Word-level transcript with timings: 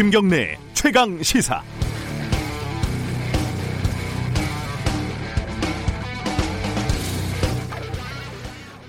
김경래 0.00 0.56
최강 0.72 1.22
시사. 1.22 1.62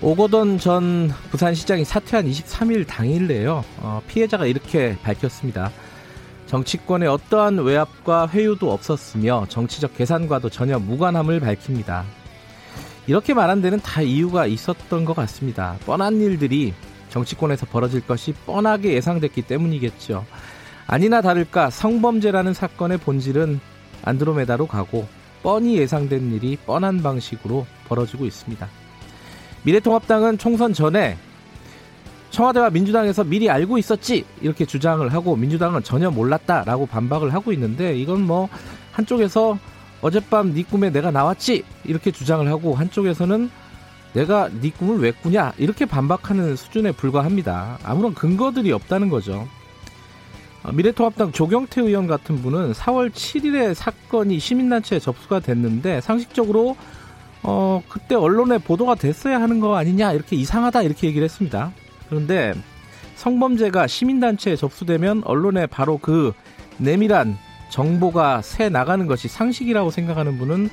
오거돈 0.00 0.56
전 0.58 1.10
부산시장이 1.30 1.84
사퇴한 1.84 2.24
23일 2.24 2.86
당일내요. 2.86 3.62
어, 3.80 4.00
피해자가 4.08 4.46
이렇게 4.46 4.96
밝혔습니다. 5.02 5.70
정치권에 6.46 7.06
어떠한 7.06 7.58
외압과 7.58 8.26
회유도 8.28 8.72
없었으며 8.72 9.44
정치적 9.50 9.94
계산과도 9.98 10.48
전혀 10.48 10.78
무관함을 10.78 11.40
밝힙니다. 11.40 12.06
이렇게 13.06 13.34
말한 13.34 13.60
데는 13.60 13.80
다 13.80 14.00
이유가 14.00 14.46
있었던 14.46 15.04
것 15.04 15.14
같습니다. 15.14 15.76
뻔한 15.84 16.22
일들이 16.22 16.72
정치권에서 17.10 17.66
벌어질 17.66 18.00
것이 18.00 18.32
뻔하게 18.46 18.94
예상됐기 18.94 19.42
때문이겠죠. 19.42 20.24
아니나 20.86 21.22
다를까 21.22 21.70
성범죄라는 21.70 22.54
사건의 22.54 22.98
본질은 22.98 23.60
안드로메다로 24.04 24.66
가고 24.66 25.06
뻔히 25.42 25.76
예상된 25.78 26.32
일이 26.32 26.56
뻔한 26.56 27.02
방식으로 27.02 27.66
벌어지고 27.88 28.26
있습니다. 28.26 28.68
미래통합당은 29.64 30.38
총선 30.38 30.72
전에 30.72 31.16
청와대와 32.30 32.70
민주당에서 32.70 33.24
미리 33.24 33.50
알고 33.50 33.78
있었지 33.78 34.24
이렇게 34.40 34.64
주장을 34.64 35.06
하고 35.12 35.36
민주당은 35.36 35.82
전혀 35.82 36.10
몰랐다라고 36.10 36.86
반박을 36.86 37.34
하고 37.34 37.52
있는데 37.52 37.96
이건 37.96 38.22
뭐 38.22 38.48
한쪽에서 38.92 39.58
어젯밤 40.00 40.54
네 40.54 40.62
꿈에 40.62 40.90
내가 40.90 41.10
나왔지 41.10 41.64
이렇게 41.84 42.10
주장을 42.10 42.46
하고 42.48 42.74
한쪽에서는 42.74 43.50
내가 44.14 44.48
네 44.60 44.70
꿈을 44.70 44.98
왜 44.98 45.12
꾸냐 45.12 45.52
이렇게 45.58 45.84
반박하는 45.84 46.56
수준에 46.56 46.92
불과합니다. 46.92 47.78
아무런 47.84 48.14
근거들이 48.14 48.72
없다는 48.72 49.08
거죠. 49.08 49.46
어, 50.64 50.72
미래통합당 50.72 51.32
조경태 51.32 51.80
의원 51.82 52.06
같은 52.06 52.40
분은 52.42 52.72
4월 52.72 53.10
7일에 53.10 53.74
사건이 53.74 54.38
시민단체에 54.38 54.98
접수가 54.98 55.40
됐는데 55.40 56.00
상식적으로 56.00 56.76
어 57.42 57.82
그때 57.88 58.14
언론에 58.14 58.58
보도가 58.58 58.94
됐어야 58.94 59.40
하는 59.40 59.58
거 59.58 59.74
아니냐 59.74 60.12
이렇게 60.12 60.36
이상하다 60.36 60.82
이렇게 60.82 61.08
얘기를 61.08 61.24
했습니다. 61.24 61.72
그런데 62.08 62.54
성범죄가 63.16 63.88
시민단체에 63.88 64.54
접수되면 64.54 65.22
언론에 65.24 65.66
바로 65.66 65.98
그 65.98 66.32
내밀한 66.78 67.36
정보가 67.70 68.42
새 68.42 68.68
나가는 68.68 69.06
것이 69.06 69.26
상식이라고 69.28 69.90
생각하는 69.90 70.38
분은 70.38 70.70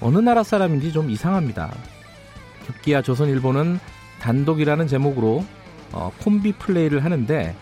어느 0.00 0.18
나라 0.18 0.42
사람인지 0.42 0.92
좀 0.92 1.10
이상합니다. 1.10 1.74
급기야 2.66 3.02
조선일보는 3.02 3.78
단독이라는 4.20 4.86
제목으로 4.86 5.44
어, 5.92 6.12
콤비 6.20 6.52
플레이를 6.52 7.04
하는데 7.04 7.54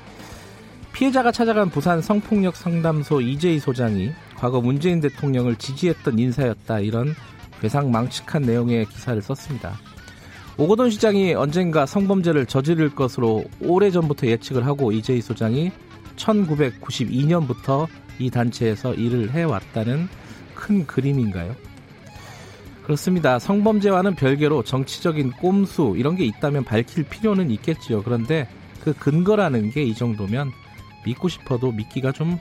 피해자가 0.97 1.31
찾아간 1.31 1.69
부산 1.69 2.01
성폭력 2.01 2.57
상담소 2.57 3.21
이재희 3.21 3.59
소장이 3.59 4.13
과거 4.35 4.63
문재인 4.63 5.03
대통령을 5.03 5.57
지지했던 5.57 6.19
인사였다 6.19 6.81
이런 6.81 7.15
괴상 7.61 7.91
망측한 7.91 8.41
내용의 8.41 8.87
기사를 8.87 9.21
썼습니다. 9.21 9.75
오거돈 10.57 10.89
시장이 10.89 11.35
언젠가 11.35 11.85
성범죄를 11.85 12.47
저지를 12.47 12.95
것으로 12.95 13.45
오래전부터 13.61 14.27
예측을 14.27 14.65
하고 14.65 14.91
이재희 14.91 15.21
소장이 15.21 15.71
1992년부터 16.17 17.89
이 18.19 18.31
단체에서 18.31 18.95
일을 18.95 19.33
해왔다는 19.33 20.09
큰 20.55 20.87
그림인가요? 20.87 21.55
그렇습니다. 22.85 23.39
성범죄와는 23.39 24.15
별개로 24.15 24.63
정치적인 24.63 25.33
꼼수 25.33 25.93
이런 25.99 26.17
게 26.17 26.25
있다면 26.25 26.65
밝힐 26.65 27.05
필요는 27.05 27.51
있겠지요. 27.51 28.03
그런데 28.03 28.49
그 28.83 28.95
근거라는 28.95 29.73
게 29.73 29.83
이 29.83 29.95
정도면 29.95 30.53
믿고 31.07 31.29
싶어도 31.29 31.73
믿기가 31.73 32.13
좀 32.13 32.39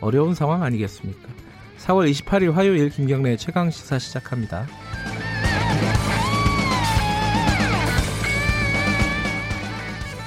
어려운 0.00 0.34
상황 0.34 0.62
아니겠습니까? 0.62 1.28
4월 1.78 2.10
28일 2.10 2.52
화요일 2.52 2.90
김경래 2.90 3.36
최강 3.36 3.70
시사 3.70 3.98
시작합니다. 3.98 4.66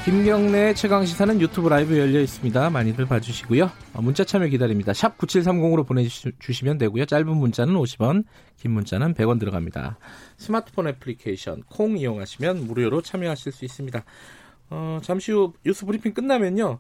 김경래 0.06 0.74
최강 0.74 1.06
시사는 1.06 1.40
유튜브 1.40 1.70
라이브 1.70 1.98
열려 1.98 2.20
있습니다. 2.20 2.70
많이들 2.72 3.06
봐주시고요. 3.06 3.72
어, 3.94 4.02
문자 4.02 4.26
참여 4.26 4.48
기다립니다. 4.48 4.94
샵 4.94 5.18
9730으로 5.18 5.88
보내주시면 5.88 6.78
되고요. 6.78 7.06
짧은 7.06 7.26
문자는 7.26 7.74
50원, 7.76 8.26
긴 8.58 8.72
문자는 8.72 9.14
100원 9.14 9.40
들어갑니다. 9.40 9.98
스마트폰 10.36 10.90
애플리케이션 10.90 11.64
콩 11.70 11.98
이용하시면 11.98 12.68
무료로 12.68 13.02
참여하실 13.02 13.54
수 13.54 13.64
있습니다. 13.64 14.04
어, 14.72 15.00
잠시 15.02 15.32
후 15.32 15.54
뉴스 15.64 15.86
브리핑 15.86 16.14
끝나면요. 16.14 16.80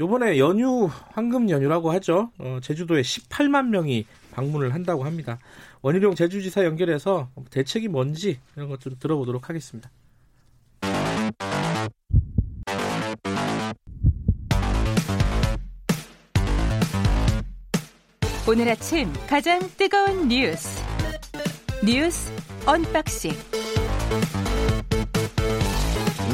요번에 0.00 0.38
연휴 0.38 0.86
황금 1.12 1.48
연휴라고 1.50 1.90
하죠. 1.92 2.30
어, 2.38 2.58
제주도에 2.62 3.02
18만 3.02 3.68
명이 3.68 4.06
방문을 4.32 4.74
한다고 4.74 5.04
합니다. 5.04 5.38
원희룡 5.82 6.14
제주지사 6.16 6.64
연결해서 6.64 7.28
대책이 7.50 7.88
뭔지 7.88 8.40
이런 8.56 8.68
것 8.68 8.80
좀 8.80 8.96
들어보도록 8.98 9.48
하겠습니다. 9.48 9.90
오늘 18.46 18.68
아침 18.68 19.12
가장 19.26 19.58
뜨거운 19.76 20.28
뉴스 20.28 20.82
뉴스 21.84 22.30
언박싱 22.66 23.32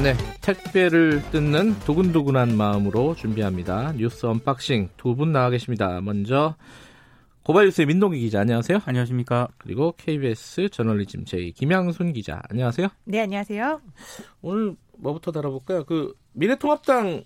네, 0.03 0.15
택배를 0.41 1.23
뜯는 1.31 1.79
두근두근한 1.81 2.57
마음으로 2.57 3.15
준비합니다. 3.15 3.93
뉴스 3.93 4.27
unboxing 4.27 4.89
두 4.97 5.15
분 5.15 5.33
나와 5.33 5.51
계십니다. 5.51 6.01
먼저 6.01 6.57
고발뉴스의 7.45 7.87
민동기 7.87 8.21
기자 8.21 8.41
안녕하세요. 8.41 8.81
안녕하십니까. 8.85 9.49
그리고 9.59 9.93
KBS 9.97 10.69
저널리즘 10.71 11.25
J 11.25 11.51
김양순 11.51 12.13
기자 12.13 12.43
안녕하세요. 12.49 12.89
네, 13.05 13.21
안녕하세요. 13.21 13.81
오늘 14.43 14.77
뭐부터 14.99 15.33
다뤄볼까요? 15.33 15.85
그 15.85 16.15
미래통합당 16.33 17.25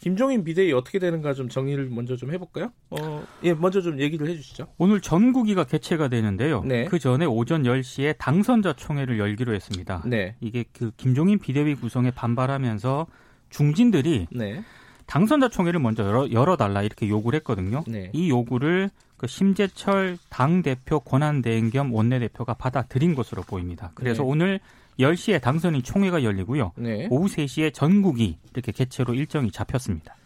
김종인 0.00 0.44
비대위 0.44 0.72
어떻게 0.72 0.98
되는가 0.98 1.34
좀 1.34 1.48
정리를 1.48 1.88
먼저 1.90 2.16
좀 2.16 2.32
해볼까요? 2.32 2.72
어, 2.90 3.24
예, 3.42 3.52
먼저 3.52 3.80
좀 3.80 3.98
얘기를 4.00 4.28
해주시죠. 4.28 4.68
오늘 4.78 5.00
전국위가 5.00 5.64
개최가 5.64 6.08
되는데요. 6.08 6.62
네. 6.64 6.84
그 6.84 6.98
전에 6.98 7.24
오전 7.24 7.64
10시에 7.64 8.16
당선자 8.18 8.74
총회를 8.74 9.18
열기로 9.18 9.54
했습니다. 9.54 10.02
네. 10.06 10.36
이게 10.40 10.64
그 10.72 10.92
김종인 10.96 11.38
비대위 11.38 11.74
구성에 11.74 12.12
반발하면서 12.12 13.06
중진들이 13.50 14.28
네. 14.30 14.62
당선자 15.06 15.48
총회를 15.48 15.80
먼저 15.80 16.04
열어, 16.04 16.30
열어달라 16.30 16.82
이렇게 16.82 17.08
요구를 17.08 17.38
했거든요. 17.38 17.82
네. 17.88 18.10
이 18.12 18.30
요구를 18.30 18.90
그 19.16 19.26
심재철 19.26 20.16
당 20.28 20.62
대표 20.62 21.00
권한대행 21.00 21.70
겸 21.70 21.92
원내대표가 21.92 22.54
받아들인 22.54 23.16
것으로 23.16 23.42
보입니다. 23.42 23.90
그래서 23.94 24.22
네. 24.22 24.28
오늘 24.28 24.60
10시에 24.98 25.40
당선인 25.40 25.82
총회가 25.82 26.22
열리고요. 26.22 26.72
네. 26.76 27.06
오후 27.10 27.26
3시에 27.26 27.72
전국이 27.72 28.38
이렇게 28.52 28.72
개최로 28.72 29.14
일정이 29.14 29.50
잡혔습니다. 29.50 30.16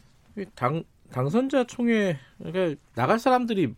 당 0.55 0.83
당선자 1.11 1.65
총회 1.65 2.19
그러니까 2.39 2.81
나갈 2.95 3.19
사람들이 3.19 3.75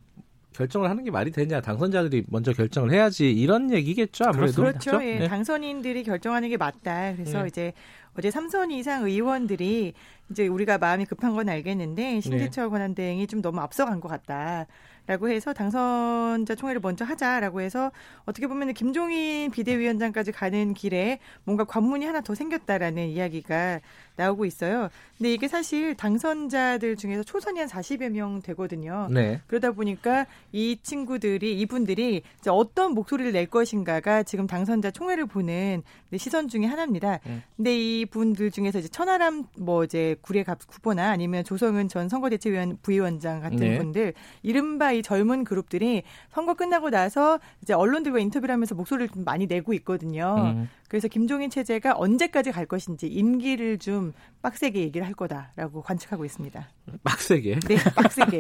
결정을 0.53 0.89
하는 0.89 1.03
게 1.03 1.11
말이 1.11 1.33
되냐? 1.33 1.61
당선자들이 1.61 2.25
먼저 2.29 2.53
결정을 2.53 2.93
해야지 2.93 3.31
이런 3.33 3.73
얘기겠죠 3.73 4.25
아무래도 4.27 4.63
그렇죠. 4.63 5.03
예, 5.03 5.19
네. 5.19 5.29
당선인들이 5.29 6.05
결정하는 6.05 6.49
게 6.49 6.57
맞다. 6.57 7.13
그래서 7.15 7.43
네. 7.43 7.49
이제 7.49 7.73
어제 8.17 8.29
3선 8.31 8.71
이상 8.71 9.05
의원들이 9.05 9.93
이제 10.31 10.47
우리가 10.47 10.79
마음이 10.79 11.07
급한 11.07 11.35
건 11.35 11.49
알겠는데 11.49 12.21
신재철 12.21 12.71
권한대행이 12.71 13.27
좀 13.27 13.43
너무 13.43 13.61
앞서간 13.61 14.01
것 14.01 14.09
같다. 14.09 14.67
라고 15.07 15.29
해서 15.29 15.53
당선자 15.53 16.55
총회를 16.55 16.81
먼저 16.81 17.05
하자라고 17.05 17.61
해서 17.61 17.93
어떻게 18.25 18.47
보면 18.47 18.73
김종인 18.73 19.51
비대위원장까지 19.51 20.33
가는 20.33 20.73
길에 20.73 21.19
뭔가 21.45 21.65
관문이 21.65 22.07
하나 22.07 22.23
더 22.23 22.35
생겼다라는 22.35 23.09
이야기가 23.09 23.81
나오고 24.17 24.45
있어요. 24.45 24.89
근데 25.19 25.33
이게 25.33 25.49
사실 25.49 25.95
당선자들 25.95 26.97
중에서 26.97 27.23
초선이 27.23 27.59
한 27.59 27.69
40여 27.69 28.11
명 28.11 28.43
되거든요. 28.43 29.09
네. 29.11 29.41
그러다 29.47 29.73
보니까 29.73 30.27
이 30.53 30.77
친구들이 30.83 31.59
이분들이 31.61 32.23
이제 32.41 32.51
어떤 32.51 32.95
목소리를 32.95 33.33
낼 33.33 33.47
것인가가 33.47 34.23
지금 34.23 34.47
당선자 34.47 34.91
총회를 34.91 35.27
보는 35.27 35.83
시선 36.17 36.49
중에 36.49 36.67
하나입니다. 36.67 37.21
음. 37.27 37.43
근데 37.57 37.77
이 37.77 38.07
분들 38.07 38.51
중에서 38.51 38.81
이제 38.81 38.89
천하람 38.89 39.45
뭐 39.59 39.85
이제 39.85 40.17
구례갑 40.21 40.59
후보나 40.69 41.11
아니면 41.11 41.45
조성은 41.45 41.89
전 41.89 42.09
선거대책위원 42.09 42.79
부위원장 42.83 43.41
같은 43.41 43.59
네. 43.59 43.79
분들 43.79 44.15
이른바 44.43 44.93
이 44.93 45.03
젊은 45.03 45.45
그룹들이 45.45 46.03
선거 46.31 46.55
끝나고 46.55 46.91
나서 46.91 47.39
이제 47.63 47.73
언론들과 47.73 48.19
인터뷰를 48.19 48.53
하면서 48.53 48.75
목소리를 48.75 49.09
좀 49.11 49.25
많이 49.25 49.47
내고 49.47 49.73
있거든요. 49.75 50.55
음. 50.57 50.69
그래서 50.89 51.09
김종인 51.09 51.51
체제가 51.51 51.95
언제까지 51.97 52.53
갈 52.53 52.67
것인지 52.67 53.07
임기를 53.09 53.79
좀 53.79 54.13
빡세게 54.43 54.81
얘기를 54.81 55.07
할 55.07 55.15
거다라고 55.15 55.83
관측하고 55.83 56.25
있습니다. 56.25 56.69
빡세게 57.03 57.61
네, 57.61 57.77
빡세게. 57.97 58.39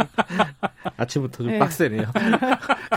아침부터 0.96 1.38
좀 1.44 1.46
네. 1.52 1.58
빡세네요. 1.58 2.04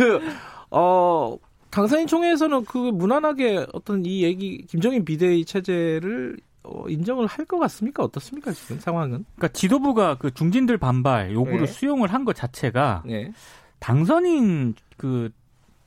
그어 0.69 1.38
당선인 1.69 2.07
총회에서는 2.07 2.65
그 2.65 2.77
무난하게 2.77 3.65
어떤 3.73 4.05
이 4.05 4.23
얘기 4.23 4.65
김정인 4.67 5.05
비대위 5.05 5.45
체제를 5.45 6.38
어, 6.63 6.83
인정을 6.89 7.27
할 7.27 7.45
것 7.45 7.59
같습니까? 7.59 8.03
어떻습니까 8.03 8.51
지금 8.51 8.79
상황은? 8.79 9.23
그러니까 9.35 9.47
지도부가 9.57 10.15
그 10.17 10.33
중진들 10.33 10.77
반발 10.77 11.31
요구를 11.33 11.61
네. 11.61 11.65
수용을 11.67 12.13
한 12.13 12.25
것 12.25 12.35
자체가 12.35 13.03
네. 13.05 13.31
당선인 13.79 14.75
그 14.97 15.29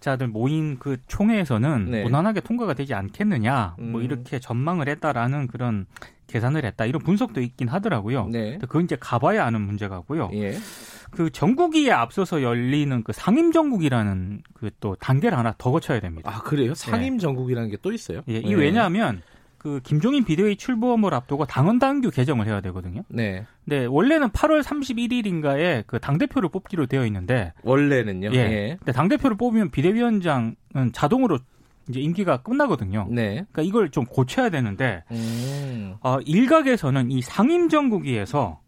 자들 0.00 0.28
모인 0.28 0.78
그 0.78 0.96
총회에서는 1.06 1.90
네. 1.90 2.02
무난하게 2.04 2.40
통과가 2.40 2.74
되지 2.74 2.94
않겠느냐 2.94 3.74
뭐 3.78 3.86
음. 3.86 3.92
뭐 3.92 4.02
이렇게 4.02 4.38
전망을 4.38 4.88
했다라는 4.88 5.46
그런 5.48 5.86
계산을 6.26 6.64
했다 6.64 6.86
이런 6.86 7.02
분석도 7.02 7.40
있긴 7.40 7.68
하더라고요. 7.68 8.28
네. 8.28 8.58
그건 8.60 8.84
이제 8.84 8.96
가봐야 8.98 9.44
아는 9.44 9.60
문제가고요. 9.62 10.30
예. 10.34 10.56
그 11.10 11.28
전국위에 11.30 11.90
앞서서 11.90 12.40
열리는 12.42 13.02
그 13.02 13.12
상임 13.12 13.50
전국이라는 13.52 14.42
그 14.54 14.70
또 14.80 14.94
단계를 14.96 15.36
하나 15.36 15.52
더 15.58 15.70
거쳐야 15.72 16.00
됩니다. 16.00 16.30
아 16.32 16.40
그래요? 16.42 16.72
상임 16.74 17.18
전국이라는 17.18 17.68
게 17.68 17.76
또 17.82 17.92
있어요? 17.92 18.22
예, 18.28 18.38
이 18.38 18.42
네. 18.50 18.54
왜냐하면 18.54 19.22
그 19.60 19.80
김종인 19.84 20.24
비대위 20.24 20.56
출범을 20.56 21.12
앞두고 21.12 21.44
당헌 21.44 21.78
당규 21.78 22.10
개정을 22.10 22.46
해야 22.46 22.62
되거든요. 22.62 23.02
네. 23.08 23.44
네, 23.66 23.84
원래는 23.84 24.30
8월 24.30 24.62
31일인가에 24.62 25.86
그 25.86 25.98
당 26.00 26.16
대표를 26.16 26.48
뽑기로 26.48 26.86
되어 26.86 27.04
있는데 27.06 27.52
원래는요. 27.62 28.30
예. 28.32 28.36
예. 28.38 28.76
근데 28.78 28.92
당 28.92 29.08
대표를 29.08 29.36
뽑으면 29.36 29.70
비대위원장은 29.70 30.54
자동으로 30.94 31.38
이제 31.90 32.00
임기가 32.00 32.38
끝나거든요. 32.38 33.06
네. 33.10 33.44
그러니까 33.52 33.62
이걸 33.62 33.90
좀 33.90 34.06
고쳐야 34.06 34.48
되는데 34.48 35.04
음. 35.10 35.94
어, 36.00 36.18
일각에서는 36.24 37.10
이 37.10 37.20
상임 37.20 37.68
정국위에서 37.68 38.60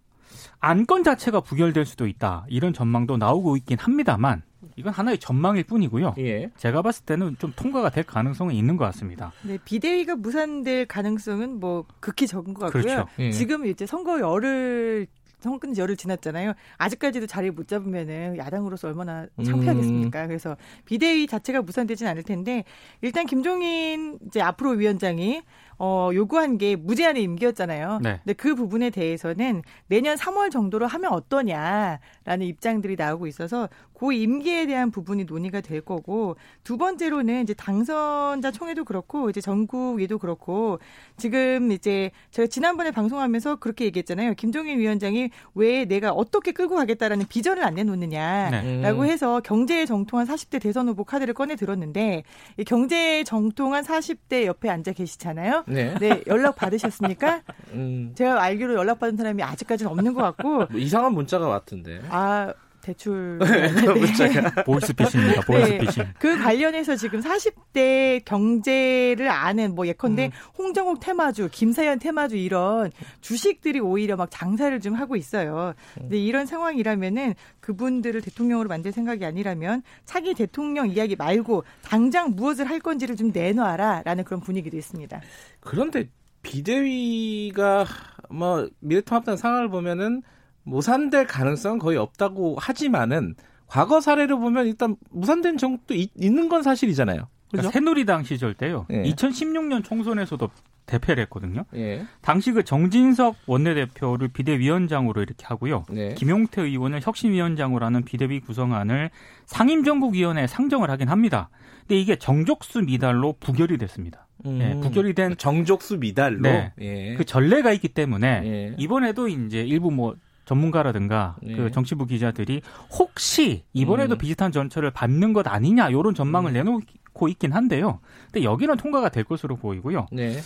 안건 0.61 1.05
자체가 1.05 1.41
부결될 1.41 1.87
수도 1.87 2.07
있다 2.07 2.45
이런 2.49 2.75
전망도 2.75 3.17
나오고 3.17 3.57
있긴 3.57 3.79
합니다만 3.79 4.43
이건 4.77 4.93
하나의 4.93 5.19
전망일 5.19 5.65
뿐이고요. 5.65 6.15
예. 6.19 6.51
제가 6.57 6.83
봤을 6.83 7.05
때는 7.05 7.37
좀 7.39 7.53
통과가 7.55 7.91
될 7.91 8.05
가능성은 8.05 8.55
있는 8.55 8.77
것 8.77 8.85
같습니다. 8.87 9.33
네, 9.43 9.59
비대위가 9.65 10.17
무산될 10.17 10.87
가능성은 10.87 11.61
뭐 11.61 11.85
극히 12.01 12.27
적은 12.27 12.55
것 12.55 12.67
같고요. 12.67 12.83
그렇죠. 12.83 13.09
예. 13.19 13.31
지금 13.31 13.67
이제 13.67 13.87
선거 13.87 14.21
열흘 14.21 15.07
선거지 15.43 15.81
열흘 15.81 15.97
지났잖아요. 15.97 16.53
아직까지도 16.79 17.27
자리 17.27 17.51
못 17.51 17.69
잡으면은 17.69 18.39
야당으로서 18.39 18.89
얼마나 18.89 19.27
창피하겠습니까? 19.45 20.23
음. 20.23 20.29
그래서 20.29 20.57
비대위 20.85 21.27
자체가 21.27 21.63
무산되진 21.63 22.07
않을 22.07 22.23
텐데 22.23 22.65
일단 23.01 23.27
김종인 23.27 24.19
이제 24.27 24.41
앞으로 24.41 24.71
위원장이 24.71 25.43
어, 25.79 26.11
요구한 26.15 26.59
게 26.59 26.77
무제한의 26.77 27.25
임기였잖아요. 27.25 27.99
네. 28.03 28.21
근데 28.23 28.35
그 28.35 28.55
부분에 28.55 28.91
대해서는 28.91 29.63
내년 29.89 30.17
3월 30.17 30.51
정도로 30.51 30.87
하면 30.87 31.13
어떠냐라는 31.13 32.43
입장들이 32.43 32.95
나오고 32.97 33.27
있어서 33.27 33.69
그 34.03 34.13
임기에 34.13 34.67
대한 34.67 34.91
부분이 34.91 35.27
논의가 35.27 35.61
될 35.61 35.81
거고 35.81 36.35
두 36.65 36.77
번째로는 36.77 37.45
이제 37.45 37.55
당선자 37.55 38.51
총회도 38.51 38.85
그렇고 38.85 39.31
이제 39.31 39.41
전국위도 39.41 40.19
그렇고 40.19 40.81
지금 41.17 41.71
이제 41.71 42.11
제가 42.33 42.49
지난번에 42.49 42.91
방송하면서 42.91 43.61
그렇게 43.61 43.85
얘기했잖아요. 43.85 44.35
김종인 44.35 44.81
위원장이 44.81 45.31
왜 45.55 45.85
내가 45.85 46.11
어떻게 46.11 46.51
끌고 46.51 46.75
가겠다라는 46.75 47.27
비전을 47.29 47.63
안 47.63 47.77
내놓느냐라고 47.77 49.05
네. 49.05 49.13
해서 49.13 49.39
경제에 49.39 49.87
정통한 49.87 50.27
40대 50.27 50.61
대선 50.61 50.89
후보 50.89 51.05
카드를 51.05 51.33
꺼내 51.33 51.55
들었는데 51.55 52.25
이 52.57 52.65
경제에 52.65 53.23
정통한 53.23 53.85
40대 53.85 54.47
옆에 54.47 54.69
앉아 54.69 54.95
계시잖아요. 54.95 55.63
네. 55.69 55.95
네 56.01 56.25
연락 56.27 56.57
받으셨습니까? 56.57 57.43
음. 57.75 58.11
제가 58.17 58.43
알기로 58.43 58.75
연락 58.75 58.99
받은 58.99 59.17
사람이 59.17 59.45
아직까지는 59.45 59.93
없는 59.93 60.15
것 60.15 60.23
같고 60.23 60.67
뭐 60.73 60.81
이상한 60.81 61.15
문자가 61.15 61.47
왔던데. 61.47 62.01
아 62.09 62.53
대출 62.83 63.39
네. 63.41 63.71
보이스피싱입니다. 64.65 65.41
보이스피싱. 65.43 66.03
네. 66.03 66.13
그 66.19 66.37
관련해서 66.39 66.97
지금 66.97 67.21
40대 67.21 68.25
경제를 68.25 69.29
아는 69.29 69.75
뭐 69.75 69.87
예컨대 69.87 70.27
음. 70.27 70.31
홍정욱 70.59 71.01
테마주, 71.01 71.49
김사연 71.51 71.99
테마주 71.99 72.37
이런 72.37 72.91
주식들이 73.21 73.81
오히려 73.81 74.17
막 74.17 74.29
장사를 74.31 74.79
좀 74.81 74.95
하고 74.95 75.17
있어요. 75.17 75.75
근데 75.95 76.19
이런 76.19 76.45
상황이라면은 76.47 77.35
그분들을 77.61 78.21
대통령으로 78.21 78.69
만들 78.69 78.93
생각이 78.93 79.25
아니라면 79.25 79.83
차기 80.05 80.35
대통령 80.35 80.91
이야기 80.91 81.17
말고 81.17 81.65
당장 81.83 82.35
무엇을 82.35 82.69
할 82.69 82.81
건지를 82.81 83.17
좀 83.17 83.31
내놔라라는 83.33 84.25
그런 84.25 84.41
분위기도 84.41 84.77
있습니다. 84.77 85.21
그런데 85.61 86.09
비대위가 86.43 87.87
뭐 88.31 88.69
미래통합당 88.81 89.37
상황을 89.37 89.69
보면은 89.69 90.23
무산될 90.65 91.27
가능성은 91.27 91.79
거의 91.79 91.99
없다고 91.99 92.57
하지만은 92.59 93.35
과거 93.67 94.01
사례를 94.01 94.37
보면 94.39 94.67
일단 94.67 94.97
무산된 95.11 95.57
정도 95.57 95.95
있는 95.95 96.49
건 96.49 96.63
사실이잖아요. 96.63 97.29
그러니까 97.51 97.73
새누리당 97.73 98.25
시절 98.25 98.55
때요. 98.55 98.87
예. 98.91 99.03
2016년 99.03 99.85
총선에서도 99.85 100.51
대패를 100.87 101.23
했거든요. 101.25 101.65
예. 101.75 102.05
당시 102.21 102.53
그 102.53 102.65
정진석 102.65 103.37
원내대표를 103.47 104.29
비대위원장으로 104.29 105.23
이렇게 105.23 105.45
하고요. 105.47 105.85
네. 105.91 106.15
김용태 106.15 106.63
의원을 106.63 107.01
혁신위원장으로 107.03 107.87
하는 107.87 108.05
비대위 108.05 108.41
구성안을 108.41 109.11
상임정국위원회에 109.47 110.47
상정을 110.47 110.91
하긴 110.91 111.09
합니다. 111.09 111.51
근데 111.81 112.01
이게 112.01 112.17
정족수 112.17 112.83
미달로 112.83 113.35
부결이 113.39 113.79
됐습니다. 113.79 114.27
음. 114.45 114.59
예, 114.61 114.81
부결이 114.81 115.15
된 115.15 115.37
정족수 115.37 115.99
미달로 115.99 116.43
네. 116.43 116.73
예. 116.81 117.15
그 117.17 117.25
전례가 117.25 117.73
있기 117.73 117.89
때문에 117.89 118.43
예. 118.45 118.75
이번에도 118.79 119.29
이제 119.29 119.63
일부 119.63 119.91
뭐 119.91 120.17
전문가라든가 120.45 121.37
네. 121.43 121.55
그 121.55 121.71
정치부 121.71 122.07
기자들이 122.07 122.63
혹시 122.99 123.65
이번에도 123.73 124.17
음. 124.17 124.19
비슷한 124.19 124.53
전철을 124.53 124.91
받는 124.91 125.33
것 125.33 125.47
아니냐 125.47 125.91
이런 125.91 126.15
전망을 126.15 126.51
음. 126.51 126.55
내놓고 126.55 127.29
있긴 127.29 127.53
한데요. 127.53 128.01
근데 128.31 128.45
여기는 128.45 128.77
통과가 128.77 129.09
될 129.11 129.25
것으로 129.25 129.57
보이고요. 129.57 130.07
네. 130.13 130.39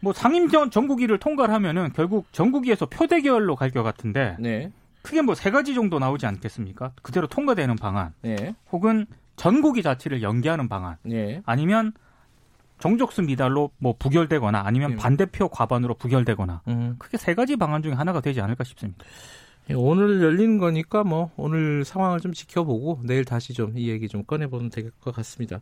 뭐 0.00 0.12
상임전 0.12 0.70
전국위를 0.70 1.18
통과를 1.18 1.52
하면은 1.54 1.90
결국 1.94 2.26
전국위에서 2.32 2.86
표대결로 2.86 3.56
갈 3.56 3.70
것 3.72 3.82
같은데 3.82 4.36
네. 4.38 4.70
크게 5.02 5.22
뭐 5.22 5.34
세 5.34 5.50
가지 5.50 5.74
정도 5.74 5.98
나오지 5.98 6.26
않겠습니까? 6.26 6.92
그대로 7.02 7.26
통과되는 7.26 7.76
방안, 7.76 8.12
네. 8.22 8.54
혹은 8.70 9.06
전국위 9.36 9.82
자체를 9.82 10.22
연기하는 10.22 10.68
방안, 10.68 10.96
네. 11.02 11.40
아니면 11.46 11.92
정적수 12.78 13.22
미달로 13.22 13.70
뭐 13.78 13.94
부결되거나 13.98 14.62
아니면 14.64 14.90
네. 14.92 14.96
반대표 14.96 15.48
과반으로 15.48 15.94
부결되거나 15.94 16.62
음. 16.68 16.96
크게 16.98 17.16
세 17.18 17.34
가지 17.34 17.56
방안 17.56 17.82
중에 17.82 17.92
하나가 17.92 18.20
되지 18.20 18.40
않을까 18.40 18.64
싶습니다. 18.64 19.04
예, 19.70 19.74
오늘 19.74 20.22
열리는 20.22 20.58
거니까 20.58 21.04
뭐 21.04 21.30
오늘 21.36 21.84
상황을 21.84 22.20
좀 22.20 22.32
지켜보고 22.32 23.00
내일 23.04 23.24
다시 23.24 23.52
좀 23.52 23.74
이 23.76 23.88
얘기 23.90 24.08
좀 24.08 24.24
꺼내보면 24.24 24.70
될 24.70 24.90
것 25.00 25.14
같습니다. 25.14 25.60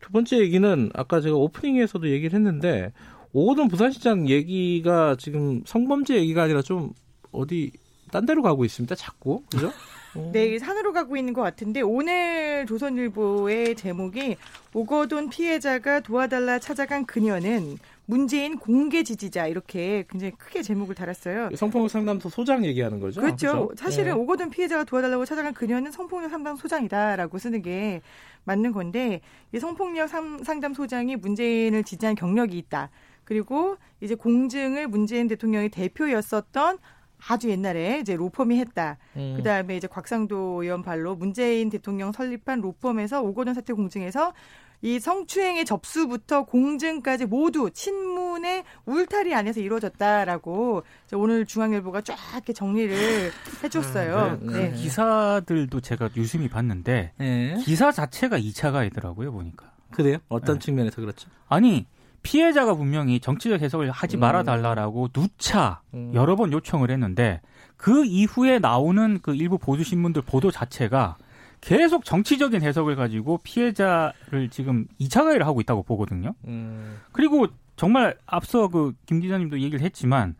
두 0.00 0.12
번째 0.12 0.38
얘기는 0.38 0.90
아까 0.94 1.20
제가 1.20 1.36
오프닝에서도 1.36 2.08
얘기를 2.08 2.36
했는데 2.38 2.92
오거돈 3.32 3.68
부산시장 3.68 4.28
얘기가 4.28 5.16
지금 5.18 5.62
성범죄 5.66 6.16
얘기가 6.16 6.44
아니라 6.44 6.62
좀 6.62 6.92
어디 7.32 7.72
딴 8.10 8.24
데로 8.24 8.42
가고 8.42 8.64
있습니다. 8.64 8.94
자꾸 8.94 9.42
그죠? 9.50 9.70
네, 10.32 10.58
산으로 10.58 10.92
가고 10.92 11.16
있는 11.16 11.32
것 11.32 11.42
같은데 11.42 11.80
오늘 11.80 12.66
조선일보의 12.66 13.76
제목이 13.76 14.36
오거돈 14.74 15.30
피해자가 15.30 16.00
도와달라 16.00 16.58
찾아간 16.58 17.06
그녀는 17.06 17.78
문재인 18.06 18.56
공개 18.56 19.02
지지자 19.02 19.48
이렇게 19.48 20.04
굉장히 20.08 20.32
크게 20.32 20.62
제목을 20.62 20.94
달았어요. 20.94 21.50
성폭력 21.54 21.90
상담소 21.90 22.30
소장 22.30 22.64
얘기하는 22.64 23.00
거죠? 23.00 23.20
그렇죠. 23.20 23.52
그렇죠? 23.52 23.74
사실은 23.76 24.14
네. 24.14 24.18
오거돈 24.18 24.50
피해자가 24.50 24.84
도와달라고 24.84 25.24
찾아간 25.24 25.52
그녀는 25.52 25.92
성폭력 25.92 26.30
상담 26.30 26.56
소장이다라고 26.56 27.38
쓰는 27.38 27.60
게 27.62 28.00
맞는 28.44 28.72
건데 28.72 29.20
이 29.52 29.58
성폭력 29.58 30.08
상담 30.08 30.72
소장이 30.72 31.16
문재인을 31.16 31.84
지지한 31.84 32.14
경력이 32.14 32.56
있다. 32.56 32.90
그리고 33.24 33.76
이제 34.00 34.14
공증을 34.14 34.88
문재인 34.88 35.28
대통령의 35.28 35.68
대표였었던 35.68 36.78
아주 37.26 37.50
옛날에 37.50 37.98
이제 38.00 38.14
로펌이 38.14 38.58
했다. 38.60 38.98
음. 39.16 39.34
그 39.36 39.42
다음에 39.42 39.76
이제 39.76 39.86
곽상도 39.86 40.62
의원 40.62 40.82
발로 40.82 41.16
문재인 41.16 41.68
대통령 41.70 42.12
설립한 42.12 42.60
로펌에서 42.60 43.22
오거돈 43.22 43.54
사태 43.54 43.72
공증에서 43.72 44.32
이 44.80 45.00
성추행의 45.00 45.64
접수부터 45.64 46.44
공증까지 46.44 47.26
모두 47.26 47.68
친문의 47.72 48.62
울타리 48.86 49.34
안에서 49.34 49.58
이루어졌다라고 49.58 50.84
오늘 51.14 51.46
중앙일보가 51.46 52.02
쫙 52.02 52.16
이렇게 52.34 52.52
정리를 52.52 52.96
해줬어요. 53.64 54.16
아, 54.16 54.38
네. 54.40 54.52
네. 54.52 54.70
그 54.70 54.76
기사들도 54.76 55.80
제가 55.80 56.10
유심히 56.16 56.48
봤는데 56.48 57.12
네. 57.18 57.56
기사 57.64 57.90
자체가 57.90 58.38
2차 58.38 58.70
가이더라고요 58.70 59.32
보니까. 59.32 59.72
그래요? 59.90 60.18
어떤 60.28 60.58
네. 60.60 60.64
측면에서 60.66 61.00
그렇죠? 61.00 61.28
아니 61.48 61.86
피해자가 62.28 62.74
분명히 62.74 63.20
정치적 63.20 63.62
해석을 63.62 63.90
하지 63.90 64.18
음. 64.18 64.20
말아달라라고 64.20 65.08
누차 65.14 65.80
음. 65.94 66.10
여러 66.12 66.36
번 66.36 66.52
요청을 66.52 66.90
했는데 66.90 67.40
그 67.78 68.04
이후에 68.04 68.58
나오는 68.58 69.18
그 69.22 69.34
일부 69.34 69.56
보수 69.56 69.82
신문들 69.82 70.20
보도 70.22 70.50
자체가 70.50 71.16
계속 71.62 72.04
정치적인 72.04 72.60
해석을 72.60 72.96
가지고 72.96 73.38
피해자를 73.42 74.50
지금 74.50 74.86
2차 75.00 75.24
가해를 75.24 75.46
하고 75.46 75.62
있다고 75.62 75.84
보거든요. 75.84 76.34
음. 76.46 76.98
그리고 77.12 77.46
정말 77.76 78.14
앞서 78.26 78.68
그 78.68 78.92
김 79.06 79.20
기자님도 79.20 79.60
얘기를 79.60 79.80
했지만 79.80 80.34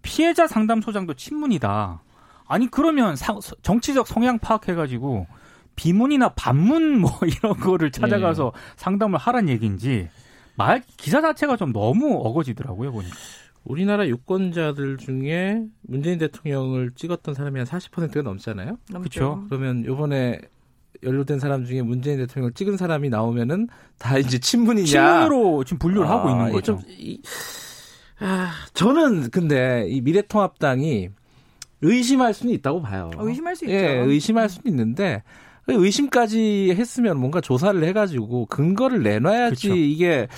피해자 0.00 0.46
상담소장도 0.46 1.12
친문이다. 1.12 2.00
아니 2.48 2.70
그러면 2.70 3.16
사, 3.16 3.38
정치적 3.60 4.06
성향 4.06 4.38
파악해가지고 4.38 5.26
비문이나 5.76 6.30
반문 6.30 7.00
뭐 7.00 7.10
이런 7.28 7.54
거를 7.58 7.90
찾아가서 7.90 8.52
네. 8.54 8.60
상담을 8.76 9.18
하란 9.18 9.50
얘기인지 9.50 10.08
말 10.56 10.82
기사 10.96 11.20
자체가 11.20 11.56
좀 11.56 11.72
너무 11.72 12.20
어거지더라고요 12.22 12.92
보니까. 12.92 13.14
우리나라 13.64 14.06
유권자들 14.06 14.98
중에 14.98 15.64
문재인 15.82 16.18
대통령을 16.18 16.92
찍었던 16.94 17.34
사람이 17.34 17.58
한 17.58 17.66
40%가 17.66 18.22
넘잖아요. 18.22 18.78
그렇죠. 18.88 19.44
그러면 19.48 19.84
요번에 19.86 20.38
연루된 21.02 21.40
사람 21.40 21.64
중에 21.64 21.82
문재인 21.82 22.18
대통령을 22.18 22.52
찍은 22.52 22.76
사람이 22.76 23.08
나오면은 23.08 23.68
다 23.98 24.18
이제 24.18 24.38
친문이냐? 24.38 24.84
친문으로 24.86 25.64
지금 25.64 25.78
분류를 25.78 26.06
아, 26.06 26.18
하고 26.18 26.30
있는 26.30 26.52
거죠. 26.52 26.78
좀, 26.78 26.80
이, 26.88 27.20
아, 28.20 28.52
저는 28.74 29.30
근데 29.30 29.86
이 29.88 30.00
미래통합당이 30.02 31.08
의심할 31.80 32.32
수는 32.32 32.54
있다고 32.54 32.82
봐요. 32.82 33.10
어, 33.16 33.26
의심할 33.26 33.56
수 33.56 33.64
있죠. 33.66 33.74
예, 33.74 33.98
의심할 33.98 34.48
수는 34.48 34.70
있는데 34.70 35.22
의심까지 35.72 36.74
했으면 36.76 37.18
뭔가 37.18 37.40
조사를 37.40 37.82
해가지고 37.82 38.46
근거를 38.46 39.02
내놔야지 39.02 39.68
그렇죠. 39.68 39.80
이게 39.80 40.28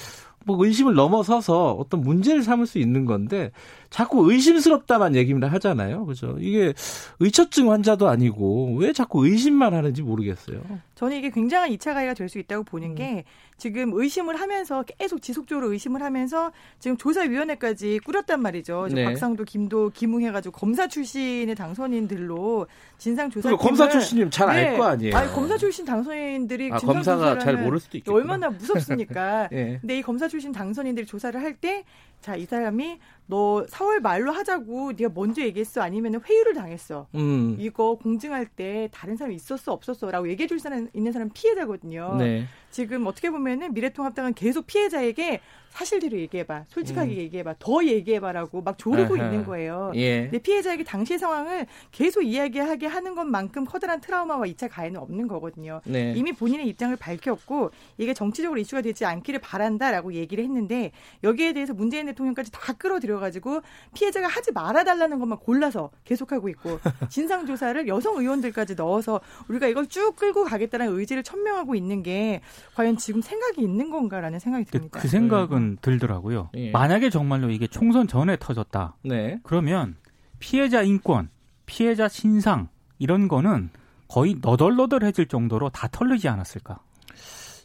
뭐 0.45 0.64
의심을 0.64 0.95
넘어서서 0.95 1.73
어떤 1.73 2.02
문제를 2.02 2.42
삼을 2.42 2.66
수 2.66 2.78
있는 2.78 3.04
건데 3.04 3.50
자꾸 3.90 4.31
의심스럽다만 4.31 5.14
얘기를 5.16 5.52
하잖아요. 5.52 6.05
그죠? 6.07 6.37
이게 6.38 6.75
의처증 7.21 7.71
환자도 7.73 8.09
아니고 8.09 8.76
왜 8.76 8.93
자꾸 8.93 9.26
의심만 9.26 9.73
하는지 9.75 10.02
모르겠어요. 10.02 10.61
저는 10.95 11.16
이게 11.16 11.31
굉장한 11.31 11.71
2차 11.71 11.95
가해가 11.95 12.14
될 12.14 12.26
수 12.28 12.38
있다고 12.38 12.64
보는 12.64 12.90
음. 12.90 12.95
게 12.97 13.25
지금 13.57 13.93
의심을 13.95 14.38
하면서 14.40 14.83
계속 14.83 15.23
지속적으로 15.23 15.73
의심을 15.73 16.02
하면서 16.02 16.52
지금 16.78 16.97
조사위원회까지 16.97 18.00
꾸렸단 18.05 18.43
말이죠. 18.43 18.88
네. 18.93 19.05
박상도, 19.05 19.45
김도, 19.45 19.90
김웅 19.95 20.23
해가지고 20.23 20.52
검사 20.59 20.88
출신의 20.88 21.55
당선인들로 21.55 22.66
진상조사. 22.99 23.57
검사 23.57 23.88
출신님 23.88 24.31
잘 24.31 24.49
알거 24.50 24.85
네. 24.85 24.90
아니에요. 24.90 25.16
아니, 25.16 25.33
검사 25.33 25.57
출신 25.57 25.85
당선인들이 25.85 26.73
아, 26.73 26.78
검사가 26.78 27.38
잘 27.38 27.57
모를 27.57 27.78
수도 27.81 27.97
있겠 27.97 28.12
얼마나 28.12 28.50
무섭습니까? 28.50 29.49
네. 29.50 29.78
근데 29.81 29.99
이 29.99 30.02
검사 30.02 30.28
출신 30.28 30.52
당선인들이 30.52 31.07
조사를 31.07 31.40
할때 31.40 31.85
자, 32.26 32.35
이 32.35 32.45
사람이 32.45 32.99
너 33.28 33.64
4월 33.68 34.00
말로 34.00 34.33
하자고 34.33 34.95
네가 34.97 35.12
먼저 35.14 35.42
얘기했어 35.42 35.80
아니면 35.80 36.21
회유를 36.28 36.54
당했어. 36.54 37.06
음. 37.14 37.56
이거 37.61 37.95
공증할 37.95 38.47
때 38.47 38.88
다른 38.92 39.16
사람이 39.16 39.37
있었어 39.37 39.73
없었어라고 39.73 40.28
얘기해 40.30 40.49
줄 40.49 40.59
사람 40.59 40.88
있는 40.92 41.12
사람 41.12 41.30
피해자거든요. 41.33 42.16
네. 42.18 42.47
지금 42.73 43.06
어떻게 43.06 43.30
보면은 43.30 43.73
미래통합당은 43.75 44.35
계속 44.35 44.66
피해자에게 44.66 45.40
사실대로 45.71 46.18
얘기해봐, 46.18 46.64
솔직하게 46.68 47.12
음. 47.12 47.16
얘기해봐, 47.16 47.56
더 47.59 47.85
얘기해봐라고 47.85 48.62
막 48.62 48.78
조르고 48.78 49.14
아하. 49.14 49.25
있는 49.25 49.45
거예요. 49.45 49.92
예. 49.95 50.23
근데 50.23 50.38
피해자에게 50.38 50.85
당시 50.85 51.18
상황을 51.18 51.66
계속 51.92 52.23
이야기하게 52.23 52.87
하는 52.87 53.14
것만큼 53.14 53.66
커다란 53.66 54.00
트라우마와 54.00 54.47
2차 54.47 54.71
가해는 54.71 54.99
없는 55.00 55.28
거거든요. 55.28 55.83
네. 55.85 56.14
이미 56.16 56.33
본인의 56.33 56.66
입장을 56.68 56.97
밝혔고 56.97 57.71
이게 57.99 58.14
정치적으로 58.14 58.59
이슈가 58.59 58.80
되지 58.80 59.04
않기를 59.04 59.40
바란다라고 59.40 60.14
얘기를 60.14 60.42
했는데 60.45 60.92
여기에 61.23 61.52
대해서 61.52 61.75
문재인 61.75 62.06
대통령까지 62.17 62.51
다 62.51 62.73
끌어들여가지고 62.73 63.61
피해자가 63.95 64.27
하지 64.27 64.51
말아달라는 64.53 65.19
것만 65.19 65.39
골라서 65.39 65.91
계속하고 66.05 66.49
있고 66.49 66.81
진상 67.11 67.47
조사를 67.47 67.87
여성 67.87 68.17
의원들까지 68.17 68.75
넣어서 68.75 69.21
우리가 69.49 69.69
이걸 69.69 69.87
쭉 69.87 70.17
끌고 70.17 70.45
가겠다는 70.45 70.89
의지를 70.89 71.23
천명하고 71.23 71.75
있는 71.75 72.03
게 72.03 72.41
과연 72.75 72.97
지금 72.97 73.21
생각이 73.21 73.63
있는 73.63 73.91
건가라는 73.91 74.39
생각이 74.39 74.65
듭니다. 74.65 74.99
그 74.99 75.09
생각은 75.09 75.79
들더라고요. 75.81 76.51
예. 76.55 76.71
만약에 76.71 77.11
정말로 77.11 77.51
이게 77.51 77.67
총선 77.67 78.09
전에 78.09 78.37
터졌다. 78.39 78.97
네. 79.05 79.39
그러면 79.43 79.97
피해자 80.39 80.83
인권, 80.83 81.29
피해자 81.67 82.09
신상 82.09 82.69
이런 82.99 83.29
거는 83.29 83.71
거의 84.09 84.37
너덜너덜해질 84.41 85.27
정도로 85.27 85.69
다 85.71 85.89
털리지 85.91 86.29
않았을까? 86.29 86.79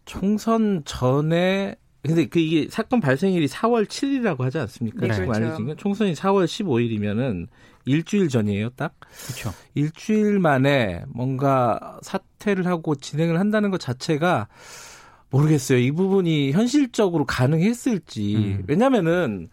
총선 0.06 0.82
전에 0.86 1.76
근데 2.04 2.26
그 2.26 2.40
이게 2.40 2.68
사건 2.70 3.00
발생일이 3.00 3.48
4월 3.48 3.86
7일이라고 3.86 4.40
하지 4.40 4.58
않습니까? 4.60 5.06
네, 5.06 5.14
지금 5.14 5.28
그렇죠. 5.28 5.44
알려진 5.46 5.68
건 5.68 5.78
총선이 5.78 6.14
4월 6.14 6.46
15일이면은 6.46 7.48
일주일 7.86 8.30
전이에요, 8.30 8.70
딱. 8.72 8.96
그렇죠. 9.26 9.54
일주일 9.76 10.40
만에 10.40 11.04
뭔가 11.08 12.00
사퇴를 12.02 12.66
하고 12.68 12.96
진행을 12.96 13.40
한다는 13.40 13.70
것 13.70 13.80
자체가 13.80 14.48
모르겠어요. 15.30 15.80
이 15.80 15.92
부분이 15.92 16.52
현실적으로 16.52 17.26
가능했을지. 17.26 18.36
음. 18.36 18.64
왜냐면은 18.68 19.50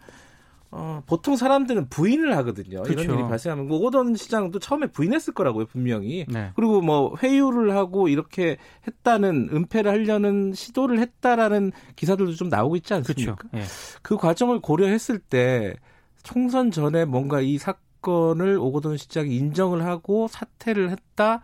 어, 0.71 1.01
보통 1.07 1.35
사람들은 1.35 1.89
부인을 1.89 2.37
하거든요. 2.37 2.83
그쵸. 2.83 3.01
이런 3.01 3.17
일이 3.17 3.27
발생하면 3.27 3.67
뭐 3.67 3.77
오거돈 3.79 4.15
시장도 4.15 4.59
처음에 4.59 4.87
부인했을 4.87 5.33
거라고요, 5.33 5.65
분명히. 5.65 6.25
네. 6.29 6.51
그리고 6.55 6.81
뭐 6.81 7.15
회유를 7.21 7.75
하고 7.75 8.07
이렇게 8.07 8.57
했다는 8.87 9.49
은폐를 9.51 9.91
하려는 9.91 10.53
시도를 10.53 10.99
했다라는 10.99 11.71
기사들도 11.95 12.33
좀 12.35 12.49
나오고 12.49 12.75
있지 12.75 12.93
않습니까? 12.93 13.35
예. 13.55 13.63
그 14.03 14.15
과정을 14.15 14.59
고려했을 14.59 15.17
때 15.17 15.73
총선 16.21 16.69
전에 16.69 17.05
뭔가 17.05 17.41
이 17.41 17.57
사건을 17.57 18.57
오거돈 18.59 18.97
시장이 18.97 19.35
인정을 19.35 19.85
하고 19.85 20.27
사퇴를 20.27 20.91
했다 20.91 21.43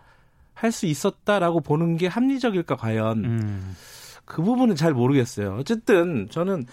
할 0.53 0.71
수 0.71 0.85
있었다라고 0.85 1.59
보는 1.61 1.97
게 1.97 2.07
합리적일까 2.07 2.75
과연. 2.77 3.25
음. 3.25 3.75
그 4.23 4.41
부분은 4.41 4.75
잘 4.75 4.93
모르겠어요. 4.93 5.57
어쨌든 5.59 6.27
저는 6.29 6.65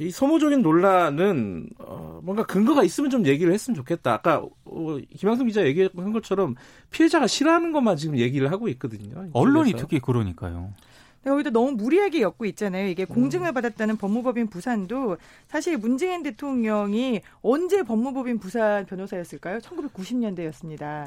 이 0.00 0.10
소모적인 0.10 0.62
논란은 0.62 1.68
어, 1.78 2.20
뭔가 2.22 2.44
근거가 2.44 2.82
있으면 2.84 3.10
좀 3.10 3.26
얘기를 3.26 3.52
했으면 3.52 3.74
좋겠다. 3.76 4.12
아까 4.12 4.38
어, 4.64 4.98
김양성 5.16 5.46
기자 5.46 5.64
얘기한 5.64 6.12
것처럼 6.12 6.54
피해자가 6.90 7.26
싫어하는 7.26 7.72
것만 7.72 7.96
지금 7.96 8.18
얘기를 8.18 8.50
하고 8.50 8.68
있거든요. 8.68 9.28
언론이 9.32 9.74
특히 9.76 10.00
그러니까요. 10.00 10.72
여기도 11.26 11.50
너무 11.50 11.72
무리하게 11.72 12.22
엮고 12.22 12.46
있잖아요. 12.46 12.88
이게 12.88 13.04
음. 13.04 13.14
공증을 13.14 13.52
받았다는 13.52 13.98
법무법인 13.98 14.48
부산도 14.48 15.18
사실 15.48 15.76
문재인 15.76 16.22
대통령이 16.22 17.20
언제 17.42 17.82
법무법인 17.82 18.38
부산 18.38 18.86
변호사였을까요? 18.86 19.58
1990년대였습니다. 19.58 21.04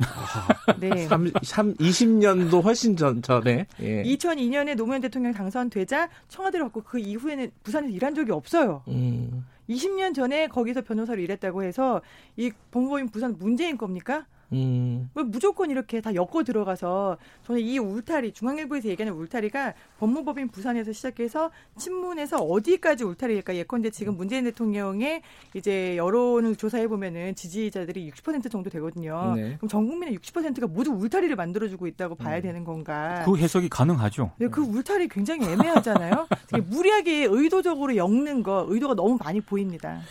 네. 0.79 1.07
3, 1.07 1.31
3, 1.41 1.73
20년도 1.75 2.63
훨씬 2.63 2.95
전, 2.95 3.21
전에. 3.23 3.65
예. 3.81 4.03
2002년에 4.03 4.75
노무현 4.75 5.01
대통령 5.01 5.33
당선되자 5.33 6.09
청와대를 6.27 6.65
갖고 6.67 6.83
그 6.83 6.99
이후에는 6.99 7.51
부산에서 7.63 7.91
일한 7.91 8.13
적이 8.13 8.33
없어요. 8.33 8.83
음. 8.89 9.45
20년 9.69 10.13
전에 10.13 10.47
거기서 10.47 10.81
변호사로 10.81 11.21
일했다고 11.21 11.63
해서 11.63 12.01
이 12.37 12.51
법무법인 12.71 13.09
부산 13.09 13.35
문재인 13.39 13.77
겁니까? 13.77 14.27
음. 14.53 15.09
뭐 15.13 15.23
무조건 15.23 15.69
이렇게 15.69 16.01
다 16.01 16.13
엮어 16.13 16.43
들어가서 16.43 17.17
저는 17.45 17.61
이 17.61 17.79
울타리 17.79 18.33
중앙일보에서 18.33 18.89
얘기하는 18.89 19.17
울타리가 19.17 19.73
법무법인 19.99 20.49
부산에서 20.49 20.91
시작해서 20.91 21.51
친문에서 21.77 22.37
어디까지 22.37 23.03
울타리일까 23.03 23.55
예컨대 23.55 23.89
지금 23.89 24.15
문재인 24.15 24.43
대통령의 24.45 25.21
이제 25.53 25.97
여론을 25.97 26.55
조사해 26.55 26.87
보면은 26.87 27.35
지지자들이 27.35 28.09
60% 28.11 28.51
정도 28.51 28.69
되거든요. 28.69 29.33
네. 29.35 29.55
그럼 29.57 29.69
전 29.69 29.87
국민의 29.87 30.17
60%가 30.17 30.67
모두 30.67 30.91
울타리를 30.91 31.35
만들어주고 31.35 31.87
있다고 31.87 32.15
봐야 32.15 32.37
음. 32.37 32.41
되는 32.41 32.63
건가? 32.63 33.23
그 33.25 33.37
해석이 33.37 33.69
가능하죠. 33.69 34.31
네, 34.37 34.47
그 34.47 34.61
울타리 34.61 35.07
굉장히 35.07 35.47
애매하잖아요. 35.47 36.27
무리하게 36.69 37.27
의도적으로 37.29 37.95
엮는 37.95 38.43
거 38.43 38.65
의도가 38.69 38.95
너무 38.95 39.17
많이 39.19 39.41
보입니다. 39.41 40.01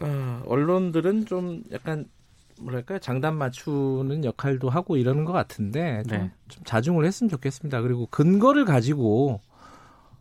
어, 0.00 0.42
언론들은 0.46 1.26
좀 1.26 1.62
약간 1.72 2.06
뭐랄까 2.62 2.98
장단 2.98 3.36
맞추는 3.36 4.24
역할도 4.24 4.70
하고 4.70 4.96
이러는 4.96 5.24
것 5.24 5.32
같은데 5.32 6.02
좀, 6.08 6.18
네. 6.18 6.30
좀 6.48 6.64
자중을 6.64 7.04
했으면 7.04 7.28
좋겠습니다. 7.28 7.82
그리고 7.82 8.06
근거를 8.06 8.64
가지고 8.64 9.40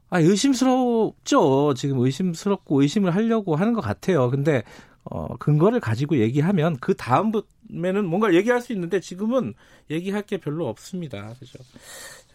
아 0.10 0.20
의심스럽죠. 0.20 1.74
지금 1.76 2.00
의심스럽고 2.00 2.82
의심을 2.82 3.16
하려고 3.16 3.56
하는 3.56 3.74
것 3.74 3.82
같아요. 3.82 4.30
근데 4.30 4.64
어 5.04 5.36
근거를 5.38 5.80
가지고 5.80 6.18
얘기하면 6.18 6.78
그 6.82 6.96
다음부터는 6.96 8.06
뭔가 8.06 8.34
얘기할 8.34 8.62
수 8.62 8.74
있는데 8.74 9.00
지금은 9.00 9.54
얘기할 9.90 10.24
게 10.24 10.38
별로 10.38 10.68
없습니다. 10.68 11.34
그죠? 11.40 11.60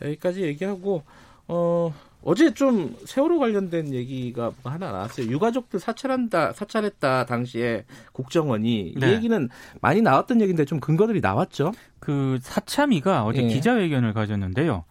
여기까지 0.02 0.42
얘기하고 0.42 1.02
어 1.48 1.92
어제 2.22 2.52
좀 2.52 2.96
세월호 3.04 3.38
관련된 3.38 3.94
얘기가 3.94 4.50
하나 4.64 4.90
나왔어요. 4.90 5.28
유가족들 5.30 5.78
사찰한다, 5.78 6.52
사찰했다 6.54 7.24
당시에 7.24 7.84
국정원이 8.12 8.94
네. 8.98 9.08
이 9.08 9.12
얘기는 9.14 9.48
많이 9.80 10.02
나왔던 10.02 10.40
얘기인데 10.40 10.64
좀 10.64 10.80
근거들이 10.80 11.20
나왔죠. 11.20 11.72
그 12.00 12.38
사참위가 12.42 13.24
어제 13.24 13.44
예. 13.44 13.46
기자회견을 13.46 14.12
가졌는데요. 14.12 14.84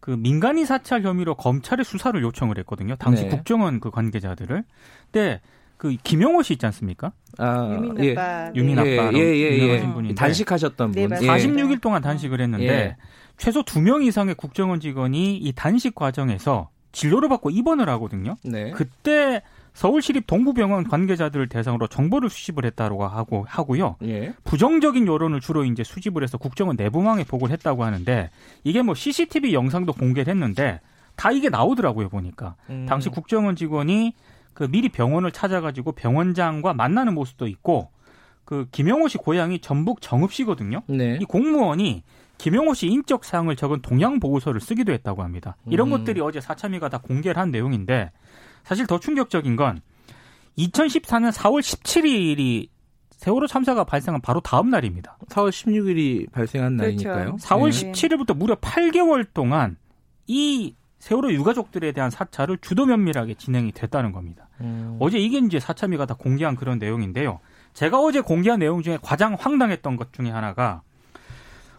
그 0.00 0.10
민간인 0.10 0.66
사찰 0.66 1.02
혐의로 1.02 1.34
검찰에 1.34 1.82
수사를 1.82 2.20
요청을 2.20 2.58
했거든요. 2.58 2.96
당시 2.96 3.22
네. 3.22 3.28
국정원 3.30 3.80
그 3.80 3.90
관계자들을. 3.90 4.64
근데 5.10 5.40
그 5.78 5.96
김용호 6.02 6.42
씨 6.42 6.52
있지 6.52 6.66
않습니까? 6.66 7.12
아, 7.38 7.70
유민 7.72 8.04
예. 8.04 8.12
아빠. 8.12 8.52
유민 8.54 8.78
아빠. 8.78 9.12
예, 9.14 9.18
예, 9.18 9.58
예, 9.58 9.58
예. 9.58 9.80
분인데 9.80 10.14
단식하셨던 10.14 10.92
분. 10.92 11.08
네, 11.08 11.16
46일 11.18 11.80
동안 11.80 12.02
단식을 12.02 12.40
했는데 12.40 12.66
예. 12.66 12.96
최소 13.42 13.64
2명 13.64 14.04
이상의 14.04 14.36
국정원 14.36 14.78
직원이 14.78 15.36
이 15.36 15.52
단식 15.52 15.96
과정에서 15.96 16.68
진료를 16.92 17.28
받고 17.28 17.50
입원을 17.50 17.88
하거든요. 17.88 18.36
네. 18.44 18.70
그때 18.70 19.42
서울시립 19.72 20.28
동부병원 20.28 20.84
관계자들을 20.84 21.48
대상으로 21.48 21.88
정보를 21.88 22.30
수집을 22.30 22.64
했다고 22.66 23.04
하고 23.04 23.44
하고요. 23.48 23.96
예. 24.04 24.32
부정적인 24.44 25.08
여론을 25.08 25.40
주로 25.40 25.64
이제 25.64 25.82
수집을 25.82 26.22
해서 26.22 26.38
국정원 26.38 26.76
내부망에 26.76 27.24
보고를 27.24 27.52
했다고 27.54 27.82
하는데 27.82 28.30
이게 28.62 28.80
뭐 28.80 28.94
CCTV 28.94 29.54
영상도 29.54 29.92
공개를 29.92 30.32
했는데 30.32 30.78
다 31.16 31.32
이게 31.32 31.48
나오더라고요 31.48 32.10
보니까 32.10 32.54
음. 32.70 32.86
당시 32.88 33.08
국정원 33.08 33.56
직원이 33.56 34.14
그 34.54 34.68
미리 34.68 34.88
병원을 34.88 35.32
찾아가지고 35.32 35.92
병원장과 35.92 36.74
만나는 36.74 37.14
모습도 37.14 37.48
있고 37.48 37.90
그 38.44 38.68
김영호 38.70 39.08
씨 39.08 39.18
고향이 39.18 39.58
전북 39.58 40.00
정읍시거든요. 40.00 40.82
네. 40.86 41.18
이 41.20 41.24
공무원이 41.24 42.04
김영호 42.42 42.74
씨 42.74 42.88
인적 42.88 43.24
사항을 43.24 43.54
적은 43.54 43.82
동양 43.82 44.18
보고서를 44.18 44.60
쓰기도 44.60 44.92
했다고 44.92 45.22
합니다. 45.22 45.56
이런 45.66 45.86
음. 45.86 45.90
것들이 45.92 46.20
어제 46.20 46.40
사참위가 46.40 46.88
다 46.88 46.98
공개를 46.98 47.40
한 47.40 47.52
내용인데 47.52 48.10
사실 48.64 48.84
더 48.88 48.98
충격적인 48.98 49.54
건 49.54 49.80
2014년 50.58 51.30
4월 51.30 51.60
17일이 51.60 52.68
세월호 53.12 53.46
참사가 53.46 53.84
발생한 53.84 54.20
바로 54.22 54.40
다음 54.40 54.70
날입니다. 54.70 55.18
4월 55.28 55.50
16일이 55.50 56.32
발생한 56.32 56.78
그렇죠. 56.78 57.10
날이니까요. 57.10 57.36
4월 57.36 57.70
네. 57.70 57.92
17일부터 57.92 58.36
무려 58.36 58.56
8개월 58.56 59.24
동안 59.32 59.76
이 60.26 60.74
세월호 60.98 61.32
유가족들에 61.32 61.92
대한 61.92 62.10
사찰을 62.10 62.58
주도 62.58 62.86
면밀하게 62.86 63.34
진행이 63.34 63.70
됐다는 63.70 64.10
겁니다. 64.10 64.48
음. 64.60 64.96
어제 64.98 65.16
이게 65.16 65.38
이제 65.38 65.60
사참위가 65.60 66.06
다 66.06 66.14
공개한 66.14 66.56
그런 66.56 66.80
내용인데요. 66.80 67.38
제가 67.72 68.00
어제 68.00 68.20
공개한 68.20 68.58
내용 68.58 68.82
중에 68.82 68.98
가장 69.00 69.36
황당했던 69.38 69.94
것 69.94 70.12
중에 70.12 70.30
하나가 70.30 70.82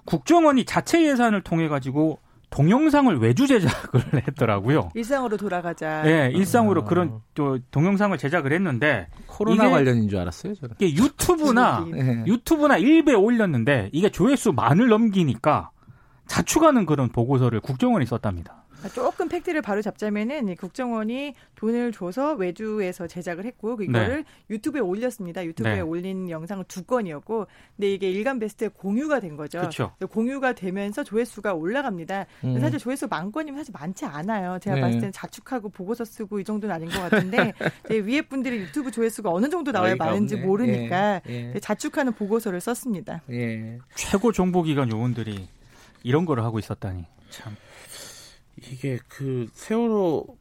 국정원이 0.05 0.65
자체 0.65 1.03
예산을 1.05 1.41
통해 1.41 1.67
가지고 1.67 2.19
동영상을 2.50 3.17
외주 3.17 3.48
제작을 3.48 4.01
했더라고요. 4.27 4.91
일상으로 4.93 5.38
돌아가자. 5.38 6.03
네, 6.03 6.29
일상으로 6.36 6.81
아. 6.81 6.86
그런 6.86 7.19
또 7.33 7.57
동영상을 7.72 8.15
제작을 8.15 8.53
했는데 8.53 9.07
코로나 9.25 9.72
관련인 9.72 10.07
줄 10.07 10.19
알았어요. 10.19 10.53
저는. 10.53 10.75
이게 10.79 10.95
유튜브나 11.01 11.86
네. 11.91 12.24
유튜브나 12.27 12.77
일베 12.77 13.13
올렸는데 13.15 13.89
이게 13.91 14.10
조회수 14.10 14.53
만을 14.53 14.88
넘기니까 14.89 15.72
자축하는 16.27 16.86
그런 16.86 17.10
보고서를 17.10 17.60
국정원이 17.60 18.05
썼답니다. 18.05 18.62
조금 18.89 19.29
팩트를 19.29 19.61
바로 19.61 19.81
잡자면은 19.81 20.55
국정원이 20.55 21.35
돈을 21.55 21.91
줘서 21.91 22.33
외주에서 22.33 23.07
제작을 23.07 23.45
했고 23.45 23.81
이거를 23.81 24.17
네. 24.17 24.23
유튜브에 24.49 24.81
올렸습니다. 24.81 25.45
유튜브에 25.45 25.75
네. 25.75 25.81
올린 25.81 26.29
영상은 26.29 26.65
두 26.67 26.83
건이었고 26.83 27.47
근데 27.75 27.93
이게 27.93 28.11
일간 28.11 28.39
베스트에 28.39 28.69
공유가 28.69 29.19
된 29.19 29.37
거죠. 29.37 29.61
그쵸. 29.61 29.93
공유가 30.09 30.53
되면서 30.53 31.03
조회수가 31.03 31.53
올라갑니다. 31.53 32.25
음. 32.43 32.59
사실 32.59 32.79
조회수 32.79 33.07
만 33.07 33.31
건이면 33.31 33.59
사실 33.59 33.71
많지 33.73 34.05
않아요. 34.05 34.59
제가 34.59 34.75
네. 34.75 34.81
봤을 34.81 34.99
때는 34.99 35.11
자축하고 35.11 35.69
보고서 35.69 36.03
쓰고 36.05 36.39
이 36.39 36.43
정도는 36.43 36.75
아닌 36.75 36.89
것 36.89 36.99
같은데 36.99 37.53
위에 37.89 38.21
분들이 38.21 38.57
유튜브 38.57 38.91
조회수가 38.91 39.31
어느 39.31 39.49
정도 39.49 39.71
나와야 39.71 39.95
많은지 39.95 40.35
없네. 40.35 40.45
모르니까 40.45 41.21
예. 41.29 41.53
예. 41.55 41.59
자축하는 41.59 42.13
보고서를 42.13 42.59
썼습니다. 42.59 43.21
예. 43.31 43.79
최고 43.95 44.31
정보기관 44.31 44.91
요원들이 44.91 45.47
이런 46.03 46.25
거를 46.25 46.43
하고 46.43 46.59
있었다니 46.59 47.05
참. 47.29 47.55
이게 48.72 49.00
그 49.08 49.48
세월호 49.53 50.38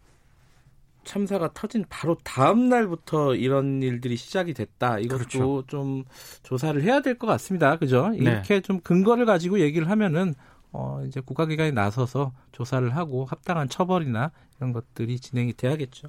참사가 1.04 1.50
터진 1.52 1.84
바로 1.88 2.16
다음 2.22 2.68
날부터 2.68 3.34
이런 3.34 3.82
일들이 3.82 4.16
시작이 4.16 4.54
됐다. 4.54 5.00
이것도 5.00 5.18
그렇죠. 5.18 5.64
좀 5.66 6.04
조사를 6.44 6.80
해야 6.82 7.00
될 7.00 7.18
것 7.18 7.26
같습니다. 7.26 7.76
그죠? 7.76 8.10
네. 8.10 8.18
이렇게 8.18 8.60
좀 8.60 8.80
근거를 8.80 9.26
가지고 9.26 9.58
얘기를 9.60 9.90
하면은 9.90 10.34
어 10.72 11.02
이제 11.06 11.20
국가기관이 11.20 11.72
나서서 11.72 12.32
조사를 12.52 12.94
하고 12.96 13.24
합당한 13.24 13.68
처벌이나 13.68 14.30
이런 14.58 14.72
것들이 14.72 15.18
진행이 15.18 15.54
돼야겠죠. 15.54 16.08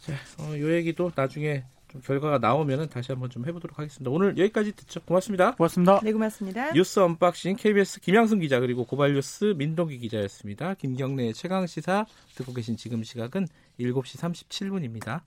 자, 0.00 0.12
어, 0.40 0.58
요 0.58 0.74
얘기도 0.74 1.10
나중에 1.14 1.60
좀 1.60 1.75
결과가 2.00 2.38
나오면 2.38 2.88
다시 2.88 3.12
한번 3.12 3.30
좀 3.30 3.46
해보도록 3.46 3.78
하겠습니다. 3.78 4.10
오늘 4.10 4.36
여기까지 4.38 4.72
듣죠. 4.72 5.00
고맙습니다. 5.00 5.54
고맙습니다. 5.54 6.00
네, 6.02 6.12
고맙습니다. 6.12 6.72
뉴스 6.72 7.00
언박싱 7.00 7.56
KBS 7.56 8.00
김양순 8.00 8.40
기자 8.40 8.60
그리고 8.60 8.84
고발뉴스 8.84 9.54
민동기 9.56 9.98
기자였습니다. 9.98 10.74
김경래 10.74 11.32
최강 11.32 11.66
시사 11.66 12.06
듣고 12.34 12.52
계신 12.52 12.76
지금 12.76 13.02
시각은 13.02 13.46
7시 13.80 14.18
37분입니다. 14.48 15.20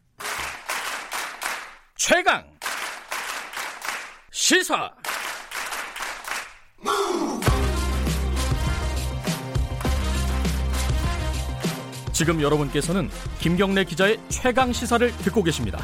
최강 1.95 2.45
시사 4.31 4.91
지금 12.19 12.41
여러분께서는 12.41 13.09
김경래 13.39 13.85
기자의 13.85 14.19
최강 14.27 14.73
시사를 14.73 15.09
듣고 15.19 15.41
계십니다. 15.41 15.79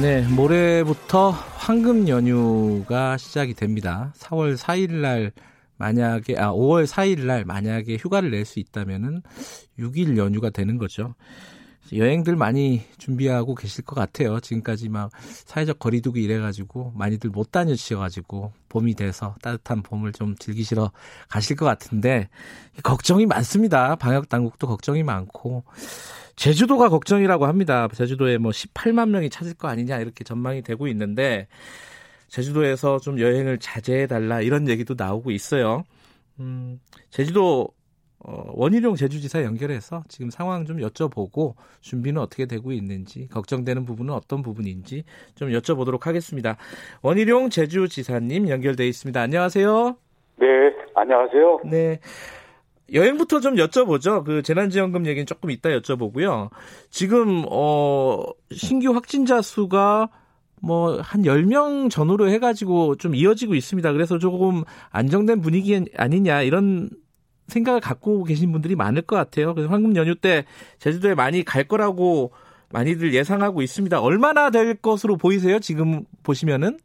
네, 0.00 0.22
모레부터 0.28 1.30
황금 1.30 2.08
연휴가 2.08 3.18
시작이 3.18 3.52
됩니다. 3.52 4.14
4월 4.16 4.56
4일 4.56 4.92
날 5.02 5.32
만약에 5.76 6.38
아 6.38 6.52
5월 6.52 6.86
4일 6.86 7.26
날 7.26 7.44
만약에 7.44 7.96
휴가를 7.96 8.30
낼 8.30 8.46
수 8.46 8.60
있다면은 8.60 9.22
6일 9.78 10.16
연휴가 10.16 10.48
되는 10.48 10.78
거죠. 10.78 11.14
여행들 11.92 12.36
많이 12.36 12.82
준비하고 12.98 13.54
계실 13.54 13.84
것 13.84 13.94
같아요. 13.94 14.40
지금까지 14.40 14.88
막 14.88 15.10
사회적 15.44 15.78
거리두기 15.78 16.22
이래가지고 16.22 16.92
많이들 16.94 17.30
못 17.30 17.50
다녀주셔가지고 17.50 18.52
봄이 18.68 18.94
돼서 18.94 19.34
따뜻한 19.42 19.82
봄을 19.82 20.12
좀 20.12 20.36
즐기시러 20.36 20.92
가실 21.28 21.56
것 21.56 21.66
같은데 21.66 22.28
걱정이 22.82 23.26
많습니다. 23.26 23.96
방역 23.96 24.28
당국도 24.28 24.66
걱정이 24.66 25.02
많고 25.02 25.64
제주도가 26.40 26.88
걱정이라고 26.88 27.44
합니다. 27.44 27.86
제주도에 27.92 28.38
뭐 28.38 28.50
18만 28.50 29.10
명이 29.10 29.28
찾을 29.28 29.52
거 29.52 29.68
아니냐 29.68 29.98
이렇게 29.98 30.24
전망이 30.24 30.62
되고 30.62 30.86
있는데 30.88 31.48
제주도에서 32.28 32.98
좀 32.98 33.20
여행을 33.20 33.58
자제해 33.58 34.06
달라 34.06 34.40
이런 34.40 34.66
얘기도 34.66 34.94
나오고 34.96 35.32
있어요. 35.32 35.84
음, 36.38 36.80
제주도 37.10 37.68
어, 38.20 38.52
원희룡 38.54 38.94
제주지사 38.94 39.42
연결해서 39.42 40.02
지금 40.08 40.30
상황 40.30 40.64
좀 40.64 40.78
여쭤보고 40.78 41.56
준비는 41.82 42.22
어떻게 42.22 42.46
되고 42.46 42.72
있는지 42.72 43.28
걱정되는 43.28 43.84
부분은 43.84 44.14
어떤 44.14 44.40
부분인지 44.40 45.04
좀 45.34 45.50
여쭤보도록 45.50 46.04
하겠습니다. 46.04 46.56
원희룡 47.02 47.50
제주지사님 47.50 48.48
연결돼 48.48 48.88
있습니다. 48.88 49.20
안녕하세요. 49.20 49.94
네, 50.38 50.46
안녕하세요. 50.94 51.60
네. 51.66 52.00
여행부터 52.92 53.40
좀 53.40 53.54
여쭤보죠. 53.54 54.24
그 54.24 54.42
재난지원금 54.42 55.06
얘기는 55.06 55.26
조금 55.26 55.50
이따 55.50 55.70
여쭤보고요. 55.70 56.50
지금 56.90 57.44
어 57.50 58.24
신규 58.52 58.92
확진자 58.92 59.42
수가 59.42 60.08
뭐 60.62 61.00
한 61.00 61.22
10명 61.22 61.90
전후로 61.90 62.28
해 62.28 62.38
가지고 62.38 62.96
좀 62.96 63.14
이어지고 63.14 63.54
있습니다. 63.54 63.92
그래서 63.92 64.18
조금 64.18 64.64
안정된 64.90 65.40
분위기 65.40 65.84
아니냐 65.96 66.42
이런 66.42 66.90
생각을 67.48 67.80
갖고 67.80 68.24
계신 68.24 68.52
분들이 68.52 68.76
많을 68.76 69.02
것 69.02 69.16
같아요. 69.16 69.54
그래서 69.54 69.70
황금 69.70 69.96
연휴 69.96 70.14
때 70.14 70.44
제주도에 70.78 71.14
많이 71.14 71.44
갈 71.44 71.64
거라고 71.64 72.32
많이들 72.72 73.12
예상하고 73.14 73.62
있습니다. 73.62 74.00
얼마나 74.00 74.50
될 74.50 74.76
것으로 74.76 75.16
보이세요? 75.16 75.58
지금 75.58 76.04
보시면은? 76.22 76.78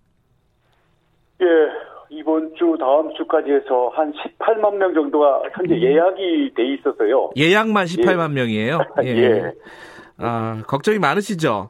예, 1.41 1.45
이번 2.15 2.55
주 2.55 2.77
다음 2.79 3.13
주까지 3.13 3.51
해서 3.51 3.91
한 3.93 4.13
18만 4.13 4.75
명 4.75 4.93
정도가 4.93 5.43
현재 5.53 5.75
음. 5.75 5.81
예약이 5.81 6.53
돼 6.55 6.63
있었어요. 6.73 7.29
예약만 7.35 7.85
18만 7.85 8.29
예. 8.29 8.33
명이에요. 8.33 8.79
예. 9.03 9.09
예. 9.09 9.53
아 10.17 10.61
걱정이 10.65 10.97
많으시죠? 10.99 11.69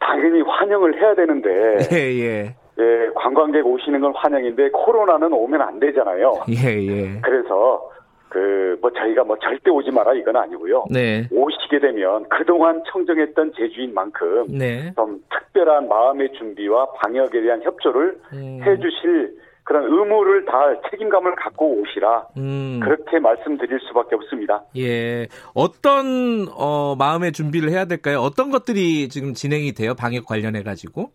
당연히 0.00 0.42
환영을 0.42 1.00
해야 1.00 1.14
되는데. 1.14 1.48
예 1.92 1.96
예. 1.96 2.56
예, 2.76 3.08
관광객 3.14 3.64
오시는 3.64 4.00
건 4.00 4.12
환영인데 4.16 4.70
코로나는 4.70 5.32
오면 5.32 5.60
안 5.62 5.78
되잖아요. 5.78 6.40
예 6.48 6.86
예. 6.86 7.20
그래서 7.22 7.88
그 8.34 8.64
뭐 8.84 8.90
저희가 8.90 9.24
뭐 9.24 9.38
절대 9.38 9.70
오지 9.70 9.90
마라 9.92 10.12
이건 10.12 10.36
아니고요. 10.36 10.84
네. 10.90 11.26
오시게 11.30 11.80
되면 11.80 12.28
그동안 12.28 12.82
청정했던 12.92 13.52
제주인 13.56 13.94
만큼 13.94 14.46
네. 14.48 14.92
좀 14.94 15.22
특별한 15.30 15.88
마음의 15.88 16.32
준비와 16.34 16.92
방역에 17.02 17.40
대한 17.40 17.62
협조를 17.62 18.18
음. 18.34 18.60
해주실 18.62 19.38
그런 19.62 19.84
의무를 19.84 20.44
다할 20.44 20.78
책임감을 20.90 21.34
갖고 21.36 21.80
오시라 21.80 22.26
음. 22.36 22.80
그렇게 22.82 23.18
말씀드릴 23.18 23.80
수밖에 23.88 24.14
없습니다. 24.16 24.62
예, 24.76 25.28
어떤 25.54 26.46
어, 26.54 26.94
마음의 26.96 27.32
준비를 27.32 27.70
해야 27.70 27.86
될까요? 27.86 28.18
어떤 28.18 28.50
것들이 28.50 29.08
지금 29.08 29.32
진행이 29.32 29.72
돼요? 29.72 29.94
방역 29.98 30.26
관련해 30.26 30.62
가지고? 30.62 31.12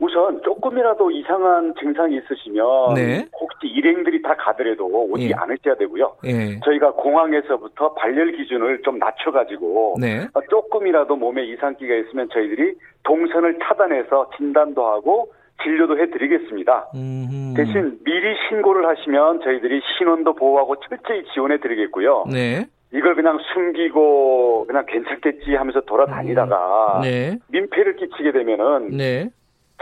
우선 0.00 0.42
조금이라도 0.42 1.10
이상한 1.12 1.72
증상이 1.80 2.16
있으시면 2.16 2.94
네. 2.94 3.26
혹시 3.40 3.66
일행들이 3.68 4.22
다 4.22 4.34
가더라도 4.36 4.86
오지 4.86 5.30
예. 5.30 5.32
않으셔야 5.34 5.76
되고요. 5.76 6.16
예. 6.24 6.58
저희가 6.64 6.92
공항에서부터 6.92 7.94
발열 7.94 8.32
기준을 8.32 8.82
좀 8.82 8.98
낮춰가지고 8.98 9.96
네. 10.00 10.26
조금이라도 10.50 11.16
몸에 11.16 11.44
이상기가 11.44 11.94
있으면 11.94 12.28
저희들이 12.32 12.74
동선을 13.04 13.58
차단해서 13.62 14.30
진단도 14.36 14.84
하고 14.84 15.32
진료도 15.62 15.98
해드리겠습니다. 16.00 16.90
음흠. 16.94 17.54
대신 17.56 17.98
미리 18.04 18.34
신고를 18.48 18.86
하시면 18.88 19.40
저희들이 19.42 19.80
신원도 19.96 20.34
보호하고 20.34 20.76
철저히 20.80 21.24
지원해드리겠고요. 21.32 22.24
네. 22.32 22.66
이걸 22.92 23.14
그냥 23.14 23.38
숨기고 23.52 24.66
그냥 24.66 24.84
괜찮겠지 24.86 25.54
하면서 25.54 25.80
돌아다니다가 25.82 26.98
음. 26.98 27.02
네. 27.02 27.38
민폐를 27.48 27.96
끼치게 27.96 28.32
되면은 28.32 28.96
네. 28.96 29.30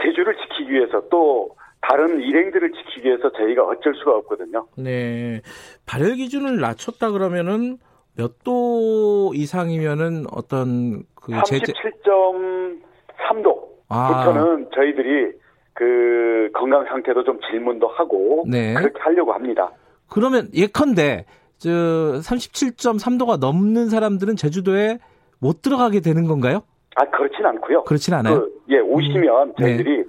제주를 0.01 0.35
지키기 0.37 0.71
위해서 0.71 1.01
또 1.09 1.55
다른 1.81 2.21
일행들을 2.21 2.71
지키기 2.71 3.07
위해서 3.07 3.31
저희가 3.31 3.63
어쩔 3.63 3.93
수가 3.95 4.15
없거든요. 4.17 4.67
네. 4.77 5.41
발열 5.85 6.15
기준을 6.15 6.59
낮췄다 6.59 7.11
그러면은 7.11 7.77
몇 8.15 8.43
도 8.43 9.31
이상이면은 9.33 10.25
어떤 10.31 11.03
그 11.15 11.31
37.3도 11.31 13.43
부터는 13.87 13.89
아. 13.89 14.57
저희들이 14.75 15.31
그 15.73 16.49
건강 16.53 16.85
상태도 16.85 17.23
좀 17.23 17.39
질문도 17.49 17.87
하고 17.87 18.45
네. 18.47 18.73
그렇게 18.75 18.99
하려고 18.99 19.33
합니다. 19.33 19.71
그러면 20.09 20.49
예컨대 20.53 21.25
저 21.57 21.69
37.3도가 21.69 23.39
넘는 23.39 23.89
사람들은 23.89 24.35
제주도에 24.35 24.99
못 25.39 25.61
들어가게 25.61 26.01
되는 26.01 26.27
건가요? 26.27 26.61
아 26.95 27.05
그렇진 27.05 27.45
않고요. 27.45 27.83
그렇진 27.83 28.13
않아요. 28.13 28.41
그, 28.41 28.51
예 28.69 28.79
오시면 28.79 29.49
음. 29.49 29.53
저희들이 29.59 29.97
네. 29.97 30.03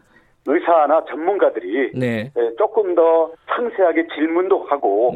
의사나 0.47 1.05
전문가들이 1.09 1.93
네. 1.95 2.31
예, 2.37 2.51
조금 2.59 2.95
더 2.95 3.31
상세하게 3.57 4.09
질문도 4.15 4.65
하고 4.65 5.15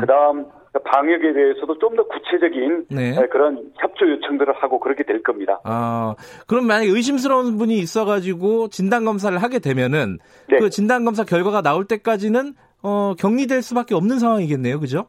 그다음 0.00 0.46
방역에 0.84 1.32
대해서도 1.32 1.78
좀 1.78 1.94
더 1.94 2.02
구체적인 2.08 2.86
네. 2.90 3.14
예, 3.16 3.26
그런 3.28 3.70
협조 3.76 4.10
요청들을 4.10 4.52
하고 4.54 4.80
그렇게 4.80 5.04
될 5.04 5.22
겁니다. 5.22 5.60
아, 5.62 6.16
그럼 6.48 6.66
만약에 6.66 6.88
의심스러운 6.88 7.56
분이 7.56 7.78
있어가지고 7.78 8.68
진단 8.70 9.04
검사를 9.04 9.36
하게 9.38 9.60
되면은 9.60 10.18
네. 10.48 10.58
그 10.58 10.70
진단 10.70 11.04
검사 11.04 11.22
결과가 11.22 11.62
나올 11.62 11.84
때까지는 11.84 12.54
어, 12.82 13.14
격리될 13.16 13.62
수밖에 13.62 13.94
없는 13.94 14.18
상황이겠네요, 14.18 14.80
그죠? 14.80 15.06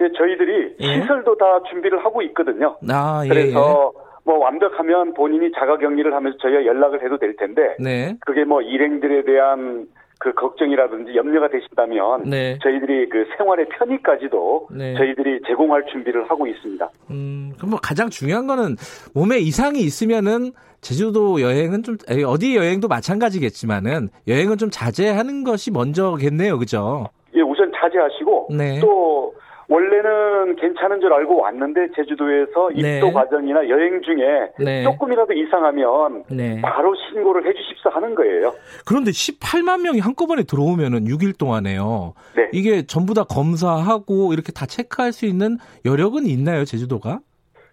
예, 0.00 0.08
저희들이 0.18 0.74
예? 0.80 1.00
시설도 1.00 1.36
다 1.36 1.44
준비를 1.70 2.04
하고 2.04 2.20
있거든요. 2.22 2.76
아, 2.90 3.22
예, 3.24 3.28
그래서 3.28 3.92
예. 3.96 4.03
뭐 4.24 4.38
완벽하면 4.38 5.14
본인이 5.14 5.52
자가 5.52 5.78
격리를 5.78 6.12
하면서 6.12 6.38
저희가 6.38 6.64
연락을 6.64 7.04
해도 7.04 7.18
될 7.18 7.36
텐데 7.36 7.76
네. 7.78 8.16
그게 8.24 8.44
뭐 8.44 8.62
일행들에 8.62 9.24
대한 9.24 9.86
그 10.18 10.32
걱정이라든지 10.32 11.14
염려가 11.14 11.48
되신다면 11.48 12.22
네. 12.24 12.58
저희들이 12.62 13.10
그 13.10 13.26
생활의 13.36 13.66
편의까지도 13.68 14.68
네. 14.70 14.94
저희들이 14.94 15.40
제공할 15.46 15.84
준비를 15.92 16.30
하고 16.30 16.46
있습니다. 16.46 16.88
음, 17.10 17.52
그럼 17.58 17.70
뭐 17.70 17.78
가장 17.82 18.08
중요한 18.08 18.46
거는 18.46 18.76
몸에 19.14 19.38
이상이 19.38 19.80
있으면은 19.80 20.52
제주도 20.80 21.40
여행은 21.42 21.82
좀 21.82 21.96
어디 22.26 22.56
여행도 22.56 22.88
마찬가지겠지만은 22.88 24.08
여행은 24.26 24.56
좀 24.56 24.70
자제하는 24.70 25.44
것이 25.44 25.70
먼저겠네요, 25.70 26.58
그죠? 26.58 27.08
예, 27.34 27.40
우선 27.40 27.70
자제하시고 27.74 28.48
네. 28.56 28.80
또 28.80 29.34
원래는 29.68 30.56
괜찮은 30.56 31.00
줄 31.00 31.12
알고 31.12 31.38
왔는데 31.40 31.88
제주도에서 31.96 32.70
네. 32.74 32.96
입도 32.98 33.12
과정이나 33.12 33.68
여행 33.68 34.02
중에 34.02 34.52
네. 34.58 34.82
조금이라도 34.84 35.32
이상하면 35.32 36.24
네. 36.30 36.60
바로 36.60 36.94
신고를 36.94 37.46
해주십사 37.46 37.90
하는 37.90 38.14
거예요. 38.14 38.52
그런데 38.86 39.10
18만 39.10 39.82
명이 39.82 40.00
한꺼번에 40.00 40.42
들어오면은 40.42 41.04
6일 41.04 41.38
동안에요. 41.38 42.14
네. 42.36 42.48
이게 42.52 42.86
전부 42.86 43.14
다 43.14 43.24
검사하고 43.24 44.32
이렇게 44.32 44.52
다 44.52 44.66
체크할 44.66 45.12
수 45.12 45.26
있는 45.26 45.58
여력은 45.84 46.26
있나요, 46.26 46.64
제주도가? 46.64 47.20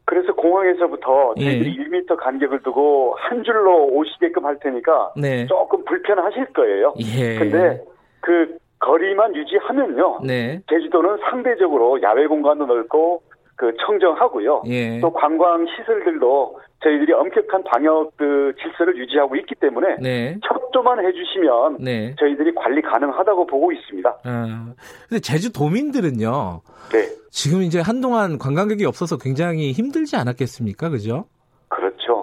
그래서 0.06 0.34
공항에서부터 0.34 1.36
예. 1.38 1.44
저희들이 1.46 1.78
예. 1.80 1.84
1m 2.00 2.18
간격을 2.18 2.64
두고 2.64 3.16
한 3.18 3.44
줄로 3.44 3.86
오시게끔 3.88 4.46
할 4.46 4.58
테니까 4.60 5.14
네. 5.16 5.46
조금 5.46 5.86
불편하실 5.86 6.48
거예요. 6.48 6.94
예. 7.00 7.38
근데 7.38 7.82
그 8.20 8.58
거리만 8.82 9.36
유지하면요. 9.36 10.22
네. 10.26 10.62
제주도는 10.70 11.18
상대적으로 11.30 12.02
야외 12.02 12.28
공간도 12.28 12.66
넓고 12.66 13.22
그 13.56 13.72
청정하고요. 13.86 14.64
예. 14.68 15.00
또 15.00 15.14
관광 15.14 15.66
시설들도 15.68 16.60
저희들이 16.84 17.14
엄격한 17.14 17.64
방역 17.64 18.18
그 18.18 18.54
질서를 18.60 18.98
유지하고 18.98 19.36
있기 19.36 19.54
때문에 19.56 19.98
네. 20.02 20.40
협조만 20.44 21.06
해주시면 21.06 21.78
네. 21.80 22.16
저희들이 22.20 22.56
관리 22.56 22.82
가능하다고 22.82 23.46
보고 23.46 23.72
있습니다. 23.72 24.18
아, 24.24 24.74
근데 25.08 25.22
제주도민들은요. 25.22 26.62
네. 26.92 27.08
지금 27.30 27.62
이제 27.62 27.80
한동안 27.80 28.40
관광객이 28.40 28.84
없어서 28.86 29.18
굉장히 29.20 29.72
힘들지 29.74 30.16
않았겠습니까, 30.16 30.90
그죠? 30.90 31.26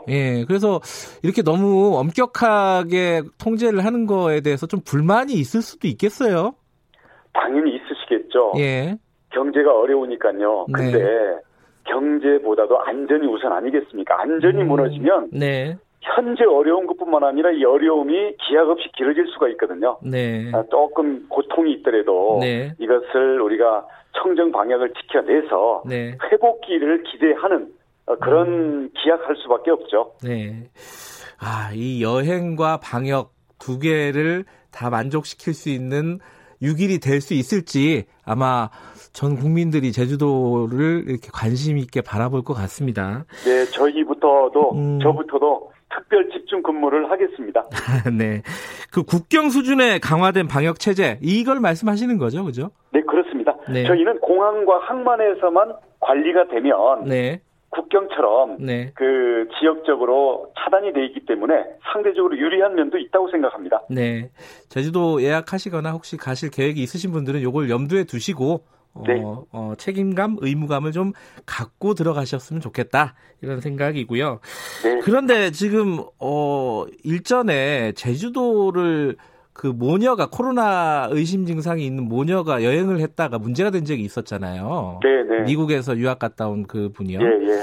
예, 0.09 0.45
그래서 0.47 0.81
이렇게 1.23 1.43
너무 1.43 1.97
엄격하게 1.99 3.23
통제를 3.43 3.85
하는 3.85 4.07
거에 4.07 4.41
대해서 4.41 4.67
좀 4.67 4.81
불만이 4.85 5.33
있을 5.35 5.63
수도 5.63 5.89
있겠어요. 5.89 6.55
당연히 7.33 7.77
있으시겠죠. 7.77 8.55
예. 8.59 8.97
경제가 9.31 9.77
어려우니까요. 9.77 10.67
네. 10.69 10.73
근데 10.73 10.99
네. 10.99 11.37
경제보다도 11.85 12.81
안전이 12.81 13.27
우선 13.27 13.53
아니겠습니까? 13.53 14.21
안전이 14.21 14.63
음, 14.63 14.69
무너지면 14.69 15.31
네. 15.33 15.77
현재 16.01 16.45
어려운 16.45 16.87
것뿐만 16.87 17.25
아니라 17.25 17.51
이 17.51 17.65
어려움이 17.65 18.37
기약 18.39 18.69
없이 18.69 18.89
길어질 18.97 19.27
수가 19.29 19.49
있거든요. 19.51 19.99
네. 20.03 20.51
아, 20.55 20.63
조금 20.71 21.27
고통이 21.29 21.73
있더라도 21.75 22.39
네. 22.41 22.73
이것을 22.79 23.41
우리가 23.41 23.87
청정 24.13 24.53
방향을 24.53 24.93
지켜내서 24.95 25.83
네. 25.87 26.17
회복기를 26.31 27.03
기대하는 27.05 27.65
어, 27.65 27.78
그런 28.17 28.49
음. 28.49 28.91
기약할 29.03 29.37
수밖에 29.37 29.71
없죠. 29.71 30.13
네. 30.23 30.71
아, 31.41 31.71
이 31.75 32.03
여행과 32.03 32.79
방역 32.79 33.33
두 33.59 33.79
개를 33.79 34.45
다 34.71 34.91
만족시킬 34.91 35.55
수 35.55 35.69
있는 35.69 36.19
6일이 36.63 37.01
될 37.01 37.21
수 37.21 37.35
있을지 37.35 38.07
아마 38.25 38.69
전 39.13 39.37
국민들이 39.37 39.93
제주도를 39.93 41.05
이렇게 41.07 41.29
관심 41.33 41.79
있게 41.79 42.01
바라볼 42.01 42.43
것 42.43 42.55
같습니다. 42.55 43.25
네, 43.45 43.65
저희부터도 43.67 44.73
음. 44.75 44.99
저부터도 45.01 45.73
특별 45.95 46.29
집중 46.31 46.63
근무를 46.63 47.11
하겠습니다. 47.11 47.65
네. 48.17 48.43
그 48.93 49.03
국경 49.03 49.51
수준의 49.51 50.01
강화된 50.01 50.47
방역 50.49 50.79
체제 50.79 51.19
이걸 51.23 51.61
말씀하시는 51.61 52.19
거죠, 52.19 52.45
그죠? 52.45 52.71
네, 52.93 53.01
그렇습니다. 53.03 53.57
네. 53.73 53.85
저희는 53.85 54.21
공항과 54.21 54.81
항만에서만 54.81 55.75
관리가 56.01 56.49
되면 56.49 57.05
네. 57.05 57.41
국경처럼 57.71 58.57
네. 58.61 58.93
그 58.95 59.49
지역적으로 59.61 60.53
차단이 60.59 60.93
돼 60.93 61.05
있기 61.07 61.27
때문에 61.27 61.55
상대적으로 61.93 62.37
유리한 62.37 62.75
면도 62.75 62.99
있다고 62.99 63.31
생각합니다. 63.31 63.83
네. 63.91 64.31
제주도 64.69 65.23
예약하시거나 65.23 65.93
혹시 65.93 66.17
가실 66.17 66.51
계획이 66.51 66.83
있으신 66.83 67.13
분들은 67.13 67.41
이걸 67.41 67.69
염두에 67.71 68.05
두시고 68.05 68.65
어, 68.95 69.03
네. 69.07 69.23
어, 69.25 69.75
책임감, 69.77 70.39
의무감을 70.41 70.93
좀 70.93 71.13
갖고 71.47 71.95
들어가셨으면 71.95 72.61
좋겠다 72.61 73.15
이런 73.43 73.61
생각이고요. 73.61 74.41
네. 74.85 75.01
그런데 75.01 75.51
지금 75.51 75.99
어, 76.19 76.85
일전에 77.05 77.93
제주도를 77.93 79.17
그 79.59 79.67
모녀가 79.67 80.29
코로나 80.31 81.09
의심 81.11 81.45
증상이 81.45 81.85
있는 81.85 82.05
모녀가 82.09 82.63
여행을 82.63 83.01
했다가 83.01 83.41
문제가 83.41 83.71
된 83.71 83.85
적이 83.85 84.05
있었잖아요. 84.05 85.01
네, 85.03 85.25
네. 85.25 85.43
미국에서 85.47 85.97
유학 85.99 86.21
갔다 86.21 86.47
온 86.49 86.63
그 86.69 86.91
분이요. 86.93 87.19
예, 87.21 87.25
예. 87.25 87.59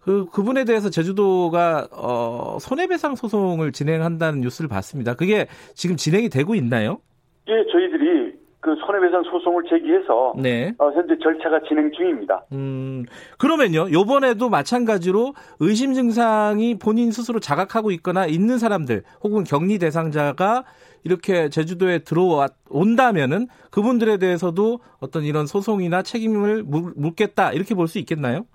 그 0.00 0.24
그분에 0.32 0.64
대해서 0.64 0.88
제주도가 0.88 1.88
어 1.92 2.56
손해배상 2.60 3.14
소송을 3.16 3.72
진행한다는 3.72 4.40
뉴스를 4.40 4.68
봤습니다. 4.70 5.12
그게 5.12 5.46
지금 5.74 5.96
진행이 5.96 6.30
되고 6.30 6.54
있나요? 6.54 7.00
예, 7.48 7.52
저희들이 7.70 8.32
그 8.60 8.74
손해배상 8.86 9.24
소송을 9.24 9.64
제기해서 9.68 10.32
네. 10.38 10.72
어, 10.78 10.90
현재 10.92 11.14
절차가 11.22 11.60
진행 11.68 11.92
중입니다. 11.92 12.42
음, 12.52 13.04
그러면요, 13.36 13.92
요번에도 13.92 14.48
마찬가지로 14.48 15.34
의심 15.60 15.92
증상이 15.92 16.78
본인 16.78 17.12
스스로 17.12 17.38
자각하고 17.38 17.90
있거나 17.90 18.24
있는 18.24 18.56
사람들 18.56 19.02
혹은 19.22 19.44
격리 19.44 19.78
대상자가 19.78 20.64
이렇게 21.04 21.48
제주도에 21.48 21.98
들어온다면은 22.00 23.46
그분들에 23.70 24.16
대해서도 24.16 24.80
어떤 25.00 25.22
이런 25.24 25.46
소송이나 25.46 26.02
책임을 26.02 26.64
묻겠다 26.96 27.52
이렇게 27.52 27.74
볼 27.74 27.86
수 27.86 27.98
있겠나요? 27.98 28.46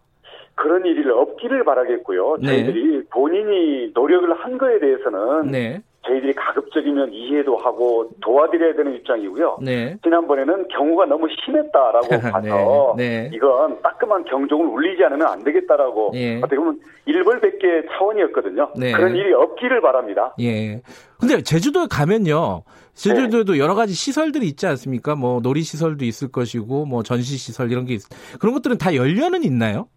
그런 0.55 0.85
일이 0.85 1.07
없기를 1.09 1.63
바라겠고요. 1.63 2.38
네. 2.41 2.47
저희들이 2.47 3.03
본인이 3.13 3.91
노력을 3.93 4.29
한 4.43 4.57
거에 4.57 4.79
대해서는 4.79 5.51
네. 5.51 5.81
저희들이 6.07 6.33
가급적이면 6.33 7.13
이해도 7.13 7.57
하고 7.57 8.09
도와드려야 8.21 8.75
되는 8.75 8.95
입장이고요. 8.95 9.59
네. 9.62 9.97
지난번에는 10.03 10.67
경우가 10.69 11.05
너무 11.05 11.27
심했다라고 11.43 12.07
봐서 12.31 12.93
네. 12.97 13.29
네. 13.29 13.31
이건 13.33 13.81
따끔한 13.81 14.23
경종을 14.23 14.65
울리지 14.67 15.03
않으면 15.03 15.27
안 15.27 15.43
되겠다라고 15.43 16.12
예. 16.15 16.38
어떻게 16.38 16.55
보면 16.55 16.79
일벌백계 17.05 17.88
차원이었거든요. 17.91 18.71
네. 18.77 18.91
그런 18.93 19.15
일이 19.15 19.33
없기를 19.33 19.81
바랍니다. 19.81 20.33
예. 20.39 20.81
근데 21.19 21.41
제주도에 21.41 21.88
가면요. 21.89 22.63
제주도에도 22.93 23.53
네. 23.53 23.59
여러 23.59 23.75
가지 23.75 23.93
시설들이 23.93 24.47
있지 24.47 24.67
않습니까? 24.67 25.15
뭐 25.15 25.39
놀이 25.41 25.62
시설도 25.62 26.05
있을 26.05 26.31
것이고 26.31 26.85
뭐 26.85 27.03
전시 27.03 27.38
시설 27.38 27.71
이런 27.71 27.85
게 27.85 27.95
있... 27.95 28.01
그런 28.39 28.53
것들은 28.53 28.77
다 28.77 28.95
열려는 28.95 29.43
있나요? 29.43 29.88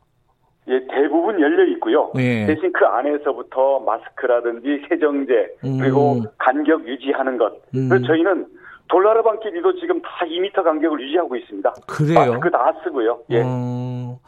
예, 0.72 0.86
대부분 0.90 1.40
열려 1.40 1.64
있고요. 1.74 2.10
예. 2.16 2.46
대신 2.46 2.72
그 2.72 2.84
안에서부터 2.86 3.80
마스크라든지 3.80 4.82
세정제 4.88 5.32
음. 5.64 5.78
그리고 5.78 6.22
간격 6.38 6.86
유지하는 6.88 7.36
것. 7.36 7.52
음. 7.74 7.88
그래서 7.88 8.06
저희는 8.06 8.46
돌나라방끼리도 8.88 9.76
지금 9.80 10.00
다 10.02 10.08
2m 10.26 10.62
간격을 10.62 11.00
유지하고 11.00 11.36
있습니다. 11.36 11.74
그래요? 11.86 12.32
마스크 12.32 12.50
다 12.50 12.72
쓰고요. 12.84 13.18
예. 13.30 13.42
어... 13.44 14.18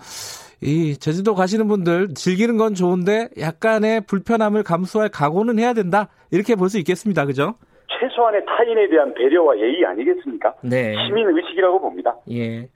이 0.62 0.96
제주도 0.98 1.34
가시는 1.34 1.68
분들 1.68 2.14
즐기는 2.14 2.56
건 2.56 2.74
좋은데 2.74 3.28
약간의 3.38 4.02
불편함을 4.06 4.62
감수할 4.62 5.10
각오는 5.10 5.58
해야 5.58 5.74
된다. 5.74 6.08
이렇게 6.30 6.54
볼 6.54 6.68
수 6.68 6.78
있겠습니다. 6.78 7.26
그죠? 7.26 7.54
최소한의 8.00 8.44
타인에 8.46 8.88
대한 8.88 9.12
배려와 9.14 9.58
예의 9.58 9.84
아니겠습니까? 9.86 10.54
네. 10.62 10.94
시민 11.06 11.28
의식이라고 11.28 11.80
봅니다. 11.80 12.16
예. 12.30 12.68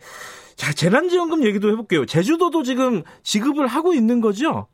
자, 0.58 0.72
재난지원금 0.72 1.44
얘기도 1.44 1.70
해볼게요. 1.70 2.04
제주도도 2.04 2.64
지금 2.64 3.02
지급을 3.22 3.68
하고 3.68 3.94
있는 3.94 4.20
거죠? 4.20 4.66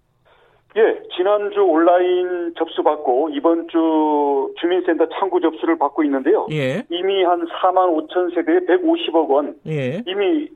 예, 0.76 0.80
지난주 1.14 1.60
온라인 1.60 2.54
접수 2.58 2.82
받고 2.82 3.28
이번 3.34 3.68
주 3.68 4.52
주민센터 4.60 5.06
창구 5.10 5.40
접수를 5.42 5.78
받고 5.78 6.02
있는데요. 6.04 6.46
예. 6.50 6.84
이미 6.90 7.22
한 7.22 7.46
4만 7.46 8.08
5천 8.08 8.34
세대에 8.34 8.60
150억 8.60 9.28
원 9.28 9.56
예. 9.66 10.02
이미 10.06 10.48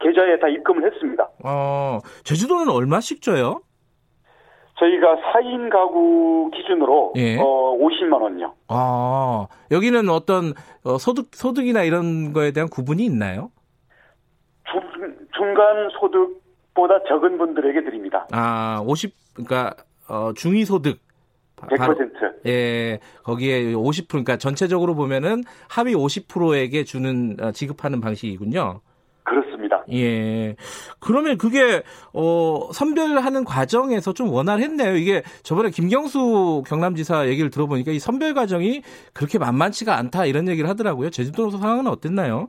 계좌에 0.00 0.38
다 0.40 0.48
입금을 0.48 0.90
했습니다. 0.90 1.28
어, 1.44 1.98
제주도는 2.24 2.70
얼마씩 2.70 3.20
줘요? 3.20 3.60
저희가 4.78 5.16
4인 5.34 5.70
가구 5.70 6.50
기준으로 6.54 7.12
예. 7.16 7.36
어, 7.38 7.76
50만 7.78 8.20
원요. 8.20 8.54
아, 8.68 9.46
여기는 9.70 10.08
어떤 10.08 10.52
어, 10.84 10.96
소득 10.98 11.28
소득이나 11.32 11.84
이런 11.84 12.32
거에 12.32 12.50
대한 12.50 12.68
구분이 12.68 13.04
있나요? 13.04 13.50
중, 15.36 15.54
중간 15.54 15.88
소득 15.98 16.42
보다 16.74 16.98
적은 17.08 17.38
분들에게 17.38 17.84
드립니다. 17.84 18.26
아, 18.32 18.82
50, 18.84 19.14
그러니까, 19.34 19.74
어, 20.08 20.32
중위 20.34 20.64
소득. 20.64 20.98
100%. 21.56 21.78
바로, 21.78 21.94
예, 22.46 22.98
거기에 23.22 23.72
50%, 23.72 24.08
그러니까 24.08 24.36
전체적으로 24.36 24.94
보면은 24.94 25.44
하위 25.68 25.94
50%에게 25.94 26.84
주는, 26.84 27.36
어, 27.40 27.52
지급하는 27.52 28.00
방식이군요. 28.00 28.80
그렇습니다. 29.22 29.82
예. 29.92 30.56
그러면 31.00 31.38
그게, 31.38 31.82
어, 32.12 32.68
선별하는 32.72 33.44
과정에서 33.44 34.12
좀 34.12 34.30
원활했네요. 34.30 34.96
이게 34.96 35.22
저번에 35.42 35.70
김경수 35.70 36.64
경남지사 36.66 37.28
얘기를 37.28 37.48
들어보니까 37.50 37.92
이 37.92 37.98
선별 37.98 38.34
과정이 38.34 38.82
그렇게 39.14 39.38
만만치가 39.38 39.96
않다 39.96 40.26
이런 40.26 40.48
얘기를 40.48 40.68
하더라고요. 40.68 41.08
제주도 41.10 41.50
상황은 41.50 41.86
어땠나요? 41.86 42.48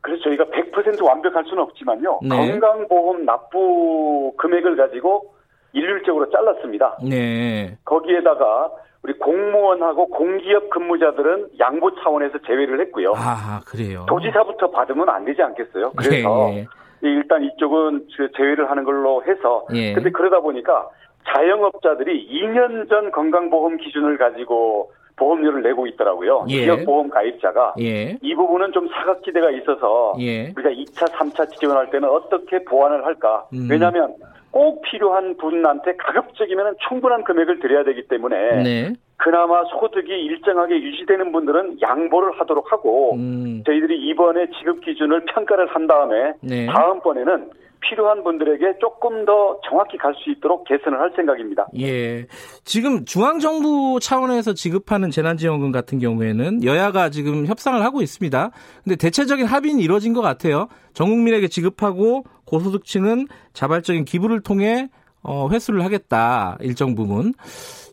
그래서 0.00 0.22
저희가 0.24 0.44
100% 0.92 1.04
완벽할 1.04 1.44
수는 1.44 1.62
없지만요. 1.64 2.20
네. 2.22 2.28
건강보험 2.36 3.24
납부 3.24 4.32
금액을 4.38 4.76
가지고 4.76 5.34
일률적으로 5.72 6.30
잘랐습니다. 6.30 6.98
네. 7.08 7.76
거기에다가 7.84 8.70
우리 9.02 9.12
공무원하고 9.18 10.08
공기업 10.08 10.70
근무자들은 10.70 11.50
양보 11.60 11.94
차원에서 11.96 12.38
제외를 12.46 12.80
했고요. 12.80 13.12
아, 13.16 13.60
그래요. 13.66 14.06
도지사부터 14.08 14.70
받으면 14.70 15.08
안 15.08 15.24
되지 15.24 15.42
않겠어요? 15.42 15.92
그래서 15.96 16.50
네. 16.50 16.66
일단 17.02 17.44
이쪽은 17.44 18.08
제외를 18.36 18.70
하는 18.70 18.84
걸로 18.84 19.22
해서 19.24 19.66
예. 19.72 19.92
근데 19.92 20.10
그러다 20.10 20.40
보니까 20.40 20.88
자영업자들이 21.32 22.28
2년 22.28 22.88
전 22.88 23.12
건강보험 23.12 23.76
기준을 23.76 24.18
가지고 24.18 24.90
보험료를 25.18 25.62
내고 25.62 25.86
있더라고요. 25.86 26.46
예. 26.48 26.62
지역 26.62 26.84
보험 26.84 27.10
가입자가 27.10 27.74
예. 27.80 28.16
이 28.22 28.34
부분은 28.34 28.72
좀 28.72 28.88
사각지대가 28.88 29.50
있어서 29.50 30.14
예. 30.20 30.52
우리가 30.56 30.70
2차, 30.70 31.10
3차 31.12 31.50
지원할 31.58 31.90
때는 31.90 32.08
어떻게 32.08 32.64
보완을 32.64 33.04
할까? 33.04 33.46
음. 33.52 33.68
왜냐하면 33.70 34.14
꼭 34.50 34.80
필요한 34.82 35.36
분한테 35.36 35.96
가급적이면 35.96 36.76
충분한 36.88 37.24
금액을 37.24 37.60
드려야 37.60 37.84
되기 37.84 38.08
때문에 38.08 38.62
네. 38.62 38.92
그나마 39.16 39.64
소득이 39.64 40.10
일정하게 40.10 40.80
유지되는 40.80 41.32
분들은 41.32 41.78
양보를 41.82 42.40
하도록 42.40 42.72
하고 42.72 43.14
음. 43.14 43.62
저희들이 43.66 44.08
이번에 44.08 44.46
지급 44.58 44.80
기준을 44.80 45.24
평가를 45.26 45.66
한 45.66 45.86
다음에 45.86 46.32
네. 46.40 46.66
다음번에는 46.66 47.50
필요한 47.80 48.22
분들에게 48.24 48.78
조금 48.80 49.24
더 49.24 49.60
정확히 49.68 49.96
갈 49.96 50.14
수 50.14 50.30
있도록 50.30 50.64
개선을 50.66 50.98
할 50.98 51.12
생각입니다. 51.14 51.68
예. 51.78 52.26
지금 52.64 53.04
중앙정부 53.04 54.00
차원에서 54.00 54.54
지급하는 54.54 55.10
재난지원금 55.10 55.70
같은 55.70 55.98
경우에는 55.98 56.64
여야가 56.64 57.10
지금 57.10 57.46
협상을 57.46 57.80
하고 57.82 58.02
있습니다. 58.02 58.50
근데 58.84 58.96
대체적인 58.96 59.46
합의는 59.46 59.80
이루어진 59.80 60.12
것 60.12 60.22
같아요. 60.22 60.68
전 60.92 61.08
국민에게 61.08 61.48
지급하고 61.48 62.24
고소득층은 62.46 63.26
자발적인 63.52 64.04
기부를 64.04 64.40
통해 64.42 64.88
어, 65.22 65.48
회수를 65.50 65.84
하겠다. 65.84 66.56
일정 66.60 66.94
부분. 66.94 67.32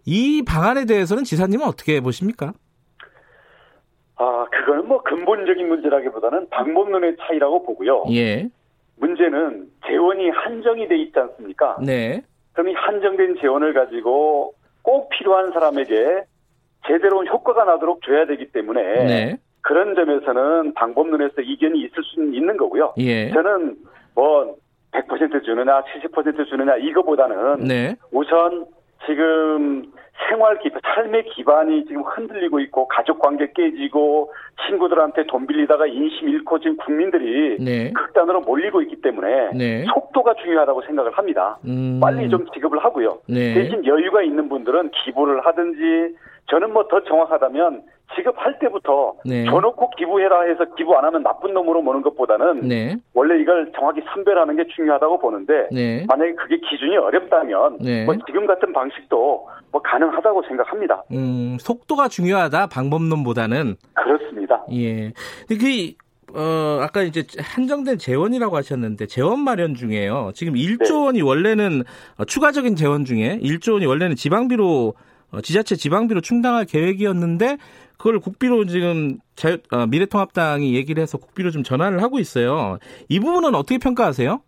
이 0.06 0.44
방안에 0.44 0.86
대해서는 0.86 1.24
지사님은 1.24 1.66
어떻게 1.66 2.00
보십니까? 2.00 2.54
아, 4.18 4.46
그거는 4.52 4.88
뭐 4.88 5.02
근본적인 5.04 5.68
문제라기보다는 5.68 6.50
방법론의 6.50 7.18
차이라고 7.20 7.64
보고요. 7.66 8.06
예. 8.12 8.50
문제는 8.98 9.68
재원이 9.86 10.30
한정이 10.30 10.88
돼 10.88 10.98
있지 10.98 11.20
않습니까? 11.20 11.78
네. 11.82 12.22
그럼 12.54 12.70
이 12.70 12.74
한정된 12.74 13.38
재원을 13.42 13.74
가지고 13.74 14.54
꼭 14.82 15.10
필요한 15.10 15.52
사람에게 15.52 16.24
제대로 16.88 17.26
효과가 17.26 17.66
나도록 17.66 18.02
줘야 18.04 18.26
되기 18.26 18.52
때문에 18.52 18.82
네. 18.82 19.38
그런 19.62 19.96
점에서는 19.96 20.74
방법론에서 20.76 21.42
이견이 21.42 21.80
있을 21.82 22.04
수는 22.04 22.34
있는 22.34 22.56
거고요. 22.56 22.94
예. 22.98 23.32
저는 23.32 23.76
뭐 24.14 24.56
100% 24.92 25.44
주느냐, 25.44 25.82
70% 25.82 26.48
주느냐 26.48 26.78
이거보다는 26.78 27.68
네. 27.68 27.96
우선 28.12 28.66
지금 29.06 29.92
생활 30.30 30.58
기 30.60 30.70
삶의 30.96 31.26
기반이 31.26 31.86
지금 31.86 32.02
흔들리고 32.04 32.60
있고 32.62 32.88
가족 32.88 33.20
관계 33.20 33.52
깨지고 33.54 34.32
친구들한테 34.66 35.26
돈 35.28 35.46
빌리다가 35.46 35.86
인심 35.88 36.30
잃고 36.30 36.60
지금 36.60 36.78
국민들이 36.78 37.58
네. 37.60 37.92
극단으로 37.92 38.42
몰리고 38.42 38.82
있기 38.84 39.02
때문에 39.02 39.52
네. 39.54 39.86
속도가 39.94 40.36
중요하다고 40.36 40.82
생각을 40.84 41.12
합니다. 41.12 41.58
음. 41.66 42.00
빨리 42.02 42.30
좀 42.30 42.46
지급을 42.54 42.80
하고요. 42.80 43.20
네. 43.28 43.54
대신 43.54 43.86
여유가 43.86 44.24
있는 44.24 44.48
분들은 44.50 44.92
기부를 44.92 45.46
하든지 45.46 46.16
저는 46.50 46.74
뭐 46.74 46.88
더 46.88 47.04
정확하다면 47.04 47.82
지급할 48.16 48.60
때부터 48.60 49.16
네. 49.26 49.46
줘놓고 49.46 49.90
기부해라 49.92 50.44
해서 50.44 50.66
기부 50.78 50.96
안 50.96 51.06
하면 51.06 51.24
나쁜 51.24 51.54
놈으로 51.54 51.84
보는 51.84 52.02
것보다는 52.04 52.68
네. 52.68 52.96
원래 53.14 53.42
이걸 53.42 53.72
정확히 53.76 54.02
선별하는 54.14 54.56
게 54.56 54.68
중요하다고 54.76 55.20
보는데 55.20 55.68
네. 55.72 56.06
만약에 56.08 56.34
그게 56.36 56.58
기준이 56.58 56.98
어렵다면 56.98 57.80
네. 57.80 58.06
뭐 58.06 58.16
지금 58.28 58.46
같은 58.46 58.72
방식도 58.72 59.50
뭐 59.72 59.82
가능하다고 59.82 60.44
생각합니다. 60.44 61.04
음, 61.12 61.58
속도가 61.60 62.08
중요하다 62.08 62.68
방법론보다는 62.68 63.76
그렇습니다. 63.94 64.64
예. 64.72 65.12
그 65.50 65.96
어, 66.34 66.80
아까 66.82 67.02
이제 67.02 67.24
한정된 67.40 67.98
재원이라고 67.98 68.58
하셨는데 68.58 69.08
재원 69.08 69.40
마련 69.40 69.74
중에요. 69.74 70.32
지금 70.34 70.54
1조 70.54 71.06
원이 71.06 71.22
원래는 71.22 71.84
어, 72.18 72.26
추가적인 72.26 72.76
재원 72.76 73.06
중에 73.06 73.40
1조 73.42 73.74
원이 73.74 73.86
원래는 73.86 74.16
지방비로 74.16 74.94
어, 75.32 75.42
지자체 75.42 75.76
지방비로 75.76 76.22
충당할 76.22 76.66
계획이었는데 76.66 77.58
그걸 77.98 78.20
국비로 78.20 78.66
지금 78.66 79.18
자유, 79.36 79.58
어, 79.72 79.86
미래통합당이 79.88 80.76
얘기를 80.76 81.02
해서 81.02 81.18
국비로 81.18 81.52
좀 81.52 81.64
전환을 81.64 82.02
하고 82.02 82.20
있어요. 82.20 82.78
이 83.10 83.20
부분은 83.20 83.56
어떻게 83.56 83.78
평가하세요? 83.78 84.42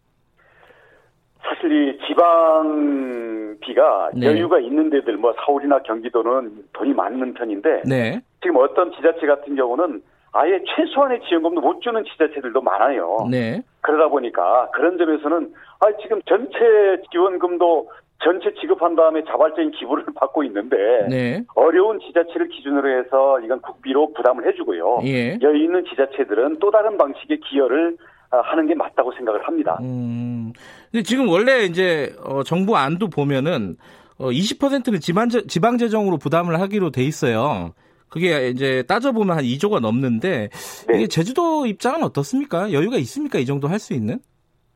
사실 1.42 1.72
이 1.72 1.98
지방 2.08 3.58
비가 3.62 4.10
네. 4.14 4.28
여유가 4.28 4.60
있는 4.60 4.90
데들 4.90 5.18
뭐 5.18 5.34
서울이나 5.46 5.80
경기도는 5.84 6.66
돈이 6.74 6.94
많은 6.94 7.34
편인데 7.34 7.84
네. 7.86 8.22
지금 8.42 8.58
어떤 8.58 8.92
지자체 8.94 9.26
같은 9.26 9.56
경우는 9.56 10.02
아예 10.34 10.62
최소한의 10.76 11.22
지원금도 11.28 11.62
못 11.62 11.82
주는 11.82 12.04
지자체들도 12.04 12.62
많아요. 12.62 13.28
네. 13.32 13.62
그러다 13.82 14.10
보니까 14.10 14.70
그런 14.72 14.98
점에서는 14.98 15.54
아 15.80 15.86
지금 16.02 16.22
전체 16.28 17.02
지원금도 17.12 17.90
전체 18.24 18.54
지급한 18.60 18.96
다음에 18.96 19.24
자발적인 19.26 19.72
기부를 19.72 20.06
받고 20.16 20.44
있는데 20.46 20.76
네. 21.10 21.44
어려운 21.56 22.00
지자체를 22.00 22.48
기준으로 22.50 23.00
해서 23.00 23.40
이건 23.42 23.62
국비로 23.62 24.14
부담을 24.14 24.48
해주고요. 24.48 25.00
예. 25.06 25.38
여유 25.42 25.64
있는 25.64 25.84
지자체들은 25.86 26.58
또 26.60 26.72
다른 26.72 26.98
방식의 26.98 27.40
기여를 27.50 27.98
아, 28.30 28.42
하는 28.42 28.68
게 28.68 28.76
맞다고 28.76 29.14
생각을 29.14 29.48
합니다. 29.48 29.78
음, 29.82 30.52
근데 30.92 31.02
지금 31.04 31.30
원래 31.30 31.64
이제 31.64 32.14
어, 32.26 32.44
정부 32.44 32.76
안도 32.76 33.10
보면은 33.10 33.78
어, 34.18 34.30
20%는 34.30 35.00
지방 35.00 35.30
지방 35.30 35.78
재정으로 35.78 36.18
부담을 36.18 36.60
하기로 36.60 36.90
돼 36.92 37.04
있어요. 37.04 37.74
그게 38.10 38.50
이제 38.50 38.84
따져보면 38.88 39.38
한 39.38 39.44
2조가 39.46 39.80
넘는데 39.80 40.50
네. 40.88 40.98
이게 40.98 41.08
제주도 41.08 41.66
입장은 41.66 42.04
어떻습니까? 42.04 42.72
여유가 42.74 42.98
있습니까? 42.98 43.38
이 43.40 43.46
정도 43.46 43.68
할 43.68 43.80
수 43.80 43.94
있는? 43.94 44.20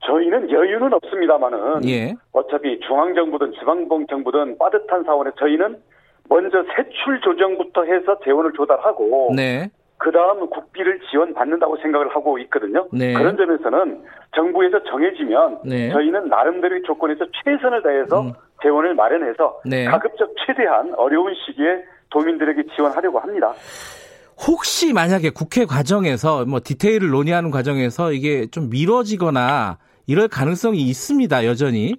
저희는 0.05 0.49
여유는 0.49 0.93
없습니다만은 0.93 1.87
예. 1.87 2.15
어차피 2.31 2.79
중앙정부든 2.87 3.53
지방정부든 3.59 4.57
빠듯한 4.57 5.03
사원에 5.03 5.31
저희는 5.37 5.77
먼저 6.29 6.63
세출 6.75 7.19
조정부터 7.21 7.83
해서 7.83 8.17
재원을 8.23 8.51
조달하고 8.53 9.33
네. 9.35 9.69
그 9.97 10.11
다음 10.11 10.49
국비를 10.49 10.99
지원받는다고 11.11 11.77
생각을 11.77 12.15
하고 12.15 12.39
있거든요. 12.39 12.87
네. 12.91 13.13
그런 13.13 13.37
점에서는 13.37 14.03
정부에서 14.35 14.83
정해지면 14.85 15.59
네. 15.65 15.91
저희는 15.91 16.27
나름대로의 16.27 16.81
조건에서 16.83 17.25
최선을 17.43 17.83
다해서 17.83 18.21
음. 18.21 18.33
재원을 18.63 18.95
마련해서 18.95 19.61
네. 19.65 19.85
가급적 19.85 20.33
최대한 20.45 20.91
어려운 20.95 21.33
시기에 21.45 21.83
도민들에게 22.09 22.63
지원하려고 22.75 23.19
합니다. 23.19 23.53
혹시 24.47 24.91
만약에 24.91 25.29
국회 25.29 25.65
과정에서 25.65 26.45
뭐 26.45 26.59
디테일을 26.63 27.09
논의하는 27.09 27.51
과정에서 27.51 28.11
이게 28.11 28.47
좀 28.47 28.71
미뤄지거나 28.71 29.77
이럴 30.11 30.27
가능성이 30.27 30.81
있습니다. 30.81 31.45
여전히. 31.45 31.95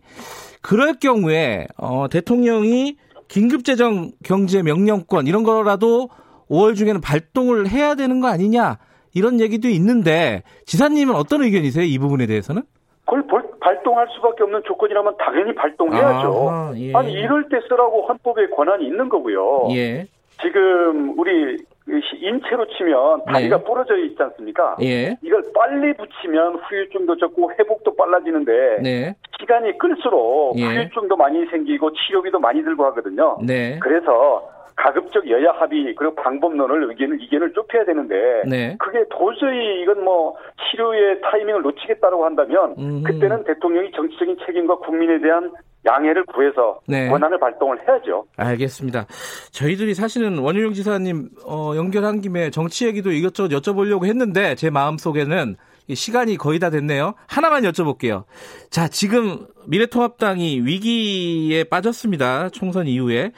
그럴 0.60 0.94
경우에 0.94 1.66
어, 1.78 2.08
대통령이 2.10 2.96
긴급재정 3.28 4.12
경제 4.22 4.62
명령권 4.62 5.26
이런 5.26 5.42
거라도 5.42 6.10
5월 6.50 6.76
중에는 6.76 7.00
발동을 7.00 7.68
해야 7.68 7.94
되는 7.94 8.20
거 8.20 8.28
아니냐 8.28 8.76
이런 9.14 9.40
얘기도 9.40 9.68
있는데 9.68 10.42
지사님은 10.66 11.14
어떤 11.14 11.42
의견이세요? 11.42 11.84
이 11.84 11.98
부분에 11.98 12.26
대해서는? 12.26 12.62
그걸 13.06 13.24
발동할 13.60 14.06
수밖에 14.14 14.42
없는 14.42 14.62
조건이라면 14.66 15.16
당연히 15.18 15.54
발동해야죠. 15.54 16.50
아, 16.50 16.72
예. 16.76 16.92
아니 16.94 17.12
이럴 17.12 17.48
때 17.48 17.58
쓰라고 17.68 18.06
헌법에 18.06 18.48
권한이 18.48 18.84
있는 18.84 19.08
거고요. 19.08 19.68
예. 19.70 20.06
지금 20.40 21.18
우리 21.18 21.56
인체로 21.86 22.66
치면 22.68 23.24
다리가 23.24 23.58
네. 23.58 23.64
부러져 23.64 23.96
있지 23.96 24.22
않습니까? 24.22 24.76
예. 24.82 25.16
이걸 25.22 25.42
빨리 25.54 25.92
붙이면 25.94 26.56
후유증도 26.56 27.16
적고 27.16 27.52
회복도 27.58 27.96
빨라지는데 27.96 28.78
네. 28.82 29.14
시간이 29.40 29.76
끌수록 29.78 30.58
예. 30.58 30.64
후유증도 30.64 31.16
많이 31.16 31.44
생기고 31.46 31.92
치료비도 31.92 32.38
많이 32.38 32.62
들고 32.62 32.84
하거든요. 32.86 33.38
네. 33.42 33.78
그래서 33.80 34.48
가급적 34.76 35.28
여야 35.28 35.50
합의 35.52 35.94
그리고 35.94 36.14
방법론을 36.14 36.90
의견을 36.90 37.22
이견을 37.22 37.52
좁혀야 37.52 37.84
되는데 37.84 38.42
네. 38.48 38.76
그게 38.78 39.04
도저히 39.10 39.82
이건 39.82 40.04
뭐 40.04 40.36
치료의 40.70 41.20
타이밍을 41.20 41.62
놓치겠다고 41.62 42.24
한다면 42.24 42.74
음. 42.78 43.02
그때는 43.04 43.44
대통령이 43.44 43.92
정치적인 43.92 44.38
책임과 44.46 44.76
국민에 44.76 45.20
대한 45.20 45.52
양해를 45.84 46.24
구해서 46.26 46.80
네. 46.86 47.08
권한을 47.08 47.38
발동을 47.38 47.78
해야죠. 47.80 48.26
알겠습니다. 48.36 49.06
저희들이 49.50 49.94
사실은 49.94 50.38
원유영 50.38 50.74
지사님 50.74 51.30
어, 51.44 51.72
연결한 51.76 52.20
김에 52.20 52.50
정치 52.50 52.86
얘기도 52.86 53.10
이것저것 53.10 53.48
여쭤보려고 53.48 54.06
했는데 54.06 54.54
제 54.54 54.70
마음 54.70 54.96
속에는 54.96 55.56
시간이 55.92 56.36
거의 56.36 56.58
다 56.58 56.70
됐네요. 56.70 57.14
하나만 57.26 57.64
여쭤볼게요. 57.64 58.24
자, 58.70 58.88
지금 58.88 59.46
미래통합당이 59.66 60.60
위기에 60.60 61.64
빠졌습니다. 61.64 62.50
총선 62.50 62.86
이후에. 62.86 63.32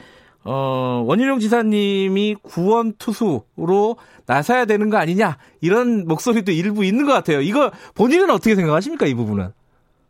어, 0.47 1.03
원희룡 1.07 1.39
지사님이 1.39 2.35
구원 2.43 2.93
투수로 2.99 3.97
나서야 4.27 4.65
되는 4.65 4.91
거 4.91 4.97
아니냐 4.97 5.37
이런 5.59 6.05
목소리도 6.07 6.51
일부 6.51 6.85
있는 6.85 7.07
것 7.07 7.13
같아요. 7.13 7.41
이거 7.41 7.71
본인은 7.95 8.29
어떻게 8.29 8.53
생각하십니까 8.53 9.07
이 9.07 9.15
부분은? 9.15 9.49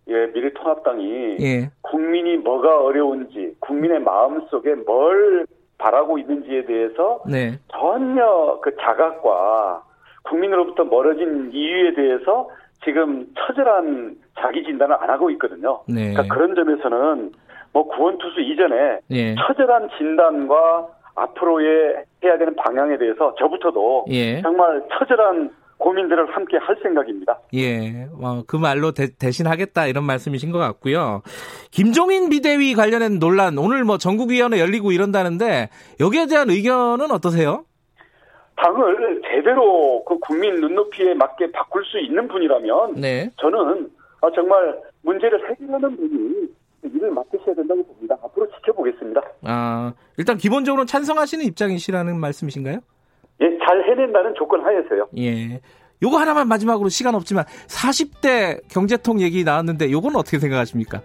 예, 0.07 0.27
미래통합당이 0.27 1.37
예. 1.41 1.69
국민이 1.81 2.37
뭐가 2.37 2.81
어려운지 2.81 3.55
국민의 3.59 3.99
마음 4.01 4.45
속에 4.47 4.75
뭘 4.75 5.47
바라고 5.77 6.17
있는지에 6.17 6.65
대해서 6.65 7.21
네. 7.29 7.59
전혀 7.71 8.59
그 8.61 8.75
자각과 8.77 9.83
국민으로부터 10.23 10.83
멀어진 10.85 11.51
이유에 11.51 11.93
대해서 11.95 12.49
지금 12.83 13.25
처절한 13.37 14.15
자기 14.39 14.63
진단을 14.63 14.95
안 14.99 15.09
하고 15.09 15.29
있거든요. 15.31 15.81
네. 15.87 16.13
그러니까 16.13 16.33
그런 16.33 16.55
점에서는 16.55 17.31
뭐 17.73 17.87
구원투수 17.87 18.41
이전에 18.41 18.99
예. 19.11 19.35
처절한 19.35 19.89
진단과 19.97 20.87
앞으로의 21.15 22.03
해야 22.23 22.37
되는 22.37 22.55
방향에 22.55 22.97
대해서 22.97 23.33
저부터도 23.35 24.05
예. 24.09 24.41
정말 24.41 24.83
처절한 24.97 25.51
고민들을 25.77 26.35
함께 26.35 26.57
할 26.57 26.77
생각입니다. 26.81 27.39
예, 27.53 28.07
어, 28.21 28.43
그 28.47 28.55
말로 28.55 28.91
대, 28.91 29.07
신하겠다 29.31 29.87
이런 29.87 30.03
말씀이신 30.05 30.51
것 30.51 30.57
같고요. 30.57 31.21
김종인 31.71 32.29
비대위 32.29 32.73
관련된 32.73 33.19
논란 33.19 33.57
오늘 33.57 33.83
뭐 33.83 33.97
전국위원회 33.97 34.59
열리고 34.59 34.91
이런다는데 34.91 35.69
여기에 35.99 36.27
대한 36.27 36.49
의견은 36.49 37.11
어떠세요? 37.11 37.65
당을 38.57 39.21
제대로 39.29 40.03
그 40.05 40.17
국민 40.19 40.55
눈높이에 40.55 41.13
맞게 41.13 41.51
바꿀 41.51 41.83
수 41.85 41.99
있는 41.99 42.27
분이라면 42.27 42.93
네. 42.95 43.29
저는 43.37 43.89
아, 44.21 44.29
정말 44.33 44.79
문제를 45.01 45.49
해결하는 45.49 45.95
분이 45.97 46.47
일을 46.83 47.11
맡으셔야 47.11 47.55
된다고 47.55 47.83
봅니다. 47.85 48.17
앞으로 48.23 48.47
지켜보겠습니다. 48.55 49.21
아, 49.43 49.93
일단 50.17 50.37
기본적으로 50.37 50.85
찬성하시는 50.85 51.43
입장이시라는 51.45 52.19
말씀이신가요? 52.19 52.79
예, 53.41 53.45
잘 53.65 53.83
해낸다는 53.83 54.33
조건 54.37 54.63
하에서요. 54.63 55.07
예. 55.17 55.59
요거 56.03 56.17
하나만 56.17 56.47
마지막으로 56.47 56.89
시간 56.89 57.15
없지만 57.15 57.45
40대 57.67 58.61
경제통 58.69 59.21
얘기 59.21 59.43
나왔는데 59.43 59.91
요건 59.91 60.15
어떻게 60.15 60.39
생각하십니까? 60.39 61.01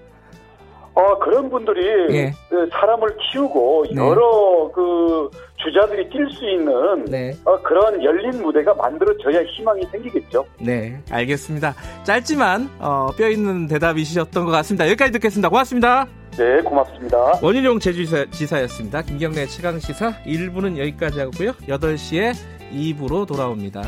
어, 0.94 1.18
그런 1.20 1.48
분들이 1.48 1.86
예. 2.14 2.32
그 2.48 2.68
사람을 2.72 3.16
키우고 3.16 3.86
네. 3.94 4.00
여러 4.00 4.70
그 4.74 5.30
주자들이 5.56 6.08
뛸 6.10 6.30
수 6.30 6.50
있는 6.50 7.04
네. 7.04 7.32
어, 7.44 7.60
그런 7.62 8.02
열린 8.02 8.42
무대가 8.42 8.74
만들어져야 8.74 9.42
희망이 9.44 9.82
생기겠죠. 9.90 10.44
네, 10.60 11.00
알겠습니다. 11.10 11.74
짧지만 12.02 12.68
어, 12.80 13.08
뼈 13.16 13.28
있는 13.28 13.66
대답이셨던 13.66 14.44
것 14.44 14.50
같습니다. 14.50 14.86
여기까지 14.86 15.12
듣겠습니다. 15.12 15.48
고맙습니다. 15.48 16.19
네, 16.40 16.62
고맙습니다. 16.62 17.38
원희룡 17.42 17.78
제주지사였습니다. 17.80 19.02
김경래 19.02 19.44
최강시사 19.44 20.22
1부는 20.24 20.78
여기까지 20.78 21.20
하고요. 21.20 21.52
8시에 21.68 22.32
2부로 22.72 23.26
돌아옵니다. 23.26 23.82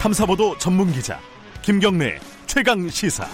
탐사보도 0.00 0.56
전문 0.58 0.92
기자 0.92 1.18
김경래 1.62 2.20
최강 2.46 2.88
시사. 2.88 3.26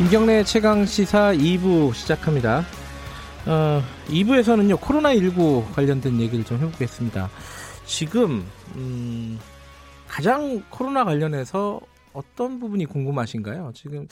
김경래 0.00 0.44
최강 0.44 0.86
시사 0.86 1.34
2부 1.34 1.92
시작합니다. 1.92 2.64
어, 3.46 3.82
2부에서는요 4.08 4.78
코로나19 4.78 5.74
관련된 5.74 6.18
얘기를 6.22 6.42
좀 6.42 6.56
해보겠습니다. 6.56 7.28
지금 7.84 8.46
음, 8.76 9.38
가장 10.08 10.64
코로나 10.70 11.04
관련해서 11.04 11.82
어떤 12.14 12.58
부분이 12.58 12.86
궁금하신가요? 12.86 13.72
지금 13.74 14.08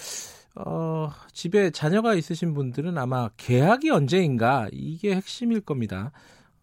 어, 0.57 1.11
집에 1.33 1.70
자녀가 1.70 2.12
있으신 2.14 2.53
분들은 2.53 2.98
아마 2.98 3.31
계약이 3.38 3.88
언제인가 3.88 4.68
이게 4.70 5.14
핵심일 5.14 5.62
겁니다. 5.62 6.12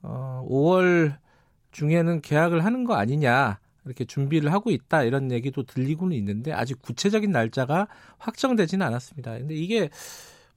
어, 0.03 0.45
5월 0.47 1.17
중에는 1.71 2.21
계약을 2.21 2.63
하는 2.63 2.83
거 2.83 2.93
아니냐 2.93 3.57
이렇게 3.85 4.05
준비를 4.05 4.51
하고 4.51 4.71
있다 4.71 5.03
이런 5.03 5.31
얘기도 5.31 5.63
들리고는 5.63 6.15
있는데 6.17 6.51
아직 6.51 6.81
구체적인 6.81 7.31
날짜가 7.31 7.87
확정되지는 8.17 8.85
않았습니다. 8.85 9.37
근데 9.37 9.55
이게 9.55 9.89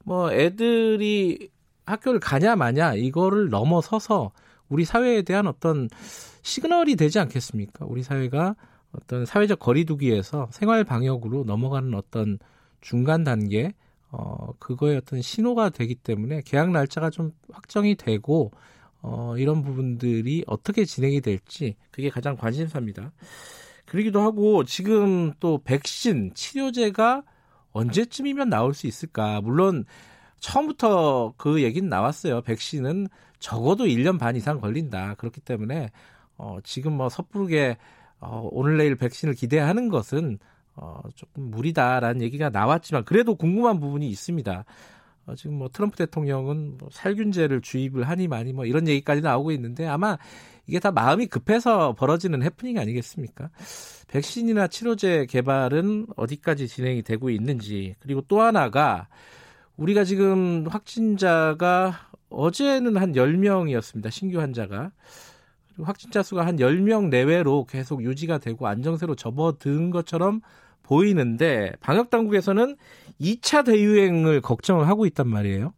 뭐 0.04 0.32
애들이 0.32 1.50
학교를 1.86 2.20
가냐 2.20 2.56
마냐 2.56 2.94
이거를 2.94 3.48
넘어서서 3.48 4.32
우리 4.68 4.84
사회에 4.84 5.22
대한 5.22 5.46
어떤 5.46 5.88
시그널이 6.42 6.96
되지 6.96 7.18
않겠습니까? 7.18 7.86
우리 7.86 8.02
사회가 8.02 8.54
어떤 8.92 9.26
사회적 9.26 9.58
거리두기에서 9.58 10.48
생활 10.50 10.84
방역으로 10.84 11.44
넘어가는 11.44 11.94
어떤 11.94 12.38
중간 12.80 13.24
단계 13.24 13.74
어 14.10 14.52
그거의 14.58 14.96
어떤 14.96 15.20
신호가 15.20 15.68
되기 15.68 15.94
때문에 15.94 16.42
계약 16.46 16.70
날짜가 16.70 17.10
좀 17.10 17.32
확정이 17.52 17.94
되고 17.94 18.52
어, 19.02 19.37
이런 19.37 19.62
부분들이 19.62 20.44
어떻게 20.46 20.84
진행이 20.84 21.20
될지 21.20 21.76
그게 21.90 22.11
가장 22.11 22.37
관심사입니다. 22.37 23.12
그러기도 23.87 24.20
하고 24.20 24.64
지금 24.64 25.32
또 25.40 25.62
백신 25.64 26.32
치료제가 26.34 27.22
언제쯤이면 27.72 28.48
나올 28.48 28.74
수 28.74 28.87
있을까? 28.87 29.40
물론 29.40 29.84
처음부터 30.40 31.34
그 31.37 31.62
얘기는 31.62 31.88
나왔어요. 31.88 32.42
백신은 32.42 33.08
적어도 33.38 33.84
1년 33.84 34.18
반 34.18 34.37
이상 34.37 34.61
걸린다. 34.61 35.14
그렇기 35.14 35.40
때문에 35.40 35.90
어, 36.37 36.58
지금 36.62 36.92
뭐 36.92 37.08
섣부르게 37.08 37.76
어, 38.20 38.48
오늘 38.52 38.76
내일 38.78 38.96
백신을 38.96 39.34
기대하는 39.34 39.88
것은 39.88 40.38
어, 40.74 41.00
조금 41.14 41.50
무리다라는 41.50 42.22
얘기가 42.22 42.50
나왔지만 42.50 43.04
그래도 43.04 43.34
궁금한 43.34 43.80
부분이 43.80 44.08
있습니다. 44.08 44.64
어, 45.28 45.34
지금 45.34 45.58
뭐 45.58 45.68
트럼프 45.68 45.96
대통령은 45.96 46.78
뭐 46.78 46.88
살균제를 46.90 47.60
주입을 47.60 48.08
하니 48.08 48.28
많이 48.28 48.54
뭐 48.54 48.64
이런 48.64 48.88
얘기까지 48.88 49.20
나오고 49.20 49.52
있는데 49.52 49.87
아마 49.87 50.16
이게 50.66 50.81
다 50.81 50.90
마음이 50.90 51.26
급해서 51.26 51.94
벌어지는 51.94 52.42
해프닝 52.42 52.79
아니겠습니까? 52.79 53.50
백신이나 54.08 54.68
치료제 54.68 55.26
개발은 55.26 56.06
어디까지 56.16 56.66
진행이 56.66 57.02
되고 57.02 57.29
있는지 57.29 57.94
그리고 58.00 58.22
또 58.22 58.40
하나가 58.40 59.08
우리가 59.76 60.04
지금 60.04 60.66
확진자가 60.66 62.08
어제는 62.31 62.96
한 62.96 63.12
10명이었습니다. 63.12 64.10
신규 64.10 64.40
환자가. 64.40 64.92
그리고 65.68 65.85
확진자 65.85 66.22
수가 66.22 66.46
한 66.46 66.56
10명 66.56 67.08
내외로 67.08 67.64
계속 67.64 68.02
유지가 68.02 68.38
되고 68.38 68.66
안정세로 68.66 69.14
접어든 69.14 69.90
것처럼 69.90 70.40
보이는데 70.83 71.72
방역 71.81 72.08
당국에서는 72.10 72.76
2차 73.21 73.64
대유행을 73.64 74.40
걱정을 74.40 74.88
하고 74.88 75.06
있단 75.06 75.29
말이에요. 75.29 75.73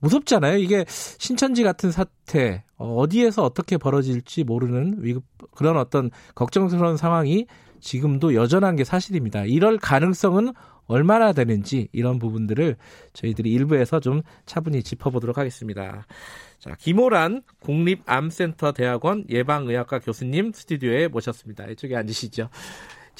무섭잖아요. 0.00 0.56
이게 0.58 0.84
신천지 0.88 1.62
같은 1.62 1.90
사태 1.90 2.64
어디에서 2.76 3.44
어떻게 3.44 3.76
벌어질지 3.76 4.44
모르는 4.44 4.98
위급 5.00 5.24
그런 5.54 5.76
어떤 5.76 6.10
걱정스러운 6.34 6.96
상황이 6.96 7.46
지금도 7.80 8.34
여전한 8.34 8.76
게 8.76 8.84
사실입니다. 8.84 9.44
이럴 9.44 9.78
가능성은 9.78 10.52
얼마나 10.86 11.32
되는지 11.32 11.88
이런 11.92 12.18
부분들을 12.18 12.76
저희들이 13.12 13.52
일부에서 13.52 14.00
좀 14.00 14.22
차분히 14.44 14.82
짚어보도록 14.82 15.38
하겠습니다. 15.38 16.04
자, 16.58 16.74
김호란 16.78 17.42
국립암센터 17.60 18.72
대학원 18.72 19.24
예방의학과 19.28 20.00
교수님 20.00 20.52
스튜디오에 20.52 21.08
모셨습니다. 21.08 21.66
이쪽에 21.68 21.94
앉으시죠. 21.94 22.48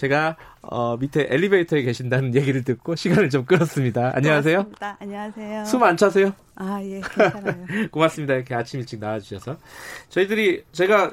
제가 0.01 0.36
어, 0.62 0.96
밑에 0.96 1.26
엘리베이터에 1.28 1.82
계신다는 1.82 2.34
얘기를 2.34 2.64
듣고 2.64 2.96
시간을 2.96 3.28
좀 3.28 3.44
끌었습니다. 3.44 4.12
안녕하세요. 4.14 4.57
고맙습니다. 4.57 4.96
안녕하세요. 4.98 5.64
숨 5.66 5.82
안 5.82 5.98
차세요? 5.98 6.32
아, 6.55 6.80
예, 6.82 7.03
괜찮아요. 7.03 7.66
고맙습니다. 7.92 8.32
이렇게 8.32 8.55
아침 8.55 8.80
일찍 8.80 8.98
나와주셔서. 8.98 9.59
저희들이 10.09 10.64
제가 10.72 11.12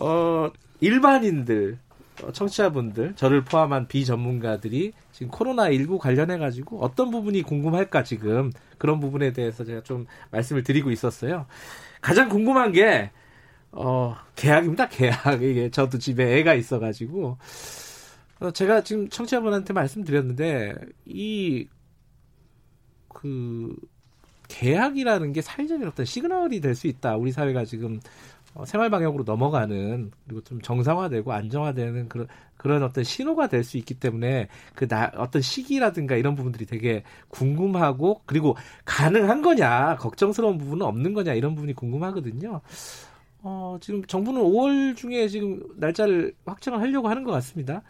어, 0.00 0.50
일반인들 0.80 1.76
어, 2.22 2.32
청취자분들, 2.32 3.16
저를 3.16 3.44
포함한 3.44 3.86
비전문가들이 3.88 4.94
지금 5.12 5.30
코로나19 5.30 5.98
관련해가지고 5.98 6.82
어떤 6.82 7.10
부분이 7.10 7.42
궁금할까 7.42 8.02
지금 8.02 8.50
그런 8.78 8.98
부분에 8.98 9.34
대해서 9.34 9.62
제가 9.62 9.82
좀 9.82 10.06
말씀을 10.30 10.62
드리고 10.62 10.90
있었어요. 10.90 11.44
가장 12.00 12.30
궁금한 12.30 12.72
게, 12.72 13.10
어, 13.72 14.16
계약입니다, 14.36 14.88
계약. 14.88 15.42
이게 15.42 15.70
저도 15.70 15.98
집에 15.98 16.38
애가 16.38 16.54
있어가지고. 16.54 17.36
어, 18.42 18.50
제가 18.50 18.82
지금 18.82 19.08
청취자분한테 19.08 19.72
말씀드렸는데, 19.72 20.74
이, 21.06 21.68
그, 23.08 23.74
계약이라는 24.48 25.32
게 25.32 25.40
사회적인 25.42 25.86
어떤 25.88 26.04
시그널이 26.06 26.60
될 26.60 26.74
수 26.74 26.86
있다. 26.86 27.16
우리 27.16 27.32
사회가 27.32 27.64
지금 27.64 28.00
어, 28.54 28.66
생활 28.66 28.90
방역으로 28.90 29.24
넘어가는 29.24 30.10
그리고 30.26 30.42
좀 30.42 30.60
정상화되고 30.60 31.32
안정화되는 31.32 32.08
그런 32.10 32.26
그런 32.58 32.82
어떤 32.82 33.02
신호가 33.04 33.48
될 33.48 33.64
수 33.64 33.78
있기 33.78 33.94
때문에 33.94 34.48
그 34.74 34.86
나, 34.88 35.10
어떤 35.16 35.40
시기라든가 35.42 36.16
이런 36.16 36.34
부분들이 36.34 36.66
되게 36.66 37.02
궁금하고 37.28 38.22
그리고 38.26 38.56
가능한 38.84 39.40
거냐 39.42 39.96
걱정스러운 39.96 40.58
부분은 40.58 40.84
없는 40.86 41.14
거냐 41.14 41.32
이런 41.34 41.54
부분이 41.54 41.72
궁금하거든요. 41.74 42.60
어, 43.42 43.78
지금 43.80 44.04
정부는 44.04 44.40
5월 44.42 44.96
중에 44.96 45.28
지금 45.28 45.62
날짜를 45.76 46.34
확정을 46.44 46.80
하려고 46.80 47.08
하는 47.08 47.24
것 47.24 47.32
같습니다. 47.32 47.82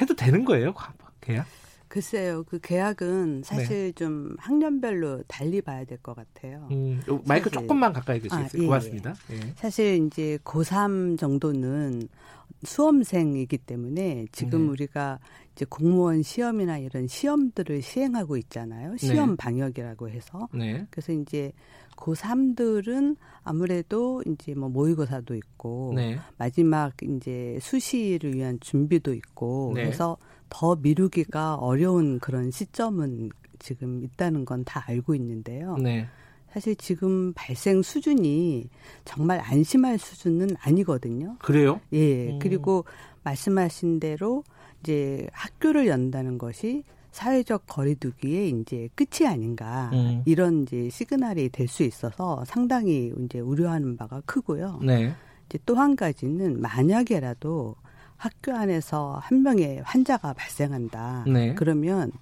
해도 0.00 0.14
되는 0.14 0.44
거예요, 0.44 0.74
계약? 1.20 1.46
글쎄요, 1.88 2.42
그 2.44 2.58
계약은 2.58 3.42
사실 3.44 3.68
네. 3.88 3.92
좀 3.92 4.34
학년별로 4.38 5.24
달리 5.28 5.60
봐야 5.60 5.84
될 5.84 5.98
것 5.98 6.16
같아요. 6.16 6.66
음, 6.70 7.02
마이크 7.26 7.50
사실. 7.50 7.52
조금만 7.52 7.92
가까이 7.92 8.18
드시겠어요? 8.18 8.46
아, 8.46 8.48
예, 8.62 8.64
고맙습니다. 8.66 9.14
예. 9.30 9.40
사실 9.56 10.02
이제 10.06 10.38
고3 10.42 11.18
정도는 11.18 12.08
수험생이기 12.64 13.58
때문에 13.58 14.26
지금 14.32 14.62
네. 14.66 14.68
우리가 14.70 15.18
이제 15.54 15.66
공무원 15.68 16.22
시험이나 16.22 16.78
이런 16.78 17.06
시험들을 17.08 17.82
시행하고 17.82 18.36
있잖아요. 18.38 18.96
시험 18.96 19.30
네. 19.30 19.36
방역이라고 19.36 20.08
해서. 20.08 20.48
네. 20.54 20.86
그래서 20.90 21.12
이제 21.12 21.52
고3들은 21.96 23.16
아무래도 23.44 24.22
이제 24.26 24.54
뭐 24.54 24.68
모의고사도 24.68 25.34
있고 25.34 25.92
네. 25.94 26.18
마지막 26.38 26.92
이제 27.02 27.58
수시를 27.60 28.34
위한 28.34 28.58
준비도 28.60 29.14
있고 29.14 29.72
네. 29.74 29.84
그래서 29.84 30.16
더 30.48 30.76
미루기가 30.76 31.54
어려운 31.56 32.18
그런 32.20 32.50
시점은 32.50 33.30
지금 33.58 34.02
있다는 34.04 34.44
건 34.44 34.64
다 34.64 34.84
알고 34.86 35.14
있는데요. 35.14 35.76
네. 35.76 36.06
사실 36.52 36.76
지금 36.76 37.32
발생 37.32 37.80
수준이 37.82 38.68
정말 39.04 39.40
안심할 39.40 39.98
수준은 39.98 40.56
아니거든요. 40.60 41.36
그래요? 41.38 41.80
예. 41.92 42.30
음. 42.32 42.38
그리고 42.40 42.84
말씀하신 43.24 44.00
대로 44.00 44.44
이제 44.80 45.26
학교를 45.32 45.86
연다는 45.86 46.36
것이 46.36 46.84
사회적 47.12 47.66
거리두기의 47.66 48.50
이제 48.50 48.88
끝이 48.94 49.28
아닌가 49.28 49.90
음. 49.92 50.22
이런 50.24 50.62
이제 50.62 50.88
시그널이 50.90 51.50
될 51.50 51.68
수 51.68 51.82
있어서 51.84 52.44
상당히 52.46 53.12
이제 53.24 53.38
우려하는 53.40 53.96
바가 53.96 54.22
크고요. 54.26 54.80
네. 54.82 55.14
이제 55.46 55.58
또 55.66 55.76
한 55.76 55.94
가지는 55.96 56.60
만약에라도 56.60 57.76
학교 58.16 58.52
안에서 58.54 59.18
한 59.22 59.42
명의 59.42 59.80
환자가 59.84 60.32
발생한다. 60.34 61.24
네. 61.26 61.54
그러면 61.54 62.12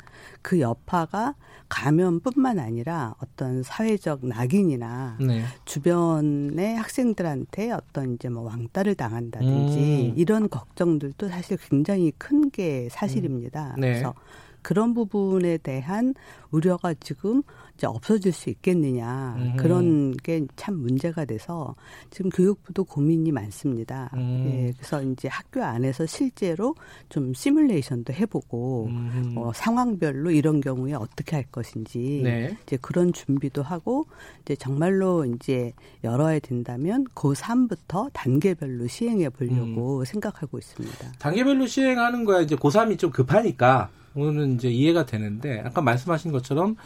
그 0.40 0.58
여파가 0.60 1.34
감염뿐만 1.68 2.58
아니라 2.58 3.14
어떤 3.22 3.62
사회적 3.62 4.26
낙인이나 4.26 5.18
네. 5.20 5.44
주변의 5.66 6.76
학생들한테 6.76 7.70
어떤 7.72 8.14
이제 8.14 8.28
뭐 8.28 8.44
왕따를 8.44 8.94
당한다든지 8.94 9.78
음. 10.10 10.14
이런 10.16 10.48
걱정들도 10.48 11.28
사실 11.28 11.58
굉장히 11.68 12.12
큰 12.18 12.50
게 12.50 12.88
사실입니다. 12.90 13.74
음. 13.76 13.80
네. 13.80 13.88
그래서 13.92 14.14
그런 14.62 14.94
부분에 14.94 15.58
대한 15.58 16.14
우려가 16.50 16.94
지금 16.94 17.42
이제 17.80 17.86
없어질 17.86 18.32
수 18.32 18.50
있겠느냐 18.50 19.36
음. 19.38 19.56
그런 19.56 20.14
게 20.18 20.40
참 20.56 20.76
문제가 20.76 21.24
돼서 21.24 21.74
지금 22.10 22.30
교육부도 22.30 22.84
고민이 22.84 23.32
많습니다. 23.32 24.10
음. 24.12 24.44
예, 24.46 24.72
그래서 24.76 25.02
이제 25.02 25.26
학교 25.28 25.62
안에서 25.64 26.04
실제로 26.04 26.74
좀 27.08 27.32
시뮬레이션도 27.32 28.12
해보고 28.12 28.86
음. 28.90 29.34
어, 29.36 29.52
상황별로 29.54 30.30
이런 30.32 30.60
경우에 30.60 30.92
어떻게 30.92 31.36
할 31.36 31.44
것인지 31.50 32.20
네. 32.22 32.54
이제 32.64 32.76
그런 32.82 33.14
준비도 33.14 33.62
하고 33.62 34.06
이제 34.42 34.54
정말로 34.54 35.24
이제 35.24 35.72
열어야 36.04 36.40
된다면 36.40 37.04
고3부터 37.14 38.10
단계별로 38.12 38.86
시행해 38.86 39.30
보려고 39.30 40.00
음. 40.00 40.04
생각하고 40.04 40.58
있습니다. 40.58 41.12
단계별로 41.18 41.66
시행하는 41.66 42.26
거야 42.26 42.40
이제 42.42 42.54
고3이 42.54 42.98
좀 42.98 43.10
급하니까 43.10 43.88
오늘은 44.14 44.56
이제 44.56 44.68
이해가 44.68 45.06
되는데 45.06 45.60
아까 45.64 45.80
말씀하신 45.80 46.32
것처럼 46.32 46.76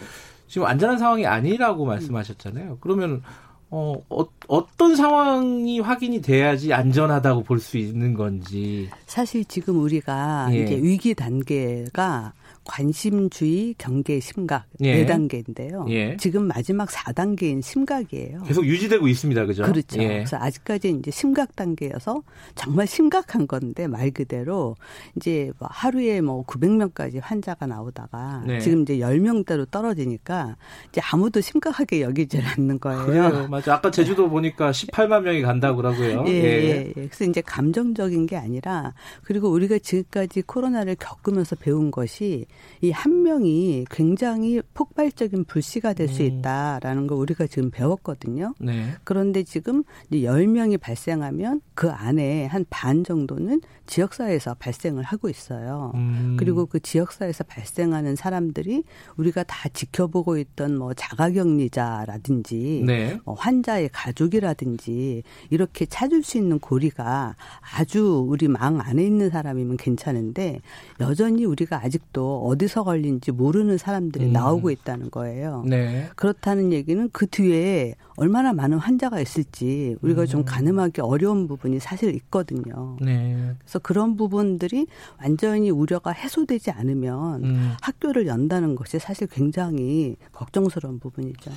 지금 0.46 0.66
안전한 0.66 0.98
상황이 0.98 1.26
아니라고 1.26 1.84
말씀하셨잖아요. 1.86 2.78
그러면 2.80 3.22
어, 3.70 3.94
어, 4.08 4.24
어 4.48 4.64
떤 4.76 4.94
상황이 4.96 5.80
확인이 5.80 6.20
돼야지 6.20 6.72
안전하다고 6.72 7.42
볼 7.44 7.58
수 7.58 7.78
있는 7.78 8.14
건지. 8.14 8.88
사실 9.06 9.44
지금 9.44 9.80
우리가 9.80 10.48
예. 10.52 10.58
이제 10.62 10.76
위기 10.76 11.14
단계가 11.14 12.32
관심주의, 12.64 13.74
경계, 13.78 14.20
심각 14.20 14.64
예. 14.80 15.04
4단계인데요. 15.04 15.88
예. 15.90 16.16
지금 16.16 16.46
마지막 16.46 16.88
4단계인 16.88 17.62
심각이에요. 17.62 18.42
계속 18.42 18.64
유지되고 18.64 19.06
있습니다. 19.06 19.46
그죠? 19.46 19.62
그렇죠. 19.64 20.02
예. 20.02 20.08
그래서 20.08 20.36
아직까지 20.38 20.90
이제 20.98 21.10
심각 21.10 21.54
단계여서 21.56 22.22
정말 22.54 22.86
심각한 22.86 23.46
건데 23.46 23.86
말 23.86 24.10
그대로 24.10 24.76
이제 25.16 25.52
뭐 25.58 25.68
하루에 25.70 26.20
뭐 26.20 26.44
900명까지 26.44 27.20
환자가 27.22 27.66
나오다가 27.66 28.42
네. 28.46 28.60
지금 28.60 28.82
이제 28.82 28.98
10명대로 28.98 29.70
떨어지니까 29.70 30.56
이제 30.88 31.00
아무도 31.12 31.40
심각하게 31.40 32.00
여기질 32.00 32.42
않는 32.44 32.80
거예요. 32.80 33.06
그래요. 33.06 33.48
맞아. 33.48 33.74
아까 33.74 33.90
제주도 33.90 34.28
보니까 34.30 34.70
18만 34.70 35.22
명이 35.22 35.42
간다고 35.42 35.76
그러고요. 35.76 36.24
예, 36.28 36.32
예. 36.32 36.84
예. 36.86 36.92
그래서 36.94 37.24
이제 37.24 37.40
감정적인 37.40 38.26
게 38.26 38.36
아니라 38.36 38.94
그리고 39.22 39.50
우리가 39.50 39.78
지금까지 39.78 40.42
코로나를 40.42 40.96
겪으면서 40.96 41.56
배운 41.56 41.90
것이 41.90 42.46
이 42.82 42.90
한 42.90 43.22
명이 43.22 43.86
굉장히 43.90 44.60
폭발적인 44.74 45.44
불씨가 45.44 45.94
될수 45.94 46.22
음. 46.22 46.26
있다라는 46.26 47.06
걸 47.06 47.18
우리가 47.18 47.46
지금 47.46 47.70
배웠거든요. 47.70 48.54
네. 48.58 48.94
그런데 49.04 49.42
지금 49.42 49.84
이제 50.10 50.26
10명이 50.26 50.78
발생하면 50.80 51.60
그 51.74 51.90
안에 51.90 52.46
한 52.46 52.64
반 52.70 53.04
정도는 53.04 53.60
지역사회에서 53.86 54.54
발생을 54.58 55.04
하고 55.04 55.28
있어요. 55.28 55.92
음. 55.94 56.36
그리고 56.38 56.66
그 56.66 56.80
지역사회에서 56.80 57.44
발생하는 57.44 58.16
사람들이 58.16 58.82
우리가 59.16 59.42
다 59.44 59.68
지켜보고 59.68 60.38
있던 60.38 60.76
뭐 60.76 60.92
자가격리자라든지 60.94 62.82
네. 62.86 63.18
뭐 63.24 63.34
환자의 63.34 63.90
가족이라든지 63.92 65.22
이렇게 65.50 65.86
찾을 65.86 66.22
수 66.22 66.38
있는 66.38 66.58
고리가 66.58 67.36
아주 67.76 68.24
우리 68.28 68.48
망 68.48 68.80
안에 68.80 69.04
있는 69.04 69.30
사람이면 69.30 69.76
괜찮은데 69.76 70.60
여전히 71.00 71.44
우리가 71.44 71.82
아직도 71.84 72.43
어디서 72.44 72.84
걸린지 72.84 73.32
모르는 73.32 73.78
사람들이 73.78 74.26
음. 74.26 74.32
나오고 74.32 74.70
있다는 74.70 75.10
거예요. 75.10 75.64
네. 75.66 76.08
그렇다는 76.14 76.72
얘기는 76.72 77.08
그 77.12 77.26
뒤에 77.26 77.94
얼마나 78.16 78.52
많은 78.52 78.78
환자가 78.78 79.20
있을지 79.20 79.96
우리가 80.02 80.22
음. 80.22 80.26
좀 80.26 80.44
가늠하기 80.44 81.00
어려운 81.00 81.48
부분이 81.48 81.80
사실 81.80 82.14
있거든요. 82.16 82.96
네. 83.00 83.54
그래서 83.58 83.78
그런 83.78 84.16
부분들이 84.16 84.86
완전히 85.20 85.70
우려가 85.70 86.10
해소되지 86.10 86.70
않으면 86.70 87.44
음. 87.44 87.72
학교를 87.80 88.26
연다는 88.26 88.74
것이 88.74 88.98
사실 88.98 89.26
굉장히 89.26 90.16
걱정스러운 90.32 90.98
부분이죠. 90.98 91.50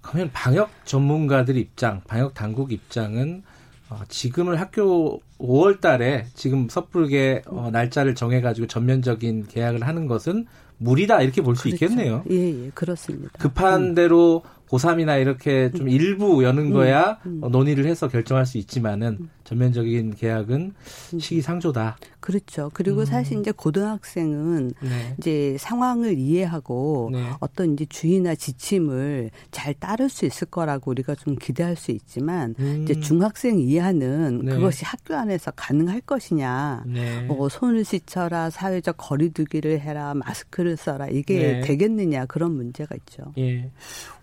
그러면 0.00 0.30
방역 0.32 0.70
전문가들 0.84 1.56
입장, 1.56 2.02
방역 2.06 2.34
당국 2.34 2.72
입장은 2.72 3.42
어, 3.90 4.00
지금을 4.08 4.60
학교 4.60 5.20
5월 5.38 5.80
달에 5.80 6.26
지금 6.34 6.68
섣부르게 6.68 7.42
어, 7.46 7.70
날짜를 7.70 8.14
정해가지고 8.14 8.66
전면적인 8.66 9.46
계약을 9.48 9.86
하는 9.86 10.06
것은 10.06 10.46
무리다 10.78 11.22
이렇게 11.22 11.42
볼수 11.42 11.64
그렇죠. 11.64 11.84
있겠네요. 11.84 12.24
예, 12.30 12.64
예, 12.66 12.70
그렇습니다. 12.74 13.30
급한 13.38 13.82
음. 13.82 13.94
대로 13.94 14.42
고3이나 14.68 15.20
이렇게 15.20 15.70
좀 15.70 15.86
음. 15.86 15.88
일부 15.88 16.42
여는 16.42 16.70
거야 16.70 17.18
음, 17.26 17.38
음. 17.38 17.44
어, 17.44 17.48
논의를 17.48 17.86
해서 17.86 18.08
결정할 18.08 18.46
수 18.46 18.58
있지만은 18.58 19.28
전면적인 19.44 20.14
계약은 20.14 20.74
시기상조다. 21.18 21.96
그렇죠. 22.20 22.70
그리고 22.72 23.00
음. 23.00 23.04
사실 23.04 23.38
이제 23.38 23.52
고등학생은 23.52 24.72
네. 24.80 25.14
이제 25.18 25.56
상황을 25.58 26.18
이해하고 26.18 27.10
네. 27.12 27.30
어떤 27.40 27.74
이제 27.74 27.84
주의나 27.84 28.34
지침을 28.34 29.30
잘 29.50 29.74
따를 29.74 30.08
수 30.08 30.24
있을 30.24 30.46
거라고 30.46 30.90
우리가 30.90 31.14
좀 31.14 31.36
기대할 31.36 31.76
수 31.76 31.90
있지만 31.90 32.54
음. 32.58 32.82
이제 32.82 32.98
중학생 32.98 33.58
이하는 33.60 34.40
네. 34.42 34.54
그것이 34.54 34.86
학교 34.86 35.14
안에서 35.14 35.50
가능할 35.50 36.00
것이냐. 36.00 36.84
네. 36.86 37.22
뭐 37.24 37.50
손을 37.50 37.84
씻어라, 37.84 38.48
사회적 38.48 38.96
거리두기를 38.96 39.80
해라, 39.80 40.14
마스크를 40.14 40.78
써라 40.78 41.08
이게 41.08 41.38
네. 41.38 41.60
되겠느냐 41.60 42.24
그런 42.24 42.52
문제가 42.52 42.96
있죠. 42.96 43.34
예. 43.36 43.70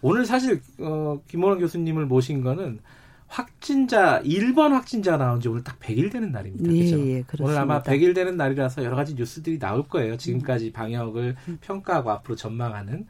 오늘 0.01 0.25
사실 0.25 0.59
어, 0.79 1.19
김원환 1.27 1.59
교수님을 1.59 2.07
모신 2.07 2.41
거는 2.41 2.79
확진자 3.35 4.21
1번 4.23 4.71
확진자 4.71 5.15
나온 5.15 5.39
지 5.39 5.47
오늘 5.47 5.63
딱 5.63 5.79
100일 5.79 6.11
되는 6.11 6.33
날입니다. 6.33 6.69
그렇죠? 6.69 6.99
예, 6.99 7.17
예, 7.19 7.23
오늘 7.39 7.57
아마 7.57 7.81
100일 7.81 8.13
되는 8.13 8.35
날이라서 8.35 8.83
여러 8.83 8.97
가지 8.97 9.15
뉴스들이 9.15 9.57
나올 9.57 9.87
거예요. 9.87 10.17
지금까지 10.17 10.73
방역을 10.73 11.37
음. 11.47 11.57
평가하고 11.61 12.11
앞으로 12.11 12.35
전망하는 12.35 13.07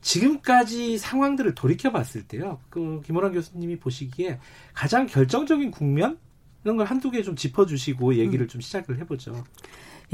지금까지 0.00 0.96
상황들을 0.96 1.54
돌이켜 1.54 1.92
봤을 1.92 2.22
때요. 2.26 2.58
그 2.70 3.02
김호란 3.04 3.32
교수님이 3.32 3.78
보시기에 3.78 4.38
가장 4.72 5.06
결정적인 5.06 5.70
국면 5.70 6.18
이런 6.64 6.78
걸 6.78 6.86
한두 6.86 7.10
개 7.10 7.22
좀 7.22 7.36
짚어 7.36 7.66
주시고 7.66 8.14
얘기를 8.16 8.46
음. 8.46 8.48
좀 8.48 8.60
시작을 8.62 8.98
해 8.98 9.04
보죠. 9.06 9.44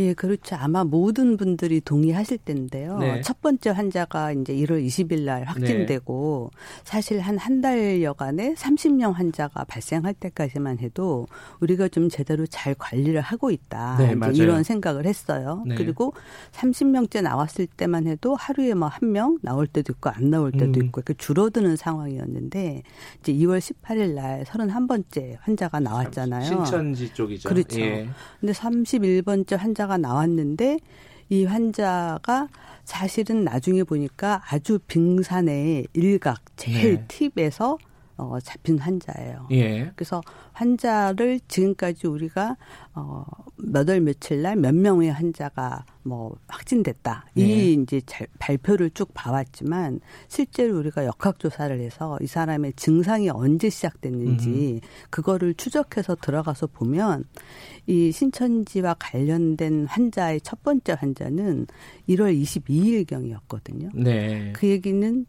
예, 0.00 0.14
그렇죠. 0.14 0.56
아마 0.56 0.82
모든 0.84 1.36
분들이 1.36 1.80
동의하실 1.80 2.38
텐데요. 2.44 2.98
네. 2.98 3.20
첫 3.20 3.40
번째 3.42 3.70
환자가 3.70 4.32
이제 4.32 4.54
1월 4.54 4.84
20일 4.86 5.24
날 5.24 5.44
확진되고 5.44 6.50
네. 6.52 6.58
사실 6.84 7.20
한 7.20 7.36
한 7.40 7.60
달여간에 7.60 8.54
30명 8.54 9.12
환자가 9.12 9.64
발생할 9.64 10.14
때까지만 10.14 10.78
해도 10.78 11.26
우리가 11.60 11.88
좀 11.88 12.08
제대로 12.08 12.46
잘 12.46 12.74
관리를 12.74 13.20
하고 13.20 13.50
있다. 13.50 13.96
네, 13.98 14.14
이런 14.34 14.62
생각을 14.62 15.06
했어요. 15.06 15.62
네. 15.66 15.74
그리고 15.74 16.12
30명째 16.52 17.22
나왔을 17.22 17.66
때만 17.66 18.06
해도 18.06 18.34
하루에 18.36 18.74
뭐 18.74 18.88
한 18.88 19.10
명 19.12 19.38
나올 19.42 19.66
때도 19.66 19.92
있고 19.94 20.10
안 20.10 20.30
나올 20.30 20.52
때도 20.52 20.80
음. 20.80 20.84
있고 20.86 21.00
이렇게 21.00 21.14
줄어드는 21.14 21.76
상황이었는데 21.76 22.82
이제 23.20 23.32
2월 23.32 23.58
18일 23.58 24.14
날 24.14 24.44
31번째 24.44 25.36
환자가 25.40 25.80
나왔잖아요. 25.80 26.44
신천지 26.44 27.12
쪽이죠. 27.12 27.48
그렇죠. 27.48 27.80
예. 27.80 28.08
근데 28.40 28.52
31번째 28.52 29.56
환자가 29.56 29.89
환자가 29.90 29.98
나왔는데 29.98 30.78
이 31.28 31.44
환자가 31.44 32.48
사실은 32.84 33.44
나중에 33.44 33.82
보니까 33.82 34.42
아주 34.48 34.78
빙산의 34.86 35.88
일각 35.92 36.38
제일 36.56 37.04
네. 37.06 37.30
팁에서 37.34 37.76
어, 38.20 38.38
잡힌 38.40 38.78
환자예요. 38.78 39.48
예. 39.50 39.90
그래서 39.96 40.20
환자를 40.52 41.40
지금까지 41.48 42.06
우리가 42.06 42.56
어, 42.94 43.24
몇월 43.56 44.00
며칠 44.00 44.42
날 44.42 44.60
몇 44.60 44.74
명의 44.74 45.10
환자가 45.10 45.84
뭐 46.02 46.36
확진됐다. 46.48 47.26
예. 47.38 47.42
이 47.42 47.72
이제 47.74 48.00
잘, 48.04 48.26
발표를 48.38 48.90
쭉 48.90 49.12
봐왔지만 49.14 50.00
실제로 50.28 50.78
우리가 50.78 51.06
역학 51.06 51.38
조사를 51.38 51.78
해서 51.80 52.18
이 52.20 52.26
사람의 52.26 52.74
증상이 52.74 53.30
언제 53.30 53.70
시작됐는지 53.70 54.80
음. 54.82 54.88
그거를 55.08 55.54
추적해서 55.54 56.16
들어가서 56.16 56.68
보면 56.68 57.24
이 57.86 58.12
신천지와 58.12 58.96
관련된 58.98 59.86
환자의 59.86 60.42
첫 60.42 60.62
번째 60.62 60.96
환자는 60.98 61.66
1월 62.08 62.40
22일 62.40 63.06
경이었거든요. 63.06 63.88
네. 63.94 64.52
그 64.54 64.68
얘기는 64.68 65.26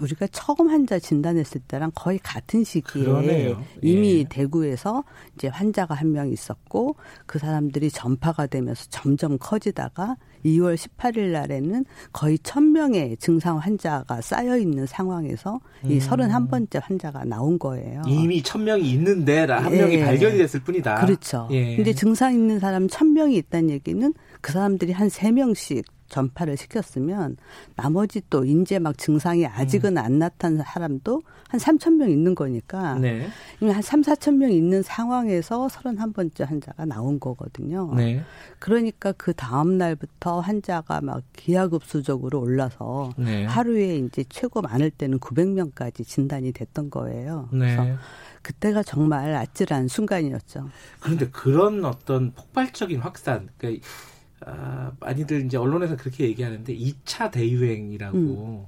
우리가 0.00 0.26
처음 0.32 0.68
환자 0.68 0.98
진단했을 0.98 1.60
때랑 1.68 1.92
거의 1.94 2.18
같은 2.18 2.64
시기에 2.64 3.04
그러네요. 3.04 3.62
이미 3.82 4.18
예. 4.20 4.24
대구에서 4.28 5.04
이제 5.36 5.48
환자가 5.48 5.94
한 5.94 6.14
명 6.14 6.30
있었고 6.30 6.94
그 7.26 7.38
사람들이 7.40 7.90
전파가 7.90 8.46
되면서 8.46 8.86
점점 8.88 9.36
커지다가 9.38 10.16
2월 10.44 10.76
18일 10.76 11.32
날에는 11.32 11.84
거의 12.12 12.36
1000명의 12.38 13.18
증상 13.18 13.56
환자가 13.58 14.20
쌓여 14.20 14.56
있는 14.58 14.86
상황에서 14.86 15.58
음. 15.84 15.90
이 15.90 15.98
31번째 15.98 16.80
환자가 16.82 17.24
나온 17.24 17.58
거예요. 17.58 18.02
이미 18.06 18.42
1000명이 18.42 18.84
있는데 18.84 19.40
한 19.46 19.72
예. 19.72 19.78
명이 19.78 20.00
발견이 20.00 20.36
됐을 20.38 20.60
뿐이다. 20.60 21.04
그렇죠. 21.06 21.48
예. 21.50 21.76
근데 21.76 21.92
증상 21.94 22.34
있는 22.34 22.60
사람 22.60 22.86
1000명이 22.86 23.34
있다는 23.34 23.70
얘기는 23.70 24.12
그 24.40 24.52
사람들이 24.52 24.92
한 24.92 25.08
3명씩 25.08 25.84
전파를 26.14 26.56
시켰으면 26.56 27.36
나머지 27.74 28.22
또 28.30 28.44
이제 28.44 28.78
막 28.78 28.96
증상이 28.96 29.46
아직은 29.46 29.96
음. 29.96 29.98
안 29.98 30.18
나타난 30.20 30.64
사람도 30.64 31.22
한 31.48 31.60
3천 31.60 31.96
명 31.96 32.10
있는 32.10 32.34
거니까 32.36 32.94
네. 32.98 33.28
한 33.60 33.82
3, 33.82 34.02
4천 34.02 34.36
명 34.36 34.52
있는 34.52 34.82
상황에서 34.82 35.66
31번째 35.66 36.46
환자가 36.46 36.84
나온 36.84 37.18
거거든요. 37.18 37.92
네. 37.94 38.22
그러니까 38.60 39.12
그 39.12 39.32
다음 39.34 39.76
날부터 39.76 40.40
환자가 40.40 41.00
막 41.00 41.22
기하급수적으로 41.32 42.40
올라서 42.40 43.12
네. 43.16 43.44
하루에 43.44 43.96
이제 43.96 44.24
최고 44.28 44.62
많을 44.62 44.90
때는 44.90 45.18
900명까지 45.18 46.06
진단이 46.06 46.52
됐던 46.52 46.90
거예요. 46.90 47.48
네. 47.52 47.76
그래서 47.76 47.98
그때가 48.42 48.82
정말 48.82 49.34
아찔한 49.34 49.88
순간이었죠. 49.88 50.68
그런데 51.00 51.28
그런 51.30 51.84
어떤 51.84 52.32
폭발적인 52.32 53.00
확산, 53.00 53.48
그러니까 53.56 53.86
아, 54.40 54.92
많이들 55.00 55.46
이제 55.46 55.56
언론에서 55.56 55.96
그렇게 55.96 56.24
얘기하는데 56.24 56.74
2차 56.74 57.30
대유행이라고 57.30 58.18
음. 58.18 58.66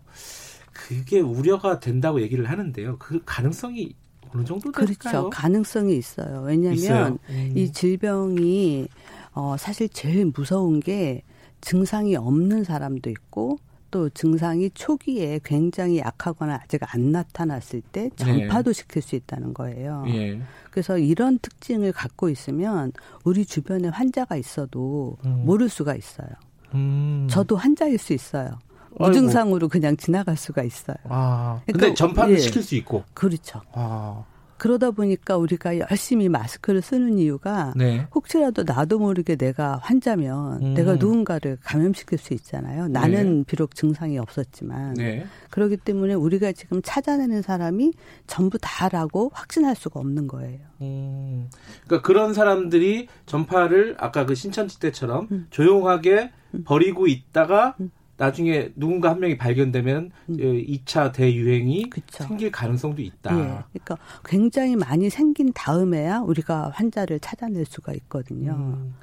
그게 0.73 1.21
우려가 1.21 1.81
된다고 1.81 2.21
얘기를 2.21 2.49
하는데요. 2.49 2.97
그 2.99 3.23
가능성이 3.25 3.95
어느 4.35 4.45
정도 4.45 4.71
될까요? 4.73 4.95
그렇죠. 4.99 5.31
가능성이 5.31 5.97
있어요. 5.97 6.43
왜냐하면 6.43 7.19
음. 7.31 7.53
이 7.55 7.73
질병이 7.73 8.89
어, 9.33 9.57
사실 9.59 9.89
제일 9.89 10.31
무서운 10.35 10.81
게 10.81 11.23
증상이 11.61 12.17
없는 12.17 12.64
사람도 12.64 13.11
있고 13.11 13.59
또 13.97 14.11
증상이 14.11 14.68
초기에 14.74 15.40
굉장히 15.42 16.01
약하거나 16.01 16.61
아직 16.62 16.82
안 16.94 17.12
나타났을 17.12 17.80
때 17.80 18.11
전파도 18.14 18.74
네. 18.74 18.78
시킬 18.78 19.01
수 19.01 19.16
있다는 19.16 19.55
거예요. 19.55 20.05
예. 20.09 20.38
그래서 20.70 20.99
이런 20.99 21.38
특징을 21.38 21.92
갖고 21.92 22.28
있으면 22.28 22.92
우리 23.24 23.47
주변에 23.47 23.88
환자가 23.88 24.36
있어도 24.36 25.16
음. 25.24 25.44
모를 25.47 25.70
수가 25.70 25.94
있어요. 25.94 26.28
음. 26.74 27.26
저도 27.30 27.57
환자일 27.57 27.97
수 27.97 28.12
있어요. 28.12 28.59
무증상으로 28.99 29.70
그냥 29.70 29.97
지나갈 29.97 30.36
수가 30.36 30.62
있어요. 30.62 30.99
아, 31.05 31.62
근데 31.64 31.78
그러니까, 31.78 31.97
전파를 31.97 32.34
예. 32.34 32.38
시킬 32.38 32.62
수 32.62 32.74
있고. 32.74 33.03
그렇죠. 33.14 33.62
아. 33.72 34.24
그러다 34.59 34.91
보니까 34.91 35.37
우리가 35.37 35.79
열심히 35.79 36.29
마스크를 36.29 36.83
쓰는 36.83 37.19
이유가 37.19 37.73
네. 37.77 38.07
혹시라도 38.15 38.63
나도 38.65 38.99
모르게 38.99 39.37
내가 39.37 39.79
환자면 39.83 40.63
음. 40.63 40.75
내가 40.75 40.95
누군가를 40.95 41.59
감염시킬 41.63 42.19
수 42.19 42.35
있잖아요. 42.35 42.89
나는 42.89 43.39
네. 43.39 43.45
비록 43.47 43.75
증상이 43.75 44.19
없었지만 44.19 44.95
네. 44.95 45.27
그렇기 45.51 45.77
때문에 45.79 46.15
우리가 46.15 46.53
지금 46.53 46.81
찾아내는 46.83 47.43
사람이 47.43 47.93
전부 48.27 48.59
다라고 48.61 49.31
확신할 49.35 49.77
수가 49.77 50.01
없는 50.01 50.27
거예요. 50.27 50.61
음. 50.81 51.49
그러니까 51.87 52.07
그런 52.07 52.35
사람들이 52.35 53.09
전파를 53.27 53.97
아까 53.99 54.27
그 54.27 54.35
신천지 54.35 54.79
때처럼 54.81 55.29
음. 55.31 55.47
조용하게 55.51 56.33
음. 56.55 56.65
버리고 56.65 57.07
있다가 57.07 57.77
음. 57.81 57.91
나중에 58.17 58.71
누군가 58.75 59.11
한 59.11 59.21
명이 59.21 59.37
발견되면 59.37 60.11
음. 60.31 60.37
2차 60.37 61.12
대유행이 61.12 61.91
그쵸. 61.91 62.25
생길 62.25 62.51
가능성도 62.51 63.03
있다. 63.03 63.33
예. 63.33 63.64
그러니까 63.73 63.99
굉장히 64.25 64.77
많이 64.77 65.11
생긴 65.11 65.53
다음에야 65.53 66.21
우리가 66.21 66.71
환자를 66.75 67.21
찾아낼 67.21 67.67
수가 67.67 67.93
있거든요. 67.93 68.53
음. 68.53 68.95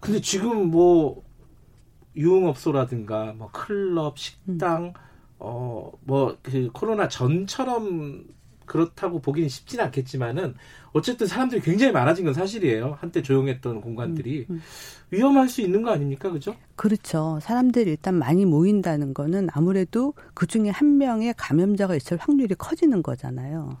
근데 0.00 0.20
지금 0.20 0.70
뭐 0.70 1.22
유흥업소라든가 2.16 3.34
뭐 3.36 3.50
클럽, 3.52 4.18
식당 4.18 4.84
음. 4.84 4.92
어뭐 5.38 6.38
그 6.42 6.68
코로나 6.72 7.08
전처럼 7.08 8.24
그렇다고 8.68 9.20
보기는 9.20 9.48
쉽지는 9.48 9.86
않겠지만은 9.86 10.54
어쨌든 10.92 11.26
사람들이 11.26 11.60
굉장히 11.60 11.92
많아진 11.92 12.24
건 12.24 12.34
사실이에요. 12.34 12.98
한때 13.00 13.22
조용했던 13.22 13.80
공간들이 13.80 14.46
음, 14.50 14.54
음. 14.54 14.62
위험할 15.10 15.48
수 15.48 15.60
있는 15.60 15.82
거 15.82 15.90
아닙니까, 15.90 16.30
그죠? 16.30 16.54
그렇죠. 16.76 17.38
사람들이 17.42 17.90
일단 17.90 18.14
많이 18.14 18.44
모인다는 18.44 19.14
거는 19.14 19.48
아무래도 19.52 20.14
그 20.34 20.46
중에 20.46 20.68
한 20.68 20.98
명의 20.98 21.34
감염자가 21.36 21.96
있을 21.96 22.18
확률이 22.18 22.54
커지는 22.54 23.02
거잖아요. 23.02 23.76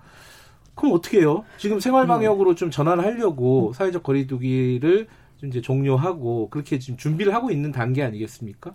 그럼 0.74 0.94
어떻게 0.94 1.20
해요? 1.20 1.44
지금 1.58 1.80
생활 1.80 2.06
방역으로 2.06 2.50
음. 2.50 2.56
좀 2.56 2.70
전환을 2.70 3.04
하려고 3.04 3.72
사회적 3.74 4.02
거리두기를 4.02 5.08
이제 5.44 5.60
종료하고 5.60 6.48
그렇게 6.50 6.78
지금 6.78 6.96
준비를 6.96 7.32
하고 7.34 7.50
있는 7.50 7.70
단계 7.70 8.02
아니겠습니까? 8.02 8.74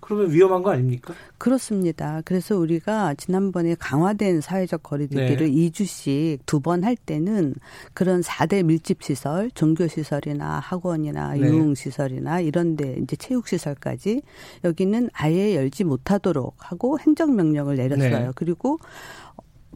그러면 0.00 0.32
위험한 0.32 0.62
거 0.62 0.72
아닙니까? 0.72 1.14
그렇습니다. 1.38 2.22
그래서 2.24 2.56
우리가 2.56 3.14
지난번에 3.14 3.76
강화된 3.78 4.40
사회적 4.40 4.82
거리두기를 4.82 5.46
네. 5.46 5.70
2주씩 5.70 6.40
두 6.46 6.60
번 6.60 6.82
할 6.84 6.96
때는 6.96 7.54
그런 7.94 8.20
4대 8.20 8.64
밀집 8.64 9.02
시설, 9.02 9.50
종교 9.52 9.86
시설이나 9.86 10.58
학원이나 10.58 11.34
네. 11.34 11.40
유흥 11.40 11.74
시설이나 11.76 12.40
이런 12.40 12.74
데 12.76 12.96
이제 13.02 13.14
체육 13.16 13.46
시설까지 13.46 14.22
여기는 14.64 15.10
아예 15.12 15.54
열지 15.54 15.84
못하도록 15.84 16.54
하고 16.58 16.98
행정 16.98 17.36
명령을 17.36 17.76
내렸어요. 17.76 18.26
네. 18.26 18.30
그리고 18.34 18.78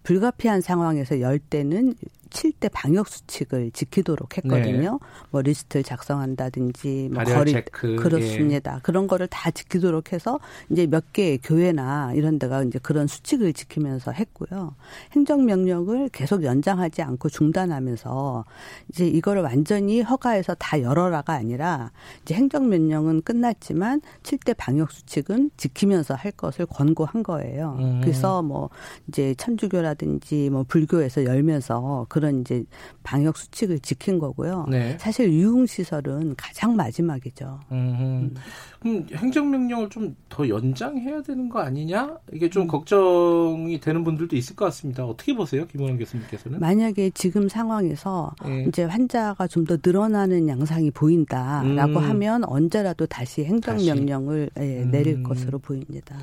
불가피한 0.03 0.61
상황에서 0.61 1.21
열 1.21 1.39
때는 1.39 1.95
7대 2.31 2.71
방역 2.73 3.09
수칙을 3.09 3.71
지키도록 3.73 4.37
했거든요. 4.39 4.91
네. 4.93 5.09
뭐 5.31 5.43
리스트를 5.43 5.83
작성한다든지 5.83 7.11
뭐 7.13 7.25
거리 7.25 7.53
체크. 7.53 7.97
그렇습니다. 7.97 8.77
예. 8.77 8.81
그런 8.83 9.07
거를 9.07 9.27
다 9.27 9.51
지키도록 9.51 10.13
해서 10.13 10.39
이제 10.71 10.87
몇 10.87 11.13
개의 11.13 11.39
교회나 11.39 12.13
이런 12.15 12.39
데가 12.39 12.63
이제 12.65 12.79
그런 12.83 13.07
수칙을 13.07 13.53
지키면서 13.53 14.13
했고요. 14.13 14.75
행정 15.13 15.45
명령을 15.45 16.09
계속 16.11 16.45
연장하지 16.45 17.03
않고 17.03 17.29
중단하면서 17.29 18.45
이제 18.89 19.07
이거를 19.07 19.43
완전히 19.43 20.03
허가해서 20.03 20.55
다 20.55 20.81
열어라가 20.81 21.35
아니라 21.35 21.91
이제 22.23 22.35
행정 22.35 22.69
명령은 22.69 23.23
끝났지만 23.23 24.01
7대 24.23 24.55
방역 24.57 24.91
수칙은 24.91 25.51
지키면서 25.57 26.15
할 26.15 26.33
것을 26.33 26.67
권고한 26.67 27.23
거예요. 27.23 27.77
음. 27.79 28.01
그래서 28.03 28.43
뭐 28.43 28.71
이제 29.09 29.35
천주교라든지 29.37 30.51
뭐 30.51 30.65
불교에서 30.67 31.25
열면서 31.25 32.07
그런 32.17 32.41
이제 32.41 32.65
방역 33.03 33.37
수칙을 33.37 33.81
지킨 33.81 34.19
거고요. 34.19 34.65
네. 34.71 34.97
사실 34.99 35.31
유흥 35.31 35.67
시설은 35.67 36.35
가장 36.37 36.75
마지막이죠. 36.75 37.61
음. 37.73 38.35
그럼 38.81 39.07
행정명령을 39.15 39.91
좀 39.91 40.17
더 40.29 40.47
연장해야 40.49 41.23
되는 41.23 41.49
거 41.49 41.61
아니냐? 41.61 42.19
이게 42.33 42.51
좀 42.51 42.63
음. 42.65 42.69
걱정이 42.69 43.81
되는 43.81 44.05
분들도 44.05 44.37
있을 44.37 44.55
것 44.57 44.67
같습니다. 44.67 45.05
어떻게 45.07 45.35
보세요, 45.35 45.67
김원영 45.67 45.97
교수님께서는? 45.99 46.59
만약에 46.61 47.11
지금 47.15 47.49
상황에서 47.49 48.33
네. 48.45 48.65
이제 48.69 48.85
환자가 48.85 49.47
좀 49.47 49.67
더 49.67 49.77
늘어나는 49.85 50.49
양상이 50.49 50.93
보인다라고 50.93 51.99
음. 51.99 52.11
하면 52.11 52.45
언제라도 52.45 53.05
다시 53.07 53.45
행정명령을 53.45 54.51
다시. 54.55 54.67
예, 54.69 54.85
내릴 54.85 55.17
음. 55.17 55.23
것으로 55.25 55.59
보입니다. 55.59 56.17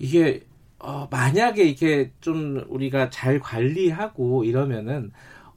이게 0.00 0.42
어, 0.80 1.08
만약에 1.10 1.64
이게 1.64 2.12
좀 2.20 2.64
우리가 2.68 3.10
잘 3.10 3.40
관리하고 3.40 4.44
이러면은 4.44 5.10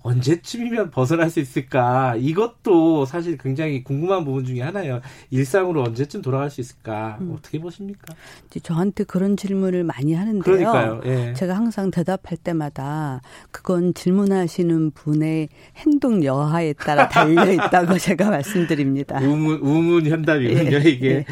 언제쯤이면 0.03 0.89
벗어날 0.89 1.30
수 1.30 1.39
있을까? 1.39 2.15
이것도 2.17 3.05
사실 3.05 3.38
굉장히 3.38 3.84
궁금한 3.84 4.26
부분 4.26 4.45
중에 4.45 4.61
하나예요. 4.61 5.01
일상으로 5.30 5.84
언제쯤 5.84 6.22
돌아갈 6.22 6.49
수 6.49 6.59
있을까? 6.59 7.17
음. 7.22 7.36
어떻게 7.38 7.59
보십니까? 7.59 8.15
저한테 8.63 9.03
그런 9.03 9.38
질문을 9.38 9.84
많이 9.84 10.13
하는데요. 10.13 10.41
그러니까요. 10.41 11.01
예. 11.05 11.34
제가 11.34 11.55
항상 11.55 11.91
대답할 11.91 12.38
때마다 12.38 13.22
그건 13.51 13.93
질문하시는 13.93 14.91
분의 14.91 15.49
행동 15.78 16.24
여하에 16.24 16.74
따라 16.74 17.07
달려 17.07 17.51
있다고 17.51 17.97
제가 17.99 18.32
말씀드립니다. 18.32 19.19
우문 19.19 19.59
우문 19.59 20.07
현답이군요, 20.07 20.80
예. 20.84 20.89
이게. 20.89 21.07
예. 21.09 21.26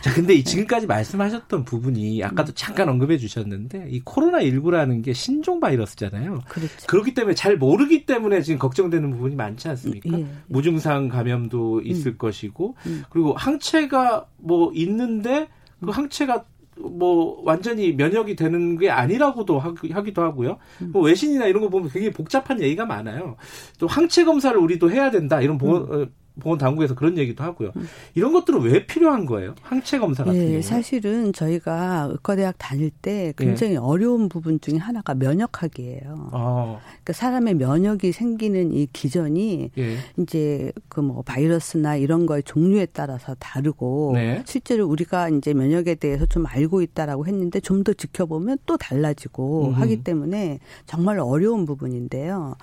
자, 0.00 0.14
근데 0.14 0.42
지금까지 0.42 0.86
말씀하셨던 0.86 1.64
부분이 1.64 2.22
아까도 2.24 2.52
잠깐 2.52 2.88
언급해 2.88 3.18
주셨는데 3.18 3.88
이 3.90 4.00
코로나 4.00 4.40
19라는 4.40 5.04
게 5.04 5.12
신종 5.12 5.60
바이러스잖아요. 5.60 6.40
그렇죠. 6.48 6.86
그렇기 6.86 7.14
때문에 7.14 7.34
잘 7.34 7.56
모르기 7.56 8.06
때문에 8.06 8.42
지금 8.42 8.58
걱정되는 8.58 9.10
부분이 9.10 9.36
많지 9.36 9.68
않습니까? 9.68 10.18
예, 10.18 10.22
예. 10.22 10.26
무증상 10.48 11.08
감염도 11.08 11.82
있을 11.82 12.12
음. 12.12 12.18
것이고 12.18 12.76
음. 12.86 13.04
그리고 13.10 13.34
항체가 13.34 14.26
뭐 14.38 14.72
있는데 14.74 15.48
그 15.80 15.86
음. 15.86 15.90
항체가 15.90 16.44
뭐 16.78 17.42
완전히 17.44 17.92
면역이 17.92 18.36
되는 18.36 18.78
게 18.78 18.90
아니라고도 18.90 19.58
하기도 19.58 20.22
하고요. 20.22 20.58
음. 20.82 20.90
뭐 20.92 21.02
외신이나 21.02 21.46
이런 21.46 21.62
거 21.62 21.68
보면 21.68 21.90
굉장히 21.90 22.12
복잡한 22.12 22.60
얘기가 22.60 22.86
많아요. 22.86 23.36
또 23.78 23.86
항체 23.86 24.24
검사를 24.24 24.56
우리도 24.58 24.90
해야 24.90 25.10
된다 25.10 25.40
이런 25.42 25.58
보건, 25.58 25.82
음. 25.92 26.06
어, 26.40 26.42
보건 26.42 26.58
당국에서 26.58 26.94
그런 26.94 27.18
얘기도 27.18 27.44
하고요. 27.44 27.72
음. 27.76 27.86
이런 28.14 28.32
것들은 28.32 28.60
왜 28.62 28.86
필요한 28.86 29.26
거예요? 29.26 29.54
항체 29.62 29.98
검사 29.98 30.24
같은 30.24 30.40
예, 30.40 30.48
경우. 30.50 30.62
사실은 30.62 31.32
저희가 31.32 32.08
의과대학 32.10 32.54
다닐 32.58 32.90
때 33.02 33.34
굉장히 33.36 33.74
예. 33.74 33.76
어려운 33.76 34.28
부분 34.28 34.60
중에 34.60 34.78
하나가 34.78 35.14
면역학이에요. 35.14 36.30
아. 36.32 36.78
그러니까 36.82 37.12
사람의 37.12 37.54
면역이 37.54 38.12
생기는 38.12 38.72
이 38.72 38.86
기전이 38.92 39.70
예. 39.76 39.96
이제 40.18 40.72
그 40.88 41.00
뭐 41.00 41.22
바이러스나 41.22 41.96
이런 41.96 42.24
거의 42.26 42.42
종류에 42.42 42.86
따라서 42.92 43.34
다르고 43.38 44.12
네. 44.14 44.42
실제로 44.46 44.86
우리가 44.86 45.28
이제 45.30 45.52
면역에 45.54 45.94
대해서 45.96 46.24
좀 46.26 46.46
알고 46.46 46.82
있다라고 46.82 47.26
했는데 47.26 47.58
좀 47.60 47.80
더 47.82 47.94
지켜보면 47.94 48.58
또 48.66 48.76
달라지고 48.76 49.68
음. 49.68 49.72
하기 49.72 50.04
때문에 50.04 50.58
정말 50.84 51.18
어려운 51.18 51.64
부분인데요. 51.64 52.54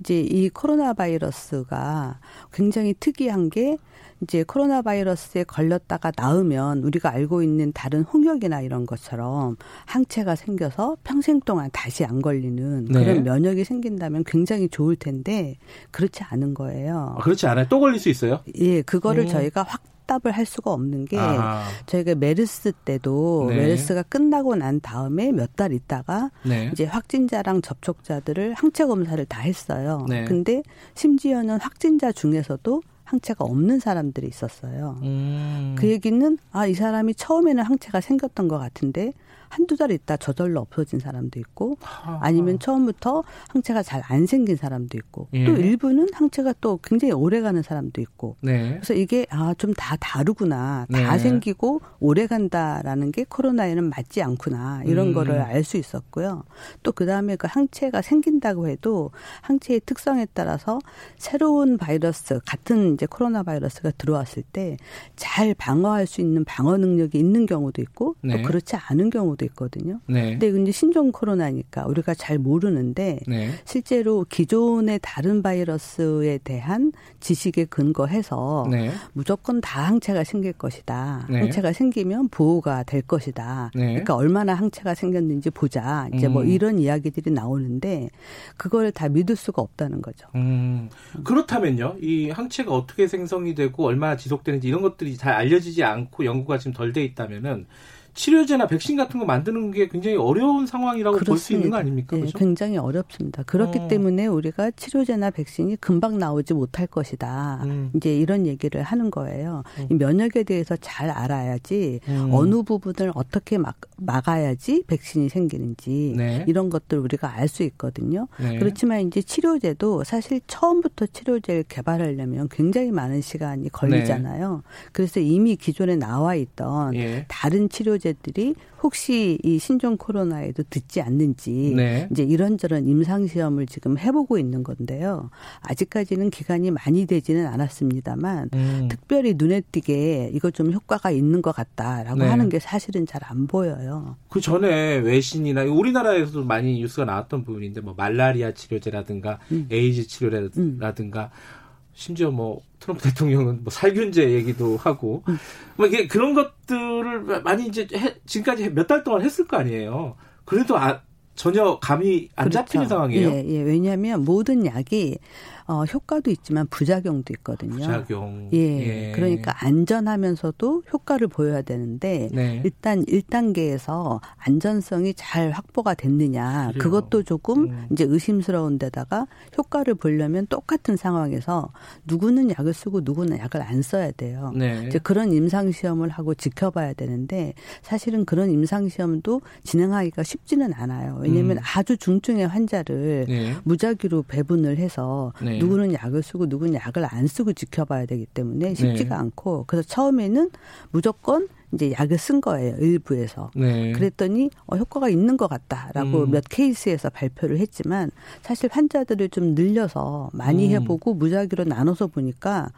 이제 0.00 0.18
이 0.20 0.48
코로나 0.48 0.94
바이러스가 0.94 2.18
굉장히 2.52 2.94
특이 2.98 3.21
특이한 3.22 3.50
게 3.50 3.76
이제 4.20 4.44
코로나 4.44 4.82
바이러스에 4.82 5.44
걸렸다가 5.44 6.12
나으면 6.16 6.82
우리가 6.84 7.10
알고 7.10 7.42
있는 7.42 7.72
다른 7.72 8.02
홍역이나 8.02 8.60
이런 8.60 8.86
것처럼 8.86 9.56
항체가 9.86 10.36
생겨서 10.36 10.96
평생 11.02 11.40
동안 11.40 11.70
다시 11.72 12.04
안 12.04 12.22
걸리는 12.22 12.84
네. 12.86 13.04
그런 13.04 13.24
면역이 13.24 13.64
생긴다면 13.64 14.24
굉장히 14.24 14.68
좋을 14.68 14.96
텐데 14.96 15.56
그렇지 15.90 16.22
않은 16.24 16.54
거예요. 16.54 17.16
아, 17.18 17.22
그렇지 17.22 17.46
않아요. 17.46 17.66
또 17.68 17.80
걸릴 17.80 17.98
수 17.98 18.08
있어요? 18.08 18.40
예, 18.58 18.82
그거를 18.82 19.24
오. 19.24 19.28
저희가 19.28 19.62
확 19.62 19.82
답을 20.04 20.32
할 20.32 20.44
수가 20.44 20.72
없는 20.72 21.04
게 21.04 21.16
아. 21.16 21.62
저희가 21.86 22.16
메르스 22.16 22.72
때도 22.84 23.46
네. 23.50 23.56
메르스가 23.56 24.02
끝나고 24.02 24.56
난 24.56 24.80
다음에 24.80 25.30
몇 25.30 25.52
달 25.54 25.72
있다가 25.72 26.30
네. 26.44 26.70
이제 26.72 26.84
확진자랑 26.84 27.62
접촉자들을 27.62 28.54
항체 28.54 28.84
검사를 28.86 29.24
다 29.26 29.40
했어요. 29.42 30.04
네. 30.08 30.24
근데 30.24 30.62
심지어는 30.94 31.60
확진자 31.60 32.10
중에서도 32.10 32.82
항체가 33.12 33.44
없는 33.44 33.78
사람들이 33.78 34.26
있었어요. 34.26 34.98
음. 35.02 35.76
그 35.78 35.86
얘기는 35.86 36.38
아, 36.50 36.66
이 36.66 36.74
사람이 36.74 37.14
처음에는 37.14 37.62
항체가 37.62 38.00
생겼던 38.00 38.48
것 38.48 38.58
같은데 38.58 39.12
한두 39.52 39.76
달 39.76 39.90
있다 39.90 40.16
저절로 40.16 40.60
없어진 40.60 40.98
사람도 40.98 41.38
있고 41.40 41.76
아니면 42.20 42.58
처음부터 42.58 43.22
항체가 43.48 43.82
잘 43.82 44.02
안 44.08 44.26
생긴 44.26 44.56
사람도 44.56 44.96
있고 44.98 45.28
예. 45.34 45.44
또 45.44 45.52
일부는 45.52 46.08
항체가 46.12 46.54
또 46.60 46.78
굉장히 46.82 47.12
오래 47.12 47.40
가는 47.40 47.62
사람도 47.62 48.00
있고 48.00 48.36
네. 48.40 48.70
그래서 48.74 48.94
이게 48.94 49.26
아 49.30 49.54
좀 49.54 49.72
다 49.76 49.96
다르구나 50.00 50.86
다 50.90 51.12
네. 51.12 51.18
생기고 51.18 51.80
오래 52.00 52.26
간다라는 52.26 53.12
게 53.12 53.24
코로나에는 53.28 53.84
맞지 53.90 54.22
않구나 54.22 54.82
이런 54.86 55.08
음. 55.08 55.14
거를 55.14 55.40
알 55.40 55.62
수 55.64 55.76
있었고요 55.76 56.44
또 56.82 56.90
그다음에 56.92 57.36
그 57.36 57.46
항체가 57.48 58.02
생긴다고 58.02 58.68
해도 58.68 59.10
항체의 59.42 59.80
특성에 59.86 60.26
따라서 60.34 60.78
새로운 61.16 61.76
바이러스 61.78 62.40
같은 62.46 62.94
이제 62.94 63.06
코로나 63.06 63.42
바이러스가 63.42 63.92
들어왔을 63.92 64.42
때 64.52 64.76
잘 65.16 65.54
방어할 65.54 66.06
수 66.06 66.20
있는 66.20 66.44
방어 66.44 66.76
능력이 66.76 67.18
있는 67.18 67.46
경우도 67.46 67.80
있고 67.82 68.16
네. 68.22 68.36
또 68.36 68.48
그렇지 68.48 68.76
않은 68.76 69.10
경우도 69.10 69.41
경우도 69.42 69.44
있거든요. 69.46 70.00
네. 70.06 70.38
근데 70.38 70.62
이제 70.62 70.72
신종 70.72 71.10
코로나니까 71.10 71.86
우리가 71.86 72.14
잘 72.14 72.38
모르는데 72.38 73.18
네. 73.26 73.50
실제로 73.64 74.24
기존의 74.28 75.00
다른 75.02 75.42
바이러스에 75.42 76.38
대한 76.38 76.92
지식에 77.20 77.64
근거해서 77.66 78.66
네. 78.70 78.92
무조건 79.12 79.60
다 79.60 79.82
항체가 79.82 80.24
생길 80.24 80.52
것이다. 80.52 81.26
네. 81.28 81.40
항체가 81.40 81.72
생기면 81.72 82.28
보호가 82.28 82.84
될 82.84 83.02
것이다. 83.02 83.72
네. 83.74 83.86
그러니까 83.86 84.14
얼마나 84.14 84.54
항체가 84.54 84.94
생겼는지 84.94 85.50
보자. 85.50 86.08
이제 86.14 86.28
뭐 86.28 86.42
음. 86.42 86.42
뭐 86.42 86.44
이런 86.44 86.78
이야기들이 86.78 87.30
나오는데 87.30 88.10
그걸 88.56 88.90
다 88.90 89.08
믿을 89.08 89.36
수가 89.36 89.62
없다는 89.62 90.02
거죠. 90.02 90.26
음. 90.34 90.88
그렇다면요. 91.24 91.96
이 92.00 92.30
항체가 92.30 92.72
어떻게 92.72 93.06
생성이 93.06 93.54
되고 93.54 93.84
얼마나 93.84 94.16
지속되는지 94.16 94.66
이런 94.68 94.82
것들이 94.82 95.16
잘 95.16 95.34
알려지지 95.34 95.84
않고 95.84 96.24
연구가 96.24 96.58
지금 96.58 96.72
덜 96.72 96.92
돼 96.92 97.04
있다면은 97.04 97.66
치료제나 98.14 98.66
백신 98.66 98.96
같은 98.96 99.18
거 99.18 99.26
만드는 99.26 99.70
게 99.70 99.88
굉장히 99.88 100.16
어려운 100.16 100.66
상황이라고 100.66 101.18
볼 101.18 101.38
수 101.38 101.52
있는 101.54 101.70
거 101.70 101.76
아닙니까? 101.76 102.16
네, 102.16 102.26
굉장히 102.34 102.76
어렵습니다. 102.76 103.42
그렇기 103.44 103.78
어. 103.78 103.88
때문에 103.88 104.26
우리가 104.26 104.70
치료제나 104.72 105.30
백신이 105.30 105.76
금방 105.76 106.18
나오지 106.18 106.54
못할 106.54 106.86
것이다. 106.86 107.60
음. 107.64 107.90
이제 107.96 108.14
이런 108.16 108.46
얘기를 108.46 108.82
하는 108.82 109.10
거예요. 109.10 109.62
음. 109.90 109.98
면역에 109.98 110.42
대해서 110.44 110.76
잘 110.80 111.10
알아야지 111.10 112.00
음. 112.08 112.28
어느 112.32 112.62
부분을 112.62 113.12
어떻게 113.14 113.56
막, 113.58 113.76
막아야지 113.96 114.84
백신이 114.86 115.28
생기는지 115.28 116.14
네. 116.16 116.44
이런 116.46 116.68
것들 116.70 116.98
우리가 116.98 117.32
알 117.34 117.48
수 117.48 117.62
있거든요. 117.64 118.28
네. 118.40 118.58
그렇지만 118.58 119.00
이제 119.06 119.20
치료제도 119.20 120.04
사실 120.04 120.40
처음부터 120.46 121.06
치료제를 121.06 121.64
개발하려면 121.68 122.48
굉장히 122.50 122.90
많은 122.92 123.20
시간이 123.20 123.68
걸리잖아요. 123.70 124.62
네. 124.64 124.88
그래서 124.92 125.20
이미 125.20 125.56
기존에 125.56 125.96
나와 125.96 126.34
있던 126.34 126.94
예. 126.94 127.26
다른 127.28 127.68
치료 127.68 127.98
치료제들이 128.02 128.54
혹시 128.82 129.38
이 129.42 129.58
신종 129.58 129.96
코로나에도 129.96 130.64
듣지 130.68 131.00
않는지 131.00 131.72
네. 131.76 132.08
이제 132.10 132.22
이런저런 132.22 132.86
임상 132.86 133.28
시험을 133.28 133.66
지금 133.66 133.96
해보고 133.96 134.38
있는 134.38 134.62
건데요. 134.62 135.30
아직까지는 135.60 136.30
기간이 136.30 136.70
많이 136.70 137.06
되지는 137.06 137.46
않았습니다만 137.46 138.50
음. 138.54 138.88
특별히 138.90 139.34
눈에 139.36 139.60
띄게 139.60 140.32
이거 140.34 140.50
좀 140.50 140.72
효과가 140.72 141.10
있는 141.10 141.40
것 141.40 141.54
같다라고 141.54 142.18
네. 142.18 142.26
하는 142.26 142.48
게 142.48 142.58
사실은 142.58 143.06
잘 143.06 143.22
안 143.24 143.46
보여요. 143.46 144.16
그 144.28 144.40
전에 144.40 144.96
외신이나 144.96 145.62
우리나라에서도 145.62 146.44
많이 146.44 146.80
뉴스가 146.80 147.04
나왔던 147.04 147.44
부분인데 147.44 147.80
뭐 147.80 147.94
말라리아 147.96 148.52
치료제라든가 148.52 149.38
음. 149.52 149.68
에이즈 149.70 150.08
치료라든가 150.08 151.30
음. 151.32 151.61
심지어 151.94 152.30
뭐 152.30 152.62
트럼프 152.80 153.02
대통령은 153.02 153.62
뭐 153.64 153.70
살균제 153.70 154.30
얘기도 154.32 154.76
하고 154.76 155.22
음. 155.28 155.38
뭐 155.76 155.86
이게 155.86 156.06
그런 156.06 156.34
것들을 156.34 157.42
많이 157.42 157.66
이제 157.66 157.86
해, 157.94 158.14
지금까지 158.26 158.70
몇 158.70 158.86
달 158.86 159.04
동안 159.04 159.22
했을 159.22 159.46
거 159.46 159.56
아니에요. 159.58 160.16
그래도 160.44 160.76
아, 160.76 161.00
전혀 161.34 161.78
감이 161.78 162.28
안 162.36 162.48
그렇죠. 162.48 162.58
잡히는 162.66 162.88
상황이에요. 162.88 163.28
예, 163.30 163.44
예. 163.46 163.62
왜냐하면 163.62 164.24
모든 164.24 164.66
약이 164.66 165.18
어, 165.66 165.84
효과도 165.84 166.30
있지만 166.30 166.66
부작용도 166.68 167.32
있거든요. 167.34 167.76
부작용. 167.76 168.50
예. 168.52 169.08
예. 169.08 169.12
그러니까 169.14 169.54
안전하면서도 169.64 170.82
효과를 170.92 171.28
보여야 171.28 171.62
되는데 171.62 172.28
네. 172.32 172.62
일단 172.64 173.04
1단계에서 173.04 174.20
안전성이 174.36 175.14
잘 175.14 175.50
확보가 175.50 175.94
됐느냐 175.94 176.68
그래요. 176.68 176.82
그것도 176.82 177.22
조금 177.22 177.64
음. 177.64 177.86
이제 177.92 178.04
의심스러운 178.04 178.78
데다가 178.78 179.26
효과를 179.56 179.94
보려면 179.94 180.46
똑같은 180.46 180.96
상황에서 180.96 181.72
누구는 182.04 182.50
약을 182.50 182.72
쓰고 182.72 183.00
누구는 183.04 183.38
약을 183.38 183.62
안 183.62 183.82
써야 183.82 184.10
돼요. 184.10 184.52
네. 184.56 184.84
이제 184.86 184.98
그런 184.98 185.32
임상 185.32 185.72
시험을 185.72 186.08
하고 186.08 186.34
지켜봐야 186.34 186.94
되는데 186.94 187.54
사실은 187.82 188.24
그런 188.24 188.50
임상 188.50 188.88
시험도 188.88 189.40
진행하기가 189.64 190.22
쉽지는 190.22 190.72
않아요. 190.74 191.18
왜냐하면 191.20 191.58
음. 191.58 191.62
아주 191.74 191.96
중증의 191.96 192.48
환자를 192.48 193.26
네. 193.28 193.54
무작위로 193.64 194.24
배분을 194.28 194.78
해서 194.78 195.32
네. 195.42 195.51
누구는 195.58 195.92
약을 195.94 196.22
쓰고 196.22 196.46
누구는 196.46 196.74
약을 196.74 197.06
안 197.08 197.26
쓰고 197.26 197.52
지켜봐야 197.52 198.06
되기 198.06 198.26
때문에 198.26 198.74
쉽지가 198.74 199.16
네. 199.16 199.20
않고 199.20 199.64
그래서 199.66 199.86
처음에는 199.88 200.50
무조건 200.90 201.48
이제 201.72 201.92
약을 201.92 202.18
쓴 202.18 202.40
거예요 202.40 202.76
일부에서 202.78 203.50
네. 203.54 203.92
그랬더니 203.92 204.50
어, 204.66 204.76
효과가 204.76 205.08
있는 205.08 205.36
것 205.36 205.48
같다라고 205.48 206.24
음. 206.24 206.30
몇 206.30 206.44
케이스에서 206.48 207.08
발표를 207.10 207.58
했지만 207.58 208.10
사실 208.42 208.68
환자들을 208.72 209.28
좀 209.30 209.54
늘려서 209.54 210.30
많이 210.34 210.66
음. 210.68 210.72
해보고 210.82 211.14
무작위로 211.14 211.64
나눠서 211.64 212.08
보니까 212.08 212.70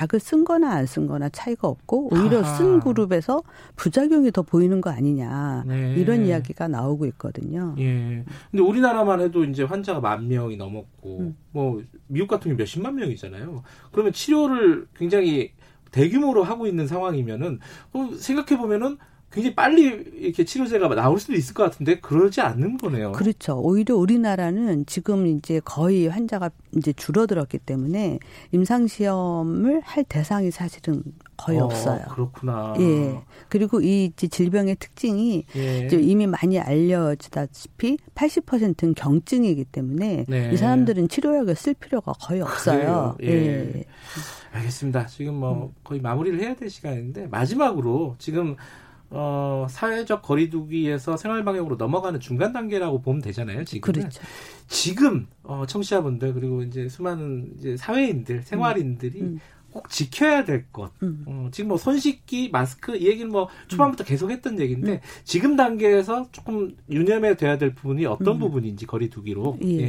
약을 0.00 0.20
쓴 0.20 0.44
거나 0.44 0.70
안 0.72 0.86
쓴 0.86 1.06
거나 1.06 1.28
차이가 1.30 1.68
없고 1.68 2.12
오히려 2.12 2.40
아하. 2.40 2.56
쓴 2.56 2.80
그룹에서 2.80 3.42
부작용이 3.76 4.30
더 4.32 4.42
보이는 4.42 4.80
거 4.80 4.90
아니냐 4.90 5.64
네. 5.66 5.94
이런 5.96 6.26
이야기가 6.26 6.68
나오고 6.68 7.06
있거든요. 7.06 7.74
예. 7.78 8.24
근데 8.50 8.62
우리나라만 8.62 9.20
해도 9.20 9.44
이제 9.44 9.62
환자가 9.62 10.00
만 10.00 10.28
명이 10.28 10.56
넘었고 10.56 11.20
음. 11.20 11.36
뭐 11.52 11.80
미국 12.08 12.26
같은 12.28 12.50
경우 12.50 12.58
몇십만 12.58 12.94
명이잖아요. 12.96 13.62
그러면 13.92 14.12
치료를 14.12 14.86
굉장히 14.96 15.52
대규모로 15.92 16.42
하고 16.42 16.66
있는 16.66 16.86
상황이면은 16.86 17.60
어, 17.92 18.10
생각해 18.18 18.60
보면은 18.60 18.98
굉장히 19.32 19.54
빨리 19.54 19.84
이렇게 20.14 20.44
치료제가 20.44 20.94
나올 20.94 21.18
수도 21.18 21.32
있을 21.32 21.54
것 21.54 21.62
같은데 21.62 22.00
그러지 22.00 22.42
않는 22.42 22.76
거네요. 22.76 23.12
그렇죠. 23.12 23.58
오히려 23.58 23.96
우리나라는 23.96 24.84
지금 24.84 25.26
이제 25.26 25.60
거의 25.64 26.06
환자가 26.06 26.50
이제 26.76 26.92
줄어들었기 26.92 27.58
때문에 27.58 28.18
임상 28.52 28.88
시험을 28.88 29.80
할 29.84 30.04
대상이 30.04 30.50
사실은 30.50 31.02
거의 31.36 31.58
어, 31.58 31.64
없어요. 31.64 32.04
그렇구나. 32.10 32.74
예. 32.78 33.20
그리고 33.48 33.80
이 33.80 34.12
질병의 34.16 34.76
특징이 34.76 35.44
예. 35.56 35.88
이미 35.92 36.26
많이 36.26 36.58
알려지다시피 36.58 37.98
80%는 38.14 38.94
경증이기 38.94 39.64
때문에 39.64 40.26
네. 40.28 40.50
이 40.52 40.56
사람들은 40.56 41.08
치료약을 41.08 41.54
쓸 41.56 41.74
필요가 41.74 42.12
거의 42.12 42.40
없어요. 42.42 43.16
예. 43.22 43.28
예. 43.28 43.84
알겠습니다. 44.52 45.06
지금 45.06 45.34
뭐 45.34 45.66
음. 45.66 45.74
거의 45.82 46.00
마무리를 46.00 46.38
해야 46.40 46.54
될 46.54 46.70
시간인데 46.70 47.26
마지막으로 47.28 48.16
지금 48.18 48.56
어, 49.14 49.66
사회적 49.68 50.22
거리두기에서 50.22 51.18
생활 51.18 51.44
방역으로 51.44 51.76
넘어가는 51.76 52.18
중간 52.18 52.52
단계라고 52.52 53.02
보면 53.02 53.20
되잖아요. 53.20 53.64
지금 53.64 53.92
그렇죠. 53.92 54.22
지금 54.68 55.26
어, 55.42 55.64
청취자분들 55.66 56.32
그리고 56.32 56.62
이제 56.62 56.88
수많은 56.88 57.52
이제 57.58 57.76
사회인들, 57.76 58.42
생활인들이 58.42 59.20
음. 59.20 59.26
음. 59.26 59.40
꼭 59.72 59.88
지켜야 59.88 60.44
될 60.44 60.66
것. 60.70 60.90
음. 61.02 61.24
어, 61.26 61.48
지금 61.52 61.68
뭐 61.68 61.78
손 61.82 61.98
씻기, 61.98 62.50
마스크 62.52 62.96
이 62.96 63.06
얘기는 63.06 63.28
뭐 63.30 63.48
초반부터 63.66 64.04
음. 64.04 64.06
계속했던 64.06 64.60
얘기인데 64.60 64.92
음. 64.92 64.98
지금 65.24 65.56
단계에서 65.56 66.28
조금 66.30 66.76
유념해 66.90 67.36
둬야 67.36 67.58
될 67.58 67.74
부분이 67.74 68.06
어떤 68.06 68.36
음. 68.36 68.38
부분인지 68.38 68.86
거리두기로. 68.86 69.58
예. 69.64 69.68
예. 69.68 69.86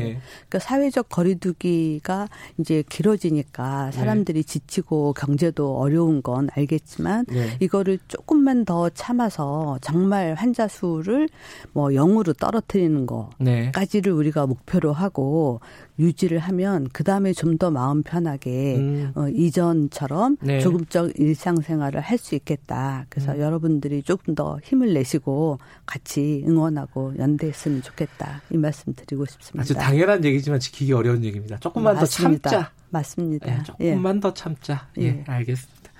그러니까 0.47 0.59
사회적 0.59 1.09
거리두기가 1.09 2.27
이제 2.57 2.83
길어지니까 2.89 3.91
사람들이 3.91 4.41
네. 4.41 4.47
지치고 4.47 5.13
경제도 5.13 5.77
어려운 5.77 6.21
건 6.23 6.49
알겠지만 6.55 7.25
네. 7.27 7.57
이거를 7.59 7.99
조금만 8.07 8.65
더 8.65 8.89
참아서 8.89 9.77
정말 9.81 10.33
환자 10.33 10.67
수를 10.67 11.29
뭐 11.73 11.89
0으로 11.89 12.35
떨어뜨리는 12.37 13.05
거까지를 13.05 14.11
네. 14.11 14.17
우리가 14.17 14.47
목표로 14.47 14.93
하고 14.93 15.59
유지를 15.99 16.39
하면 16.39 16.87
그 16.91 17.03
다음에 17.03 17.33
좀 17.33 17.57
더 17.57 17.69
마음 17.69 18.01
편하게 18.01 18.77
음. 18.77 19.11
어, 19.15 19.27
이전처럼 19.29 20.37
네. 20.41 20.59
조금적 20.59 21.19
일상생활을 21.19 22.01
할 22.01 22.17
수 22.17 22.35
있겠다. 22.35 23.05
그래서 23.09 23.33
음. 23.33 23.39
여러분들이 23.39 24.01
조금 24.03 24.33
더 24.33 24.59
힘을 24.63 24.93
내시고 24.93 25.59
같이 25.85 26.43
응원하고 26.47 27.13
연대했으면 27.17 27.81
좋겠다. 27.83 28.41
이 28.49 28.57
말씀 28.57 28.93
드리고 28.95 29.25
싶습니다. 29.25 29.61
아주 29.61 29.73
당연한 29.75 30.23
얘기지만 30.25 30.59
지키기 30.59 30.93
어려운 30.93 31.23
얘기입니다. 31.23 31.57
조금만 31.57 31.95
맞습니다. 31.95 32.49
더 32.49 32.55
참자. 32.57 32.71
맞습니다. 32.89 33.45
네, 33.45 33.63
조금만 33.63 34.15
예. 34.15 34.19
더 34.19 34.33
참자. 34.33 34.87
예, 34.99 35.03
예, 35.05 35.23
알겠습니다. 35.27 35.91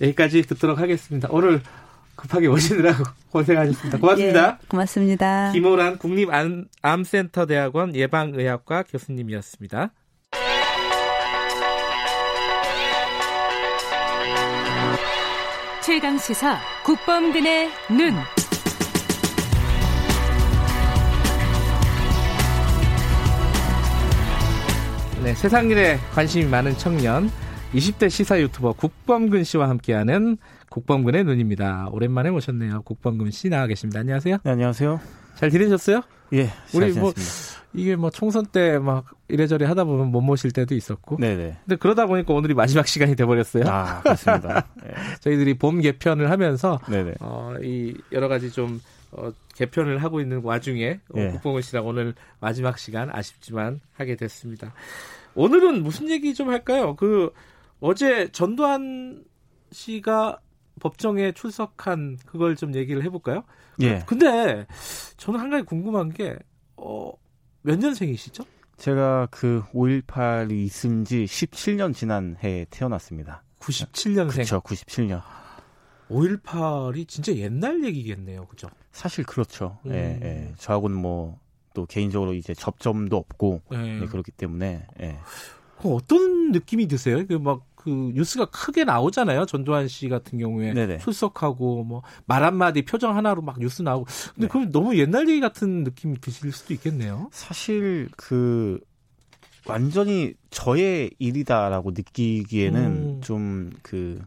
여기까지 0.00 0.42
듣도록 0.42 0.78
하겠습니다. 0.78 1.28
오늘 1.30 1.60
급하게 2.18 2.48
오시느라고 2.48 3.04
고생하셨습니다. 3.30 3.98
고맙습니다. 3.98 4.58
예, 4.60 4.66
고맙습니다. 4.66 5.52
김호란 5.52 5.98
국립암센터대학원 5.98 7.94
예방의학과 7.94 8.82
교수님이었습니다. 8.82 9.92
최강 15.84 16.18
시사 16.18 16.58
국범근의 16.84 17.70
눈. 17.90 18.14
네, 25.22 25.34
세상 25.34 25.70
일에 25.70 25.98
관심이 26.14 26.46
많은 26.46 26.76
청년 26.78 27.30
20대 27.74 28.10
시사 28.10 28.40
유튜버 28.40 28.72
국범근 28.72 29.44
씨와 29.44 29.68
함께하는 29.68 30.36
국범근의 30.70 31.24
눈입니다. 31.24 31.88
오랜만에 31.92 32.30
모셨네요. 32.30 32.82
국범근 32.82 33.30
씨 33.30 33.48
나와 33.48 33.66
계십니다. 33.66 34.00
안녕하세요. 34.00 34.38
네, 34.44 34.50
안녕하세요. 34.50 35.00
잘 35.34 35.50
지내셨어요? 35.50 36.02
예. 36.34 36.50
우리 36.74 36.92
뭐 36.92 37.12
이게 37.74 37.96
뭐 37.96 38.10
총선 38.10 38.44
때 38.46 38.78
막 38.78 39.04
이래저래 39.28 39.64
하다 39.66 39.84
보면 39.84 40.08
못 40.10 40.20
모실 40.20 40.50
때도 40.50 40.74
있었고. 40.74 41.16
네네. 41.18 41.58
근데 41.64 41.76
그러다 41.76 42.06
보니까 42.06 42.34
오늘이 42.34 42.54
마지막 42.54 42.86
시간이 42.86 43.14
돼 43.16 43.24
버렸어요. 43.24 43.64
아, 43.66 44.00
그렇습니다. 44.02 44.66
네. 44.82 44.90
저희들이 45.20 45.54
봄 45.58 45.80
개편을 45.80 46.30
하면서 46.30 46.80
네네. 46.88 47.14
어, 47.20 47.54
이 47.62 47.94
여러 48.12 48.28
가지 48.28 48.50
좀 48.50 48.80
어, 49.12 49.30
개편을 49.54 50.02
하고 50.02 50.20
있는 50.20 50.42
와중에 50.42 51.00
어, 51.14 51.18
예. 51.18 51.28
국범근 51.28 51.62
씨랑 51.62 51.86
오늘 51.86 52.14
마지막 52.40 52.78
시간 52.78 53.10
아쉽지만 53.10 53.80
하게 53.96 54.16
됐습니다. 54.16 54.74
오늘은 55.34 55.82
무슨 55.82 56.10
얘기 56.10 56.34
좀 56.34 56.48
할까요? 56.50 56.94
그 56.96 57.32
어제 57.80 58.28
전두환 58.32 59.24
씨가 59.70 60.38
법정에 60.78 61.32
출석한 61.32 62.18
그걸 62.26 62.56
좀 62.56 62.74
얘기를 62.74 63.02
해볼까요? 63.04 63.44
예. 63.80 64.02
근데 64.06 64.66
저는 65.16 65.40
한 65.40 65.50
가지 65.50 65.64
궁금한 65.64 66.10
게, 66.10 66.36
어, 66.76 67.12
몇 67.62 67.78
년생이시죠? 67.78 68.44
제가 68.76 69.28
그 69.30 69.62
5.18이 69.72 70.52
있은 70.52 71.04
지 71.04 71.24
17년 71.24 71.94
지난 71.94 72.36
해에 72.42 72.66
태어났습니다. 72.70 73.42
97년생? 73.60 74.32
그렇죠, 74.32 74.60
97년. 74.60 75.22
5.18이 76.08 77.06
진짜 77.08 77.34
옛날 77.34 77.84
얘기겠네요, 77.84 78.46
그죠? 78.46 78.68
사실 78.92 79.24
그렇죠. 79.24 79.78
음. 79.86 79.92
예, 79.92 80.18
예. 80.22 80.54
저하고는 80.56 80.96
뭐, 80.96 81.38
또 81.74 81.86
개인적으로 81.86 82.34
이제 82.34 82.54
접점도 82.54 83.16
없고, 83.16 83.62
예. 83.74 84.00
예, 84.02 84.06
그렇기 84.06 84.32
때문에, 84.32 84.86
예. 85.00 85.18
어떤 85.84 86.50
느낌이 86.52 86.88
드세요? 86.88 87.26
그 87.26 87.34
막 87.38 87.62
그 87.88 88.12
뉴스가 88.14 88.46
크게 88.46 88.84
나오잖아요. 88.84 89.46
전두환 89.46 89.88
씨 89.88 90.08
같은 90.08 90.38
경우에 90.38 90.72
네네. 90.72 90.98
출석하고 90.98 91.84
뭐 91.84 92.02
말 92.26 92.44
한마디 92.44 92.82
표정 92.82 93.16
하나로 93.16 93.42
막 93.42 93.58
뉴스 93.58 93.82
나오고. 93.82 94.06
근데 94.34 94.46
네. 94.46 94.48
그럼 94.48 94.70
너무 94.70 94.96
옛날 94.98 95.28
얘기 95.28 95.40
같은 95.40 95.84
느낌이 95.84 96.20
드실 96.20 96.52
수도 96.52 96.74
있겠네요. 96.74 97.28
사실 97.32 98.08
그 98.16 98.80
완전히 99.66 100.34
저의 100.50 101.10
일이다라고 101.18 101.90
느끼기에는 101.92 102.80
음. 102.84 103.20
좀그 103.22 104.22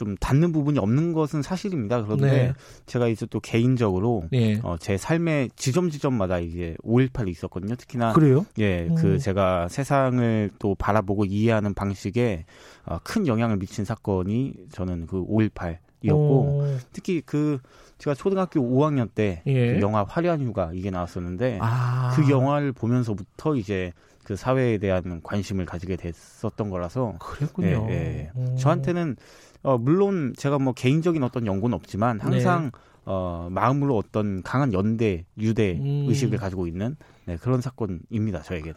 좀 0.00 0.16
닿는 0.16 0.52
부분이 0.52 0.78
없는 0.78 1.12
것은 1.12 1.42
사실입니다. 1.42 2.02
그런데 2.02 2.30
네. 2.30 2.52
제가 2.86 3.06
이제 3.08 3.26
또 3.26 3.38
개인적으로 3.38 4.24
네. 4.30 4.58
어, 4.62 4.78
제 4.80 4.96
삶의 4.96 5.50
지점 5.56 5.90
지점마다 5.90 6.38
이제 6.38 6.74
5.18이 6.82 7.28
있었거든요. 7.28 7.74
특히나 7.74 8.14
그래요? 8.14 8.46
예, 8.58 8.86
그 8.86 8.92
음. 8.92 8.94
그 8.94 9.18
제가 9.18 9.68
세상을 9.68 10.52
또 10.58 10.74
바라보고 10.74 11.26
이해하는 11.26 11.74
방식에 11.74 12.46
어, 12.86 12.98
큰 13.04 13.26
영향을 13.26 13.58
미친 13.58 13.84
사건이 13.84 14.54
저는 14.72 15.06
그 15.06 15.22
5.18 15.22 15.76
이었고 16.02 16.22
오. 16.22 16.76
특히 16.94 17.20
그 17.20 17.58
제가 17.98 18.14
초등학교 18.14 18.58
5학년 18.58 19.10
때 19.14 19.42
예. 19.44 19.74
그 19.74 19.80
영화 19.82 20.02
화려한 20.02 20.40
휴가 20.40 20.70
이게 20.72 20.90
나왔었는데 20.90 21.58
아. 21.60 22.14
그 22.16 22.30
영화를 22.30 22.72
보면서부터 22.72 23.54
이제 23.56 23.92
그 24.24 24.34
사회에 24.34 24.78
대한 24.78 25.20
관심을 25.22 25.66
가지게 25.66 25.96
됐었던 25.96 26.70
거라서 26.70 27.16
그랬군요. 27.18 27.86
예, 27.90 28.30
예. 28.34 28.54
저한테는 28.56 29.16
어, 29.62 29.78
물론 29.78 30.34
제가 30.36 30.58
뭐 30.58 30.72
개인적인 30.72 31.22
어떤 31.22 31.46
연구는 31.46 31.74
없지만 31.74 32.18
네. 32.18 32.24
항상 32.24 32.64
네. 32.64 32.70
어, 33.04 33.48
마음으로 33.50 33.96
어떤 33.96 34.42
강한 34.42 34.72
연대, 34.72 35.24
유대 35.38 35.72
음. 35.72 36.06
의식을 36.08 36.38
가지고 36.38 36.66
있는 36.66 36.96
네, 37.26 37.36
그런 37.36 37.60
사건입니다. 37.60 38.42
저에게는. 38.42 38.74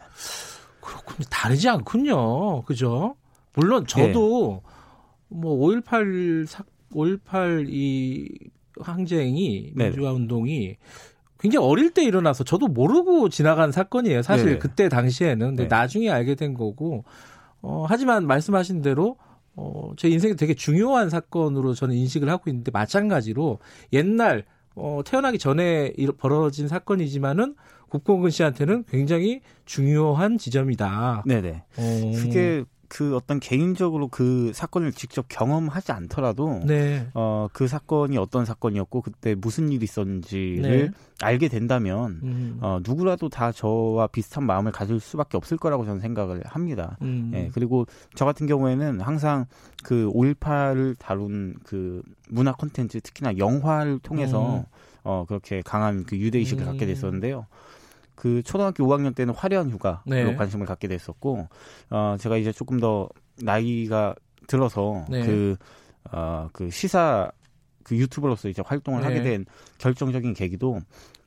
그렇군요. 0.80 1.26
다르지 1.30 1.68
않군요. 1.68 2.62
그죠? 2.62 3.16
물론 3.54 3.86
저도 3.86 4.62
네. 5.28 5.38
뭐5.18 5.40 6.46
사, 6.46 6.64
5.18 6.92 7.66
이 7.68 8.28
항쟁이 8.80 9.72
민주화 9.74 10.12
운동이 10.12 10.76
굉장히 11.38 11.66
어릴 11.66 11.90
때 11.92 12.02
일어나서 12.02 12.44
저도 12.44 12.68
모르고 12.68 13.28
지나간 13.28 13.70
사건이에요. 13.70 14.22
사실 14.22 14.52
네 14.52 14.58
그때 14.58 14.88
당시에는. 14.88 15.48
근데 15.48 15.62
네. 15.64 15.68
나중에 15.68 16.10
알게 16.10 16.34
된 16.34 16.54
거고. 16.54 17.04
어, 17.60 17.86
하지만 17.88 18.26
말씀하신 18.26 18.82
대로 18.82 19.16
어, 19.56 19.92
제 19.96 20.08
인생에 20.08 20.34
되게 20.34 20.54
중요한 20.54 21.10
사건으로 21.10 21.74
저는 21.74 21.94
인식을 21.94 22.28
하고 22.28 22.50
있는데 22.50 22.70
마찬가지로 22.70 23.58
옛날 23.92 24.44
어, 24.74 25.02
태어나기 25.04 25.38
전에 25.38 25.92
벌어진 26.18 26.66
사건이지만은 26.68 27.54
국공근 27.88 28.30
씨한테는 28.30 28.84
굉장히 28.88 29.40
중요한 29.64 30.36
지점이다. 30.36 31.24
네네. 31.26 31.62
어. 31.76 32.12
그게 32.16 32.64
그 32.94 33.16
어떤 33.16 33.40
개인적으로 33.40 34.06
그 34.06 34.52
사건을 34.54 34.92
직접 34.92 35.26
경험하지 35.28 35.90
않더라도 35.92 36.60
네. 36.64 37.08
어 37.14 37.48
그 37.52 37.68
사건이 37.68 38.18
어떤 38.18 38.44
사건이었고 38.44 39.02
그때 39.02 39.34
무슨 39.34 39.70
일이 39.70 39.84
있었는지를 39.84 40.86
네. 40.86 40.90
알게 41.20 41.48
된다면 41.48 42.20
음. 42.22 42.58
어 42.60 42.80
누구라도 42.84 43.28
다 43.28 43.52
저와 43.52 44.08
비슷한 44.08 44.44
마음을 44.44 44.72
가질 44.72 45.00
수밖에 45.00 45.36
없을 45.36 45.56
거라고 45.56 45.84
저는 45.84 46.00
생각을 46.00 46.42
합니다. 46.44 46.96
음. 47.02 47.30
예. 47.34 47.50
그리고 47.52 47.86
저 48.14 48.24
같은 48.24 48.46
경우에는 48.46 49.00
항상 49.00 49.46
그 49.82 50.10
5.18을 50.12 50.96
다룬 50.98 51.54
그 51.64 52.02
문화 52.28 52.52
콘텐츠 52.52 53.00
특히나 53.00 53.38
영화를 53.38 53.98
통해서 54.00 54.58
음. 54.58 54.64
어 55.04 55.24
그렇게 55.28 55.62
강한 55.62 56.04
그 56.04 56.16
유대 56.16 56.38
의식을 56.38 56.64
갖게 56.64 56.86
음. 56.86 56.88
됐었는데요. 56.88 57.46
그 58.14 58.42
초등학교 58.42 58.84
5학년 58.84 59.14
때는 59.14 59.34
화려한 59.34 59.70
휴가로 59.70 60.00
네. 60.06 60.36
관심을 60.36 60.66
갖게 60.66 60.88
됐었고 60.88 61.48
어 61.90 62.16
제가 62.18 62.36
이제 62.36 62.52
조금 62.52 62.78
더 62.80 63.08
나이가 63.42 64.14
들어서 64.46 65.04
네. 65.08 65.24
그 65.24 65.56
어, 66.12 66.48
그 66.52 66.70
시사 66.70 67.30
그 67.82 67.96
유튜버로서 67.96 68.48
이제 68.48 68.62
활동을 68.64 69.00
네. 69.00 69.06
하게 69.06 69.22
된 69.22 69.46
결정적인 69.78 70.34
계기도 70.34 70.80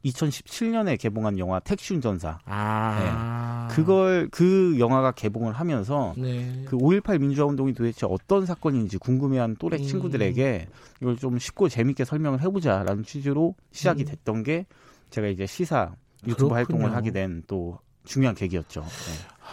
2017년에 0.05 0.99
개봉한 0.99 1.37
영화 1.39 1.59
택시 1.59 1.93
운전사. 1.93 2.39
아. 2.45 3.67
네. 3.69 3.75
그걸 3.75 4.29
그 4.31 4.77
영화가 4.79 5.11
개봉을 5.11 5.53
하면서 5.53 6.13
네. 6.17 6.63
그5.18 6.65 7.19
민주화 7.19 7.45
운동이 7.45 7.73
도대체 7.73 8.07
어떤 8.09 8.45
사건인지 8.45 8.97
궁금해한 8.97 9.57
또래 9.57 9.77
음. 9.77 9.83
친구들에게 9.83 10.67
이걸 11.01 11.17
좀 11.17 11.37
쉽고 11.37 11.67
재밌게 11.69 12.05
설명을 12.05 12.41
해보자라는 12.41 13.03
취지로 13.03 13.55
시작이 13.71 14.03
음. 14.03 14.05
됐던 14.05 14.43
게 14.43 14.65
제가 15.09 15.27
이제 15.27 15.45
시사 15.45 15.93
유튜브 16.25 16.49
그렇군요. 16.49 16.55
활동을 16.55 16.95
하게 16.95 17.11
된 17.11 17.43
또 17.47 17.79
중요한 18.07 18.35
계기였죠. 18.35 18.81
네. 18.81 18.87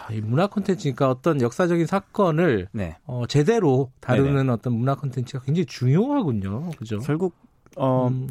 아, 0.07 0.13
이 0.13 0.21
문화 0.21 0.47
콘텐츠니까 0.47 1.09
어떤 1.09 1.41
역사적인 1.41 1.85
사건을 1.85 2.69
네. 2.71 2.97
어, 3.05 3.27
제대로 3.27 3.91
다루는 3.99 4.33
네네. 4.35 4.51
어떤 4.51 4.73
문화 4.73 4.95
콘텐츠가 4.95 5.43
굉장히 5.43 5.65
중요하군요. 5.65 6.71
그죠? 6.77 6.99
결국 6.99 7.35
어 7.75 8.07
음. 8.07 8.29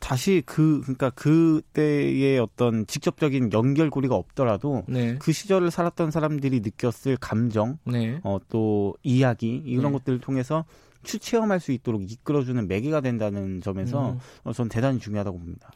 다시 0.00 0.42
그 0.44 0.80
그러니까 0.82 1.10
그때의 1.10 2.38
어떤 2.38 2.86
직접적인 2.86 3.52
연결고리가 3.52 4.14
없더라도 4.14 4.82
네. 4.88 5.16
그 5.18 5.32
시절을 5.32 5.70
살았던 5.70 6.10
사람들이 6.10 6.60
느꼈을 6.60 7.16
감정, 7.18 7.78
네. 7.84 8.20
어또 8.22 8.94
이야기 9.02 9.62
이런 9.64 9.92
네. 9.92 9.98
것들을 9.98 10.20
통해서 10.20 10.64
추체험할 11.04 11.60
수 11.60 11.72
있도록 11.72 12.10
이끌어주는 12.10 12.66
매개가 12.66 13.02
된다는 13.02 13.60
점에서 13.60 14.12
음. 14.12 14.18
어, 14.44 14.52
전 14.52 14.68
대단히 14.68 14.98
중요하다고 14.98 15.38
봅니다. 15.38 15.70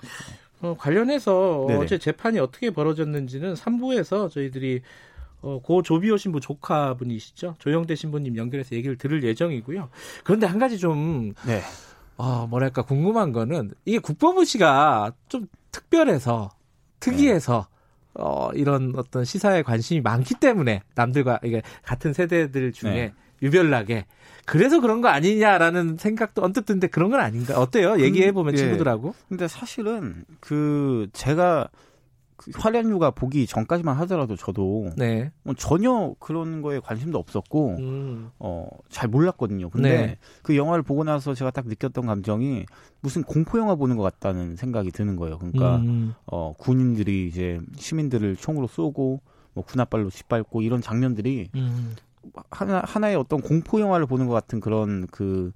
어, 0.61 0.77
관련해서 0.79 1.67
네네. 1.69 1.81
어제 1.81 1.99
재판이 1.99 2.39
어떻게 2.39 2.71
벌어졌는지는 2.71 3.55
3부에서 3.55 4.31
저희들이 4.31 4.83
어, 5.41 5.61
고 5.63 5.83
조비오 5.83 6.17
신부 6.17 6.41
조카분이시죠. 6.41 7.57
조영대 7.59 7.95
신부님 7.95 8.37
연결해서 8.37 8.75
얘기를 8.75 8.97
들을 8.97 9.23
예정이고요. 9.23 9.89
그런데 10.25 10.47
한 10.47 10.59
가지 10.59 10.79
좀, 10.79 11.33
네. 11.47 11.63
어, 12.17 12.47
뭐랄까, 12.49 12.83
궁금한 12.83 13.33
거는, 13.33 13.73
이게 13.85 13.99
국법부 13.99 14.45
씨가 14.45 15.13
좀 15.29 15.47
특별해서, 15.71 16.51
특이해서, 16.99 17.69
네. 18.17 18.23
어, 18.23 18.51
이런 18.55 18.95
어떤 18.97 19.25
시사에 19.25 19.63
관심이 19.63 20.01
많기 20.01 20.35
때문에, 20.35 20.83
남들과, 20.97 21.39
이게 21.45 21.63
같은 21.83 22.13
세대들 22.13 22.73
중에 22.73 22.93
네. 22.93 23.13
유별나게, 23.41 24.07
그래서 24.49 24.81
그런 24.81 25.01
거 25.03 25.09
아니냐라는 25.09 25.99
생각도 25.99 26.43
언뜻 26.43 26.65
드는데 26.65 26.87
그런 26.87 27.11
건 27.11 27.21
아닌가? 27.21 27.61
어때요? 27.61 28.01
얘기해 28.01 28.33
보면 28.33 28.55
예. 28.55 28.57
친구들하고. 28.57 29.15
근데 29.29 29.47
사실은 29.47 30.25
그 30.41 31.09
제가 31.13 31.69
그 32.39 32.53
화련유가 32.55 33.11
보기 33.11 33.47
전까지만 33.47 33.97
하더라도 33.97 34.37
저도 34.37 34.93
네. 34.97 35.33
뭐 35.43 35.55
전혀 35.55 36.15
그런 36.21 36.63
거에 36.63 36.79
관심도 36.79 37.19
없었고 37.19 37.77
음. 37.79 38.31
어잘 38.39 39.09
몰랐거든요. 39.11 39.69
근데 39.71 39.89
네. 39.91 40.19
그 40.43 40.57
영화를 40.57 40.83
보고 40.83 41.03
나서 41.03 41.35
제가 41.35 41.51
딱 41.51 41.67
느꼈던 41.67 42.07
감정이 42.07 42.65
무슨 43.01 43.25
공포 43.25 43.59
영화 43.59 43.75
보는 43.75 43.97
것 43.97 44.05
같다는 44.05 44.55
생각이 44.55 44.93
드는 44.93 45.17
거예요. 45.17 45.39
그러니까 45.39 45.77
음. 45.79 46.15
어 46.27 46.55
군인들이 46.57 47.27
이제 47.27 47.61
시민들을 47.77 48.37
총으로 48.37 48.69
쏘고 48.69 49.21
뭐 49.53 49.65
군홧발로 49.65 50.09
짓밟고 50.09 50.63
이런 50.63 50.81
장면들이 50.81 51.51
음. 51.57 51.97
하나 52.51 52.83
하나의 52.85 53.17
어떤 53.17 53.41
공포 53.41 53.81
영화를 53.81 54.07
보는 54.07 54.27
것 54.27 54.35
같은 54.35 54.61
그런 54.61 55.07
그 55.11 55.53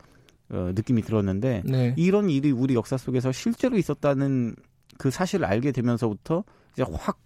어, 0.50 0.70
느낌이 0.74 1.02
들었는데 1.02 1.62
네. 1.64 1.94
이런 1.96 2.28
일이 2.28 2.50
우리 2.50 2.74
역사 2.74 2.96
속에서 2.96 3.32
실제로 3.32 3.76
있었다는 3.76 4.54
그 4.98 5.10
사실을 5.10 5.46
알게 5.46 5.72
되면서부터 5.72 6.44
이제 6.74 6.84
확 6.92 7.18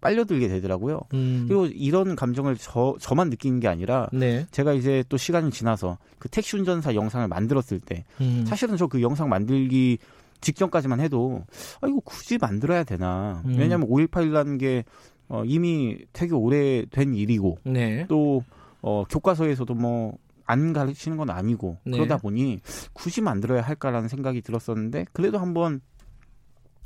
빨려들게 0.00 0.48
되더라고요. 0.48 1.00
음. 1.12 1.44
그리고 1.46 1.66
이런 1.66 2.16
감정을 2.16 2.56
저 2.56 2.96
저만 3.00 3.28
느끼는 3.28 3.60
게 3.60 3.68
아니라 3.68 4.08
네. 4.12 4.46
제가 4.50 4.72
이제 4.72 5.04
또 5.10 5.18
시간이 5.18 5.50
지나서 5.50 5.98
그 6.18 6.28
택시 6.30 6.56
운전사 6.56 6.94
영상을 6.94 7.28
만들었을 7.28 7.80
때 7.80 8.04
음. 8.20 8.44
사실은 8.46 8.76
저 8.76 8.86
그 8.86 9.02
영상 9.02 9.28
만들기 9.28 9.98
직전까지만 10.40 11.00
해도 11.00 11.44
아 11.82 11.86
이거 11.86 12.00
굳이 12.02 12.38
만들어야 12.38 12.82
되나? 12.84 13.42
음. 13.44 13.56
왜냐하면 13.58 13.88
5.18이라는 13.88 14.58
게 14.58 14.84
어, 15.28 15.44
이미 15.44 15.98
되게 16.12 16.34
오래된 16.34 17.14
일이고 17.14 17.58
네. 17.64 18.06
또 18.08 18.42
어, 18.82 19.04
교과서에서도 19.08 19.74
뭐 19.74 20.18
안 20.50 20.72
가르치는 20.72 21.16
건 21.16 21.30
아니고 21.30 21.76
네. 21.84 21.96
그러다 21.96 22.16
보니 22.16 22.58
굳이 22.92 23.20
만들어야 23.20 23.62
할까라는 23.62 24.08
생각이 24.08 24.42
들었었는데 24.42 25.06
그래도 25.12 25.38
한번 25.38 25.80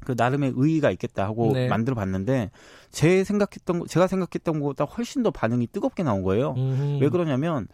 그 0.00 0.14
나름의 0.14 0.52
의의가 0.54 0.90
있겠다 0.90 1.24
하고 1.24 1.52
네. 1.54 1.66
만들어 1.66 1.94
봤는데 1.94 2.50
제 2.90 3.24
생각했던 3.24 3.86
제가 3.88 4.06
생각했던 4.06 4.60
것보다 4.60 4.84
훨씬 4.84 5.22
더 5.22 5.30
반응이 5.30 5.68
뜨겁게 5.68 6.02
나온 6.02 6.22
거예요. 6.22 6.52
음흠. 6.58 6.98
왜 7.00 7.08
그러냐면 7.08 7.66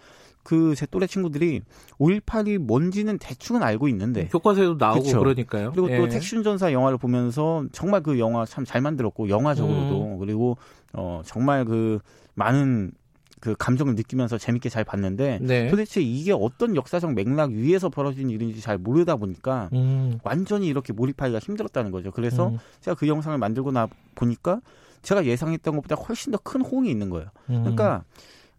그 0.45 0.75
제 0.77 0.87
또래 0.87 1.09
친구들이 1.09 1.63
5.18이 1.99 2.59
뭔지는 2.59 3.19
대충은 3.19 3.65
알고 3.65 3.89
있는데 3.89 4.29
교과서에도 4.29 4.77
나오고 4.79 5.03
그쵸? 5.03 5.19
그러니까요. 5.19 5.73
그리고 5.73 5.91
예. 5.91 5.99
또 5.99 6.09
택시운전사 6.09 6.73
영화를 6.73 6.99
보면서 6.99 7.65
정말 7.73 8.01
그 8.05 8.21
영화 8.21 8.47
참 8.47 8.65
잘 8.65 8.81
만들었고 8.81 9.29
영화적으로도 9.29 10.05
음. 10.05 10.19
그리고 10.19 10.57
어 10.93 11.21
정말 11.25 11.65
그 11.65 11.99
많은 12.35 12.93
그 13.41 13.55
감정을 13.59 13.95
느끼면서 13.95 14.37
재밌게 14.39 14.69
잘 14.69 14.85
봤는데 14.85 15.39
네. 15.41 15.69
도대체 15.71 16.01
이게 16.03 16.33
어떤 16.33 16.77
역사적 16.77 17.15
맥락 17.15 17.51
위에서 17.51 17.89
벌어진 17.89 18.29
일인지 18.29 18.61
잘 18.61 18.77
모르다 18.77 19.17
보니까 19.17 19.71
음. 19.73 20.19
완전히 20.23 20.67
이렇게 20.67 20.93
몰입하기가 20.93 21.39
힘들었다는 21.39 21.91
거죠. 21.91 22.11
그래서 22.11 22.49
음. 22.49 22.59
제가 22.81 22.95
그 22.95 23.09
영상을 23.09 23.37
만들고 23.39 23.73
나 23.73 23.89
보니까 24.15 24.61
제가 25.03 25.25
예상했던 25.25 25.75
것보다 25.77 25.95
훨씬 25.97 26.31
더 26.33 26.39
큰 26.43 26.61
호응이 26.61 26.91
있는 26.91 27.09
거예요. 27.09 27.29
음. 27.49 27.61
그러니까 27.63 28.05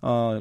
어 0.02 0.40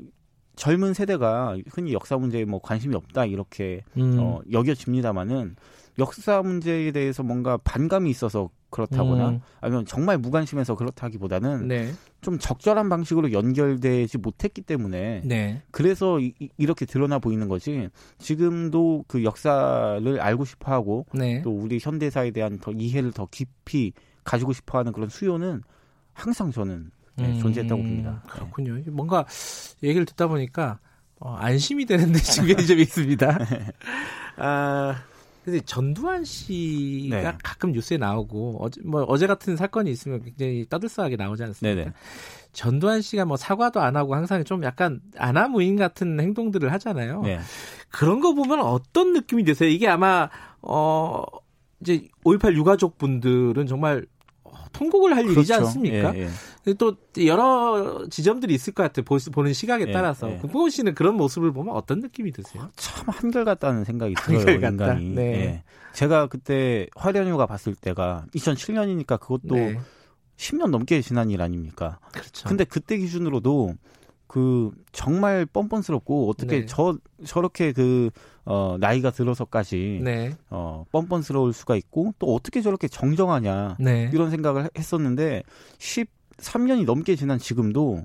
젊은 0.57 0.95
세대가 0.95 1.57
흔히 1.71 1.93
역사 1.93 2.17
문제에 2.17 2.45
뭐 2.45 2.61
관심이 2.61 2.95
없다 2.95 3.25
이렇게 3.27 3.83
음. 3.97 4.17
어, 4.19 4.41
여겨집니다마는 4.53 5.57
역사 5.99 6.43
문제에 6.43 6.93
대해서 6.93 7.23
뭔가 7.23 7.57
반감이 7.59 8.11
있어서 8.11 8.51
그렇다거나 8.71 9.31
음. 9.31 9.41
아니면 9.61 9.85
정말 9.85 10.17
무관심해서 10.19 10.77
그렇다기보다는 10.77 11.69
네. 11.69 11.93
좀 12.21 12.39
적절한 12.39 12.89
방식으로 12.89 13.33
연결되지 13.33 14.19
못했기 14.19 14.63
때문에 14.63 15.23
네. 15.25 15.63
그래서 15.71 16.21
이, 16.21 16.33
렇게 16.59 16.87
드러나 16.87 17.19
보이는 17.19 17.49
거지 17.49 17.89
지금도 18.19 19.05
그 19.09 19.25
역사를 19.25 20.21
알고 20.21 20.45
싶어하고 20.45 21.07
네. 21.15 21.43
또 21.43 21.51
우리 21.51 21.79
현대사에 21.81 22.31
대한 22.31 22.59
더 22.59 22.71
이해를 22.71 23.13
더 23.13 23.27
깊이 23.31 23.93
가지고 24.23 24.53
싶어하는 24.53 24.93
그런 24.93 25.09
수요는 25.09 25.63
항상 26.13 26.53
저는 26.53 26.91
네, 27.17 27.27
음. 27.27 27.39
존재했다고 27.41 27.83
봅니다. 27.83 28.23
네. 28.25 28.31
그렇군요. 28.31 28.83
뭔가 28.93 29.27
얘기를 29.83 30.07
듣다 30.07 30.29
보니까 30.29 30.79
어, 31.19 31.35
안심이 31.35 31.85
되는 31.87 32.13
데 32.13 32.19
중요한 32.19 32.67
점이 32.67 32.83
있습니다. 32.83 33.39
아, 34.39 35.03
근데 35.45 35.61
전두환 35.61 36.25
씨가 36.25 37.17
네. 37.17 37.39
가끔 37.43 37.73
뉴스에 37.73 37.97
나오고 37.97 38.59
어제 38.61 38.81
뭐 38.85 39.05
어제 39.05 39.27
같은 39.27 39.57
사건이 39.57 39.91
있으면 39.91 40.23
굉장히 40.23 40.67
떠들썩하게 40.69 41.17
나오지 41.17 41.43
않습니까? 41.45 41.83
네네. 41.83 41.93
전두환 42.53 43.01
씨가 43.01 43.25
뭐 43.25 43.37
사과도 43.37 43.81
안 43.81 43.97
하고 43.97 44.15
항상 44.15 44.45
좀 44.45 44.63
약간 44.65 45.01
아나무인 45.17 45.77
같은 45.77 46.21
행동들을 46.21 46.71
하잖아요. 46.73 47.23
네. 47.23 47.41
그런 47.91 48.21
거 48.21 48.35
보면 48.35 48.61
어떤 48.61 49.13
느낌이 49.13 49.45
드세요? 49.45 49.69
이게 49.69 49.89
아마 49.89 50.29
어 50.61 51.25
이제 51.81 52.09
5.18 52.25 52.55
유가족 52.55 52.99
분들은 52.99 53.67
정말 53.67 54.05
통곡을 54.73 55.15
할 55.17 55.23
그렇죠. 55.25 55.41
일이지 55.41 55.55
않습니까? 55.55 56.15
예, 56.17 56.29
예. 56.67 56.73
또 56.75 56.95
여러 57.25 58.07
지점들이 58.11 58.55
있을 58.55 58.73
것 58.73 58.83
같아요. 58.83 59.05
보 59.05 59.43
는 59.43 59.53
시각에 59.53 59.87
예, 59.89 59.93
따라서. 59.93 60.31
예. 60.31 60.37
국보원 60.37 60.71
씨는 60.71 60.95
그런 60.95 61.17
모습을 61.17 61.53
보면 61.53 61.75
어떤 61.75 62.01
느낌이 62.01 62.33
드세요? 62.33 62.71
참 62.77 63.07
한결같다는 63.09 63.85
생각이 63.85 64.15
들어요. 64.15 64.39
한결같다. 64.41 64.69
인간이. 64.95 65.09
네. 65.15 65.23
예. 65.35 65.65
제가 65.95 66.29
그때 66.29 66.87
화련휴가 66.97 67.47
봤을 67.47 67.75
때가 67.75 68.27
2007년이니까 68.35 69.19
그것도 69.21 69.55
네. 69.55 69.79
10년 70.37 70.71
넘게 70.71 71.03
지난 71.03 71.31
일 71.31 71.43
아닙니까? 71.43 71.99
그렇죠. 72.13 72.49
근데 72.49 72.65
그때 72.65 72.97
기준으로도 72.97 73.75
그 74.27 74.71
정말 74.93 75.45
뻔뻔스럽고 75.45 76.31
어떻게 76.31 76.61
네. 76.61 76.67
저 76.67 76.97
저렇게 77.25 77.73
그 77.73 78.11
어, 78.45 78.77
나이가 78.81 79.11
들어서까지 79.11 80.01
네. 80.03 80.37
어, 80.49 80.85
뻔뻔스러울 80.93 81.53
수가 81.53 81.77
있고 81.77 82.15
또 82.19 82.35
어떻게 82.35 82.63
저렇게 82.63 82.89
정정하냐 82.89 83.77
네. 83.79 84.11
이런 84.13 84.31
생각을 84.31 84.71
했었는데 84.77 85.43
13년이 85.79 86.85
넘게 86.85 87.17
지난 87.17 87.39
지금도 87.39 88.05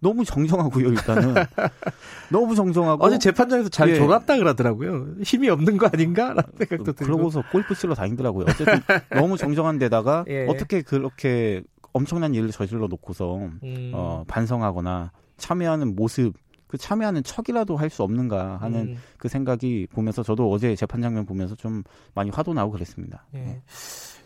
너무 0.00 0.24
정정하고요 0.24 0.88
일단은 0.88 1.34
너무 2.30 2.54
정정하고 2.54 3.04
어제 3.04 3.18
재판장에서 3.18 3.68
잘 3.68 3.90
예. 3.90 3.94
졸았다 3.96 4.36
그러더라고요 4.36 5.14
힘이 5.22 5.48
없는 5.48 5.78
거 5.78 5.88
아닌가라는 5.92 6.42
생각도 6.58 6.92
들고 6.92 7.12
그러고서 7.12 7.42
골프 7.50 7.74
치러 7.74 7.94
다니더라고요 7.94 8.46
어쨌든 8.48 8.80
너무 9.10 9.36
정정한 9.36 9.78
데다가 9.78 10.24
예. 10.28 10.46
어떻게 10.46 10.82
그렇게 10.82 11.62
엄청난 11.92 12.34
일을 12.34 12.50
저질러 12.50 12.88
놓고서 12.88 13.36
음. 13.62 13.90
어, 13.94 14.24
반성하거나 14.28 15.12
참여하는 15.38 15.96
모습 15.96 16.34
그 16.66 16.76
참여하는 16.78 17.22
척이라도 17.22 17.76
할 17.76 17.90
수 17.90 18.02
없는가 18.02 18.56
하는 18.58 18.80
음. 18.80 18.96
그 19.18 19.28
생각이 19.28 19.86
보면서 19.92 20.22
저도 20.22 20.50
어제 20.50 20.74
재판 20.74 21.00
장면 21.00 21.24
보면서 21.24 21.54
좀 21.54 21.82
많이 22.14 22.30
화도 22.30 22.52
나고 22.54 22.72
그랬습니다. 22.72 23.24
예. 23.34 23.38
네. 23.38 23.62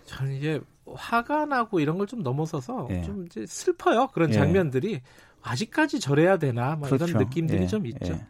저는 0.07 0.33
이제 0.35 0.61
화가 0.93 1.45
나고 1.47 1.79
이런 1.81 1.99
걸 1.99 2.07
좀 2.07 2.23
넘어서서 2.23 2.89
예. 2.91 3.03
좀 3.03 3.27
이제 3.27 3.45
슬퍼요 3.47 4.09
그런 4.13 4.31
예. 4.31 4.35
장면들이 4.35 5.01
아직까지 5.43 6.01
저래야 6.01 6.39
되나 6.39 6.75
뭐 6.77 6.89
그렇죠. 6.89 7.07
이런 7.07 7.23
느낌들이 7.25 7.63
예. 7.63 7.67
좀 7.67 7.87
있죠. 7.87 8.13
예. 8.15 8.27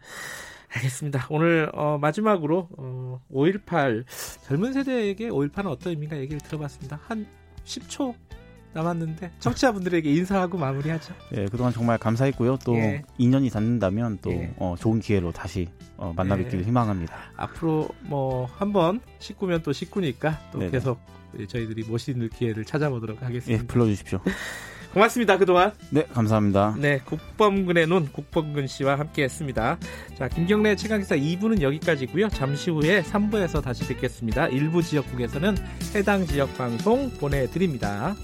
알겠습니다. 0.74 1.26
오늘 1.30 1.70
어, 1.74 1.98
마지막으로 1.98 2.68
어, 2.76 3.20
5.18 3.32 4.04
젊은 4.44 4.72
세대에게 4.72 5.28
5.18은 5.30 5.66
어떤 5.66 5.92
의미인가 5.92 6.16
얘기를 6.18 6.40
들어봤습니다. 6.40 7.00
한 7.08 7.26
10초 7.64 8.14
남았는데 8.72 9.32
청취자분들에게 9.40 10.10
인사하고 10.12 10.58
마무리하죠. 10.58 11.14
예, 11.36 11.46
그동안 11.46 11.72
정말 11.72 11.98
감사했고요. 11.98 12.58
또 12.64 12.76
예. 12.76 13.02
인연이 13.18 13.50
닿는다면 13.50 14.18
또 14.22 14.30
예. 14.30 14.52
어, 14.56 14.74
좋은 14.78 15.00
기회로 15.00 15.32
다시 15.32 15.68
어, 15.96 16.12
만나 16.16 16.36
뵙기를 16.36 16.60
예. 16.60 16.64
희망합니다. 16.64 17.14
앞으로 17.36 17.88
뭐 18.02 18.46
한번 18.56 19.00
식구면 19.18 19.62
또 19.62 19.72
식구니까 19.72 20.38
또 20.52 20.58
네네. 20.58 20.70
계속 20.70 21.00
저희들이 21.48 21.84
모시는 21.84 22.28
기회를 22.30 22.64
찾아보도록 22.64 23.22
하겠습니다. 23.22 23.62
예, 23.62 23.66
불러주십시오. 23.66 24.20
고맙습니다. 24.92 25.38
그동안. 25.38 25.72
네, 25.90 26.04
감사합니다. 26.12 26.74
네, 26.78 26.98
국범근의 27.04 27.86
눈 27.86 28.10
국범근 28.10 28.66
씨와 28.66 28.98
함께했습니다. 28.98 29.78
자, 30.18 30.28
김경래 30.28 30.74
최강기사 30.74 31.16
2부는 31.16 31.62
여기까지고요. 31.62 32.28
잠시 32.30 32.70
후에 32.70 33.02
3부에서 33.02 33.62
다시 33.62 33.86
뵙겠습니다. 33.86 34.48
일부 34.48 34.82
지역국에서는 34.82 35.56
해당 35.94 36.26
지역 36.26 36.56
방송 36.56 37.08
보내드립니다. 37.18 38.16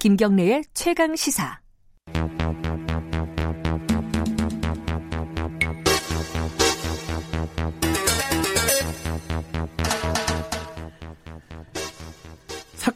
김경래의 0.00 0.64
최강 0.74 1.14
시사. 1.14 1.60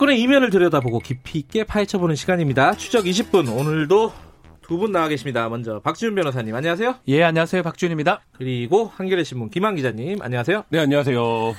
사건의 0.05 0.20
이면을 0.20 0.50
들여다보고 0.50 0.98
깊이 0.98 1.38
있게 1.38 1.64
파헤쳐보는 1.64 2.14
시간입니다. 2.14 2.74
추적 2.74 3.05
20분 3.07 3.48
오늘도 3.50 4.12
두 4.61 4.76
분 4.76 4.92
나와 4.92 5.09
계십니다. 5.09 5.48
먼저 5.48 5.80
박지훈 5.80 6.14
변호사님 6.14 6.55
안녕하세요. 6.55 6.96
예 7.09 7.22
안녕하세요 7.22 7.62
박지훈입니다. 7.62 8.20
그리고 8.36 8.90
한겨레 8.94 9.24
신문 9.24 9.48
김한 9.48 9.76
기자님 9.76 10.20
안녕하세요. 10.20 10.64
네 10.68 10.78
안녕하세요. 10.78 11.55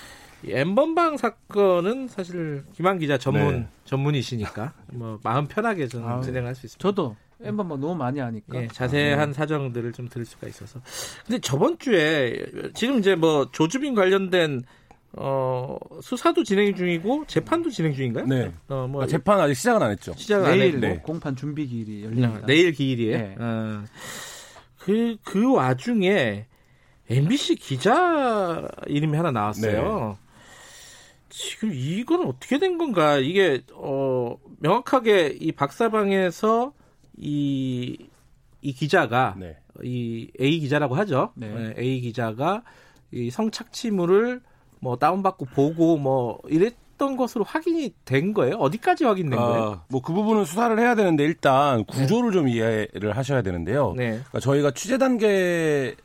엠번방 0.47 1.17
사건은 1.17 2.07
사실 2.07 2.63
김한 2.75 2.99
기자 2.99 3.17
전문 3.17 3.61
네. 3.61 3.67
전문이시니까 3.85 4.73
뭐 4.93 5.19
마음 5.23 5.47
편하게 5.47 5.87
저는 5.87 6.07
아, 6.07 6.21
진행할 6.21 6.53
수 6.53 6.67
있습니다. 6.67 6.81
저도 6.81 7.15
엠번방 7.41 7.79
너무 7.79 7.95
많이 7.95 8.19
하니까 8.19 8.61
예, 8.61 8.67
자세한 8.67 9.19
아, 9.19 9.25
네. 9.25 9.33
사정들을 9.33 9.91
좀 9.93 10.07
들을 10.07 10.23
수가 10.23 10.47
있어서. 10.47 10.79
근데 11.25 11.39
저번 11.41 11.79
주에 11.79 12.45
지금 12.75 12.99
이제 12.99 13.15
뭐 13.15 13.49
조주빈 13.51 13.95
관련된 13.95 14.63
어, 15.17 15.77
수사도 16.01 16.43
진행 16.43 16.75
중이고 16.75 17.25
재판도 17.27 17.69
진행 17.69 17.93
중인가요? 17.93 18.25
네. 18.25 18.51
어, 18.67 18.87
뭐 18.87 19.03
아, 19.03 19.07
재판 19.07 19.39
아직 19.39 19.55
시작은 19.55 19.81
안 19.81 19.91
했죠. 19.91 20.13
시작은 20.15 20.51
내일 20.51 20.61
안 20.61 20.67
했고 20.67 20.79
네. 20.79 20.97
공판 20.97 21.35
준비 21.35 21.67
기일이 21.67 22.03
열립니다. 22.03 22.39
네, 22.39 22.45
내일 22.45 22.71
기일이에요. 22.73 23.17
네. 23.17 23.35
어, 23.39 23.83
그, 24.79 25.17
그 25.23 25.53
와중에 25.53 26.47
MBC 27.09 27.55
기자 27.55 28.67
이름이 28.87 29.15
하나 29.15 29.31
나왔어요. 29.31 30.17
네. 30.19 30.25
지금 31.29 31.71
이건 31.73 32.25
어떻게 32.27 32.59
된 32.59 32.77
건가? 32.77 33.17
이게 33.17 33.61
어 33.73 34.37
명확하게 34.59 35.37
이 35.39 35.51
박사방에서 35.51 36.73
이, 37.17 38.07
이 38.61 38.73
기자가 38.73 39.35
네. 39.37 39.57
이 39.83 40.31
A 40.39 40.59
기자라고 40.59 40.95
하죠. 40.95 41.31
네. 41.35 41.73
A 41.77 42.01
기자가 42.01 42.63
이 43.11 43.29
성착취물을 43.29 44.41
뭐 44.85 44.97
다운받고 44.97 45.45
보고 45.45 45.97
뭐 45.97 46.39
이랬던 46.47 47.17
것으로 47.17 47.43
확인이 47.43 47.91
된 48.05 48.35
거예요? 48.35 48.57
어디까지 48.57 49.03
확인된 49.03 49.39
아, 49.39 49.45
거예요? 49.47 49.81
뭐 49.89 50.01
그 50.01 50.13
부분은 50.13 50.45
수사를 50.45 50.77
해야 50.77 50.93
되는데 50.93 51.23
일단 51.23 51.83
구조를 51.85 52.29
네. 52.29 52.33
좀 52.37 52.47
이해를 52.47 53.17
하셔야 53.17 53.41
되는데요. 53.41 53.93
네. 53.97 54.09
그러니까 54.11 54.39
저희가 54.41 54.71
취재 54.71 54.99
단계 54.99 55.95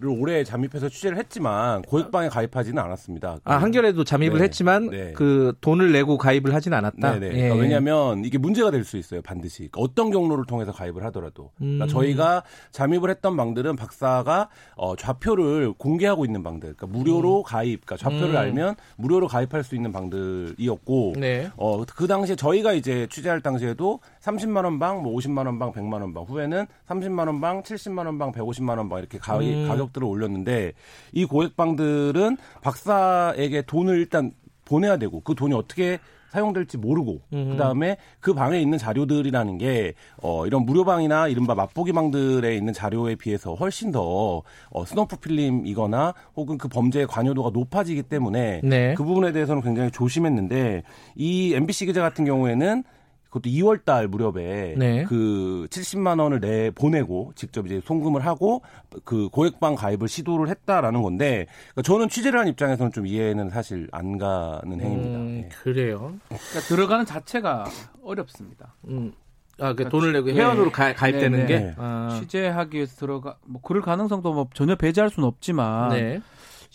를 0.00 0.10
올해 0.10 0.44
잠입해서 0.44 0.88
취재를 0.88 1.18
했지만 1.18 1.82
고액방에 1.82 2.28
가입하지는 2.28 2.80
않았습니다. 2.80 3.38
아 3.42 3.56
한겨레도 3.56 4.04
잠입을 4.04 4.38
네. 4.38 4.44
했지만 4.44 4.90
네. 4.90 5.12
그 5.12 5.54
돈을 5.60 5.90
내고 5.90 6.16
가입을 6.16 6.54
하지는 6.54 6.78
않았다. 6.78 7.14
네네. 7.14 7.28
네. 7.30 7.34
예. 7.34 7.40
그러니까 7.42 7.56
왜냐하면 7.62 8.24
이게 8.24 8.38
문제가 8.38 8.70
될 8.70 8.84
수 8.84 8.96
있어요 8.96 9.20
반드시 9.22 9.68
그러니까 9.72 9.80
어떤 9.80 10.10
경로를 10.12 10.44
통해서 10.46 10.70
가입을 10.70 11.04
하더라도 11.06 11.50
그러니까 11.58 11.86
음. 11.86 11.88
저희가 11.88 12.44
잠입을 12.70 13.10
했던 13.10 13.36
방들은 13.36 13.74
박사가 13.74 14.48
어, 14.76 14.94
좌표를 14.94 15.72
공개하고 15.76 16.24
있는 16.24 16.44
방들, 16.44 16.74
그러니까 16.76 16.86
무료로 16.86 17.38
음. 17.38 17.42
가입, 17.44 17.84
그러니까 17.84 17.96
좌표를 17.96 18.34
음. 18.34 18.36
알면 18.36 18.76
무료로 18.98 19.26
가입할 19.26 19.64
수 19.64 19.74
있는 19.74 19.90
방들이었고, 19.92 21.14
네. 21.18 21.50
어 21.56 21.84
그 21.96 22.06
당시에 22.06 22.36
저희가 22.36 22.72
이제 22.74 23.06
취재할 23.10 23.40
당시에도 23.40 23.98
30만 24.22 24.62
원 24.64 24.78
방, 24.78 25.02
뭐 25.02 25.16
50만 25.16 25.46
원 25.46 25.58
방, 25.58 25.72
100만 25.72 25.94
원 26.00 26.14
방, 26.14 26.22
후에는 26.24 26.66
30만 26.88 27.26
원 27.26 27.40
방, 27.40 27.62
70만 27.62 28.06
원 28.06 28.18
방, 28.18 28.30
150만 28.32 28.76
원 28.78 28.88
방 28.88 28.98
이렇게 29.00 29.18
가입 29.18 29.48
음. 29.54 29.68
가격 29.68 29.87
가격들을 29.88 30.06
올렸는데 30.06 30.72
이 31.12 31.24
고액방들은 31.24 32.36
박사에게 32.62 33.62
돈을 33.62 33.98
일단 33.98 34.32
보내야 34.64 34.96
되고 34.98 35.20
그 35.20 35.34
돈이 35.34 35.54
어떻게 35.54 35.98
사용될지 36.30 36.76
모르고 36.76 37.22
음. 37.32 37.50
그다음에 37.52 37.96
그 38.20 38.34
방에 38.34 38.60
있는 38.60 38.76
자료들이라는 38.76 39.56
게 39.56 39.94
어, 40.22 40.46
이런 40.46 40.66
무료방이나 40.66 41.28
이른바 41.28 41.54
맛보기 41.54 41.92
방들에 41.92 42.54
있는 42.54 42.74
자료에 42.74 43.14
비해서 43.14 43.54
훨씬 43.54 43.90
더 43.92 44.42
어, 44.70 44.84
snuff 44.84 45.16
film이거나 45.16 46.12
혹은 46.36 46.58
그 46.58 46.68
범죄의 46.68 47.06
관여도가 47.06 47.50
높아지기 47.54 48.02
때문에 48.02 48.60
네. 48.62 48.92
그 48.94 49.04
부분에 49.04 49.32
대해서는 49.32 49.62
굉장히 49.62 49.90
조심했는데 49.90 50.82
이 51.16 51.54
MBC 51.54 51.86
기자 51.86 52.02
같은 52.02 52.26
경우에는 52.26 52.84
그것도 53.28 53.50
2월 53.50 53.84
달 53.84 54.08
무렵에 54.08 54.74
네. 54.76 55.04
그 55.04 55.66
70만 55.70 56.20
원을 56.20 56.40
내 56.40 56.70
보내고 56.70 57.32
직접 57.34 57.66
이제 57.66 57.80
송금을 57.84 58.24
하고 58.24 58.62
그 59.04 59.28
고액방 59.28 59.74
가입을 59.74 60.08
시도를 60.08 60.48
했다라는 60.48 61.02
건데 61.02 61.46
그러니까 61.72 61.82
저는 61.82 62.08
취재를 62.08 62.40
한 62.40 62.48
입장에서는 62.48 62.92
좀 62.92 63.06
이해는 63.06 63.50
사실 63.50 63.88
안 63.92 64.18
가는 64.18 64.80
행위입니다. 64.80 65.18
음, 65.18 65.40
네. 65.42 65.48
그래요. 65.62 66.14
그러니까 66.28 66.60
들어가는 66.68 67.04
자체가 67.04 67.64
어렵습니다. 68.02 68.74
음. 68.88 69.12
아, 69.60 69.72
그 69.74 69.88
돈을 69.88 70.12
내고 70.12 70.30
회원으로 70.30 70.66
네. 70.66 70.70
가, 70.70 70.94
가입되는 70.94 71.40
네, 71.40 71.46
게 71.46 71.58
네. 71.58 71.74
아. 71.78 72.16
취재하기 72.20 72.76
위해서 72.76 72.96
들어가 72.96 73.36
뭐 73.44 73.60
그럴 73.60 73.82
가능성도 73.82 74.32
뭐 74.32 74.48
전혀 74.54 74.76
배제할 74.76 75.10
수는 75.10 75.26
없지만 75.26 75.90
네. 75.90 76.20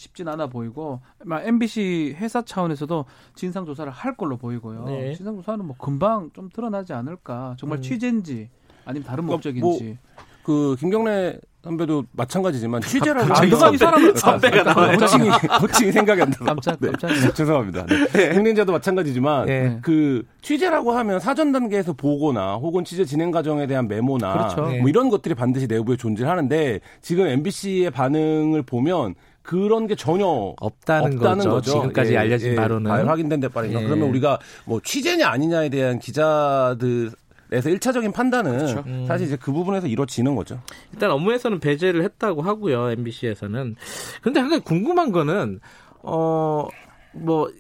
쉽진 0.04 0.28
않아 0.28 0.48
보이고 0.48 1.00
MBC 1.26 2.18
회사 2.20 2.42
차원에서도 2.42 3.06
진상 3.36 3.66
조사를 3.66 3.90
할 3.92 4.18
걸로 4.18 4.38
보이고요. 4.38 4.86
네. 4.86 5.14
진상 5.16 5.36
조사는 5.38 5.66
뭐 5.66 5.76
금방 5.78 6.30
좀 6.34 6.50
드러나지 6.50 6.94
않을까. 6.94 7.56
정말 7.58 7.80
음. 7.80 7.82
취재인지 7.82 8.50
아니면 8.86 9.06
다른 9.08 9.26
그러니까 9.26 9.36
목적인지. 9.36 9.62
뭐, 9.62 9.98
그 10.44 10.76
김경래 10.78 11.40
선배도 11.64 12.04
마찬가지지만 12.12 12.82
취재라고 12.82 13.30
갑자기 13.30 13.78
사람 13.78 14.14
선배가 14.14 14.64
나와 14.64 14.92
호칭이 14.92 15.30
호칭이 15.62 15.92
생각이 15.94 16.22
안 16.22 16.30
나. 16.30 16.38
깜짝 16.46 16.78
깜짝 16.82 17.08
네. 17.08 17.34
죄송합니다. 17.34 17.86
네. 17.86 18.08
네. 18.12 18.32
행정자도 18.34 18.74
마찬가지지만 18.74 19.46
네. 19.46 19.80
그 19.82 20.26
취재라고 20.42 20.92
하면 20.92 21.22
사전 21.22 21.54
단계에서 21.54 21.94
보거나 21.94 22.56
혹은 22.56 22.84
취재 22.84 23.06
진행 23.06 23.32
과정에 23.32 23.66
대한 23.66 23.88
메모나 23.88 24.34
그렇죠. 24.34 24.62
뭐 24.82 24.90
이런 24.90 25.08
것들이 25.10 25.34
반드시 25.36 25.68
내부에 25.68 25.96
존재하는데 25.96 26.82
지금 27.02 27.28
MBC의 27.28 27.92
반응을 27.92 28.64
보면 28.64 29.16
그런 29.44 29.88
게 29.88 29.96
전혀 29.96 30.26
없다는, 30.26 31.18
없다는 31.18 31.38
거죠. 31.46 31.50
거죠. 31.50 31.72
지금까지 31.72 32.14
예, 32.14 32.18
알려진 32.18 32.52
예, 32.54 32.56
바로는 32.56 32.90
확인된 33.08 33.40
데 33.40 33.48
빠르니까 33.50 33.82
예. 33.82 33.86
그러면 33.86 34.10
우리가 34.10 34.40
뭐 34.66 34.80
취재냐 34.84 35.28
아니냐에 35.28 35.70
대한 35.70 36.00
기자들 36.00 37.12
에서 37.52 37.70
1차적인 37.70 38.12
판단은 38.14 38.58
그렇죠. 38.58 38.84
음. 38.88 39.06
사실 39.08 39.28
이제 39.28 39.36
그 39.40 39.52
부분에서 39.52 39.86
이루어지는 39.86 40.34
거죠. 40.36 40.60
일단 40.92 41.12
업무에서는 41.12 41.60
배제를 41.60 42.04
했다고 42.04 42.42
하고요. 42.42 42.90
MBC에서는. 42.92 43.76
근데 44.24 44.40
한 44.40 44.50
가지 44.50 44.64
궁금한 44.64 45.12
거는 45.12 45.60
어 46.02 46.68
뭐 47.14 47.52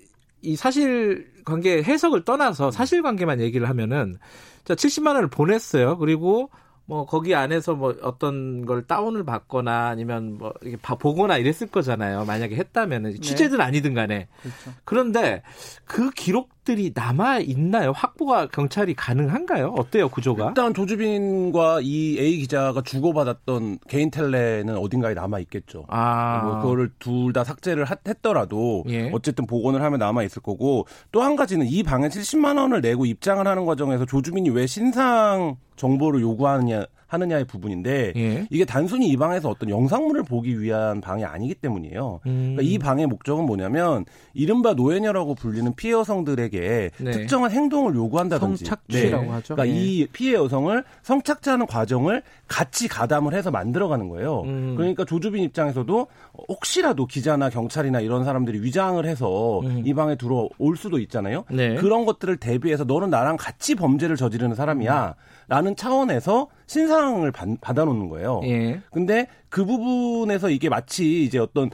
이 0.44 0.56
사실 0.58 1.32
관계 1.46 1.82
해석을 1.82 2.26
떠나서 2.26 2.70
사실 2.72 3.02
관계만 3.02 3.40
얘기를 3.40 3.68
하면은 3.70 4.18
자 4.66 4.76
70만 4.76 5.16
원을 5.16 5.30
보냈어요. 5.30 5.98
그리고 5.98 6.50
뭐 6.86 7.06
거기 7.06 7.34
안에서 7.34 7.76
뭐 7.76 7.96
어떤 8.02 8.66
걸 8.66 8.86
다운을 8.86 9.24
받거나 9.24 9.88
아니면 9.88 10.38
뭐 10.38 10.54
이게 10.64 10.78
보거나 10.78 11.38
이랬을 11.38 11.68
거잖아요. 11.72 12.26
만약에 12.26 12.56
했다면은 12.56 13.12
네. 13.14 13.20
취재든 13.20 13.62
아니든 13.62 13.94
간에. 13.94 14.28
그렇죠. 14.42 14.80
그런데 14.84 15.44
그 15.86 16.10
기록 16.12 16.53
들이 16.64 16.92
남아 16.96 17.40
있나요? 17.40 17.92
확보가 17.92 18.48
경찰이 18.48 18.94
가능한가요? 18.96 19.74
어때요, 19.78 20.10
구조가? 20.10 20.48
일단 20.50 20.74
조주빈과 20.74 21.82
이 21.84 22.18
A 22.20 22.38
기자가 22.38 22.82
주고받았던 22.82 23.80
개인 23.88 24.10
텔레는 24.12 24.78
어딘가에 24.78 25.14
남아 25.14 25.40
있겠죠. 25.40 25.86
아. 25.90 26.42
뭐 26.44 26.60
그거를 26.62 26.92
둘 27.00 27.34
다 27.34 27.44
삭제를 27.44 27.86
했더라도 28.08 28.84
예. 28.90 29.10
어쨌든 29.12 29.48
복원을 29.48 29.82
하면 29.82 30.00
남아 30.00 30.24
있을 30.24 30.42
거고 30.42 30.86
또 31.12 31.24
한 31.24 31.36
가지는 31.36 31.66
이 31.66 31.84
방에 31.84 32.10
70만 32.10 32.58
원을 32.60 32.82
내고 32.82 33.06
입장을 33.06 33.46
하는 33.48 33.66
과정에서 33.66 34.06
조주빈이 34.06 34.50
왜 34.52 34.68
신상 34.68 35.56
정보를 35.78 36.22
요구하느냐 36.22 36.86
하느냐의 37.14 37.46
부분인데 37.46 38.14
예. 38.16 38.48
이게 38.50 38.66
단순히 38.66 39.08
이 39.10 39.18
방에서 39.18 39.50
어떤 39.50 39.70
영상물을 39.70 40.24
보기 40.24 40.60
위한 40.60 41.00
방이 41.00 41.24
아니기 41.24 41.54
때문이에요. 41.56 42.20
음. 42.26 42.56
그러니까 42.56 42.62
이 42.64 42.78
방의 42.80 43.08
목적은 43.08 43.46
뭐냐면 43.46 44.06
이른바 44.34 44.74
노예녀라고 44.74 45.36
불리는 45.36 45.74
피해 45.76 45.94
여성들에게 45.94 46.92
네. 46.98 47.12
특정한 47.12 47.52
행동을 47.52 47.96
요구한다든지 47.96 48.66
성착취라고 48.66 49.24
네. 49.24 49.30
하죠. 49.30 49.56
그러니까 49.56 49.74
네. 49.74 49.82
이 49.82 50.08
피해 50.08 50.34
여성을 50.34 50.84
성착취하는 51.04 51.68
과정을 51.68 52.24
같이 52.48 52.88
가담을 52.88 53.34
해서 53.34 53.52
만들어가는 53.52 54.10
거예요. 54.10 54.42
음. 54.42 54.74
그러니까 54.76 55.06
조주빈 55.06 55.44
입장에서도 55.44 56.08
혹시라도 56.50 57.06
기자나 57.06 57.50
경찰이나 57.50 58.00
이런 58.00 58.26
사람들이 58.26 58.62
위장을 58.62 59.04
해서 59.06 59.62
음. 59.62 59.84
이 59.86 59.94
방에 59.94 60.16
들어올 60.16 60.76
수도 60.78 61.00
있잖아요. 61.00 61.46
네. 61.52 61.76
그런 61.76 62.06
것들을 62.06 62.38
대비해서 62.38 62.84
너는 62.84 63.10
나랑 63.10 63.38
같이 63.38 63.76
범죄를 63.76 64.16
저지르는 64.16 64.56
사람이야. 64.56 65.16
음. 65.18 65.34
라는 65.48 65.76
차원에서 65.76 66.48
신상을 66.74 67.32
받, 67.32 67.48
아놓는 67.80 68.10
거예요. 68.10 68.42
예. 68.46 68.82
근데 68.92 69.28
그 69.50 69.64
부분에서 69.64 70.50
이게 70.50 70.70
마치 70.70 71.24
이제 71.24 71.38
어떤 71.38 71.70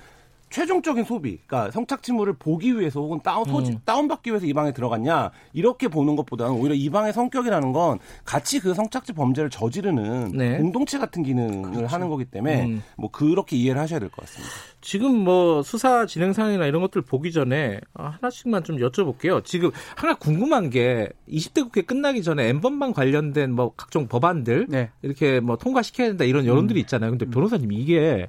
최종적인 0.49 1.03
소비, 1.03 1.39
그러니까 1.45 1.71
성착취물을 1.71 2.33
보기 2.33 2.79
위해서 2.79 2.99
혹은 2.99 3.19
다운 3.21 3.45
소지, 3.45 3.71
음. 3.71 3.79
다운받기 3.85 4.29
위해서 4.31 4.45
이 4.45 4.53
방에 4.53 4.71
들어갔냐 4.71 5.31
이렇게 5.53 5.87
보는 5.87 6.15
것보다는 6.15 6.53
오히려 6.53 6.75
이 6.75 6.89
방의 6.89 7.13
성격이라는 7.13 7.71
건 7.71 7.99
같이 8.25 8.59
그 8.59 8.73
성착취 8.73 9.13
범죄를 9.13 9.49
저지르는 9.49 10.31
네. 10.33 10.57
공동체 10.57 10.97
같은 10.97 11.23
기능을 11.23 11.71
그렇죠. 11.71 11.87
하는 11.93 12.09
거기 12.09 12.25
때문에 12.25 12.65
음. 12.65 12.83
뭐 12.97 13.09
그렇게 13.11 13.55
이해를 13.55 13.79
하셔야 13.81 13.99
될 13.99 14.09
것 14.09 14.25
같습니다. 14.25 14.53
지금 14.81 15.15
뭐 15.15 15.61
수사 15.61 16.05
진행 16.05 16.33
상황이나 16.33 16.65
이런 16.65 16.81
것들 16.81 17.01
보기 17.01 17.31
전에 17.31 17.79
하나씩만 17.93 18.63
좀 18.63 18.77
여쭤볼게요. 18.77 19.43
지금 19.43 19.71
하나 19.95 20.15
궁금한 20.15 20.69
게 20.69 21.09
20대 21.29 21.63
국회 21.63 21.81
끝나기 21.81 22.23
전에 22.23 22.47
엠번방 22.49 22.93
관련된 22.93 23.51
뭐 23.51 23.73
각종 23.75 24.07
법안들 24.07 24.67
네. 24.69 24.89
이렇게 25.01 25.39
뭐 25.39 25.57
통과시켜야 25.57 26.07
된다 26.07 26.23
이런 26.23 26.45
여론들이 26.45 26.79
음. 26.79 26.81
있잖아요. 26.81 27.11
근데 27.11 27.25
변호사님 27.25 27.71
이게 27.71 28.27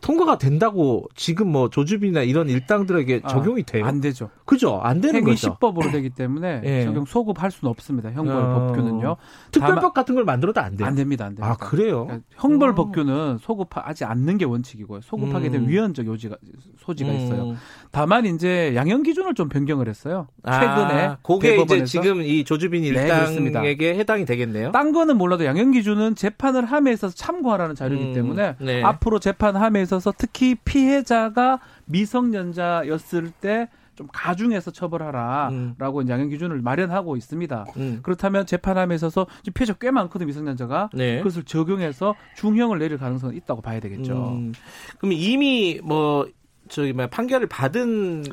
통과가 0.00 0.38
된다고 0.38 1.06
지금 1.14 1.48
뭐 1.48 1.70
조주빈이나 1.70 2.22
이런 2.22 2.48
일당들에게 2.48 3.20
아, 3.24 3.28
적용이 3.28 3.62
돼요? 3.64 3.84
안 3.84 4.00
되죠. 4.00 4.30
그죠? 4.44 4.80
안 4.82 5.00
되는 5.00 5.22
거죠. 5.22 5.36
시법으로 5.36 5.90
되기 5.90 6.10
때문에 6.10 6.62
예. 6.64 6.84
적용 6.84 7.04
소급할 7.04 7.50
수는 7.50 7.70
없습니다. 7.70 8.10
형벌 8.10 8.34
어... 8.34 8.66
법규는요. 8.66 9.16
특별법 9.52 9.94
같은 9.94 10.14
걸 10.14 10.24
만들어도 10.24 10.60
안 10.60 10.76
돼요. 10.76 10.88
안 10.88 10.94
됩니다. 10.94 11.26
안 11.26 11.34
됩니다. 11.34 11.52
아 11.52 11.56
그래요? 11.56 12.04
그러니까 12.06 12.26
형벌 12.36 12.70
어. 12.70 12.74
법규는 12.74 13.38
소급하지 13.38 14.04
않는 14.04 14.38
게 14.38 14.44
원칙이고요. 14.44 15.00
소급하게 15.02 15.48
음. 15.48 15.68
위헌적 15.68 16.06
요지가 16.06 16.36
소지가 16.78 17.10
음. 17.10 17.16
있어요. 17.16 17.54
다만 17.90 18.26
이제 18.26 18.72
양형 18.74 19.02
기준을 19.02 19.34
좀 19.34 19.48
변경을 19.48 19.88
했어요. 19.88 20.28
아, 20.42 20.60
최근에 20.60 21.02
아, 21.02 21.18
그게 21.22 21.50
대법원에서. 21.50 21.84
이제 21.84 22.00
지금 22.00 22.22
이 22.22 22.44
조주빈 22.44 22.82
네, 22.82 22.88
일당에게 22.88 23.92
네, 23.92 23.98
해당이 23.98 24.24
되겠네요. 24.24 24.72
딴 24.72 24.92
거는 24.92 25.16
몰라도 25.16 25.44
양형 25.44 25.72
기준은 25.72 26.14
재판을 26.14 26.64
함에 26.64 26.92
있어서 26.92 27.14
참고하라는 27.14 27.74
자료이기 27.74 28.04
음. 28.06 28.14
때문에 28.14 28.56
네. 28.60 28.82
앞으로 28.82 29.18
재판함에 29.18 29.82
있어서 29.90 30.12
특히 30.16 30.54
피해자가 30.54 31.60
미성년자였을 31.86 33.30
때 33.40 33.68
좀 34.00 34.08
가중해서 34.10 34.70
처벌하라라고 34.70 36.00
음. 36.00 36.08
양형 36.08 36.30
기준을 36.30 36.62
마련하고 36.62 37.18
있습니다. 37.18 37.66
음. 37.76 38.00
그렇다면 38.02 38.46
재판함에 38.46 38.94
있어서 38.94 39.26
피해자 39.52 39.74
꽤 39.74 39.90
많거든 39.90 40.26
미성년자가 40.26 40.88
네. 40.94 41.18
그것을 41.18 41.42
적용해서 41.42 42.14
중형을 42.36 42.78
내릴 42.78 42.96
가능성은 42.96 43.36
있다고 43.36 43.60
봐야 43.60 43.78
되겠죠. 43.78 44.36
음. 44.38 44.54
그럼 44.98 45.12
이미 45.12 45.80
뭐 45.84 46.26
저기 46.70 46.92
뭐 46.92 47.06
판결을 47.08 47.48
받은 47.48 48.24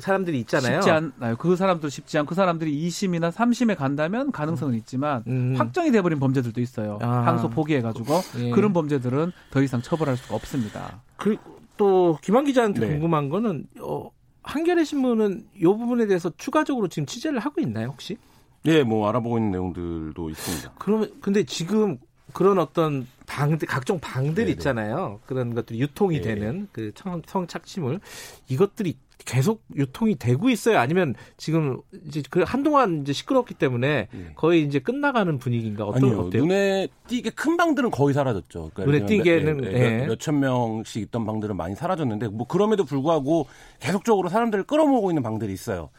사람들이 0.00 0.38
있잖아요. 0.40 0.80
쉽지 0.80 0.90
않나요? 0.90 1.36
그 1.36 1.56
사람도 1.56 1.88
쉽지 1.88 2.18
않고 2.18 2.30
그 2.30 2.34
사람들이 2.34 2.72
2심이나 2.86 3.32
3심에 3.32 3.76
간다면 3.76 4.30
가능성은 4.30 4.74
있지만 4.76 5.24
음. 5.26 5.54
확정이 5.58 5.90
돼버린 5.90 6.18
범죄들도 6.20 6.60
있어요. 6.60 6.98
아. 7.02 7.26
항소 7.26 7.50
포기해가지고 7.50 8.20
예. 8.38 8.50
그런 8.50 8.72
범죄들은 8.72 9.32
더 9.50 9.62
이상 9.62 9.82
처벌할 9.82 10.16
수가 10.16 10.36
없습니다. 10.36 11.02
그리고 11.16 11.58
또 11.76 12.16
김한 12.22 12.44
기자한테 12.44 12.80
네. 12.80 12.86
궁금한 12.88 13.28
거는 13.28 13.66
어, 13.80 14.10
한겨레 14.44 14.84
신문은 14.84 15.46
이 15.56 15.64
부분에 15.64 16.06
대해서 16.06 16.30
추가적으로 16.36 16.88
지금 16.88 17.06
취재를 17.06 17.40
하고 17.40 17.60
있나요 17.60 17.88
혹시? 17.88 18.16
네, 18.62 18.84
뭐 18.84 19.08
알아보고 19.08 19.38
있는 19.38 19.50
내용들도 19.50 20.30
있습니다. 20.30 20.72
그러면 20.78 21.10
근데 21.20 21.44
지금 21.44 21.98
그런 22.32 22.58
어떤 22.58 23.06
방들 23.30 23.68
각종 23.68 24.00
방들 24.00 24.44
네네. 24.44 24.50
있잖아요. 24.52 25.20
그런 25.26 25.54
것들이 25.54 25.80
유통이 25.80 26.20
네네. 26.20 26.34
되는 26.40 26.68
그 26.72 26.92
성착취물 27.26 28.00
이것들이 28.48 28.96
계속 29.24 29.62
유통이 29.74 30.16
되고 30.16 30.48
있어요? 30.50 30.78
아니면 30.78 31.14
지금 31.36 31.80
이제 32.06 32.22
그 32.30 32.42
한동안 32.46 33.02
이제 33.02 33.12
시끄럽기 33.12 33.54
때문에 33.54 34.08
네. 34.10 34.32
거의 34.34 34.62
이제 34.62 34.78
끝나가는 34.78 35.38
분위기인가 35.38 35.84
어떤 35.84 36.04
아니요, 36.04 36.20
어때요? 36.20 36.42
눈에 36.42 36.88
띄게 37.08 37.30
큰 37.30 37.56
방들은 37.56 37.90
거의 37.90 38.14
사라졌죠. 38.14 38.70
그러니까 38.74 38.84
눈에 38.84 39.06
띄게는 39.06 39.56
몇, 39.58 39.70
네. 39.70 40.06
몇천 40.06 40.40
명씩 40.40 41.02
있던 41.02 41.26
방들은 41.26 41.56
많이 41.56 41.74
사라졌는데 41.74 42.28
뭐 42.28 42.46
그럼에도 42.46 42.84
불구하고 42.84 43.46
계속적으로 43.78 44.28
사람들을 44.28 44.64
끌어모으고 44.64 45.10
있는 45.10 45.22
방들이 45.22 45.52
있어요. 45.52 45.90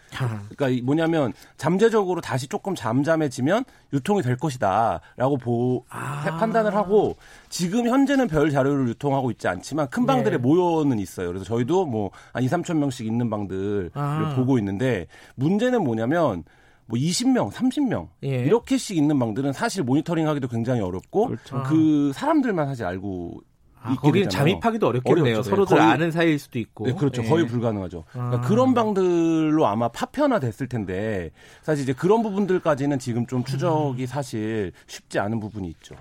그러니까 0.55 0.83
뭐냐면 0.83 1.33
잠재적으로 1.57 2.21
다시 2.21 2.47
조금 2.47 2.75
잠잠해지면 2.75 3.65
유통이 3.93 4.21
될 4.21 4.37
것이다라고 4.37 5.37
보 5.37 5.85
아. 5.89 6.37
판단을 6.37 6.75
하고 6.75 7.17
지금 7.51 7.87
현재는 7.87 8.27
별 8.27 8.49
자료를 8.49 8.87
유통하고 8.87 9.29
있지 9.29 9.47
않지만 9.47 9.89
큰 9.89 10.05
방들에 10.05 10.37
네. 10.37 10.41
모여는 10.41 10.97
있어요. 10.99 11.27
그래서 11.27 11.43
저희도 11.43 11.85
뭐한 11.85 12.41
2, 12.41 12.47
3천 12.47 12.77
명씩 12.77 13.05
있는 13.05 13.29
방들을 13.29 13.91
아. 13.93 14.33
보고 14.35 14.57
있는데 14.57 15.07
문제는 15.35 15.83
뭐냐면 15.83 16.43
뭐 16.85 16.97
20명, 16.97 17.51
30명 17.51 18.07
예. 18.23 18.45
이렇게씩 18.45 18.97
있는 18.97 19.19
방들은 19.19 19.53
사실 19.53 19.83
모니터링하기도 19.83 20.47
굉장히 20.47 20.81
어렵고 20.81 21.27
그렇죠. 21.27 21.63
그 21.63 22.11
사람들만 22.15 22.67
사실 22.67 22.85
알고 22.85 23.41
아, 23.83 23.95
거기는 23.95 24.29
잠입하기도 24.29 24.87
어렵겠네요. 24.87 25.33
어렵죠. 25.33 25.49
서로들 25.49 25.77
거의, 25.77 25.89
아는 25.89 26.11
사이일 26.11 26.37
수도 26.37 26.59
있고. 26.59 26.85
네, 26.85 26.93
그렇죠. 26.93 27.23
예. 27.23 27.27
거의 27.27 27.47
불가능하죠. 27.47 28.05
그러니까 28.11 28.37
아. 28.37 28.41
그런 28.41 28.73
방들로 28.73 29.65
아마 29.65 29.89
파편화 29.89 30.39
됐을 30.39 30.67
텐데 30.67 31.31
사실 31.63 31.83
이제 31.83 31.93
그런 31.93 32.21
부분들까지는 32.21 32.99
지금 32.99 33.25
좀 33.25 33.43
추적이 33.43 34.03
음. 34.03 34.05
사실 34.05 34.71
쉽지 34.87 35.19
않은 35.19 35.39
부분이 35.39 35.67
있죠. 35.69 35.95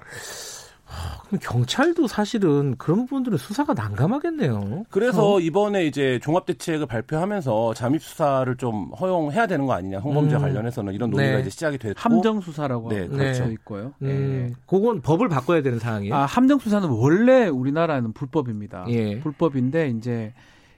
그럼 1.27 1.41
경찰도 1.41 2.07
사실은 2.07 2.77
그런 2.77 3.07
부분들은 3.07 3.39
수사가 3.39 3.75
난감하겠네요. 3.75 4.85
그래서 4.91 5.35
어? 5.35 5.41
이번에 5.41 5.87
이제 5.87 6.19
종합대책을 6.23 6.87
발표하면서 6.87 7.75
잠입 7.75 8.03
수사를 8.03 8.55
좀 8.57 8.91
허용해야 9.01 9.47
되는 9.47 9.67
거 9.67 9.73
아니냐 9.75 10.01
성범죄 10.01 10.37
음. 10.37 10.41
관련해서는 10.41 10.93
이런 10.93 11.11
논의가 11.11 11.37
네. 11.37 11.41
이제 11.41 11.51
시작이 11.51 11.79
됐고 11.79 11.99
함정 11.99 12.41
수사라고 12.41 12.89
네, 12.89 13.07
그렇죠. 13.07 13.47
네. 13.47 13.53
있고요. 13.53 13.93
음. 14.03 14.07
네. 14.07 14.53
그건 14.67 15.01
법을 15.01 15.29
바꿔야 15.29 15.63
되는 15.63 15.79
상황이에요. 15.79 16.15
아, 16.15 16.27
함정 16.27 16.59
수사는 16.59 16.89
원래 16.89 17.47
우리나라는 17.47 18.13
불법입니다. 18.13 18.87
예. 18.89 19.21
불법인데 19.21 19.91
이제 19.91 20.33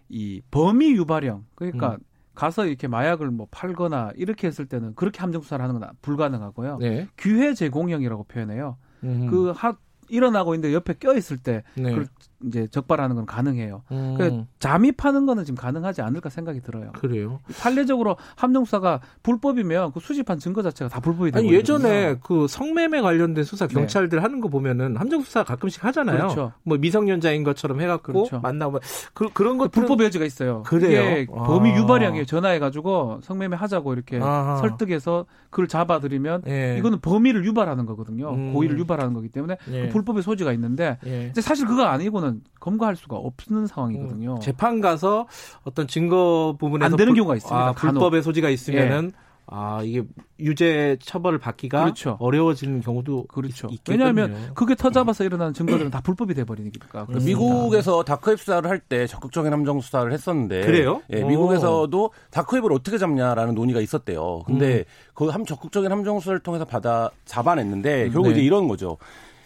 이 0.08 0.42
범위 0.50 0.92
유발형 0.92 1.44
그러니까 1.54 1.92
음. 1.92 1.98
가서 2.34 2.66
이렇게 2.66 2.88
마약을 2.88 3.30
뭐 3.30 3.46
팔거나 3.50 4.12
이렇게 4.16 4.46
했을 4.46 4.66
때는 4.66 4.94
그렇게 4.94 5.20
함정 5.20 5.42
수사를 5.42 5.62
하는 5.62 5.78
건 5.78 5.90
불가능하고요. 6.02 6.78
네. 6.80 7.08
기회 7.18 7.54
제공형이라고 7.54 8.24
표현해요. 8.24 8.76
음. 9.04 9.26
그 9.28 9.50
하, 9.50 9.76
일어나고 10.12 10.54
있는데 10.54 10.74
옆에 10.74 10.94
껴 10.94 11.16
있을 11.16 11.38
때 11.38 11.64
네. 11.74 11.90
그걸 11.90 12.06
이제 12.46 12.66
적발하는 12.70 13.16
건 13.16 13.26
가능해요. 13.26 13.82
음. 13.92 14.14
그러니까 14.16 14.46
잠입하는 14.58 15.26
거는 15.26 15.44
지금 15.44 15.56
가능하지 15.56 16.02
않을까 16.02 16.28
생각이 16.28 16.60
들어요. 16.60 16.92
그래요. 16.98 17.40
판례적으로 17.60 18.16
함정 18.36 18.64
수사가 18.64 19.00
불법이면 19.22 19.92
그 19.92 20.00
수집한 20.00 20.38
증거 20.38 20.62
자체가 20.62 20.88
다 20.88 21.00
불법이 21.00 21.30
되거든요. 21.30 21.48
아니 21.48 21.56
예전에 21.56 22.16
그 22.22 22.46
성매매 22.48 23.00
관련된 23.00 23.44
수사 23.44 23.66
네. 23.66 23.74
경찰들 23.74 24.18
네. 24.18 24.22
하는 24.22 24.40
거 24.40 24.48
보면은 24.48 24.96
함정 24.96 25.22
수사 25.22 25.44
가끔씩 25.44 25.84
하잖아요. 25.84 26.18
그렇죠. 26.18 26.52
뭐 26.62 26.78
미성년자인 26.78 27.44
것처럼 27.44 27.80
해갖고 27.80 28.12
그렇죠. 28.12 28.40
만나고 28.40 28.80
그, 29.14 29.28
그런 29.32 29.58
것 29.58 29.70
불법 29.70 30.02
여지가 30.02 30.24
있어요. 30.24 30.62
그래요. 30.64 31.26
아. 31.34 31.42
범위 31.44 31.70
유발형에 31.74 32.24
전화해가지고 32.24 33.20
성매매 33.22 33.56
하자고 33.56 33.92
이렇게 33.92 34.18
아하. 34.18 34.56
설득해서 34.56 35.26
그걸 35.50 35.68
잡아들이면 35.68 36.42
예. 36.48 36.76
이거는 36.78 37.00
범위를 37.00 37.44
유발하는 37.44 37.84
거거든요. 37.86 38.30
음. 38.30 38.52
고의를 38.54 38.78
유발하는 38.78 39.12
거기 39.12 39.28
때문에 39.28 39.58
예. 39.70 39.82
그 39.86 39.92
불법의 39.92 40.22
소지가 40.22 40.52
있는데 40.54 40.98
예. 41.06 41.32
사실 41.40 41.66
그거 41.66 41.84
아니고는 41.84 42.31
검거할 42.60 42.96
수가 42.96 43.16
없는 43.16 43.66
상황이거든요. 43.66 44.34
음, 44.34 44.40
재판 44.40 44.80
가서 44.80 45.26
어떤 45.64 45.86
증거 45.86 46.56
부분에서 46.58 46.92
안 46.92 46.96
되는 46.96 47.12
불, 47.12 47.16
경우가 47.16 47.36
있습니다. 47.36 47.66
아, 47.68 47.72
불법의 47.72 48.22
소지가 48.22 48.48
있으면은 48.50 49.12
예. 49.14 49.32
아 49.54 49.82
이게 49.82 50.02
유죄 50.38 50.96
처벌을 51.02 51.38
받기가 51.38 51.82
그렇죠. 51.82 52.16
어려워지는 52.20 52.80
경우도 52.80 53.24
그렇죠. 53.24 53.68
있, 53.70 53.80
왜냐하면 53.88 54.52
그게 54.54 54.74
터잡아서 54.76 55.24
일어나는 55.24 55.52
증거들은 55.52 55.90
다 55.90 56.00
불법이 56.00 56.32
돼 56.32 56.44
버리니까. 56.44 57.06
음. 57.10 57.24
미국에서 57.24 58.02
다크웹 58.04 58.38
수사를 58.38 58.66
할 58.70 58.78
때 58.78 59.06
적극적인 59.06 59.52
함정 59.52 59.80
수사를 59.80 60.10
했었는데 60.12 60.62
그래요? 60.62 61.02
예, 61.10 61.22
미국에서도 61.24 62.10
다크웹을 62.30 62.72
어떻게 62.72 62.96
잡냐라는 62.98 63.54
논의가 63.54 63.80
있었대요. 63.80 64.42
근데 64.46 64.78
음. 64.78 64.84
그함 65.14 65.44
적극적인 65.44 65.90
함정 65.90 66.20
수사를 66.20 66.38
통해서 66.40 66.64
받아 66.64 67.10
잡아냈는데 67.24 68.10
결국 68.10 68.28
네. 68.28 68.30
이제 68.30 68.42
이런 68.42 68.68
거죠. 68.68 68.96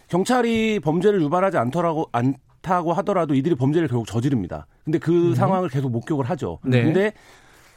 경찰이 0.08 0.78
범죄를 0.80 1.20
유발하지 1.22 1.56
않더라고 1.56 2.08
안 2.12 2.34
않다고 2.66 2.93
하더라도 2.94 3.34
이들이 3.34 3.55
범죄를 3.55 3.88
결국 3.88 4.06
저지릅니다. 4.06 4.66
근데 4.84 4.98
그 4.98 5.30
음. 5.30 5.34
상황을 5.34 5.68
계속 5.68 5.90
목격을 5.90 6.28
하죠. 6.30 6.59
네. 6.64 6.82
근데 6.82 7.12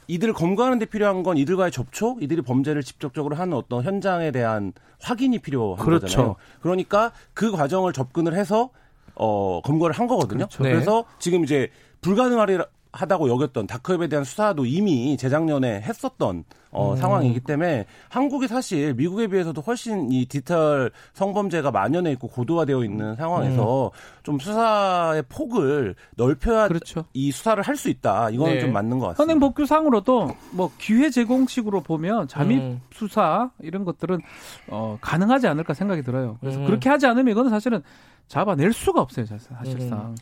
이들을 0.08 0.34
검거하는 0.34 0.80
데 0.80 0.86
필요한 0.86 1.22
건 1.22 1.36
이들과의 1.36 1.70
접촉, 1.70 2.22
이들이 2.22 2.42
범죄를 2.42 2.82
직접적으로 2.82 3.36
하는 3.36 3.56
어떤 3.56 3.84
현장에 3.84 4.32
대한 4.32 4.72
확인이 5.00 5.38
필요한 5.38 5.78
그렇죠. 5.78 6.06
거잖아요. 6.06 6.36
그러니까 6.60 7.12
그 7.32 7.52
과정을 7.52 7.92
접근을 7.92 8.34
해서 8.34 8.70
어 9.14 9.60
검거를 9.62 9.94
한 9.94 10.08
거거든요. 10.08 10.46
그렇죠. 10.46 10.62
네. 10.64 10.70
그래서 10.72 11.04
지금 11.20 11.44
이제 11.44 11.70
불가능하리 12.00 12.58
하다고 12.92 13.28
여겼던 13.28 13.66
다크웹에 13.66 14.08
대한 14.08 14.24
수사도 14.24 14.66
이미 14.66 15.16
재작년에 15.16 15.80
했었던 15.82 16.44
어, 16.72 16.92
음. 16.92 16.96
상황이기 16.96 17.40
때문에 17.40 17.86
한국이 18.08 18.46
사실 18.46 18.94
미국에 18.94 19.26
비해서도 19.26 19.60
훨씬 19.60 20.12
이 20.12 20.26
디지털 20.26 20.92
성범죄가 21.14 21.72
만연해 21.72 22.12
있고 22.12 22.28
고도화되어 22.28 22.84
있는 22.84 23.16
상황에서 23.16 23.86
음. 23.86 23.90
좀 24.22 24.38
수사의 24.38 25.24
폭을 25.28 25.96
넓혀야 26.16 26.68
그렇죠. 26.68 27.04
이 27.12 27.32
수사를 27.32 27.60
할 27.62 27.76
수 27.80 27.88
있다. 27.88 28.28
이거는 28.30 28.54
네. 28.54 28.60
좀 28.60 28.72
맞는 28.72 28.98
것 28.98 29.06
같습니다. 29.08 29.22
현행 29.22 29.40
법규상으로도 29.40 30.36
뭐 30.52 30.70
기회 30.78 31.08
제공식으로 31.10 31.80
보면 31.80 32.28
잠입 32.28 32.60
음. 32.60 32.80
수사 32.92 33.50
이런 33.60 33.84
것들은 33.84 34.20
어, 34.68 34.98
가능하지 35.00 35.46
않을까 35.48 35.72
생각이 35.74 36.02
들어요. 36.02 36.36
그래서 36.40 36.60
음. 36.60 36.66
그렇게 36.66 36.88
하지 36.90 37.06
않으면 37.06 37.32
이거는 37.32 37.50
사실은 37.50 37.82
잡아낼 38.28 38.72
수가 38.72 39.00
없어요, 39.00 39.26
사실상. 39.26 39.98
음. 39.98 40.16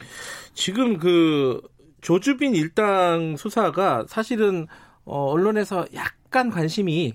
지금 0.55 0.99
그 0.99 1.61
조주빈 2.01 2.55
일당 2.55 3.37
수사가 3.37 4.05
사실은 4.09 4.66
어, 5.05 5.31
언론에서 5.31 5.87
약 5.95 6.18
약간 6.28 6.50
관심이 6.50 7.14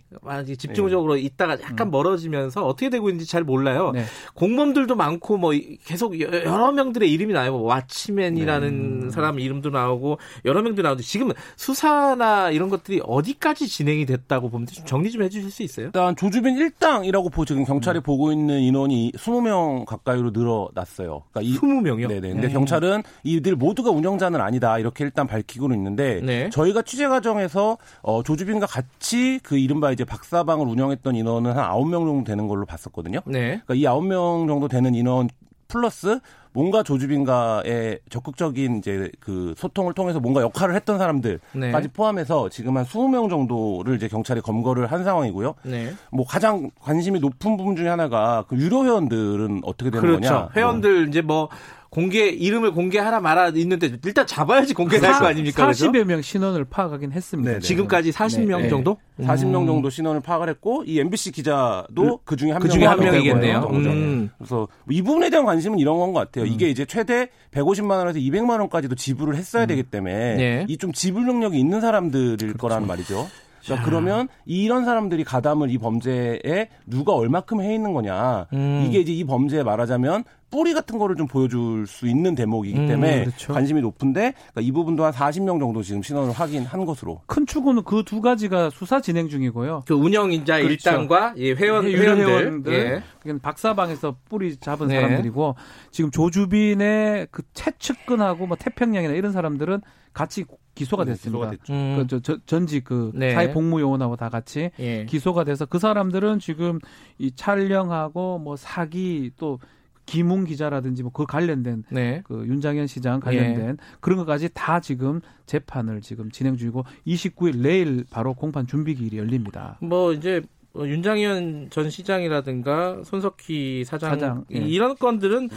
집중적으로 0.57 1.14
네. 1.15 1.22
있다가 1.22 1.53
약간 1.61 1.88
음. 1.88 1.91
멀어지면서 1.91 2.65
어떻게 2.65 2.90
되고 2.90 3.10
있는지 3.10 3.30
잘 3.30 3.44
몰라요. 3.44 3.91
네. 3.94 4.06
공범들도 4.34 4.95
많고 4.95 5.38
뭐 5.38 5.53
계속 5.85 6.19
여러 6.19 6.72
명들의 6.72 7.10
이름이 7.11 7.31
나요. 7.31 7.52
뭐 7.52 7.73
왓치맨이라는 7.76 9.03
네. 9.03 9.10
사람 9.11 9.40
이름도 9.40 9.69
나오고 9.69 10.18
여러 10.45 10.64
명도 10.64 10.81
나오는데 10.81 11.03
지금 11.03 11.31
수사나 11.56 12.49
이런 12.49 12.69
것들이 12.69 13.02
어디까지 13.03 13.68
진행이 13.68 14.07
됐다고 14.07 14.49
보면 14.49 14.65
좀 14.68 14.84
정리 14.85 15.11
좀 15.11 15.22
해주실 15.22 15.52
수 15.52 15.61
있어요? 15.61 15.85
일단 15.88 16.15
조주빈 16.15 16.57
일당이라고 16.57 17.30
보 17.30 17.45
지금 17.45 17.65
경찰이 17.65 17.99
음. 17.99 18.02
보고 18.02 18.31
있는 18.31 18.61
인원이 18.61 19.11
20명 19.11 19.85
가까이로 19.85 20.31
늘어났어요. 20.31 21.23
그러니까 21.31 21.41
이, 21.41 21.56
20명이요? 21.60 22.07
네네. 22.07 22.30
근데 22.34 22.48
네. 22.48 22.53
경찰은 22.53 23.03
이들 23.23 23.56
모두가 23.57 23.91
운영자는 23.91 24.41
아니다 24.41 24.80
이렇게 24.80 25.03
일단 25.03 25.27
밝히고는 25.27 25.77
있는데 25.77 26.19
네. 26.23 26.49
저희가 26.49 26.81
취재 26.81 27.07
과정에서 27.07 27.77
어, 28.02 28.23
조주빈과 28.23 28.65
같이 28.65 29.03
같이 29.04 29.40
그 29.44 29.58
이른바 29.58 29.92
이제 29.92 30.06
박사방을 30.06 30.66
운영했던 30.66 31.16
인원은 31.16 31.52
한 31.52 31.60
아홉 31.60 31.90
명 31.90 32.06
정도 32.06 32.24
되는 32.24 32.48
걸로 32.48 32.66
봤었거든요. 32.66 33.20
네. 33.26 33.62
그러니까 33.66 33.76
이 33.76 33.86
아홉 33.86 34.06
명 34.06 34.48
정도 34.48 34.70
되는 34.70 34.96
인원 34.96 35.28
플러스 35.68 36.20
뭔가 36.54 36.84
조주빈과의 36.84 38.00
적극적인 38.10 38.78
이제 38.78 39.12
그 39.20 39.54
소통을 39.58 39.94
통해서 39.94 40.20
뭔가 40.20 40.42
역할을 40.42 40.76
했던 40.76 41.00
사람들까지 41.00 41.42
네. 41.60 41.94
포함해서 41.94 42.48
지금 42.50 42.78
한 42.78 42.86
20명 42.86 43.30
정도를 43.30 43.96
이제 43.96 44.08
경찰이 44.08 44.40
검거를 44.42 44.86
한 44.86 45.04
상황이고요. 45.04 45.56
네. 45.64 45.94
뭐 46.12 46.26
가장 46.26 46.72
관심이 46.80 47.20
높은 47.20 47.58
부분 47.58 47.76
중에 47.76 47.90
하나가 47.90 48.46
그 48.48 48.56
유료 48.56 48.86
회원들은 48.86 49.62
어떻게 49.66 49.90
되는 49.90 50.02
그렇죠. 50.02 50.30
거냐. 50.30 50.50
회원들 50.56 51.00
뭐. 51.02 51.10
이제 51.10 51.22
뭐 51.22 51.50
공개 51.94 52.28
이름을 52.28 52.72
공개하라 52.72 53.20
말아 53.20 53.49
있는데 53.49 53.91
일단 54.03 54.26
잡아야지 54.26 54.74
공개될 54.74 55.11
거 55.11 55.28
아닙니까? 55.28 55.68
40여 55.70 56.06
명 56.06 56.24
신원을 56.24 56.65
파악하긴 56.65 57.11
했습니다. 57.11 57.52
네, 57.52 57.60
네. 57.60 57.61
지금까지 57.61 58.10
40명 58.10 58.64
네. 58.64 58.70
정도? 58.70 58.98
40명 59.20 59.61
음. 59.61 59.68
정도 59.68 59.91
신원을 59.91 60.22
파악을 60.22 60.49
했고 60.49 60.84
이 60.88 60.99
MBC 60.99 61.32
기자도 61.32 62.22
그 62.24 62.36
중에 62.36 62.52
한, 62.52 62.60
그 62.64 62.68
중에 62.68 62.88
한 62.88 62.98
명이겠네요. 62.99 63.70
음. 63.72 64.32
그래서 64.40 64.68
이 64.90 65.03
부분에 65.03 65.30
대한 65.30 65.45
관심은 65.45 65.78
이런 65.78 65.99
건 65.99 66.14
것 66.14 66.20
같아요. 66.22 66.45
음. 66.45 66.52
이게 66.52 66.68
이제 66.68 66.84
최대 66.86 67.30
150만 67.52 67.91
원에서 67.91 68.18
200만 68.18 68.60
원까지도 68.60 68.95
지불을 68.95 69.36
했어야 69.36 69.65
음. 69.65 69.68
되기 69.68 69.84
때문에 69.84 70.36
네. 70.36 70.65
이좀 70.70 70.94
지불 70.94 71.28
능력이 71.28 71.60
있는 71.60 71.80
사람들일 71.80 72.38
그렇죠. 72.38 72.57
거라는 72.57 72.88
말이죠. 72.88 73.28
그러니까 73.64 73.86
그러면 73.86 74.28
이런 74.45 74.84
사람들이 74.84 75.24
가담을 75.24 75.70
이 75.70 75.78
범죄에 75.78 76.70
누가 76.86 77.14
얼마큼 77.14 77.61
해 77.61 77.74
있는 77.74 77.94
거냐. 77.94 78.48
음. 78.52 78.86
이게 78.88 78.99
이제 78.99 79.14
이 79.14 79.24
범죄에 79.24 79.64
말하자면 79.64 80.24
뿌리 80.54 80.76
같은 80.76 81.00
거를 81.00 81.16
좀 81.16 81.26
보여줄 81.26 81.88
수 81.88 82.08
있는 82.08 82.36
대목이기 82.36 82.78
음, 82.78 82.88
때문에 82.88 83.20
음, 83.22 83.24
그렇죠. 83.26 83.54
관심이 83.54 83.82
높은데 83.82 84.34
그러니까 84.34 84.62
이 84.62 84.72
부분도 84.72 85.04
한 85.04 85.12
40명 85.12 85.60
정도 85.60 85.82
지금 85.82 86.04
신원을 86.04 86.32
확인한 86.32 86.86
것으로. 86.86 87.22
큰 87.26 87.48
축은 87.48 87.84
그두 87.84 88.22
가지가 88.22 88.70
수사 88.70 89.02
진행 89.02 89.30
중이고요. 89.30 89.86
그 89.88 89.96
운영인자 89.96 90.58
그렇죠. 90.58 90.72
일당과 90.72 91.34
예, 91.38 91.54
회원 91.54 91.88
회원들, 91.88 92.28
회원들 92.28 93.04
예. 93.26 93.38
박사방에서 93.42 94.18
뿌리 94.30 94.56
잡은 94.58 94.90
네. 94.90 95.02
사람들이고 95.02 95.56
지금 95.90 96.12
조주빈의 96.12 97.30
그 97.32 97.42
채측근하고 97.54 98.46
뭐 98.46 98.56
태평양이나 98.56 99.16
이런 99.16 99.32
사람들은 99.32 99.82
같이 100.14 100.46
기소가 100.76 101.04
네, 101.04 101.14
됐습니다. 101.14 101.50
기소가 101.50 101.74
음. 101.74 101.96
그, 101.98 102.08
저, 102.08 102.20
저, 102.20 102.38
전직 102.46 102.84
그 102.84 103.12
네. 103.16 103.34
사회복무요원하고 103.34 104.18
다 104.18 104.30
같이 104.30 104.70
예. 104.78 105.06
기소가 105.06 105.46
돼서 105.46 105.66
그 105.66 105.80
사람들은 105.80 106.38
지금 106.38 106.78
이 107.18 107.32
촬영하고 107.32 108.38
뭐 108.38 108.56
사기 108.56 109.32
또 109.38 109.60
김웅 110.06 110.44
기자라든지 110.46 111.02
뭐 111.02 111.14
그 111.14 111.26
관련된 111.26 111.84
네. 111.92 112.22
그 112.26 112.46
윤장현 112.48 112.88
시장 112.88 113.20
관련된 113.20 113.70
예. 113.70 113.76
그런 114.00 114.18
것까지 114.18 114.50
다 114.54 114.80
지금 114.80 115.22
재판을 115.46 116.02
지금 116.02 116.32
진행 116.32 116.58
중이고 116.58 116.84
29일 117.06 117.58
내일 117.58 118.04
바로 118.10 118.34
공판 118.34 118.68
준비 118.68 118.96
기일이 118.96 119.18
열립니다. 119.18 119.78
뭐 119.82 120.12
이제 120.12 120.42
어, 120.76 120.88
윤장현 120.88 121.68
전 121.70 121.91
시장이라든가 121.91 123.02
손석희 123.04 123.84
사장, 123.86 124.10
사장 124.10 124.45
예. 124.56 124.58
이런 124.58 124.95
건들은 124.95 125.50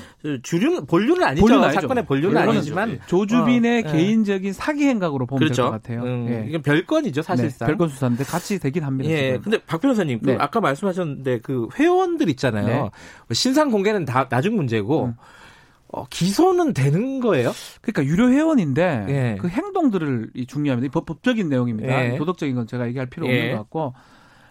주류 0.43 0.85
본류는 0.85 1.25
아니죠. 1.25 1.47
본류는 1.47 1.73
사건의 1.73 2.05
본류는 2.05 2.37
아니지만 2.37 2.91
예. 2.91 2.99
조주빈의 3.07 3.85
어, 3.85 3.89
예. 3.89 3.93
개인적인 3.93 4.53
사기 4.53 4.87
행각으로 4.87 5.25
보면 5.25 5.39
그렇죠. 5.39 5.63
될것 5.63 5.83
같아요. 5.83 6.03
음, 6.03 6.29
예. 6.29 6.47
이건 6.51 6.61
별건이죠, 6.61 7.23
사실상. 7.23 7.67
네, 7.67 7.73
별건 7.73 7.89
수사인데 7.89 8.25
같이 8.25 8.59
되긴 8.59 8.85
합니다. 8.85 9.11
예. 9.11 9.33
지금. 9.33 9.43
근데 9.43 9.59
박 9.65 9.81
변호사님, 9.81 10.21
그 10.21 10.27
네. 10.27 10.37
그 10.37 10.43
아까 10.43 10.61
말씀하셨는데 10.61 11.41
그 11.41 11.69
회원들 11.79 12.29
있잖아요. 12.31 12.91
네. 13.29 13.35
신상 13.35 13.71
공개는 13.71 14.05
다 14.05 14.29
나중 14.29 14.55
문제고 14.55 15.07
음. 15.07 15.15
어, 15.89 16.05
기소는 16.11 16.75
되는 16.75 17.21
거예요? 17.21 17.53
그러니까 17.81 18.05
유료 18.05 18.29
회원인데 18.29 19.07
예. 19.09 19.37
그 19.41 19.49
행동들을 19.49 20.33
중요합니다. 20.47 20.93
법, 20.93 21.07
법적인 21.07 21.49
내용입니다. 21.49 22.13
예. 22.13 22.19
도덕적인 22.19 22.55
건 22.55 22.67
제가 22.67 22.87
얘기할 22.89 23.09
필요 23.09 23.25
없는 23.25 23.53
것 23.53 23.57
같고 23.61 23.95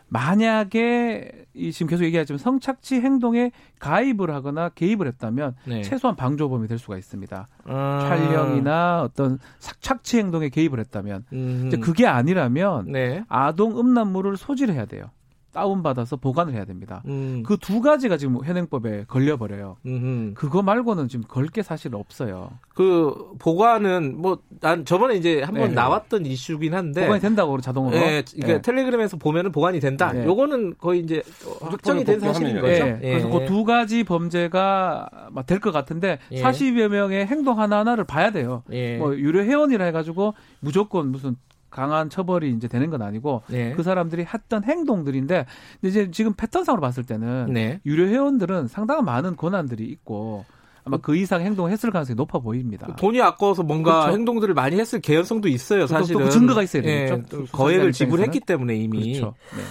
만약에 0.08 1.46
이 1.54 1.72
지금 1.72 1.90
계속 1.90 2.04
얘기하지만 2.04 2.38
성착취 2.38 3.02
행동에 3.02 3.52
가입을 3.80 4.30
하거나 4.34 4.70
개입을 4.70 5.08
했다면 5.08 5.56
네. 5.66 5.82
최소한 5.82 6.16
방조범이 6.16 6.68
될 6.68 6.78
수가 6.78 6.98
있습니다. 6.98 7.48
아. 7.66 8.00
촬영이나 8.02 9.04
어떤 9.04 9.40
착취 9.60 10.18
행동에 10.20 10.50
개입을 10.50 10.80
했다면 10.80 11.26
음. 11.34 11.64
이제 11.68 11.78
그게 11.78 12.06
아니라면 12.06 12.92
네. 12.92 13.24
아동 13.28 13.80
음란물을 13.80 14.38
소지해야 14.38 14.86
돼요. 14.86 15.10
다운받아서 15.56 16.18
보관을 16.18 16.54
해야 16.54 16.66
됩니다. 16.66 17.02
음. 17.08 17.42
그두 17.46 17.80
가지가 17.82 18.18
지금 18.18 18.44
현행법에 18.44 19.06
걸려버려요. 19.08 19.78
음흠. 19.86 20.34
그거 20.36 20.62
말고는 20.62 21.08
지금 21.08 21.24
걸 21.28 21.46
게 21.46 21.62
사실 21.64 21.96
없어요. 21.96 22.50
그 22.74 23.32
보관은 23.40 24.20
뭐 24.22 24.40
난 24.62 24.84
저번에 24.84 25.16
이제 25.16 25.42
한번 25.44 25.70
네. 25.70 25.76
나왔던 25.76 26.26
이슈긴 26.26 26.74
한데 26.74 27.02
보관이 27.04 27.22
된다고 27.22 27.60
자동으로. 27.62 27.96
네, 27.98 28.24
이게 28.36 28.48
네. 28.48 28.62
텔레그램에서 28.62 29.18
보면은 29.18 29.52
보관이 29.52 29.80
된다. 29.80 30.12
네. 30.12 30.26
요거는 30.26 30.76
거의 30.80 31.00
이제 31.02 31.22
확정이 31.62 32.04
된 32.04 32.20
사실인 32.20 32.56
거죠. 32.56 32.68
네. 32.68 33.00
예. 33.04 33.10
그래서 33.12 33.30
그 33.30 33.46
두 33.46 33.64
가지 33.64 34.04
범죄가 34.04 35.10
될 35.46 35.60
것 35.60 35.72
같은데 35.72 36.20
예. 36.32 36.42
40여 36.42 36.90
명의 36.90 37.26
행동 37.26 37.60
하나 37.60 37.80
하나를 37.80 38.04
봐야 38.04 38.32
돼요. 38.32 38.64
예. 38.72 38.98
뭐 38.98 39.16
유료 39.16 39.42
회원이라 39.44 39.86
해가지고 39.86 40.34
무조건 40.60 41.12
무슨 41.12 41.36
강한 41.76 42.10
처벌이 42.10 42.52
이제 42.52 42.70
되는 42.70 42.90
건 42.90 43.02
아니고 43.02 43.44
네. 43.48 43.74
그 43.76 43.84
사람들이 43.84 44.24
했던 44.24 44.64
행동들인데 44.64 45.46
이제 45.82 46.10
지금 46.10 46.34
패턴상으로 46.34 46.80
봤을 46.80 47.04
때는 47.04 47.48
네. 47.52 47.82
유료 47.86 48.08
회원들은 48.08 48.70
상당한 48.70 49.04
많은 49.04 49.36
권한들이 49.36 49.84
있고 49.84 50.46
아마 50.86 50.98
그 50.98 51.18
이상 51.18 51.42
행동을 51.42 51.72
했을 51.72 51.92
가능성이 51.92 52.16
높아 52.16 52.40
보입니다. 52.40 52.96
돈이 52.96 53.22
아까워서 53.22 53.64
뭔가 53.64 54.04
그렇죠. 54.04 54.18
행동들을 54.18 54.54
많이 54.54 54.80
했을 54.80 55.02
개연성도 55.02 55.50
있어요. 55.50 55.86
사실은 55.86 56.20
또, 56.20 56.26
또 56.26 56.32
증거가 56.32 56.64
있어야 56.64 56.82
되겠죠. 56.82 57.38
네, 57.38 57.46
거액을 57.52 57.92
지불했기 57.92 58.40
때문에 58.40 58.76
이미. 58.78 59.20
그렇죠. 59.20 59.36
네. 59.58 59.64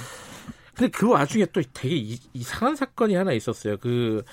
근데 0.74 0.90
그 0.90 1.08
와중에 1.08 1.46
또 1.46 1.62
되게 1.72 1.96
이, 1.96 2.18
이상한 2.34 2.76
사건이 2.76 3.14
하나 3.14 3.32
있었어요. 3.32 3.78
그 3.78 4.24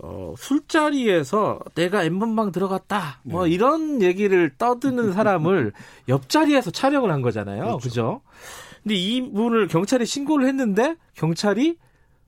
어, 0.00 0.34
술자리에서 0.38 1.58
내가 1.74 2.04
엠번방 2.04 2.52
들어갔다. 2.52 3.20
뭐 3.24 3.44
네. 3.44 3.50
이런 3.50 4.00
얘기를 4.02 4.50
떠드는 4.56 5.12
사람을 5.12 5.72
옆자리에서 6.08 6.70
촬영을 6.70 7.10
한 7.10 7.20
거잖아요. 7.20 7.64
그렇죠. 7.64 7.78
그죠? 7.78 8.20
근데 8.82 8.94
이분을 8.94 9.66
경찰에 9.68 10.04
신고를 10.04 10.46
했는데 10.46 10.96
경찰이 11.14 11.76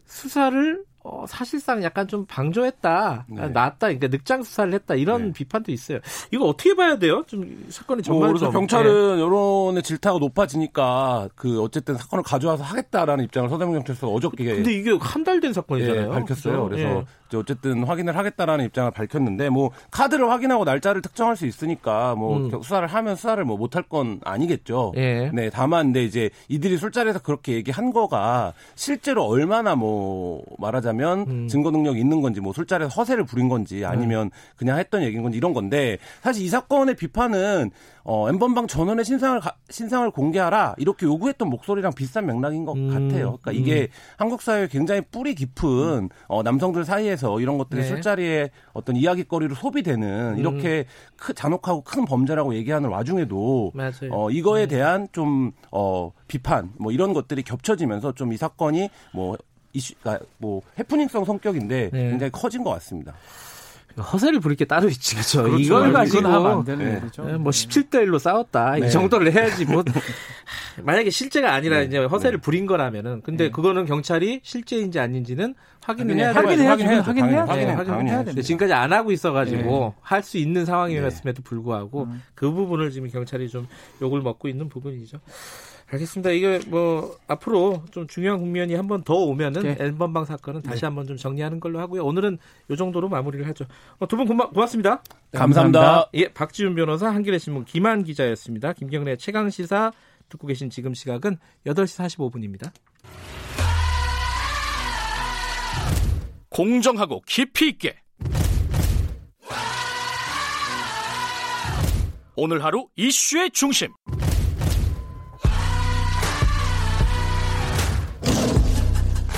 수사를 0.07 0.85
어, 1.03 1.25
사실상 1.27 1.83
약간 1.83 2.07
좀 2.07 2.27
방조했다, 2.27 3.25
네. 3.29 3.49
낫다, 3.49 3.89
그러니까 3.89 4.09
늑장 4.09 4.43
수사를 4.43 4.73
했다 4.75 4.95
이런 4.95 5.29
네. 5.29 5.33
비판도 5.33 5.73
있어요. 5.73 5.99
이거 6.31 6.45
어떻게 6.47 6.75
봐야 6.75 6.99
돼요? 6.99 7.25
좀 7.27 7.65
사건이 7.71 8.03
정말 8.03 8.31
뭐, 8.31 8.39
그래서 8.39 8.51
경찰은 8.53 9.17
네. 9.17 9.23
여론의 9.23 9.83
질타가 9.83 10.19
높아지니까 10.19 11.29
그 11.35 11.63
어쨌든 11.63 11.97
사건을 11.97 12.23
가져와서 12.23 12.65
하겠다라는 12.65 13.25
입장을 13.25 13.49
서대문 13.49 13.75
경찰서가 13.77 14.13
어저께 14.13 14.45
근데 14.57 14.73
이게 14.73 14.91
한 15.01 15.25
달 15.25 15.41
된 15.41 15.53
사건이잖아요. 15.55 16.03
예, 16.03 16.09
밝혔어요. 16.09 16.69
그렇죠? 16.69 16.69
그래서 16.69 16.89
예. 17.33 17.37
어쨌든 17.37 17.85
확인을 17.85 18.17
하겠다라는 18.17 18.65
입장을 18.67 18.91
밝혔는데 18.91 19.49
뭐 19.49 19.71
카드를 19.93 20.29
확인하고 20.29 20.65
날짜를 20.65 21.01
특정할 21.01 21.37
수 21.37 21.47
있으니까 21.47 22.15
뭐 22.17 22.37
음. 22.39 22.51
수사를 22.51 22.87
하면 22.89 23.15
수사를 23.17 23.43
뭐 23.45 23.57
못할 23.57 23.85
건 23.85 24.21
아니겠죠. 24.25 24.93
예. 24.97 25.31
네, 25.33 25.49
다만 25.51 25.87
근데 25.87 26.03
이제 26.05 26.31
이들이 26.49 26.77
술자리에서 26.77 27.21
그렇게 27.21 27.53
얘기한 27.55 27.93
거가 27.93 28.53
실제로 28.75 29.25
얼마나 29.25 29.77
뭐 29.77 30.43
말하자 30.59 30.90
말하자면 30.91 31.19
음. 31.29 31.49
증거 31.49 31.71
능력이 31.71 32.01
있는 32.01 32.21
건지 32.21 32.41
뭐 32.41 32.53
술자리에서 32.53 32.93
허세를 32.95 33.25
부린 33.25 33.49
건지 33.49 33.85
아니면 33.85 34.27
음. 34.27 34.31
그냥 34.57 34.79
했던 34.79 35.03
얘기인 35.03 35.23
건지 35.23 35.39
이런 35.39 35.53
건데 35.53 35.99
사실 36.23 36.45
이 36.45 36.49
사건의 36.49 36.97
비판은 36.97 37.71
어, 38.03 38.29
엠번방 38.29 38.67
전원의 38.67 39.05
신상을 39.05 39.41
가, 39.41 39.55
신상을 39.69 40.11
공개하라 40.11 40.75
이렇게 40.79 41.07
요구했던 41.07 41.49
목소리랑 41.49 41.93
비슷한 41.93 42.27
맥락인 42.27 42.65
것 42.65 42.77
음. 42.77 42.89
같아요. 42.89 43.39
그러니까 43.41 43.53
이게 43.53 43.83
음. 43.83 43.87
한국 44.17 44.43
사회에 44.43 44.69
굉장히 44.69 45.03
뿌리 45.03 45.35
깊은 45.35 46.09
어, 46.27 46.43
남성들 46.43 46.85
사이에서 46.85 47.41
이런 47.41 47.59
것들이 47.59 47.83
네. 47.83 47.89
술자리에 47.89 48.51
어떤 48.73 48.97
이야기거리로 48.97 49.55
소비되는 49.55 50.35
음. 50.35 50.39
이렇게 50.39 50.87
크, 51.17 51.35
잔혹하고 51.35 51.83
큰 51.83 52.05
범죄라고 52.05 52.55
얘기하는 52.55 52.89
와중에도 52.89 53.73
맞아요. 53.75 54.11
어, 54.13 54.31
이거에 54.31 54.67
네. 54.67 54.77
대한 54.77 55.09
좀 55.13 55.53
어, 55.71 56.11
비판 56.27 56.73
뭐 56.79 56.91
이런 56.93 57.13
것들이 57.13 57.43
겹쳐지면서 57.43 58.13
좀 58.13 58.31
이 58.31 58.37
사건이 58.37 58.91
뭐 59.13 59.37
이슈가 59.73 60.19
뭐 60.39 60.63
해프닝성 60.79 61.25
성격인데 61.25 61.91
네. 61.93 62.11
굉장히 62.11 62.31
커진 62.33 62.63
것 62.65 62.71
같습니다. 62.71 63.15
허세를 63.99 64.39
부릴 64.39 64.57
게 64.57 64.65
따로 64.65 64.89
있지, 64.89 65.17
그렇죠? 65.17 65.43
그렇죠. 65.43 65.59
이걸 65.59 65.93
가지고 65.93 66.29
하면 66.29 66.59
안 66.59 66.65
되는 66.65 66.95
네. 66.95 67.01
거죠. 67.01 67.23
뭐 67.39 67.51
17대 67.51 67.95
1로 68.07 68.19
싸웠다. 68.21 68.77
네. 68.77 68.87
이 68.87 68.91
정도를 68.91 69.33
해야지 69.33 69.65
뭐 69.65 69.83
만약에 70.83 71.11
실제가 71.11 71.53
아니라 71.53 71.79
네. 71.81 71.85
이제 71.87 71.99
허세를 71.99 72.39
네. 72.39 72.43
부린 72.43 72.67
거라면은 72.67 73.21
근데 73.23 73.45
네. 73.47 73.51
그거는 73.51 73.87
경찰이 73.87 74.41
실제인지 74.45 75.01
아닌지는 75.01 75.55
확인을 75.83 76.17
해야 76.17 76.33
되는 76.33 76.67
확인해야죠. 76.67 77.11
확인해야 77.11 77.47
돼. 77.47 77.65
확인해야 77.83 78.25
돼. 78.25 78.43
지금까지 78.43 78.73
안 78.73 78.93
하고 78.93 79.11
있어 79.11 79.33
가지고 79.33 79.95
할 80.01 80.23
수 80.23 80.39
있는 80.39 80.65
상황이었음에도 80.65 81.43
불구하고 81.43 82.05
음. 82.05 82.23
그 82.35 82.51
부분을 82.51 82.93
지금 82.93 83.11
경찰이 83.11 83.49
좀 83.49 83.67
욕을 84.01 84.21
먹고 84.23 84.47
있는 84.49 84.69
부분이죠. 84.69 85.19
알겠습니다. 85.93 86.31
이게 86.31 86.61
뭐 86.69 87.17
앞으로 87.27 87.83
좀 87.91 88.07
중요한 88.07 88.39
국면이 88.39 88.75
한 88.75 88.87
번 88.87 89.03
더 89.03 89.15
오면은 89.15 89.63
네. 89.63 89.77
앨범방 89.81 90.25
사건은 90.25 90.63
다시 90.63 90.83
네. 90.83 90.87
한번 90.87 91.07
좀 91.07 91.17
정리하는 91.17 91.59
걸로 91.59 91.81
하고요. 91.81 92.05
오늘은 92.05 92.39
요 92.71 92.77
정도로 92.77 93.09
마무리를 93.09 93.47
하죠. 93.49 93.65
어, 93.99 94.07
두분 94.07 94.27
고맙습니다. 94.27 95.03
네, 95.33 95.39
감사합니다. 95.39 95.79
감사합니다. 95.81 96.11
예, 96.15 96.29
박지훈 96.33 96.75
변호사, 96.75 97.09
한겨레 97.11 97.39
신문 97.39 97.65
김한 97.65 98.05
기자였습니다. 98.05 98.73
김경래 98.75 99.17
최강 99.17 99.51
시사 99.51 99.93
듣고 100.29 100.47
계신 100.47 100.71
지금 100.71 100.95
시각은 100.95 101.39
8시 101.67 102.05
45분입니다. 102.17 102.71
공정하고 106.51 107.23
깊이 107.27 107.69
있게 107.69 107.97
오늘 112.37 112.65
하루 112.65 112.87
이슈의 112.97 113.51
중심 113.51 113.89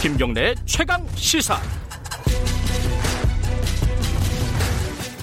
김경래 0.03 0.57
최강 0.65 1.07
시사. 1.15 1.55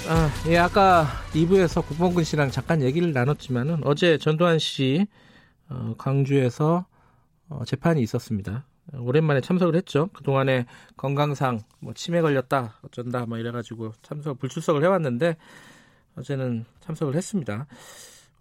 아, 0.08 0.30
예, 0.48 0.58
아까 0.58 1.06
2부에서 1.34 1.86
국범근 1.86 2.24
씨랑 2.24 2.50
잠깐 2.50 2.82
얘기를 2.82 3.12
나눴지만은 3.12 3.82
어제 3.84 4.18
전두환 4.18 4.58
씨 4.58 5.06
어, 5.68 5.96
광주에서 5.98 6.86
어, 7.50 7.66
재판이 7.66 8.02
있었습니다. 8.04 8.64
오랜만에 8.94 9.42
참석을 9.42 9.76
했죠. 9.76 10.08
그동안에 10.14 10.66
건강상 10.96 11.60
뭐 11.80 11.94
치매 11.94 12.22
걸렸다 12.22 12.80
어쩐다 12.82 13.26
뭐 13.26 13.38
이래가지고 13.38 13.92
참석 14.02 14.40
불출석을 14.40 14.82
해왔는데 14.86 15.36
어제는 16.16 16.64
참석을 16.80 17.16
했습니다. 17.16 17.68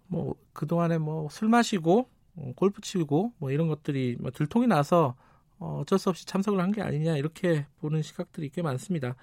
뭐 0.07 0.35
그동안에 0.53 0.99
뭐 0.99 1.27
술 1.29 1.49
마시고 1.49 2.07
어, 2.37 2.53
골프 2.55 2.79
치고 2.79 3.33
뭐 3.39 3.51
이런 3.51 3.67
것들이 3.67 4.15
뭐 4.21 4.31
들통이 4.31 4.67
나서 4.67 5.15
어, 5.59 5.79
어쩔 5.81 5.99
수 5.99 6.09
없이 6.09 6.25
참석을 6.25 6.59
한 6.59 6.71
게 6.71 6.81
아니냐 6.81 7.17
이렇게 7.17 7.65
보는 7.81 8.01
시각들이 8.01 8.49
꽤 8.49 8.61
많습니다. 8.61 9.15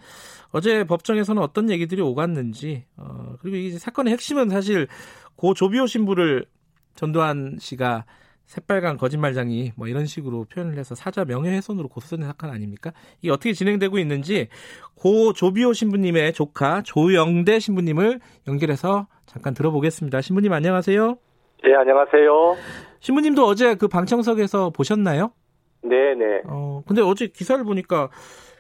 어제 0.51 0.85
법정에서는 0.85 1.41
어떤 1.43 1.71
얘기들이 1.71 2.03
오갔는지 2.03 2.85
어, 2.97 3.37
그리고 3.41 3.57
이 3.57 3.71
사건의 3.79 4.13
핵심은 4.13 4.49
사실 4.51 4.89
고 5.37 5.55
조비오 5.55 5.87
신부를 5.87 6.47
전두환 6.95 7.57
씨가 7.61 8.05
새빨간 8.47 8.97
거짓말장이 8.97 9.73
뭐 9.77 9.89
이런 9.89 10.07
식으로 10.07 10.45
표현을 10.45 10.79
해서 10.79 10.95
사자 10.95 11.25
명예훼손으로 11.25 11.89
고소된 11.89 12.25
사건 12.27 12.51
아닙니까? 12.51 12.93
이게 13.21 13.31
어떻게 13.33 13.53
진행되고 13.53 13.99
있는지 13.99 14.49
고 14.95 15.33
조비오 15.33 15.73
신부님의 15.73 16.33
조카 16.33 16.81
조영대 16.83 17.59
신부님을 17.59 18.21
연결해서 18.47 19.09
잠깐 19.27 19.53
들어보겠습니다. 19.53 20.21
신부님 20.21 20.53
안녕하세요. 20.53 21.17
네, 21.65 21.75
안녕하세요. 21.75 22.57
신부님도 23.01 23.45
어제 23.45 23.75
그 23.75 23.89
방청석에서 23.89 24.71
보셨나요? 24.71 25.33
네네. 25.89 26.43
어, 26.47 26.83
근데 26.87 27.03
어제 27.03 27.27
기사를 27.27 27.63
보니까 27.65 28.11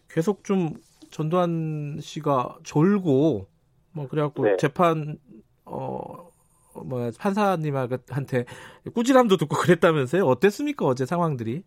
계속 0.08 0.44
좀 0.44 0.70
전두환 1.10 1.98
씨가 2.00 2.56
졸고, 2.62 3.46
뭐, 3.94 4.08
그래갖고 4.08 4.44
네. 4.44 4.56
재판, 4.56 5.16
어, 5.64 6.28
뭐, 6.84 7.10
판사님한테 7.18 8.44
꾸지람도 8.94 9.36
듣고 9.36 9.56
그랬다면서요? 9.56 10.24
어땠습니까? 10.24 10.84
어제 10.84 11.06
상황들이? 11.06 11.62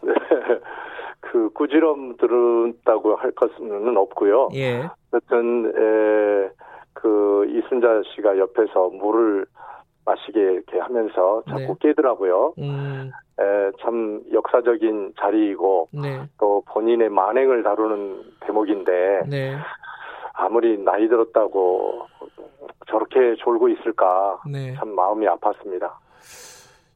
그 1.20 1.50
꾸지람 1.52 2.16
들었다고 2.16 3.16
할 3.16 3.30
것은 3.32 3.96
없고요. 3.96 4.48
예. 4.54 4.88
어쨌든, 5.12 5.66
에, 5.66 6.50
그 6.94 7.46
이순자 7.48 8.02
씨가 8.14 8.38
옆에서 8.38 8.88
물을 8.88 9.46
마시게 10.08 10.40
이렇게 10.40 10.78
하면서 10.78 11.42
자꾸 11.48 11.58
네. 11.58 11.74
깨더라고요. 11.80 12.54
음. 12.58 13.10
에, 13.38 13.70
참 13.82 14.22
역사적인 14.32 15.14
자리이고 15.20 15.88
네. 15.92 16.22
또 16.38 16.62
본인의 16.66 17.10
만행을 17.10 17.62
다루는 17.62 18.22
대목인데 18.40 19.22
네. 19.28 19.56
아무리 20.32 20.78
나이 20.78 21.08
들었다고 21.08 22.06
저렇게 22.88 23.36
졸고 23.44 23.68
있을까 23.68 24.40
네. 24.50 24.74
참 24.76 24.94
마음이 24.94 25.26
아팠습니다. 25.26 25.92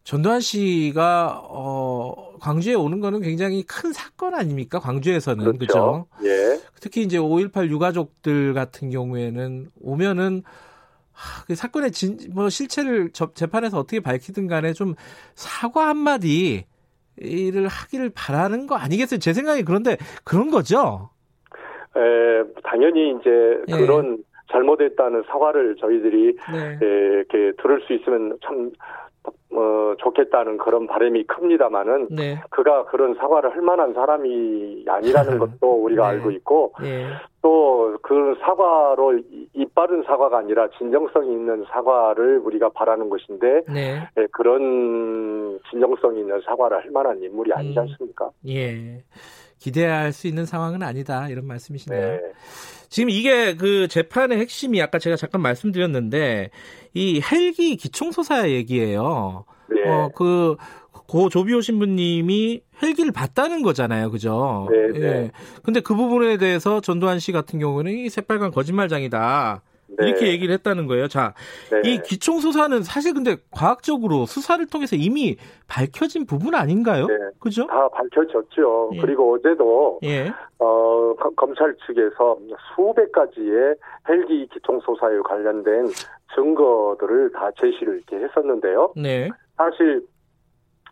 전두환 0.04 0.40
씨가 0.40 1.42
어 1.44 2.36
광주에 2.40 2.74
오는 2.74 3.00
거는 3.00 3.20
굉장히 3.20 3.62
큰 3.62 3.92
사건 3.92 4.34
아닙니까? 4.34 4.80
광주에서는 4.80 5.58
그렇죠. 5.58 5.58
그죠? 5.58 6.06
예. 6.24 6.58
특히 6.80 7.02
이제 7.02 7.18
5.18 7.18 7.68
유가족들 7.68 8.52
같은 8.52 8.90
경우에는 8.90 9.68
오면은 9.80 10.42
하, 10.44 10.71
그 11.46 11.54
사건의 11.54 11.92
진, 11.92 12.18
뭐 12.34 12.48
실체를 12.48 13.10
저, 13.12 13.32
재판에서 13.32 13.78
어떻게 13.78 14.00
밝히든 14.00 14.46
간에 14.46 14.72
좀 14.72 14.94
사과 15.34 15.88
한마디 15.88 16.64
를 17.20 17.68
하기를 17.68 18.10
바라는 18.14 18.66
거 18.66 18.74
아니겠어요? 18.76 19.20
제 19.20 19.34
생각에 19.34 19.62
그런데 19.62 19.98
그런 20.24 20.50
거죠. 20.50 21.10
에, 21.94 22.42
당연히 22.64 23.10
이제 23.10 23.30
예. 23.68 23.76
그런 23.76 24.24
잘못했다는 24.50 25.24
사과를 25.28 25.76
저희들이 25.76 26.36
네. 26.52 26.78
에, 26.82 26.86
이렇게 26.86 27.52
들을 27.60 27.82
수 27.86 27.92
있으면 27.92 28.38
참 28.42 28.72
어, 29.54 29.94
좋겠다는 29.98 30.56
그런 30.56 30.86
바람이 30.86 31.24
큽니다만은 31.24 32.08
네. 32.10 32.40
그가 32.50 32.86
그런 32.86 33.14
사과를 33.14 33.54
할 33.54 33.60
만한 33.60 33.92
사람이 33.92 34.84
아니라는 34.88 35.38
것도 35.38 35.84
우리가 35.84 36.02
네. 36.02 36.16
알고 36.16 36.30
있고 36.30 36.72
네. 36.80 37.06
또그 37.42 38.36
사과로 38.40 39.20
이빠른 39.52 40.04
사과가 40.04 40.38
아니라 40.38 40.68
진정성이 40.78 41.32
있는 41.32 41.64
사과를 41.68 42.38
우리가 42.38 42.70
바라는 42.70 43.10
것인데 43.10 43.62
네. 43.68 44.08
예, 44.16 44.26
그런 44.30 45.60
진정성이 45.70 46.20
있는 46.20 46.40
사과를 46.46 46.78
할 46.78 46.90
만한 46.90 47.22
인물이 47.22 47.52
아니지 47.52 47.78
음. 47.78 47.82
않습니까? 47.82 48.30
예. 48.48 49.02
기대할 49.62 50.12
수 50.12 50.26
있는 50.26 50.44
상황은 50.44 50.82
아니다 50.82 51.28
이런 51.28 51.46
말씀이시네요. 51.46 52.00
네. 52.00 52.20
지금 52.88 53.10
이게 53.10 53.54
그 53.54 53.86
재판의 53.86 54.38
핵심이 54.38 54.82
아까 54.82 54.98
제가 54.98 55.16
잠깐 55.16 55.40
말씀드렸는데 55.40 56.50
이 56.94 57.22
헬기 57.22 57.76
기총소사 57.76 58.50
얘기예요. 58.50 59.44
네. 59.70 59.88
어, 59.88 60.10
그, 60.14 60.56
고 61.06 61.28
조비오 61.28 61.60
신부님이 61.60 62.62
헬기를 62.82 63.12
봤다는 63.12 63.62
거잖아요. 63.62 64.10
그죠? 64.10 64.68
네, 64.70 64.98
네. 64.98 65.06
예. 65.06 65.30
근데 65.62 65.80
그 65.80 65.94
부분에 65.94 66.36
대해서 66.38 66.80
전두환 66.80 67.18
씨 67.18 67.32
같은 67.32 67.58
경우는 67.58 67.92
이 67.92 68.08
새빨간 68.08 68.50
거짓말장이다. 68.50 69.62
네. 69.98 70.08
이렇게 70.08 70.28
얘기를 70.28 70.52
했다는 70.54 70.86
거예요. 70.86 71.08
자, 71.08 71.34
네. 71.70 71.90
이 71.90 72.02
기총 72.02 72.40
수사는 72.40 72.82
사실 72.82 73.14
근데 73.14 73.36
과학적으로 73.50 74.26
수사를 74.26 74.64
통해서 74.66 74.96
이미 74.96 75.36
밝혀진 75.68 76.26
부분 76.26 76.54
아닌가요? 76.54 77.06
네. 77.06 77.14
그죠? 77.38 77.66
다 77.66 77.88
밝혀졌죠. 77.88 78.90
예. 78.94 78.98
그리고 79.00 79.34
어제도 79.34 79.98
예. 80.02 80.32
어, 80.58 81.14
검찰 81.36 81.74
측에서 81.86 82.38
수백 82.74 83.12
가지의 83.12 83.74
헬기 84.08 84.46
기총 84.48 84.80
수사에 84.80 85.18
관련된 85.24 85.86
증거들을 86.34 87.32
다 87.32 87.50
제시를 87.60 87.96
이렇게 87.96 88.24
했었는데요. 88.24 88.92
네. 88.96 89.28
사실 89.56 90.06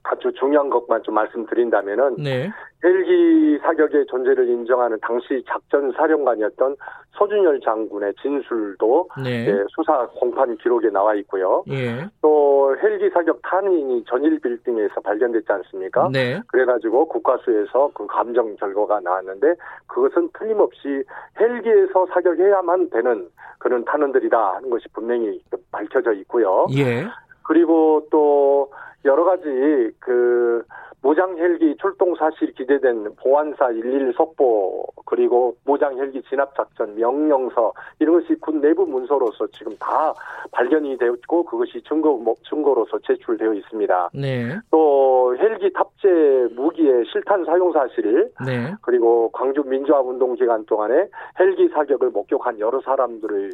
아주 0.02 0.32
중요한 0.38 0.70
것만 0.70 1.02
좀 1.02 1.14
말씀드린다면은 1.14 2.16
네. 2.16 2.50
헬기 2.82 3.58
사격의 3.58 4.06
존재를 4.06 4.48
인정하는 4.48 4.98
당시 5.02 5.42
작전 5.46 5.92
사령관이었던 5.92 6.76
소준열 7.12 7.60
장군의 7.60 8.14
진술도 8.22 9.08
네. 9.22 9.46
예, 9.48 9.64
수사 9.68 10.06
공판 10.14 10.56
기록에 10.56 10.88
나와 10.88 11.14
있고요. 11.16 11.62
예. 11.68 12.08
또 12.22 12.74
헬기 12.82 13.10
사격 13.10 13.40
탄인이 13.42 14.04
전일 14.06 14.40
빌딩에서 14.40 15.00
발견됐지 15.02 15.46
않습니까? 15.52 16.08
네. 16.10 16.40
그래가지고 16.46 17.08
국가수에서 17.08 17.90
그 17.92 18.06
감정 18.06 18.56
결과가 18.56 19.00
나왔는데 19.00 19.54
그것은 19.86 20.30
틀림없이 20.38 21.04
헬기에서 21.38 22.06
사격해야만 22.14 22.88
되는 22.90 23.28
그런 23.58 23.84
탄원들이다 23.84 24.54
하는 24.54 24.70
것이 24.70 24.86
분명히 24.94 25.42
밝혀져 25.70 26.12
있고요. 26.12 26.66
예. 26.74 27.04
그리고 27.42 28.06
또 28.10 28.70
여러 29.04 29.24
가지 29.24 29.90
그 29.98 30.62
모장 31.02 31.36
헬기 31.38 31.74
출동 31.80 32.14
사실 32.14 32.52
기재된 32.52 33.14
보안사 33.16 33.72
11 33.72 34.12
속보 34.16 34.86
그리고 35.06 35.56
모장 35.64 35.96
헬기 35.98 36.22
진압 36.28 36.54
작전 36.54 36.94
명령서 36.94 37.72
이런 37.98 38.20
것이 38.20 38.34
군 38.40 38.60
내부 38.60 38.86
문서로서 38.86 39.46
지금 39.48 39.74
다 39.78 40.12
발견이 40.52 40.98
되었고 40.98 41.44
그것이 41.44 41.82
증거 41.88 42.12
뭐, 42.12 42.34
증거로서 42.48 42.98
제출되어 43.06 43.54
있습니다. 43.54 44.10
네. 44.14 44.58
또 44.70 45.34
헬기 45.38 45.72
탑재 45.72 46.54
무기의 46.54 47.04
실탄 47.10 47.44
사용 47.44 47.72
사실 47.72 48.30
네. 48.44 48.74
그리고 48.82 49.30
광주 49.32 49.62
민주화 49.62 50.00
운동 50.00 50.34
기간 50.34 50.64
동안에 50.66 51.08
헬기 51.38 51.68
사격을 51.68 52.10
목격한 52.10 52.58
여러 52.60 52.80
사람들이 52.80 53.52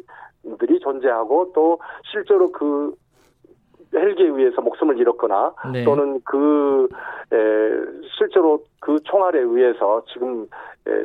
존재하고 0.81 1.51
또 1.53 1.79
실제로 2.11 2.51
그 2.51 2.93
헬기에 3.93 4.27
의해서 4.27 4.61
목숨을 4.61 4.97
잃었거나 4.97 5.53
네. 5.71 5.83
또는 5.83 6.21
그 6.23 6.87
에, 7.31 8.05
실제로 8.17 8.59
그 8.79 8.99
총알에 9.03 9.39
의해서 9.39 10.03
지금 10.11 10.47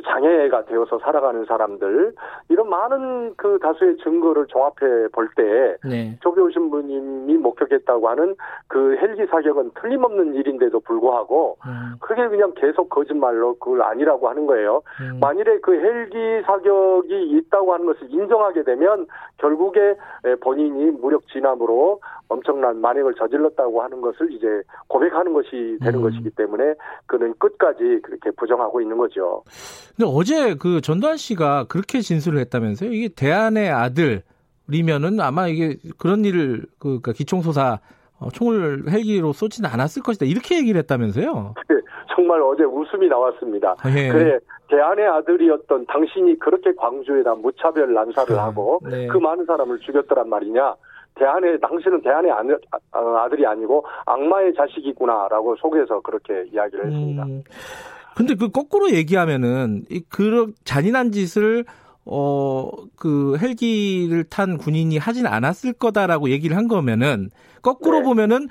장애가 0.05 0.65
되어서 0.65 0.97
살아가는 0.99 1.45
사람들 1.45 2.13
이런 2.49 2.69
많은 2.69 3.33
그 3.35 3.59
다수의 3.61 3.97
증거를 3.97 4.47
종합해 4.47 5.09
볼때 5.11 5.75
네. 5.83 6.17
조배우 6.21 6.51
신부님이 6.51 7.37
목격했다고 7.37 8.07
하는 8.09 8.35
그 8.67 8.95
헬기 8.97 9.25
사격은 9.25 9.71
틀림없는 9.81 10.35
일인데도 10.35 10.79
불구하고 10.81 11.57
음. 11.65 11.95
그게 11.99 12.27
그냥 12.27 12.53
계속 12.55 12.89
거짓말로 12.89 13.55
그걸 13.55 13.81
아니라고 13.81 14.29
하는 14.29 14.45
거예요. 14.45 14.81
음. 15.01 15.19
만일에 15.19 15.59
그 15.59 15.73
헬기 15.73 16.41
사격이 16.45 17.31
있다고 17.31 17.73
하는 17.73 17.85
것을 17.85 18.07
인정하게 18.09 18.63
되면 18.63 19.07
결국에 19.37 19.95
본인이 20.41 20.91
무력 20.91 21.27
진압으로 21.27 21.99
엄청난 22.29 22.72
만행을 22.81 23.13
저질렀다고 23.15 23.81
하는 23.81 24.01
것을 24.01 24.31
이제 24.31 24.47
고백하는 24.87 25.33
것이 25.33 25.77
되는 25.81 25.99
음. 25.99 26.03
것이기 26.03 26.29
때문에 26.31 26.73
그는 27.05 27.33
끝까지 27.37 27.99
그렇게 28.03 28.31
부정하고 28.31 28.81
있는 28.81 28.97
거죠. 28.97 29.43
근데 29.95 30.09
어제 30.11 30.55
그 30.55 30.81
전두환 30.81 31.17
씨가 31.17 31.65
그렇게 31.69 32.01
진술을 32.01 32.39
했다면서요? 32.39 32.91
이게 32.91 33.09
대안의 33.09 33.69
아들이면은 33.69 35.19
아마 35.19 35.47
이게 35.47 35.77
그런 35.97 36.25
일을 36.25 36.65
그 36.79 36.99
그러니까 36.99 37.13
기총소사 37.13 37.79
어, 38.19 38.29
총을 38.31 38.89
헬기로 38.89 39.33
쏘지는 39.33 39.69
않았을 39.69 40.01
것이다 40.01 40.25
이렇게 40.25 40.57
얘기를 40.57 40.79
했다면서요? 40.79 41.55
네, 41.67 41.75
정말 42.15 42.41
어제 42.41 42.63
웃음이 42.63 43.07
나왔습니다. 43.07 43.75
예. 43.87 44.09
그래 44.09 44.39
대안의 44.69 45.05
아들이었던 45.07 45.85
당신이 45.87 46.39
그렇게 46.39 46.73
광주에다 46.75 47.35
무차별 47.35 47.93
난사를 47.93 48.35
아, 48.37 48.45
하고 48.45 48.79
네. 48.89 49.07
그 49.07 49.17
많은 49.17 49.45
사람을 49.45 49.79
죽였더란 49.79 50.29
말이냐? 50.29 50.75
대안의 51.15 51.59
당신은 51.61 52.01
대안의 52.01 52.31
아들이 52.91 53.45
아니고 53.45 53.85
악마의 54.05 54.53
자식이구나라고 54.55 55.55
속에서 55.57 56.01
그렇게 56.01 56.45
이야기를 56.51 56.85
했습니다. 56.85 57.23
음, 57.23 57.43
근데 58.15 58.35
그 58.35 58.49
거꾸로 58.49 58.91
얘기하면은 58.91 59.83
이 59.89 60.01
그런 60.09 60.53
잔인한 60.63 61.11
짓을 61.11 61.65
어, 62.05 62.69
그 62.95 63.37
헬기를 63.37 64.25
탄 64.25 64.57
군인이 64.57 64.97
하진 64.97 65.25
않았을 65.25 65.73
거다라고 65.73 66.29
얘기를 66.29 66.57
한 66.57 66.67
거면은 66.67 67.29
거꾸로 67.61 67.99
네. 67.99 68.03
보면은 68.03 68.47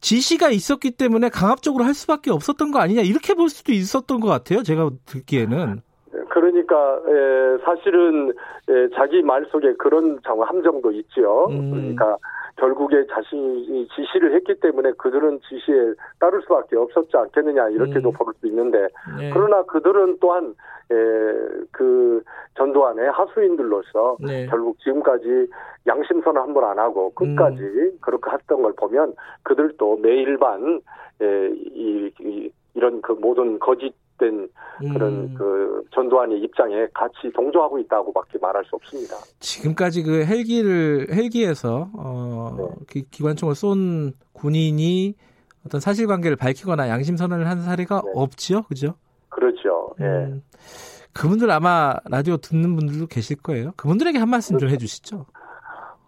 지시가 0.00 0.50
있었기 0.50 0.92
때문에 0.92 1.28
강압적으로 1.28 1.84
할 1.84 1.94
수밖에 1.94 2.30
없었던 2.30 2.70
거 2.70 2.78
아니냐 2.78 3.02
이렇게 3.02 3.34
볼 3.34 3.48
수도 3.48 3.72
있었던 3.72 4.20
것 4.20 4.28
같아요. 4.28 4.62
제가 4.62 4.90
듣기에는. 5.06 5.82
그러니까 6.34 7.00
에, 7.06 7.58
사실은 7.64 8.30
에, 8.68 8.88
자기 8.96 9.22
말 9.22 9.46
속에 9.52 9.74
그런 9.74 10.18
함정도 10.24 10.90
있죠. 10.90 11.46
음. 11.48 11.70
그러니까 11.70 12.16
결국에 12.56 13.06
자신이 13.06 13.86
지시를 13.94 14.34
했기 14.34 14.54
때문에 14.58 14.92
그들은 14.98 15.38
지시에 15.48 15.94
따를 16.18 16.42
수밖에 16.42 16.76
없었지 16.76 17.16
않겠느냐 17.16 17.68
이렇게도 17.68 18.08
음. 18.10 18.12
볼수 18.14 18.46
있는데 18.48 18.88
네. 19.16 19.30
그러나 19.32 19.62
그들은 19.62 20.18
또한 20.20 20.54
에, 20.90 20.94
그 21.70 22.20
전두환의 22.56 23.10
하수인들로서 23.12 24.16
네. 24.20 24.46
결국 24.46 24.76
지금까지 24.80 25.46
양심선을 25.86 26.40
한 26.42 26.52
번 26.52 26.64
안 26.64 26.78
하고 26.80 27.10
끝까지 27.14 27.62
음. 27.62 27.92
그렇게 28.00 28.30
했던 28.32 28.62
걸 28.62 28.72
보면 28.74 29.14
그들도 29.44 29.98
매일반 30.02 30.80
에, 31.22 31.48
이, 31.54 32.10
이 32.20 32.50
이런 32.74 33.00
그 33.02 33.12
모든 33.12 33.60
거짓 33.60 33.94
된 34.18 34.48
그런 34.78 35.12
음. 35.12 35.34
그 35.36 35.82
전두환의 35.92 36.40
입장에 36.40 36.86
같이 36.94 37.32
동조하고 37.34 37.78
있다고밖에 37.80 38.38
말할 38.38 38.64
수 38.64 38.76
없습니다. 38.76 39.16
지금까지 39.40 40.02
그 40.02 40.24
헬기를 40.24 41.08
헬기에서 41.10 41.90
어 41.94 42.74
네. 42.88 43.02
기관총을 43.10 43.54
쏜 43.54 44.12
군인이 44.32 45.14
어떤 45.66 45.80
사실관계를 45.80 46.36
밝히거나 46.36 46.88
양심 46.88 47.16
선언을 47.16 47.48
한 47.48 47.62
사례가 47.62 48.02
네. 48.04 48.10
없지요, 48.14 48.62
그죠? 48.62 48.94
그렇죠. 49.28 49.94
예. 50.00 50.04
음. 50.04 50.42
그분들 51.12 51.50
아마 51.50 51.94
라디오 52.06 52.36
듣는 52.36 52.74
분들도 52.76 53.06
계실 53.06 53.36
거예요. 53.36 53.72
그분들에게 53.76 54.18
한 54.18 54.28
말씀 54.28 54.56
그렇죠. 54.56 54.66
좀 54.66 54.74
해주시죠. 54.74 55.26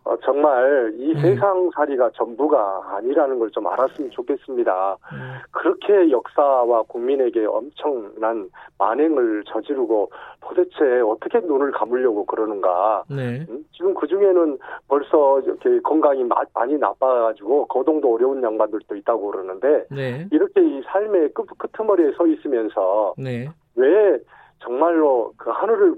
어, 0.06 0.16
정말 0.24 0.94
이 0.98 1.12
음. 1.12 1.18
세상살이가 1.18 2.10
전부가 2.14 2.96
아니라는 2.96 3.40
걸 3.40 3.46
좀 3.56 3.66
알았으면 3.66 4.10
좋겠습니다. 4.10 4.96
음. 5.12 5.34
그렇게 5.50 6.10
역사와 6.10 6.82
국민에게 6.82 7.46
엄청난 7.46 8.50
만행을 8.78 9.44
저지르고 9.46 10.10
도대체 10.42 11.00
어떻게 11.00 11.40
눈을 11.40 11.72
감으려고 11.72 12.26
그러는가. 12.26 13.04
네. 13.08 13.46
음? 13.48 13.64
지금 13.72 13.94
그 13.94 14.06
중에는 14.06 14.58
벌써 14.88 15.40
이렇게 15.40 15.80
건강이 15.80 16.24
많이 16.52 16.76
나빠가지고 16.76 17.66
거동도 17.68 18.14
어려운 18.14 18.42
양반들도 18.42 18.94
있다고 18.96 19.30
그러는데 19.30 19.86
네. 19.90 20.26
이렇게 20.30 20.60
이 20.60 20.82
삶의 20.82 21.32
끝, 21.32 21.46
끄머리에 21.72 22.12
서 22.12 22.26
있으면서 22.26 23.14
네. 23.16 23.48
왜 23.76 24.18
정말로 24.58 25.32
그 25.38 25.50
하늘을 25.50 25.94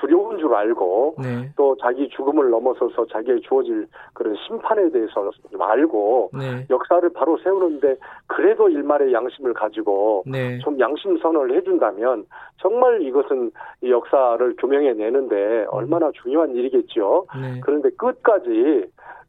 두려운 0.00 0.38
줄 0.38 0.54
알고 0.54 1.16
네. 1.18 1.50
또 1.56 1.76
자기 1.76 2.08
죽음을 2.08 2.50
넘어서서 2.50 3.06
자기의 3.06 3.40
주어질 3.42 3.86
그런 4.14 4.34
심판에 4.46 4.90
대해서 4.90 5.30
좀 5.50 5.60
알고 5.60 6.30
네. 6.34 6.66
역사를 6.70 7.08
바로 7.10 7.36
세우는데 7.38 7.96
그래도 8.26 8.68
일말의 8.68 9.12
양심을 9.12 9.54
가지고 9.54 10.24
네. 10.26 10.58
좀 10.58 10.78
양심 10.78 11.18
선언을 11.18 11.56
해준다면 11.56 12.24
정말 12.60 13.02
이것은 13.02 13.50
이 13.82 13.90
역사를 13.90 14.56
규명해 14.56 14.94
내는데 14.94 15.66
얼마나 15.70 16.10
중요한 16.22 16.54
일이겠죠. 16.54 17.26
네. 17.40 17.60
그런데 17.60 17.90
끝까지 17.90 18.84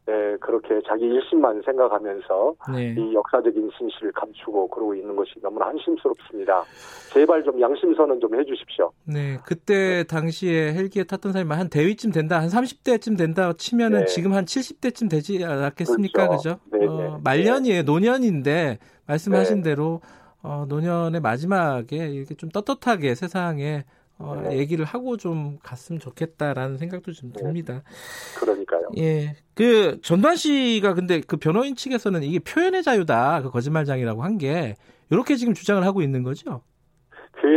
네, 0.06 0.36
그렇게 0.40 0.80
자기 0.88 1.04
일심만 1.04 1.62
생각하면서 1.62 2.54
네. 2.74 2.94
이 2.98 3.14
역사적인 3.14 3.70
진실을 3.78 4.12
감추고 4.12 4.68
그러고 4.68 4.94
있는 4.94 5.14
것이 5.14 5.32
너무나 5.42 5.66
한심스럽습니다. 5.66 6.64
제발 7.12 7.44
좀 7.44 7.60
양심 7.60 7.94
선언 7.94 8.18
좀 8.18 8.34
해주십시오. 8.38 8.90
네, 9.04 9.38
그때 9.44 10.04
당시에 10.04 10.72
헬기에 10.72 11.04
탔던 11.04 11.32
사람이 11.32 11.52
한 11.52 11.68
대위쯤 11.68 12.12
된다, 12.12 12.40
한 12.40 12.48
30대쯤 12.48 13.16
된다 13.16 13.52
치면은 13.52 14.00
네. 14.00 14.04
지금 14.06 14.32
한 14.32 14.44
70대쯤 14.46 15.10
되지 15.10 15.44
않았겠습니까, 15.44 16.28
그렇죠? 16.28 16.58
그죠? 16.70 16.78
네, 16.78 16.86
어, 16.86 16.96
네. 16.96 17.22
말년이에요, 17.22 17.82
노년인데 17.82 18.78
말씀하신 19.06 19.62
네. 19.62 19.70
대로 19.70 20.00
어, 20.42 20.64
노년의 20.68 21.20
마지막에 21.20 21.96
이렇게 22.08 22.34
좀 22.34 22.48
떳떳하게 22.48 23.14
세상에 23.14 23.84
어, 24.20 24.36
네. 24.44 24.58
얘기를 24.58 24.84
하고 24.84 25.16
좀 25.16 25.58
갔으면 25.62 25.98
좋겠다라는 25.98 26.76
생각도 26.76 27.12
좀 27.12 27.32
네. 27.32 27.40
듭니다. 27.42 27.82
그러니까요. 28.38 28.90
예. 28.98 29.34
그 29.54 30.00
전두환 30.02 30.36
씨가 30.36 30.94
근데 30.94 31.20
그 31.26 31.36
변호인 31.36 31.74
측에서는 31.74 32.22
이게 32.22 32.38
표현의 32.38 32.82
자유다. 32.82 33.42
그 33.42 33.50
거짓말장이라고 33.50 34.22
한 34.22 34.38
게 34.38 34.76
이렇게 35.10 35.34
지금 35.36 35.54
주장을 35.54 35.82
하고 35.84 36.02
있는 36.02 36.22
거죠? 36.22 36.62
그게 37.32 37.48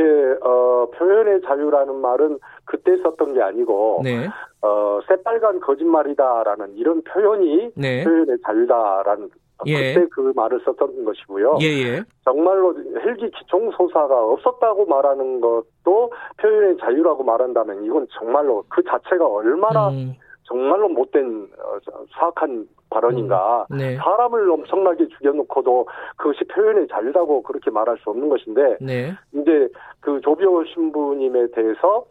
어 0.42 0.88
표현의 0.98 1.42
자유라는 1.46 1.96
말은 1.96 2.40
그때 2.66 2.92
썼던 3.04 3.34
게 3.36 3.42
아니고 3.42 4.02
네. 4.04 4.28
어 4.62 5.00
새빨간 5.08 5.60
거짓말이다라는 5.60 6.76
이런 6.78 7.04
표현이 7.04 7.72
네. 7.76 8.04
표현의 8.04 8.38
자유다라는 8.46 9.30
예. 9.68 9.94
그때 9.94 10.08
그 10.12 10.34
말을 10.36 10.62
썼던 10.66 11.06
것이고요. 11.06 11.58
예예. 11.62 11.84
예. 11.84 12.04
정말로 12.26 12.76
헬기 13.04 13.30
기총 13.32 13.72
소사가 13.72 14.26
없었다고 14.26 14.86
말하는 14.86 15.42
것도 15.42 16.12
표현의 16.38 16.78
자유라고 16.78 17.24
말한다면 17.24 17.84
이건 17.86 18.08
정말로 18.18 18.64
그 18.70 18.84
자체가 18.84 19.28
얼마나 19.28 19.90
음. 19.90 20.16
정말로 20.44 20.90
못된 20.90 21.48
어, 21.58 21.78
사악한 22.14 22.68
발언인가. 22.90 23.66
음. 23.72 23.78
네. 23.78 23.98
사람을 23.98 24.50
엄청나게 24.52 25.08
죽여놓고도 25.08 25.88
그것이 26.18 26.44
표현의 26.46 26.88
자유라고 26.88 27.42
그렇게 27.42 27.72
말할 27.72 27.98
수 27.98 28.10
없는 28.12 28.30
것인데 28.30 28.78
네. 28.80 29.14
이제 29.34 29.68
그 30.00 30.22
조비오 30.22 30.64
신부님에 30.66 31.48
대해서 31.56 32.06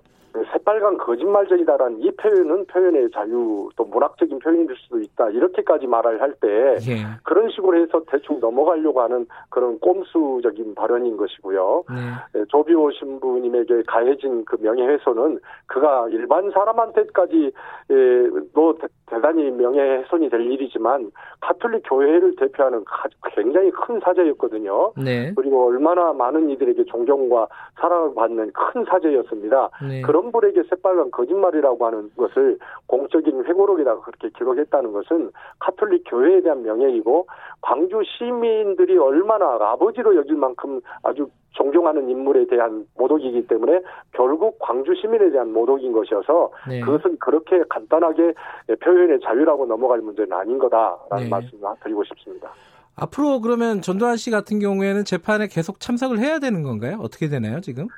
새빨간 0.53 0.99
거짓말쟁이다라는 0.99 2.01
이 2.01 2.11
표현은 2.13 2.67
표현의 2.67 3.11
자유 3.13 3.69
또 3.77 3.85
문학적인 3.85 4.39
표현일 4.39 4.75
수도 4.77 5.01
있다 5.01 5.31
이렇게까지 5.31 5.87
말을 5.87 6.21
할때 6.21 6.77
예. 6.89 7.05
그런 7.23 7.51
식으로 7.51 7.81
해서 7.81 8.03
대충 8.09 8.41
넘어가려고 8.41 9.01
하는 9.03 9.27
그런 9.51 9.79
꼼수적인 9.81 10.75
발언인 10.75 11.17
것이고요. 11.17 11.85
네. 11.91 12.41
예, 12.41 12.45
조비오 12.49 12.91
신부님에게 12.93 13.83
가해진 13.87 14.45
그 14.45 14.57
명예훼손은 14.61 15.39
그가 15.67 16.09
일반 16.11 16.51
사람한테까지 16.51 17.53
예, 17.91 18.31
또 18.55 18.79
대단히 19.07 19.51
명예훼손이 19.51 20.31
될 20.31 20.41
일이지만 20.41 21.11
카톨릭 21.41 21.83
교회를 21.85 22.37
대표하는 22.37 22.85
굉장히 23.35 23.71
큰 23.71 24.01
사제였거든요. 24.01 24.93
네. 24.97 25.33
그리고 25.37 25.67
얼마나 25.67 26.13
많은 26.13 26.49
이들에게 26.51 26.85
존경과 26.85 27.49
사랑을 27.79 28.15
받는 28.15 28.53
큰 28.53 28.85
사제였습니다. 28.85 29.71
네. 29.87 30.01
그런 30.03 30.22
분에게 30.31 30.63
새빨간 30.71 31.11
거짓말이라고 31.11 31.87
하는 31.87 32.11
것을 32.17 32.59
공적인 32.87 33.45
회고록에다가 33.45 34.03
그렇게 34.03 34.29
기록했다는 34.37 34.93
것은 34.93 35.33
카톨릭 35.59 36.05
교회에 36.07 36.43
대한 36.43 36.63
명예이고 36.63 37.27
광주 37.61 38.03
시민들이 38.05 38.97
얼마나 38.99 39.57
아버지로 39.61 40.17
여길 40.17 40.37
만큼 40.37 40.81
아주 41.03 41.29
존경하는 41.53 42.09
인물에 42.09 42.47
대한 42.47 42.87
모독이기 42.97 43.47
때문에 43.47 43.81
결국 44.13 44.59
광주 44.59 44.95
시민에 44.95 45.31
대한 45.31 45.53
모독인 45.53 45.93
것이어서 45.93 46.51
네. 46.69 46.81
그것은 46.81 47.19
그렇게 47.19 47.63
간단하게 47.69 48.35
표현의 48.81 49.21
자유라고 49.21 49.67
넘어갈 49.67 50.01
문제는 50.01 50.33
아닌 50.33 50.59
거다라는 50.59 51.25
네. 51.25 51.29
말씀을 51.29 51.69
드리고 51.83 52.05
싶습니다. 52.05 52.51
앞으로 52.97 53.41
그러면 53.41 53.81
전두환 53.81 54.17
씨 54.17 54.31
같은 54.31 54.59
경우에는 54.59 55.05
재판에 55.05 55.47
계속 55.47 55.81
참석을 55.81 56.19
해야 56.19 56.39
되는 56.39 56.63
건가요? 56.63 56.99
어떻게 57.01 57.29
되나요, 57.29 57.61
지금? 57.61 57.89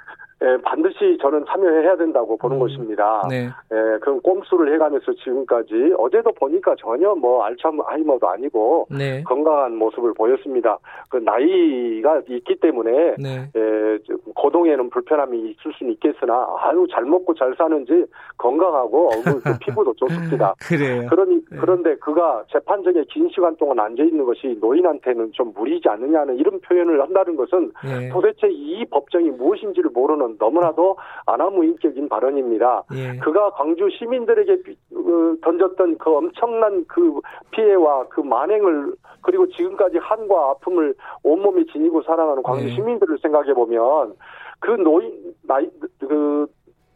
예, 0.42 0.56
반드시 0.62 1.16
저는 1.20 1.44
참여해야 1.46 1.96
된다고 1.96 2.36
보는 2.36 2.56
음, 2.56 2.60
것입니다. 2.60 3.22
네. 3.28 3.46
예, 3.46 3.98
그럼 4.00 4.20
꼼수를 4.20 4.74
해가면서 4.74 5.12
지금까지 5.12 5.94
어제도 5.98 6.32
보니까 6.32 6.74
전혀 6.78 7.14
뭐 7.14 7.44
알츠하이머도 7.44 8.28
아니고 8.28 8.88
네. 8.90 9.22
건강한 9.22 9.76
모습을 9.76 10.12
보였습니다. 10.14 10.78
그 11.08 11.18
나이가 11.18 12.20
있기 12.28 12.56
때문에 12.60 13.14
네. 13.18 13.48
예, 13.56 13.98
거동에는 14.34 14.90
불편함이 14.90 15.38
있을 15.50 15.72
수는 15.78 15.92
있겠으나 15.92 16.46
아유 16.58 16.86
잘 16.90 17.04
먹고 17.04 17.34
잘 17.34 17.54
사는지 17.56 18.04
건강하고 18.36 19.10
얼굴 19.12 19.40
그 19.40 19.58
피부도 19.60 19.94
좋습니다. 19.94 20.54
그래요. 20.58 21.06
그러니 21.08 21.44
네. 21.50 21.56
그런데 21.60 21.94
그가 21.96 22.44
재판정에 22.52 23.04
긴 23.08 23.28
시간 23.30 23.56
동안 23.56 23.78
앉아 23.78 24.02
있는 24.02 24.24
것이 24.24 24.56
노인한테는 24.60 25.30
좀 25.32 25.52
무리지 25.54 25.88
않느냐는 25.88 26.36
이런 26.36 26.60
표현을 26.60 27.00
한다는 27.00 27.36
것은 27.36 27.70
네. 27.84 28.08
도대체 28.08 28.48
이 28.50 28.84
법정이 28.86 29.30
무엇인지를 29.30 29.90
모르는 29.94 30.23
너무나도 30.38 30.96
아나무인격인 31.26 32.08
발언입니다. 32.08 32.84
예. 32.94 33.18
그가 33.18 33.50
광주 33.50 33.88
시민들에게 33.98 34.52
어, 34.94 35.34
던졌던 35.42 35.98
그 35.98 36.16
엄청난 36.16 36.84
그 36.86 37.20
피해와 37.50 38.08
그 38.08 38.20
만행을 38.20 38.94
그리고 39.22 39.48
지금까지 39.48 39.98
한과 39.98 40.50
아픔을 40.50 40.94
온몸에 41.22 41.64
지니고 41.72 42.02
살아가는 42.02 42.42
광주 42.42 42.66
예. 42.66 42.70
시민들을 42.70 43.18
생각해 43.22 43.54
보면 43.54 44.14
그 44.60 44.70
노인 44.70 45.34
나이 45.42 45.68
그 46.00 46.46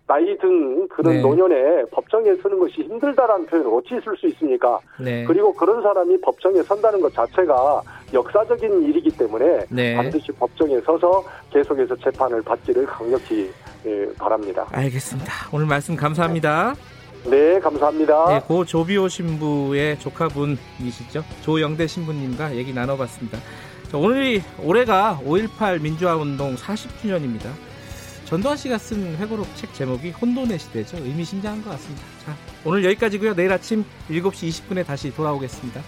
나이 0.09 0.37
든 0.39 0.89
그런 0.89 1.17
네. 1.17 1.21
노년에 1.21 1.85
법정에 1.93 2.35
서는 2.37 2.59
것이 2.59 2.81
힘들다라는 2.81 3.45
표현을 3.45 3.71
어찌 3.75 4.01
쓸 4.03 4.17
수 4.17 4.27
있습니까? 4.29 4.81
네. 4.99 5.23
그리고 5.25 5.53
그런 5.53 5.83
사람이 5.83 6.19
법정에 6.23 6.63
선다는 6.63 6.99
것 7.03 7.13
자체가 7.13 7.83
역사적인 8.15 8.85
일이기 8.85 9.11
때문에 9.11 9.67
네. 9.69 9.95
반드시 9.95 10.33
법정에 10.33 10.81
서서 10.81 11.23
계속해서 11.53 11.95
재판을 11.97 12.41
받기를 12.41 12.87
강력히 12.87 13.51
예, 13.85 14.09
바랍니다. 14.19 14.67
알겠습니다. 14.73 15.31
오늘 15.53 15.67
말씀 15.67 15.95
감사합니다. 15.95 16.75
네, 17.27 17.61
감사합니다. 17.61 18.29
네, 18.29 18.41
고 18.41 18.65
조비오 18.65 19.09
신부의 19.09 19.99
조카분이시죠. 19.99 21.23
조영대 21.43 21.87
신부님과 21.87 22.57
얘기 22.57 22.73
나눠봤습니다. 22.73 23.39
오늘이 23.95 24.43
올해가 24.65 25.21
5.18 25.23 25.83
민주화 25.83 26.17
운동 26.17 26.55
40주년입니다. 26.55 27.68
전두환 28.29 28.59
씨가 28.59 28.77
쓴 28.77 29.17
회고록 29.17 29.47
책 29.57 29.73
제목이 29.73 30.11
혼돈의 30.11 30.59
시대죠. 30.59 30.99
의미심장한 30.99 31.65
것 31.65 31.71
같습니다. 31.71 32.03
자, 32.27 32.37
오늘 32.63 32.85
여기까지고요. 32.85 33.35
내일 33.35 33.51
아침 33.51 33.87
7시 34.11 34.49
20분에 34.49 34.85
다시 34.85 35.11
돌아오겠습니다. 35.15 35.83